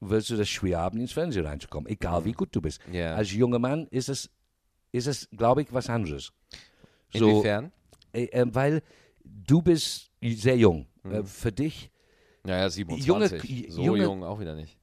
wirst 0.00 0.30
du 0.30 0.36
das 0.36 0.48
schwer 0.48 0.78
haben, 0.78 0.98
ins 1.00 1.12
Fernsehen 1.12 1.46
reinzukommen, 1.46 1.90
egal 1.90 2.24
wie 2.24 2.32
gut 2.32 2.54
du 2.54 2.60
bist. 2.60 2.80
Ja. 2.92 3.14
Als 3.14 3.32
junger 3.32 3.58
Mann 3.58 3.86
ist 3.90 4.08
es, 4.08 4.30
ist 4.92 5.06
es 5.06 5.28
glaube 5.36 5.62
ich, 5.62 5.72
was 5.72 5.88
anderes. 5.88 6.32
Inwiefern? 7.12 7.72
äh, 8.12 8.24
äh, 8.26 8.46
weil 8.48 8.82
du 9.24 9.62
bist 9.62 10.10
sehr 10.22 10.56
jung. 10.56 10.86
Mhm. 11.02 11.12
Äh, 11.12 11.24
für 11.24 11.52
dich, 11.52 11.90
Naja, 12.44 12.68
27. 12.68 13.42
Junge- 13.42 13.70
so 13.72 13.82
junge- 13.82 14.02
jung 14.02 14.24
auch 14.24 14.40
wieder 14.40 14.54
nicht. 14.54 14.76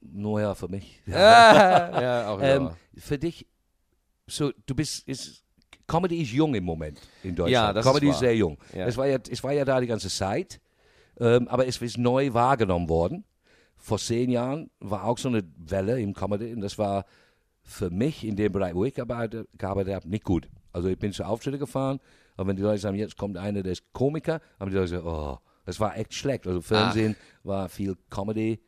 nur 0.00 0.40
ja, 0.40 0.54
für 0.54 0.68
mich. 0.68 1.00
ja, 1.06 2.28
auch 2.28 2.38
wieder. 2.38 2.56
ähm, 2.56 2.70
für 2.96 3.18
dich, 3.18 3.46
so, 4.26 4.50
du 4.66 4.74
bist, 4.74 5.06
ist, 5.06 5.44
Comedy 5.86 6.22
ist 6.22 6.32
jung 6.32 6.54
im 6.54 6.64
Moment 6.64 7.00
in 7.22 7.34
Deutschland. 7.36 7.52
Ja, 7.52 7.72
das 7.72 7.84
ist 7.84 7.90
Comedy 7.90 8.06
ist, 8.08 8.12
wahr. 8.14 8.20
sehr 8.20 8.36
jung. 8.36 8.58
Ja. 8.74 8.86
Es, 8.86 8.96
war 8.96 9.06
ja, 9.06 9.18
es 9.30 9.42
war 9.44 9.52
ja 9.52 9.64
da 9.64 9.80
die 9.80 9.86
ganze 9.86 10.08
Zeit, 10.08 10.60
ähm, 11.20 11.46
aber 11.48 11.66
es 11.66 11.80
ist 11.80 11.98
neu 11.98 12.32
wahrgenommen 12.32 12.88
worden. 12.88 13.24
Vor 13.76 13.98
zehn 13.98 14.30
Jahren 14.30 14.70
war 14.80 15.04
auch 15.04 15.18
so 15.18 15.28
eine 15.28 15.44
Welle 15.56 16.00
im 16.00 16.12
Comedy 16.14 16.52
und 16.52 16.60
das 16.62 16.78
war 16.78 17.04
für 17.62 17.90
mich 17.90 18.24
in 18.24 18.36
dem 18.36 18.52
Bereich, 18.52 18.74
wo 18.74 18.84
ich 18.84 18.94
gearbeitet, 18.94 19.48
gearbeitet 19.58 19.94
habe, 19.94 20.08
nicht 20.08 20.24
gut. 20.24 20.48
Also 20.72 20.88
ich 20.88 20.98
bin 20.98 21.12
zu 21.12 21.24
Auftritte 21.24 21.58
gefahren 21.58 22.00
und 22.36 22.46
wenn 22.48 22.56
die 22.56 22.62
Leute 22.62 22.80
sagen, 22.80 22.96
jetzt 22.96 23.16
kommt 23.16 23.36
einer, 23.36 23.62
der 23.62 23.72
ist 23.72 23.92
Komiker, 23.92 24.40
haben 24.58 24.70
die 24.70 24.76
Leute 24.76 24.90
gesagt, 24.90 25.06
oh, 25.06 25.38
das 25.66 25.78
war 25.78 25.96
echt 25.98 26.14
schlecht. 26.14 26.46
Also 26.46 26.62
Fernsehen 26.62 27.14
war 27.44 27.68
viel 27.68 27.96
Comedy. 28.08 28.58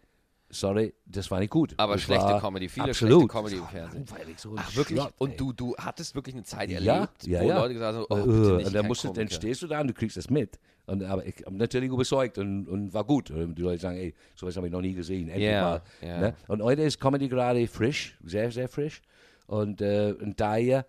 Sorry, 0.51 0.95
das 1.05 1.31
war 1.31 1.41
nicht 1.41 1.51
gut. 1.51 1.75
Aber 1.77 1.93
das 1.95 2.03
schlechte 2.03 2.39
Comedy, 2.41 2.71
viele 2.71 2.89
absolut. 2.91 3.21
schlechte 3.21 3.29
Comedy 3.29 3.57
im 3.57 3.67
Fernsehen. 3.67 4.07
So 4.39 4.55
Ach, 4.57 4.77
wirklich? 4.77 4.99
Schrott. 4.99 5.13
Und 5.19 5.39
du, 5.39 5.53
du 5.53 5.77
hattest 5.77 6.15
wirklich 6.15 6.35
eine 6.35 6.45
Zeit 6.45 6.71
Ja, 6.71 6.77
erlebt, 6.95 7.27
ja, 7.27 7.43
wo 7.43 7.49
ja. 7.51 7.59
Leute 7.59 7.75
gesagt 7.75 7.97
haben, 7.99 8.07
oh, 8.09 8.17
Äh, 8.17 8.23
bitte 8.23 8.57
nicht, 8.57 8.67
und 8.69 8.73
dann, 8.75 8.87
musst 8.87 9.05
du, 9.05 9.09
dann 9.09 9.15
Komiker. 9.17 9.35
stehst 9.35 9.61
du 9.63 9.67
da 9.67 9.81
und 9.83 9.89
du 9.89 9.93
kriegst 9.95 10.17
das 10.17 10.31
mit. 10.31 10.59
Und, 10.87 11.03
aber 11.05 11.27
ich 11.27 11.35
habe 11.45 11.55
natürlich 11.55 11.91
überzeugt 11.91 12.39
und, 12.39 12.67
und 12.67 12.95
war 12.95 13.05
gut. 13.05 13.31
Und 13.31 13.57
die 13.57 13.63
Leute 13.63 13.83
sagen, 13.83 13.99
ey, 13.99 14.15
sowas 14.37 14.57
habe 14.57 14.69
ich 14.69 14.73
noch 14.73 14.81
nie 14.81 14.95
gesehen. 14.95 15.29
Endlich 15.29 15.51
Ja, 15.51 15.63
mal. 15.63 15.83
ja. 16.01 16.19
Ne? 16.21 16.35
Und 16.47 16.63
heute 16.63 16.81
ist 16.81 16.99
Comedy 16.99 17.29
gerade 17.29 17.67
frisch, 17.67 18.17
sehr, 18.25 18.51
sehr 18.51 18.71
frisch. 18.71 19.03
Und, 19.47 19.83
äh, 19.83 20.15
und 20.19 20.41
daher 20.41 20.87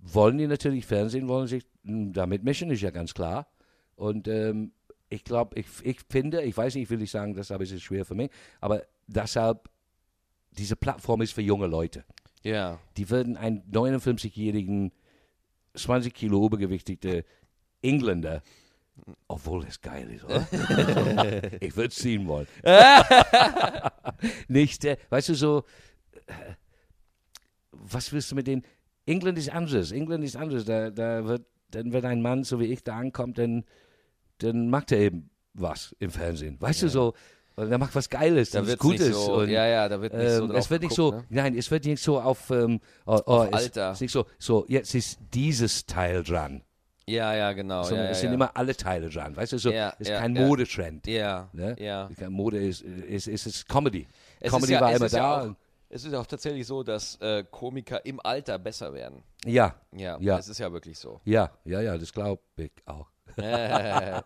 wollen 0.00 0.36
die 0.38 0.48
natürlich 0.48 0.84
Fernsehen, 0.84 1.28
wollen 1.28 1.46
sich 1.46 1.64
mh, 1.84 2.10
da 2.12 2.26
mitmischen, 2.26 2.72
ist 2.72 2.80
ja 2.82 2.90
ganz 2.90 3.14
klar. 3.14 3.46
Und 3.94 4.26
ähm, 4.26 4.72
ich 5.08 5.24
glaube, 5.24 5.58
ich, 5.58 5.66
ich 5.82 5.98
finde, 6.08 6.42
ich 6.42 6.56
weiß 6.56 6.74
nicht, 6.74 6.84
ich 6.84 6.90
will 6.90 6.98
nicht 6.98 7.10
sagen, 7.10 7.34
das 7.34 7.50
aber 7.50 7.64
es 7.64 7.72
ist 7.72 7.82
schwer 7.82 8.04
für 8.04 8.14
mich, 8.14 8.30
aber 8.60 8.82
deshalb, 9.06 9.68
diese 10.52 10.76
Plattform 10.76 11.20
ist 11.22 11.32
für 11.32 11.42
junge 11.42 11.66
Leute 11.66 12.04
Ja, 12.42 12.80
die 12.96 13.08
würden 13.10 13.36
einen 13.36 13.62
59-jährigen, 13.70 14.92
20 15.74 16.14
Kilo 16.14 16.46
übergewichtige 16.46 17.24
Engländer, 17.82 18.42
obwohl 19.28 19.64
es 19.64 19.80
geil 19.80 20.10
ist, 20.10 20.24
oder? 20.24 20.46
ich 21.62 21.76
würde 21.76 21.88
es 21.88 21.96
sehen 21.96 22.26
wollen. 22.26 22.46
Nicht, 24.48 24.84
äh, 24.86 24.96
weißt 25.10 25.28
du, 25.28 25.34
so, 25.34 25.64
äh, 26.26 26.32
was 27.70 28.12
willst 28.12 28.30
du 28.30 28.34
mit 28.34 28.46
denen? 28.46 28.64
England 29.04 29.38
ist 29.38 29.50
anders, 29.50 29.92
England 29.92 30.24
ist 30.24 30.36
anders. 30.36 30.64
Da, 30.64 30.90
da 30.90 31.24
wird, 31.26 31.46
dann, 31.70 31.92
wenn 31.92 32.04
ein 32.04 32.22
Mann 32.22 32.42
so 32.42 32.58
wie 32.58 32.66
ich 32.66 32.82
da 32.82 32.96
ankommt, 32.96 33.38
dann, 33.38 33.64
dann 34.38 34.68
macht 34.70 34.92
er 34.92 34.98
eben 34.98 35.30
was 35.54 35.94
im 35.98 36.10
Fernsehen. 36.10 36.60
Weißt 36.60 36.82
du, 36.82 36.88
so, 36.88 37.14
und 37.56 37.72
er 37.72 37.78
macht 37.78 37.94
was 37.94 38.10
Geiles, 38.10 38.50
da 38.50 38.66
was 38.66 38.76
Gutes. 38.76 39.08
nicht 39.08 39.16
so, 39.16 39.34
und, 39.36 39.48
ja, 39.48 39.66
ja, 39.66 39.88
da 39.88 40.00
wird 40.02 40.12
nicht 40.12 40.30
so 40.30 40.44
ähm, 40.44 40.50
es 40.50 40.68
wird 40.70 40.82
nicht 40.82 40.94
geguckt, 40.96 41.14
so, 41.14 41.18
ne? 41.18 41.24
nein, 41.30 41.56
es 41.56 41.70
wird 41.70 41.84
nicht 41.86 42.02
so 42.02 42.20
auf, 42.20 42.50
ähm, 42.50 42.80
oh, 43.06 43.18
oh, 43.26 43.32
Auf 43.32 43.46
es, 43.48 43.52
Alter. 43.54 43.90
Es 43.92 43.96
ist 43.96 44.00
nicht 44.02 44.12
so, 44.12 44.26
so, 44.38 44.66
jetzt 44.68 44.94
ist 44.94 45.18
dieses 45.32 45.86
Teil 45.86 46.22
dran. 46.22 46.62
Ja, 47.08 47.34
ja, 47.34 47.52
genau. 47.52 47.84
Sondern 47.84 48.06
ja, 48.06 48.10
es 48.10 48.18
ja, 48.18 48.20
sind 48.22 48.30
ja. 48.30 48.34
immer 48.34 48.56
alle 48.56 48.76
Teile 48.76 49.08
dran. 49.08 49.36
Weißt 49.36 49.52
du, 49.52 49.58
so, 49.58 49.70
Ja, 49.70 49.90
es 49.94 50.00
ist 50.00 50.08
ja, 50.08 50.18
kein 50.18 50.34
ja. 50.34 50.44
Modetrend. 50.44 51.06
Ja, 51.06 51.48
Ne? 51.52 51.76
ja. 51.78 52.10
Kein 52.18 52.32
Mode 52.32 52.58
ist, 52.58 52.82
ist, 52.82 53.28
ist, 53.28 53.46
ist 53.46 53.68
Comedy. 53.68 54.06
Es 54.40 54.50
Comedy 54.50 54.72
ist 54.72 54.78
ja, 54.78 54.80
war 54.80 54.90
es 54.90 54.96
immer 54.96 55.06
ist 55.06 55.14
da. 55.14 55.18
Ja 55.18 55.50
auch, 55.50 55.54
es 55.88 56.04
ist 56.04 56.12
ja 56.12 56.20
auch 56.20 56.26
tatsächlich 56.26 56.66
so, 56.66 56.82
dass 56.82 57.14
äh, 57.20 57.44
Komiker 57.48 58.04
im 58.04 58.18
Alter 58.20 58.58
besser 58.58 58.92
werden. 58.92 59.22
ja, 59.44 59.76
Ja, 59.92 60.18
Ja. 60.20 60.36
es 60.38 60.48
ist 60.48 60.58
ja 60.58 60.72
wirklich 60.72 60.98
so. 60.98 61.20
ja, 61.24 61.52
ja, 61.64 61.80
ja, 61.80 61.96
das 61.96 62.12
glaube 62.12 62.42
ich 62.56 62.72
auch. 62.86 63.06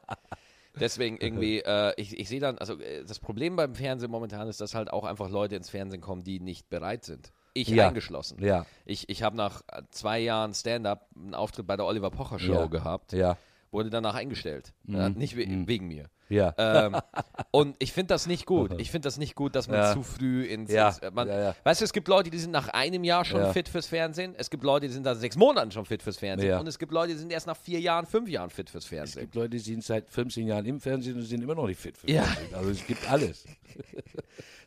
Deswegen 0.78 1.18
irgendwie, 1.18 1.60
äh, 1.60 1.92
ich, 1.96 2.18
ich 2.18 2.28
sehe 2.28 2.40
dann, 2.40 2.56
also 2.58 2.78
äh, 2.80 3.04
das 3.04 3.18
Problem 3.18 3.56
beim 3.56 3.74
Fernsehen 3.74 4.10
momentan 4.10 4.48
ist, 4.48 4.60
dass 4.60 4.74
halt 4.74 4.92
auch 4.92 5.04
einfach 5.04 5.28
Leute 5.28 5.56
ins 5.56 5.68
Fernsehen 5.68 6.00
kommen, 6.00 6.22
die 6.22 6.40
nicht 6.40 6.70
bereit 6.70 7.04
sind. 7.04 7.32
Ich 7.52 7.68
Ja. 7.68 7.88
eingeschlossen. 7.88 8.42
Ja, 8.42 8.64
Ich, 8.84 9.08
ich 9.08 9.22
habe 9.24 9.36
nach 9.36 9.62
äh, 9.72 9.82
zwei 9.90 10.20
Jahren 10.20 10.54
Stand-up 10.54 11.08
einen 11.16 11.34
Auftritt 11.34 11.66
bei 11.66 11.76
der 11.76 11.86
Oliver 11.86 12.10
Pocher 12.10 12.38
Show 12.38 12.52
Ja. 12.62 12.66
gehabt, 12.66 13.12
ja, 13.12 13.36
wurde 13.72 13.90
danach 13.90 14.14
eingestellt. 14.14 14.72
Äh, 14.88 15.10
nicht 15.10 15.36
we 15.36 15.44
wegen 15.66 15.86
mir. 15.88 16.06
ja. 16.28 16.54
ähm, 16.58 16.96
und 17.50 17.76
ich 17.78 17.92
finde 17.92 18.08
das 18.14 18.26
nicht 18.26 18.46
gut. 18.46 18.80
Ich 18.80 18.90
finde 18.90 19.06
das 19.06 19.16
nicht 19.18 19.34
gut, 19.34 19.54
dass 19.54 19.68
man 19.68 19.76
Ja. 19.78 19.92
zu 19.92 20.02
früh 20.02 20.44
ins. 20.44 20.70
Ja, 20.72 20.88
ins 20.88 21.00
man, 21.12 21.28
ja. 21.28 21.54
Weißt 21.64 21.80
du, 21.80 21.84
es 21.84 21.92
gibt 21.92 22.08
Leute, 22.08 22.30
die 22.30 22.38
sind 22.38 22.50
nach 22.50 22.68
einem 22.68 23.04
Jahr 23.04 23.24
schon 23.24 23.52
fit 23.52 23.68
fürs 23.68 23.86
Fernsehen. 23.86 24.34
Es 24.36 24.50
gibt 24.50 24.64
Leute, 24.64 24.86
die 24.88 24.92
sind 24.92 25.04
nach 25.04 25.16
sechs 25.16 25.36
Monaten 25.36 25.70
schon 25.70 25.84
fit 25.84 26.02
fürs 26.02 26.18
Fernsehen. 26.18 26.58
Und 26.58 26.66
es 26.66 26.78
gibt 26.78 26.92
Leute, 26.92 27.12
die 27.12 27.18
sind 27.18 27.32
erst 27.32 27.46
nach 27.46 27.56
vier 27.56 27.80
Jahren, 27.80 28.06
fünf 28.06 28.28
Jahren 28.28 28.50
fit 28.50 28.68
fürs 28.70 28.84
Es 28.84 28.88
Fernsehen. 28.90 29.22
gibt 29.22 29.34
Leute, 29.34 29.50
die 29.50 29.58
sind 29.58 29.84
seit 29.84 30.10
15 30.10 30.46
Jahren 30.46 30.66
im 30.66 30.80
Fernsehen 30.80 31.16
und 31.16 31.22
sind 31.22 31.42
immer 31.42 31.54
noch 31.54 31.66
nicht 31.66 31.80
fit 31.80 31.96
für 31.96 32.10
Ja. 32.10 32.22
Fernsehen. 32.22 32.54
Also 32.54 32.70
es 32.70 32.86
gibt 32.86 33.10
alles. 33.10 33.44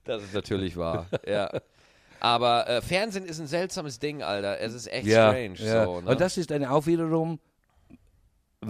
Das 0.05 0.21
ist 0.21 0.33
natürlich 0.33 0.75
wahr. 0.75 1.07
ja. 1.25 1.49
Aber 2.19 2.67
äh, 2.69 2.81
Fernsehen 2.81 3.25
ist 3.25 3.39
ein 3.39 3.47
seltsames 3.47 3.99
Ding, 3.99 4.21
Alter. 4.21 4.59
Es 4.59 4.73
ist 4.73 4.87
echt 4.91 5.07
strange. 5.09 5.55
ja. 5.59 5.85
So, 5.85 6.01
ne? 6.01 6.09
Und 6.09 6.21
das 6.21 6.37
ist 6.37 6.51
dann 6.51 6.65
auch 6.65 6.85
wiederum, 6.87 7.39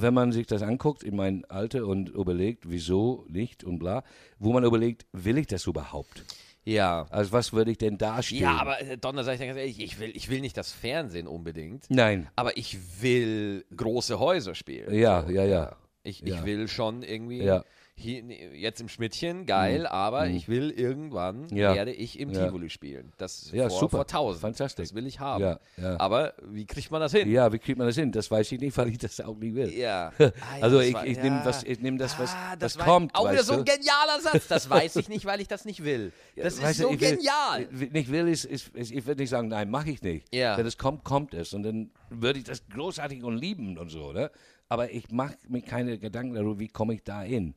wenn 0.01 0.13
man 0.13 0.31
sich 0.31 0.47
das 0.47 0.61
anguckt 0.61 1.03
in 1.03 1.15
mein 1.15 1.45
Alter 1.45 1.85
und 1.85 2.09
überlegt, 2.09 2.69
wieso 2.69 3.25
nicht 3.27 3.63
und 3.63 3.79
bla, 3.79 4.03
wo 4.39 4.53
man 4.53 4.63
überlegt, 4.63 5.05
will 5.13 5.37
ich 5.37 5.47
das 5.47 5.65
überhaupt? 5.67 6.23
ja. 6.65 7.05
Also 7.09 7.33
was 7.33 7.51
würde 7.51 7.71
ich 7.71 7.77
denn 7.77 7.97
dastehen? 7.97 8.41
Ja, 8.43 8.57
aber 8.57 8.81
äh, 8.81 8.97
Donner, 8.97 9.23
sag 9.25 9.33
ich 9.33 9.39
dir 9.41 9.47
ganz 9.47 9.59
ehrlich, 9.59 9.79
ich 9.81 9.99
will, 9.99 10.11
ich 10.15 10.29
will 10.29 10.39
nicht 10.39 10.55
das 10.55 10.71
Fernsehen 10.71 11.27
unbedingt. 11.27 11.85
Nein. 11.89 12.29
Aber 12.37 12.55
ich 12.57 12.77
will 13.01 13.65
große 13.75 14.17
Häuser 14.17 14.55
spielen. 14.55 14.93
Ja, 14.93 15.23
So, 15.25 15.31
ja, 15.31 15.43
ja. 15.43 15.75
Ich, 16.03 16.21
Ja. 16.21 16.35
ich 16.37 16.45
will 16.45 16.67
schon 16.67 17.03
irgendwie. 17.03 17.43
Ja. 17.43 17.63
Hier, 17.95 18.23
jetzt 18.55 18.81
im 18.81 18.89
Schmidtchen, 18.89 19.45
geil, 19.45 19.81
Mhm. 19.81 19.85
aber 19.85 20.27
ich 20.27 20.47
will 20.49 20.71
irgendwann, 20.71 21.47
Ja. 21.55 21.75
werde 21.75 21.91
ich 21.93 22.19
im 22.19 22.31
Ja. 22.31 22.45
Tivoli 22.47 22.69
spielen. 22.69 23.13
Das 23.17 23.51
Ja, 23.51 23.69
vor, 23.69 23.79
super. 23.81 23.97
vor 23.97 24.07
1000. 24.07 24.41
Fantastisch. 24.41 24.89
Das 24.89 24.95
will 24.95 25.05
ich 25.05 25.19
haben. 25.19 25.57
Aber 25.99 26.33
wie 26.43 26.65
kriegt 26.65 26.89
man 26.91 27.01
das 27.01 27.11
hin? 27.13 27.29
Ja, 27.31 27.53
wie 27.53 27.59
kriegt 27.59 27.77
man 27.77 27.85
das 27.87 27.95
hin? 27.95 28.11
Das 28.11 28.29
weiß 28.31 28.51
ich 28.51 28.59
nicht, 28.59 28.75
weil 28.77 28.89
ich 28.89 28.97
das 28.97 29.21
auch 29.21 29.37
nicht 29.37 29.53
will. 29.55 29.71
Ja. 29.73 30.11
Also 30.61 30.77
das 30.79 30.87
ich, 30.87 30.95
ich 31.03 31.17
nehme 31.21 31.41
was, 31.43 31.63
ich 31.63 31.79
nehm 31.81 31.97
das, 31.97 32.17
was, 32.17 32.31
Ah, 32.33 32.55
was 32.59 32.77
war 32.77 32.85
kommt. 32.85 33.15
Auch 33.15 33.31
wieder 33.31 33.43
so 33.43 33.53
ein 33.53 33.65
genialer 33.65 34.19
Satz. 34.21 34.47
Das 34.47 34.69
weiß 34.69 34.95
ich 34.95 35.07
nicht, 35.09 35.25
weil 35.25 35.39
ich 35.41 35.47
das 35.47 35.65
nicht 35.65 35.83
will. 35.83 36.11
Das 36.35 36.57
ist 36.59 36.77
so 36.77 36.89
ich 36.91 36.99
will- 36.99 37.15
genial. 37.17 37.67
ich- 37.79 37.91
Nicht 37.91 38.11
will 38.11 38.27
ist, 38.27 38.45
ist, 38.45 38.69
ist 38.75 38.91
ich 38.91 39.05
würde 39.05 39.21
nicht 39.21 39.29
sagen, 39.29 39.49
nein, 39.49 39.69
mache 39.69 39.91
ich 39.91 40.01
nicht. 40.01 40.27
Wenn 40.31 40.65
es 40.65 40.77
kommt, 40.77 41.03
kommt 41.03 41.33
es. 41.33 41.53
Und 41.53 41.63
dann 41.63 41.91
würde 42.09 42.39
ich 42.39 42.45
das 42.45 42.67
großartig 42.69 43.23
und 43.23 43.37
lieben 43.37 43.77
und 43.77 43.89
so, 43.89 44.11
ne? 44.13 44.31
Aber 44.69 44.89
ich 44.91 45.11
mache 45.11 45.35
mir 45.47 45.61
keine 45.61 45.99
Gedanken 45.99 46.33
darüber, 46.33 46.59
wie 46.59 46.67
komme 46.69 46.95
ich 46.95 47.03
da 47.03 47.21
hin. 47.21 47.53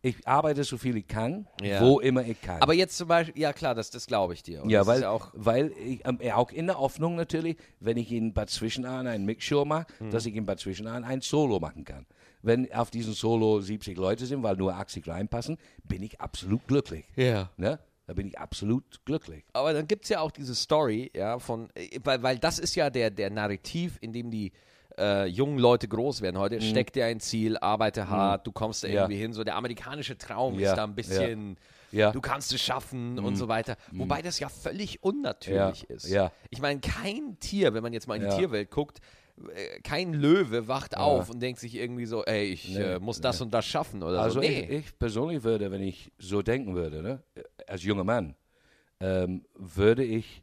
Ich 0.00 0.26
arbeite 0.28 0.62
so 0.62 0.78
viel 0.78 0.96
ich 0.96 1.08
kann, 1.08 1.48
Ja. 1.60 1.80
wo 1.80 1.98
immer 1.98 2.24
ich 2.24 2.40
kann. 2.40 2.62
Aber 2.62 2.72
jetzt 2.72 2.96
zum 2.96 3.08
Beispiel, 3.08 3.40
ja 3.42 3.52
klar, 3.52 3.74
das, 3.74 3.90
das 3.90 4.06
glaube 4.06 4.32
ich 4.34 4.42
dir. 4.44 4.62
Und 4.62 4.70
ja, 4.70 4.86
weil, 4.86 5.00
ist 5.00 5.04
auch, 5.06 5.30
weil 5.34 5.72
ich, 5.84 6.06
ähm, 6.06 6.18
ja, 6.22 6.36
auch 6.36 6.52
in 6.52 6.66
der 6.66 6.78
Hoffnung 6.78 7.16
natürlich, 7.16 7.56
wenn 7.80 7.96
ich 7.96 8.12
in 8.12 8.32
Bad 8.32 8.48
Zwischenahn 8.48 9.06
einen 9.08 9.24
Mixshow 9.24 9.64
mache, 9.64 9.86
Hm. 9.98 10.10
dass 10.10 10.24
ich 10.26 10.36
in 10.36 10.46
Bad 10.46 10.60
Zwischenahn 10.60 11.02
ein 11.04 11.20
Solo 11.20 11.58
machen 11.58 11.84
kann. 11.84 12.06
Wenn 12.42 12.72
auf 12.72 12.90
diesem 12.90 13.12
Solo 13.14 13.60
70 13.60 13.96
Leute 13.98 14.24
sind, 14.26 14.44
weil 14.44 14.54
nur 14.56 14.74
80 14.76 15.08
reinpassen, 15.08 15.58
bin 15.82 16.02
ich 16.04 16.20
absolut 16.20 16.66
glücklich. 16.68 17.04
ja. 17.16 17.50
Ne? 17.56 17.80
Da 18.06 18.14
bin 18.14 18.26
ich 18.26 18.38
absolut 18.38 19.04
glücklich. 19.04 19.44
Aber 19.52 19.74
dann 19.74 19.86
gibt 19.86 20.04
es 20.04 20.08
ja 20.08 20.20
auch 20.20 20.30
diese 20.30 20.54
Story, 20.54 21.10
ja, 21.14 21.38
von, 21.40 21.68
äh, 21.74 21.98
weil, 22.04 22.22
weil 22.22 22.38
das 22.38 22.58
ist 22.58 22.74
ja 22.74 22.88
der, 22.88 23.10
der 23.10 23.28
Narrativ, 23.28 23.98
in 24.00 24.14
dem 24.14 24.30
die 24.30 24.52
äh, 24.98 25.26
jungen 25.26 25.58
Leute 25.58 25.88
groß 25.88 26.20
werden. 26.22 26.38
Heute 26.38 26.60
steck 26.60 26.92
dir 26.92 27.06
ein 27.06 27.20
Ziel, 27.20 27.56
arbeite 27.58 28.08
hart, 28.08 28.46
du 28.46 28.52
kommst 28.52 28.82
da 28.84 28.88
Mhm. 28.88 28.94
Ja. 28.94 29.00
irgendwie 29.02 29.18
hin. 29.20 29.32
So 29.32 29.44
der 29.44 29.56
amerikanische 29.56 30.18
Traum 30.18 30.58
Ja, 30.58 30.70
ist 30.70 30.76
da 30.76 30.84
ein 30.84 30.94
bisschen, 30.94 31.56
Ja. 31.92 32.12
du 32.12 32.20
kannst 32.20 32.52
es 32.52 32.60
schaffen 32.60 33.18
und 33.18 33.36
so 33.36 33.48
weiter. 33.48 33.76
Wobei 33.92 34.20
das 34.22 34.38
ja 34.40 34.48
völlig 34.48 35.02
unnatürlich 35.02 35.86
Ja, 35.88 35.94
ist. 35.94 36.08
ja. 36.10 36.32
Ich 36.50 36.60
meine, 36.60 36.80
kein 36.80 37.38
Tier, 37.38 37.72
wenn 37.74 37.82
man 37.82 37.92
jetzt 37.92 38.06
mal 38.08 38.16
in 38.16 38.22
die 38.22 38.28
Ja. 38.28 38.36
Tierwelt 38.36 38.70
guckt, 38.70 39.00
äh, 39.54 39.80
kein 39.82 40.14
Löwe 40.14 40.66
wacht 40.66 40.96
auf 40.96 41.30
und 41.30 41.40
denkt 41.40 41.60
sich 41.60 41.76
irgendwie 41.76 42.06
so, 42.06 42.24
ey, 42.24 42.44
ich 42.46 42.68
Nee, 42.70 42.94
äh, 42.94 42.98
muss 42.98 43.20
das 43.20 43.40
und 43.40 43.54
das 43.54 43.64
schaffen 43.66 44.02
oder 44.02 44.20
Also 44.20 44.34
so. 44.34 44.40
Nee. 44.40 44.62
ich, 44.68 44.70
ich 44.86 44.98
persönlich 44.98 45.44
würde, 45.44 45.70
wenn 45.70 45.82
ich 45.82 46.10
so 46.18 46.42
denken 46.42 46.74
würde, 46.74 47.02
ne, 47.02 47.22
als 47.68 47.84
junger 47.84 48.02
Mann, 48.04 48.34
ähm, 49.00 49.44
würde 49.54 50.02
ich 50.04 50.42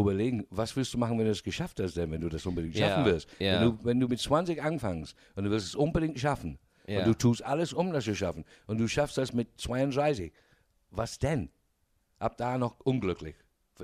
überlegen, 0.00 0.46
was 0.50 0.76
willst 0.76 0.92
du 0.94 0.98
machen, 0.98 1.18
wenn 1.18 1.24
du 1.26 1.30
es 1.32 1.42
geschafft 1.42 1.80
hast, 1.80 1.96
denn 1.96 2.10
wenn 2.10 2.20
du 2.20 2.28
das 2.28 2.44
unbedingt 2.46 2.76
schaffen 2.76 3.04
willst. 3.04 3.28
ja. 3.38 3.60
Wenn, 3.60 3.68
du, 3.70 3.78
wenn 3.84 4.00
du 4.00 4.08
mit 4.08 4.20
20 4.20 4.62
anfängst 4.62 5.14
und 5.34 5.44
du 5.44 5.50
willst 5.50 5.66
es 5.66 5.74
unbedingt 5.74 6.18
schaffen 6.18 6.58
Ja. 6.86 7.00
und 7.00 7.06
du 7.06 7.14
tust 7.14 7.42
alles, 7.44 7.72
um 7.72 7.92
das 7.92 8.04
zu 8.04 8.14
schaffen 8.14 8.44
und 8.66 8.78
du 8.78 8.88
schaffst 8.88 9.16
das 9.18 9.32
mit 9.32 9.48
32, 9.60 10.32
was 10.90 11.18
denn? 11.18 11.50
Ab 12.18 12.36
da 12.38 12.56
noch 12.58 12.80
unglücklich. 12.80 13.34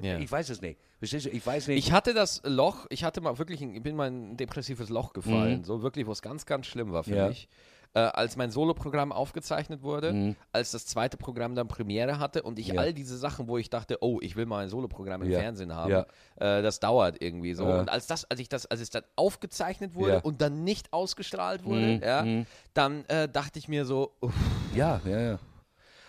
Ich 0.01 0.31
weiß 0.33 0.49
es 0.51 0.63
nicht. 0.63 0.79
Ich 1.03 1.45
weiß 1.45 1.67
nicht. 1.69 1.87
Ich 1.87 1.93
hatte 1.93 2.15
das 2.15 2.41
Loch, 2.45 2.87
ich 2.89 3.05
hatte 3.05 3.21
mal 3.21 3.37
wirklich, 3.39 3.61
ein, 3.61 3.75
ich 3.75 3.83
bin 3.83 3.95
mal 3.97 4.07
in 4.09 4.33
ein 4.33 4.37
depressives 4.37 4.89
Loch 4.89 5.13
gefallen, 5.13 5.59
Mhm. 5.61 5.65
so 5.65 5.83
wirklich, 5.83 6.07
wo 6.07 6.13
es 6.13 6.23
ganz, 6.23 6.47
ganz 6.47 6.67
schlimm 6.67 6.93
war 6.93 7.05
für 7.05 7.29
mich. 7.29 7.49
Äh, 7.95 8.01
als 8.01 8.37
mein 8.37 8.51
Soloprogramm 8.51 9.13
aufgezeichnet 9.13 9.83
wurde, 9.83 10.35
als 10.51 10.71
das 10.71 10.87
zweite 10.87 11.19
Programm 11.19 11.55
dann 11.55 11.69
Premiere 11.69 12.19
hatte 12.19 12.43
und 12.43 12.59
ich 12.59 12.69
Mhm. 12.69 12.75
Ja. 12.77 12.81
all 12.81 12.95
diese 12.95 13.19
Sachen, 13.19 13.49
wo 13.49 13.59
ich 13.59 13.69
dachte, 13.69 13.99
oh, 14.01 14.19
ich 14.23 14.35
will 14.35 14.47
mal 14.47 14.63
ein 14.63 14.71
Soloprogramm 14.71 15.21
im 15.23 15.31
Ja. 15.31 15.41
Fernsehen 15.41 15.75
haben, 15.75 15.91
Ja. 15.91 16.07
äh, 16.37 16.63
das 16.63 16.81
dauert 16.81 17.21
irgendwie 17.21 17.53
so. 17.53 17.67
Und 17.67 17.91
als 17.91 18.07
das, 18.07 18.25
als 18.31 18.41
ich 18.41 18.49
das, 18.49 18.65
als 18.65 18.81
es 18.81 18.89
dann 18.89 19.03
aufgezeichnet 19.15 19.95
wurde 19.95 20.23
und 20.23 20.41
dann 20.41 20.65
nicht 20.65 20.91
ausgestrahlt 20.93 21.65
wurde, 21.67 21.81
Mhm, 21.99 22.03
ja, 22.03 22.23
mhm. 22.23 22.47
dann 22.73 23.05
äh, 23.07 23.29
dachte 23.29 23.59
ich 23.59 23.69
mir 23.69 23.85
so, 23.85 24.15
uff, 24.21 24.33
ja, 24.75 25.01
ja, 25.05 25.21
ja. 25.21 25.39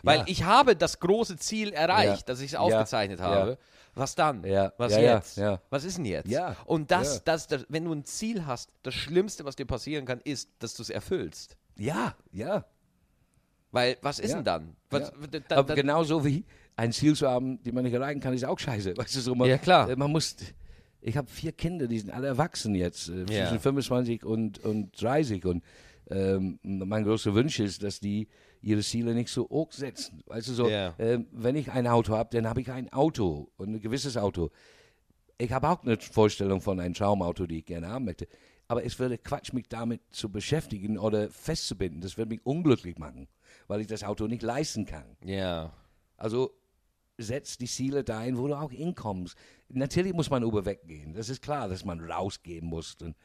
weil 0.04 0.20
Ja. 0.20 0.24
ich 0.28 0.44
habe 0.46 0.78
das 0.78 1.02
große 1.02 1.36
Ziel 1.36 1.74
erreicht, 1.74 2.22
Ja. 2.22 2.26
dass 2.28 2.40
ich 2.40 2.54
es 2.54 2.56
aufgezeichnet 2.56 3.20
Ja. 3.20 3.26
habe. 3.26 3.58
Was 3.96 4.16
dann? 4.16 4.44
Ja. 4.46 4.72
Was 4.78 4.94
jetzt? 4.96 5.38
Was 5.70 5.84
ist 5.84 5.98
denn 5.98 6.06
jetzt? 6.06 6.34
Und 6.66 6.92
das, 6.92 7.24
das, 7.26 7.46
das, 7.48 7.66
wenn 7.68 7.84
du 7.86 7.92
ein 7.94 8.06
Ziel 8.06 8.46
hast, 8.46 8.72
das 8.84 8.94
Schlimmste, 8.94 9.44
was 9.46 9.56
dir 9.58 9.66
passieren 9.66 10.06
kann, 10.06 10.22
ist, 10.24 10.50
dass 10.60 10.74
du 10.76 10.82
es 10.82 10.90
erfüllst. 10.90 11.58
Ja, 11.78 12.16
ja. 12.32 12.66
Weil, 13.72 13.98
was 14.02 14.20
ist 14.20 14.30
Ja. 14.32 14.36
denn 14.38 14.46
dann? 14.46 14.76
Was, 14.90 15.12
Ja. 15.20 15.28
d- 15.28 15.42
da- 15.48 15.58
Aber 15.58 15.76
genauso 15.76 16.24
wie 16.26 16.46
ein 16.76 16.92
Ziel 16.92 17.16
zu 17.16 17.28
haben, 17.28 17.62
die 17.64 17.72
man 17.72 17.84
nicht 17.84 17.94
erreichen 17.94 18.20
kann, 18.20 18.34
ist 18.34 18.46
auch 18.46 18.60
scheiße. 18.60 18.96
Weißt 18.98 19.16
du, 19.16 19.20
so 19.22 19.36
man, 19.36 19.50
Ja, 19.50 19.58
klar. 19.58 19.90
äh, 19.90 19.96
Man 19.96 20.12
muss. 20.12 20.36
Ich 21.06 21.18
habe 21.18 21.28
vier 21.30 21.52
Kinder, 21.52 21.88
die 21.88 22.00
sind 22.00 22.12
alle 22.12 22.28
erwachsen 22.28 22.76
jetzt, 22.76 23.10
äh, 23.10 23.26
Ja. 23.30 23.48
zwischen 23.48 23.60
25 23.60 24.24
und, 24.24 24.60
und 24.64 25.02
30. 25.02 25.46
Und 25.46 25.64
ähm, 26.10 26.60
mein 26.64 27.04
großer 27.04 27.34
Wunsch 27.34 27.60
ist, 27.60 27.84
dass 27.84 28.00
die 28.00 28.28
ihre 28.62 28.82
Ziele 28.82 29.14
nicht 29.14 29.30
so 29.30 29.50
hoch 29.50 29.72
setzen. 29.74 30.24
Weißt 30.28 30.48
du, 30.48 30.54
so, 30.54 30.70
Ja. 30.70 30.94
ähm, 31.00 31.28
wenn 31.32 31.56
ich 31.58 31.72
ein 31.72 31.88
Auto 31.88 32.14
habe, 32.16 32.30
dann 32.32 32.48
habe 32.48 32.62
ich 32.62 32.72
ein 32.72 32.92
Auto 32.94 33.50
und 33.58 33.74
ein 33.74 33.82
gewisses 33.82 34.16
Auto. 34.16 34.52
Ich 35.38 35.52
habe 35.52 35.68
auch 35.68 35.84
eine 35.84 35.98
Vorstellung 35.98 36.62
von 36.62 36.80
einem 36.80 36.94
Traumauto, 36.94 37.48
die 37.48 37.58
ich 37.60 37.66
gerne 37.66 37.90
haben 37.90 38.06
möchte. 38.06 38.28
Aber 38.68 38.84
es 38.86 38.98
würde 38.98 39.18
Quatsch, 39.18 39.54
mich 39.54 39.68
damit 39.68 40.02
zu 40.12 40.30
beschäftigen 40.32 40.98
oder 40.98 41.30
festzubinden. 41.30 42.02
Das 42.02 42.18
würde 42.18 42.30
mich 42.30 42.46
unglücklich 42.46 42.98
machen, 42.98 43.28
weil 43.68 43.82
ich 43.82 43.88
das 43.88 44.04
Auto 44.04 44.28
nicht 44.28 44.42
leisten 44.42 44.86
kann. 44.86 45.18
ja. 45.24 45.74
Also 46.16 46.54
setz 47.18 47.58
die 47.58 47.68
Ziele 47.68 48.04
dahin, 48.04 48.38
wo 48.38 48.48
du 48.48 48.56
auch 48.56 48.72
hinkommst. 48.72 49.36
Natürlich 49.70 50.14
muss 50.14 50.30
man 50.30 50.42
über 50.44 50.66
weggehen. 50.66 51.14
Das 51.14 51.28
ist 51.30 51.42
klar, 51.42 51.68
dass 51.68 51.84
man 51.86 52.00
rausgehen 52.00 52.66
muss. 52.66 52.96
Und 53.02 53.16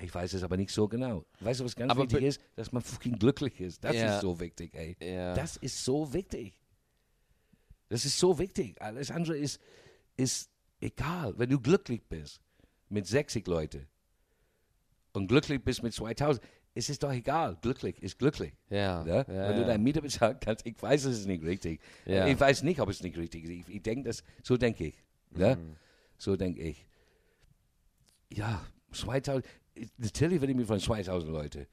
ich 0.00 0.12
weiß 0.14 0.32
es 0.34 0.42
aber 0.42 0.56
nicht 0.56 0.70
so 0.72 0.88
genau. 0.88 1.24
Weißt 1.40 1.60
du, 1.60 1.64
was 1.64 1.74
ganz 1.76 1.90
Aber 1.92 2.02
wichtig 2.02 2.22
ist? 2.22 2.40
Dass 2.56 2.72
man 2.72 2.82
fucking 2.82 3.18
glücklich 3.18 3.60
ist. 3.60 3.82
Das 3.84 3.94
Ja. 3.94 4.14
ist 4.16 4.20
so 4.22 4.38
wichtig, 4.40 4.74
ey. 4.74 4.96
Ja. 5.00 5.32
Das 5.34 5.56
ist 5.58 5.82
so 5.84 6.12
wichtig. 6.12 6.54
Das 7.88 8.04
ist 8.04 8.18
so 8.18 8.38
wichtig. 8.38 8.80
Alles 8.82 9.10
andere 9.10 9.36
ist, 9.38 9.60
ist 10.16 10.50
egal. 10.80 11.34
Wenn 11.38 11.50
du 11.50 11.60
glücklich 11.60 12.02
bist 12.08 12.40
mit 12.88 13.06
60 13.06 13.46
Leute 13.46 13.86
und 15.12 15.26
glücklich 15.28 15.62
bist 15.62 15.82
mit 15.82 15.92
2000, 15.92 16.42
es 16.74 16.88
ist 16.88 17.02
doch 17.02 17.12
egal. 17.12 17.56
Glücklich 17.62 18.00
ist 18.02 18.18
glücklich. 18.18 18.52
Ja. 18.68 19.04
Ja? 19.04 19.16
ja, 19.18 19.26
Wenn 19.26 19.56
du 19.56 19.60
ja. 19.62 19.66
deine 19.66 19.82
Miete 19.82 20.00
bezahlen 20.02 20.38
kannst, 20.40 20.64
ich 20.66 20.80
weiß, 20.80 21.04
es 21.04 21.18
ist 21.20 21.26
nicht 21.26 21.42
richtig. 21.44 21.80
Ja. 22.06 22.26
Ich 22.26 22.38
weiß 22.38 22.62
nicht, 22.62 22.80
ob 22.80 22.88
es 22.88 23.02
nicht 23.02 23.16
richtig 23.16 23.44
ist. 23.44 23.50
Ich, 23.50 23.68
ich 23.68 23.82
denke, 23.82 24.08
das, 24.08 24.22
so 24.42 24.56
denke 24.56 24.86
ich. 24.86 24.94
Ja? 25.36 25.56
Mhm. 25.56 25.76
So 26.16 26.36
denke 26.36 26.60
ich. 26.62 26.86
Ja, 28.32 28.64
2000, 28.92 29.44
natürlich 29.98 30.40
rede 30.40 30.52
ich 30.52 30.56
mir 30.58 30.66
von 30.66 30.78
2000 30.78 31.32
Leute. 31.32 31.66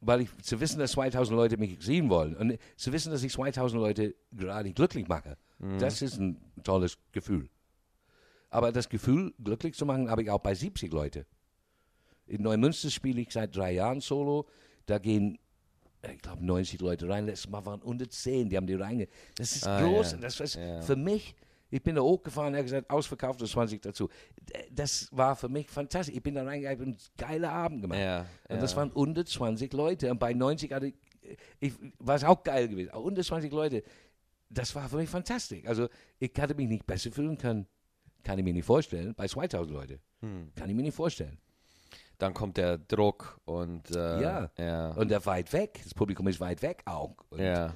Weil 0.00 0.20
ich, 0.22 0.36
zu 0.42 0.60
wissen, 0.60 0.78
dass 0.78 0.92
2000 0.92 1.34
Leute 1.34 1.56
mich 1.56 1.78
sehen 1.80 2.10
wollen 2.10 2.36
und 2.36 2.58
zu 2.76 2.92
wissen, 2.92 3.10
dass 3.10 3.22
ich 3.22 3.32
2000 3.32 3.80
Leute 3.80 4.14
gerade 4.32 4.72
glücklich 4.72 5.08
mache, 5.08 5.36
Mhm. 5.58 5.78
das 5.78 6.02
ist 6.02 6.18
ein 6.20 6.36
tolles 6.62 6.98
Gefühl. 7.12 7.48
Aber 8.50 8.72
das 8.72 8.90
Gefühl, 8.90 9.32
glücklich 9.42 9.74
zu 9.74 9.86
machen, 9.86 10.10
habe 10.10 10.22
ich 10.22 10.30
auch 10.30 10.40
bei 10.40 10.54
70 10.54 10.92
Leute. 10.92 11.24
In 12.26 12.42
Neumünster 12.42 12.90
spiele 12.90 13.20
ich 13.20 13.32
seit 13.32 13.54
drei 13.56 13.72
Jahren 13.72 14.00
Solo. 14.00 14.46
Da 14.86 14.98
gehen, 14.98 15.38
ich 16.10 16.18
glaube, 16.22 16.44
90 16.44 16.80
Leute 16.80 17.08
rein. 17.08 17.26
Letztes 17.26 17.48
Mal 17.50 17.64
waren 17.66 17.82
unter 17.82 18.08
10, 18.08 18.48
die 18.48 18.56
haben 18.56 18.66
die 18.66 18.74
reinge. 18.74 19.08
Das 19.36 19.54
ist 19.56 19.66
Ah, 19.66 19.80
groß. 19.80 20.12
ja. 20.12 20.18
Das 20.18 20.40
ist 20.40 20.54
Ja. 20.56 20.80
für 20.82 20.96
mich, 20.96 21.34
ich 21.70 21.82
bin 21.82 21.94
da 21.96 22.02
hochgefahren, 22.02 22.54
er 22.54 22.58
hat 22.58 22.66
gesagt, 22.66 22.90
ausverkauft 22.90 23.40
und 23.42 23.48
20 23.48 23.82
dazu. 23.82 24.08
Das 24.70 25.08
war 25.12 25.34
für 25.36 25.48
mich 25.48 25.68
fantastisch. 25.70 26.14
Ich 26.16 26.22
bin 26.22 26.34
da 26.34 26.44
reingegangen, 26.44 26.78
ich 26.78 26.80
habe 26.80 27.28
einen 27.28 27.30
geilen 27.40 27.44
Abend 27.44 27.82
gemacht. 27.82 27.98
Ja, 28.00 28.26
Und 28.48 28.62
das 28.62 28.76
waren 28.76 28.90
unter 28.92 29.24
20 29.24 29.72
Leute. 29.72 30.10
Und 30.10 30.18
bei 30.18 30.32
90 30.32 30.72
hatte 30.72 30.86
ich, 30.88 30.94
ich 31.60 31.72
war 31.98 32.16
es 32.16 32.24
auch 32.24 32.42
geil 32.44 32.68
gewesen. 32.68 32.90
Aber 32.90 33.02
unter 33.02 33.22
20 33.22 33.52
Leute, 33.52 33.82
das 34.48 34.74
war 34.76 34.88
für 34.88 34.96
mich 34.96 35.08
fantastisch. 35.08 35.64
Also 35.66 35.88
ich 36.20 36.32
hatte 36.38 36.54
mich 36.54 36.68
nicht 36.68 36.86
besser 36.86 37.10
fühlen 37.10 37.36
können. 37.36 37.66
Kann 38.22 38.38
ich 38.38 38.44
mir 38.44 38.52
nicht 38.52 38.64
vorstellen. 38.64 39.12
Bei 39.16 39.26
2000 39.26 39.72
Leute. 39.72 40.00
Hm. 40.20 40.52
Kann 40.54 40.68
ich 40.70 40.76
mir 40.76 40.82
nicht 40.82 40.94
vorstellen. 40.94 41.38
Dann 42.18 42.32
kommt 42.34 42.56
der 42.56 42.78
Druck 42.78 43.38
und 43.44 43.90
äh, 43.90 44.22
Ja. 44.22 44.50
ja. 44.58 44.90
Und 44.92 45.08
der 45.10 45.24
weit 45.26 45.52
weg. 45.52 45.80
Das 45.82 45.92
Publikum 45.94 46.26
ist 46.28 46.40
weit 46.40 46.62
weg 46.62 46.82
auch. 46.86 47.14
Und 47.30 47.40
ja. 47.40 47.74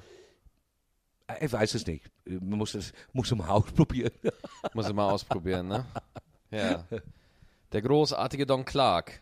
Ich 1.39 1.51
weiß 1.53 1.75
es 1.75 1.85
nicht. 1.87 2.09
Man 2.25 2.57
muss 2.57 2.73
es 2.75 2.91
muss 3.13 3.31
im 3.31 3.47
Haus 3.47 3.71
probieren. 3.75 4.11
Muss 4.73 4.87
ich 4.87 4.93
mal 4.93 5.09
ausprobieren, 5.11 5.67
ne? 5.67 5.85
Ja. 6.49 6.85
Der 7.71 7.81
großartige 7.81 8.45
Don 8.45 8.65
Clark. 8.65 9.21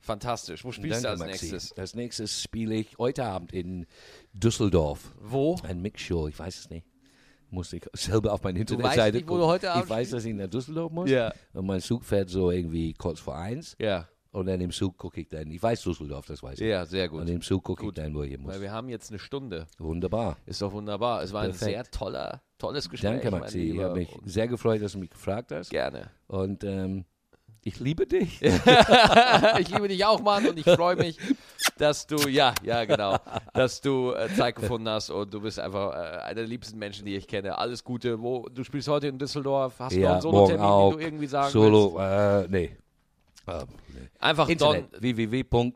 Fantastisch. 0.00 0.64
Wo 0.64 0.72
spielst 0.72 1.04
du 1.04 1.08
als 1.10 1.20
Maxi. 1.20 1.50
nächstes? 1.52 1.76
Als 1.78 1.94
nächstes 1.94 2.42
spiele 2.42 2.74
ich 2.76 2.98
heute 2.98 3.24
Abend 3.24 3.52
in 3.52 3.86
Düsseldorf. 4.32 5.14
Wo? 5.20 5.56
Ein 5.62 5.80
Mixshow, 5.82 6.26
ich 6.28 6.38
weiß 6.38 6.58
es 6.58 6.70
nicht. 6.70 6.86
Muss 7.50 7.72
ich 7.72 7.82
selber 7.94 8.32
auf 8.32 8.42
meine 8.42 8.58
Internetseite 8.58 9.22
gucken. 9.22 9.58
Ich 9.82 9.88
weiß, 9.88 10.10
dass 10.10 10.24
ich 10.24 10.34
nach 10.34 10.48
Düsseldorf 10.48 10.92
muss. 10.92 11.08
Ja. 11.10 11.32
Und 11.54 11.66
mein 11.66 11.80
Zug 11.80 12.04
fährt 12.04 12.28
so 12.28 12.50
irgendwie 12.50 12.92
kurz 12.94 13.20
vor 13.20 13.36
eins. 13.36 13.74
Ja. 13.78 14.06
Und 14.30 14.46
dann 14.46 14.60
im 14.60 14.70
Zug 14.70 14.98
gucke 14.98 15.22
ich 15.22 15.28
dann. 15.28 15.50
Ich 15.50 15.62
weiß 15.62 15.82
Düsseldorf, 15.82 16.26
das 16.26 16.42
weiß 16.42 16.60
ich. 16.60 16.66
Ja, 16.66 16.84
sehr 16.84 17.10
Und 17.10 17.20
gut. 17.20 17.28
im 17.30 17.40
Zug 17.40 17.64
gucke 17.64 17.86
ich 17.86 17.92
dann, 17.94 18.14
wo 18.14 18.22
ich 18.22 18.38
muss. 18.38 18.52
Weil 18.52 18.60
wir 18.60 18.70
haben 18.72 18.88
jetzt 18.90 19.10
eine 19.10 19.18
Stunde. 19.18 19.66
Wunderbar. 19.78 20.36
Ist 20.44 20.60
doch 20.60 20.72
wunderbar. 20.72 21.22
Es 21.22 21.32
war 21.32 21.42
ein 21.42 21.50
Perfekt. 21.50 21.70
sehr 21.70 21.84
toller, 21.90 22.42
tolles 22.58 22.90
Gespräch. 22.90 23.10
Danke, 23.22 23.30
Maxi. 23.30 23.72
Ich 23.72 23.80
habe 23.80 23.94
mich 23.98 24.12
Und 24.12 24.28
sehr 24.30 24.46
gefreut, 24.46 24.82
dass 24.82 24.92
du 24.92 24.98
mich 24.98 25.10
gefragt 25.10 25.50
hast. 25.50 25.70
Gerne. 25.70 26.10
Und 26.26 26.62
ähm, 26.62 27.06
ich 27.64 27.80
liebe 27.80 28.06
dich. 28.06 28.40
ich 29.58 29.68
liebe 29.70 29.88
dich 29.88 30.04
auch, 30.04 30.20
Mann, 30.20 30.46
und 30.46 30.58
ich 30.58 30.64
freue 30.64 30.96
mich. 30.96 31.18
dass 31.78 32.06
du, 32.06 32.28
ja, 32.28 32.54
ja, 32.62 32.84
genau, 32.84 33.16
dass 33.54 33.80
du 33.80 34.12
äh, 34.12 34.28
Zeit 34.34 34.56
gefunden 34.56 34.88
hast 34.88 35.10
und 35.10 35.32
du 35.32 35.40
bist 35.40 35.58
einfach 35.58 35.92
äh, 35.92 36.18
einer 36.18 36.34
der 36.34 36.46
liebsten 36.46 36.78
Menschen, 36.78 37.06
die 37.06 37.16
ich 37.16 37.26
kenne. 37.26 37.56
Alles 37.56 37.82
Gute. 37.82 38.20
Wo, 38.20 38.48
du 38.48 38.64
spielst 38.64 38.88
heute 38.88 39.08
in 39.08 39.18
Düsseldorf. 39.18 39.74
Hast 39.78 39.96
du 39.96 40.00
noch 40.00 40.10
einen 40.10 40.20
Solo-Termin, 40.20 40.66
den 40.66 40.90
du 40.90 40.98
irgendwie 40.98 41.26
sagen 41.26 41.50
Solo, 41.50 41.94
willst? 41.94 42.48
Äh, 42.48 42.50
nee. 42.50 42.76
Uh, 43.46 43.64
nee. 43.94 44.08
Einfach 44.18 44.48
Internet, 44.48 44.92
Don, 44.92 45.02
www. 45.02 45.72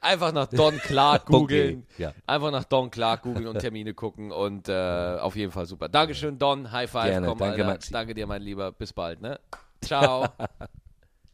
Einfach 0.00 0.32
nach 0.32 0.46
Don 0.46 0.78
Clark 0.78 1.26
googeln. 1.26 1.84
ja. 1.98 2.12
Einfach 2.26 2.52
nach 2.52 2.64
Don 2.64 2.90
Clark 2.90 3.22
googeln 3.22 3.48
und 3.48 3.58
Termine 3.58 3.94
gucken 3.94 4.30
und 4.30 4.68
äh, 4.68 5.18
auf 5.20 5.34
jeden 5.34 5.50
Fall 5.50 5.66
super. 5.66 5.88
Dankeschön, 5.88 6.38
Don. 6.38 6.70
High 6.70 6.88
five. 6.88 7.10
Gerne, 7.10 7.26
Komm, 7.26 7.38
danke, 7.38 7.78
danke 7.90 8.14
dir, 8.14 8.26
mein 8.26 8.42
Lieber. 8.42 8.70
Bis 8.70 8.92
bald. 8.92 9.20
Ne? 9.20 9.40
Ciao. 9.82 10.26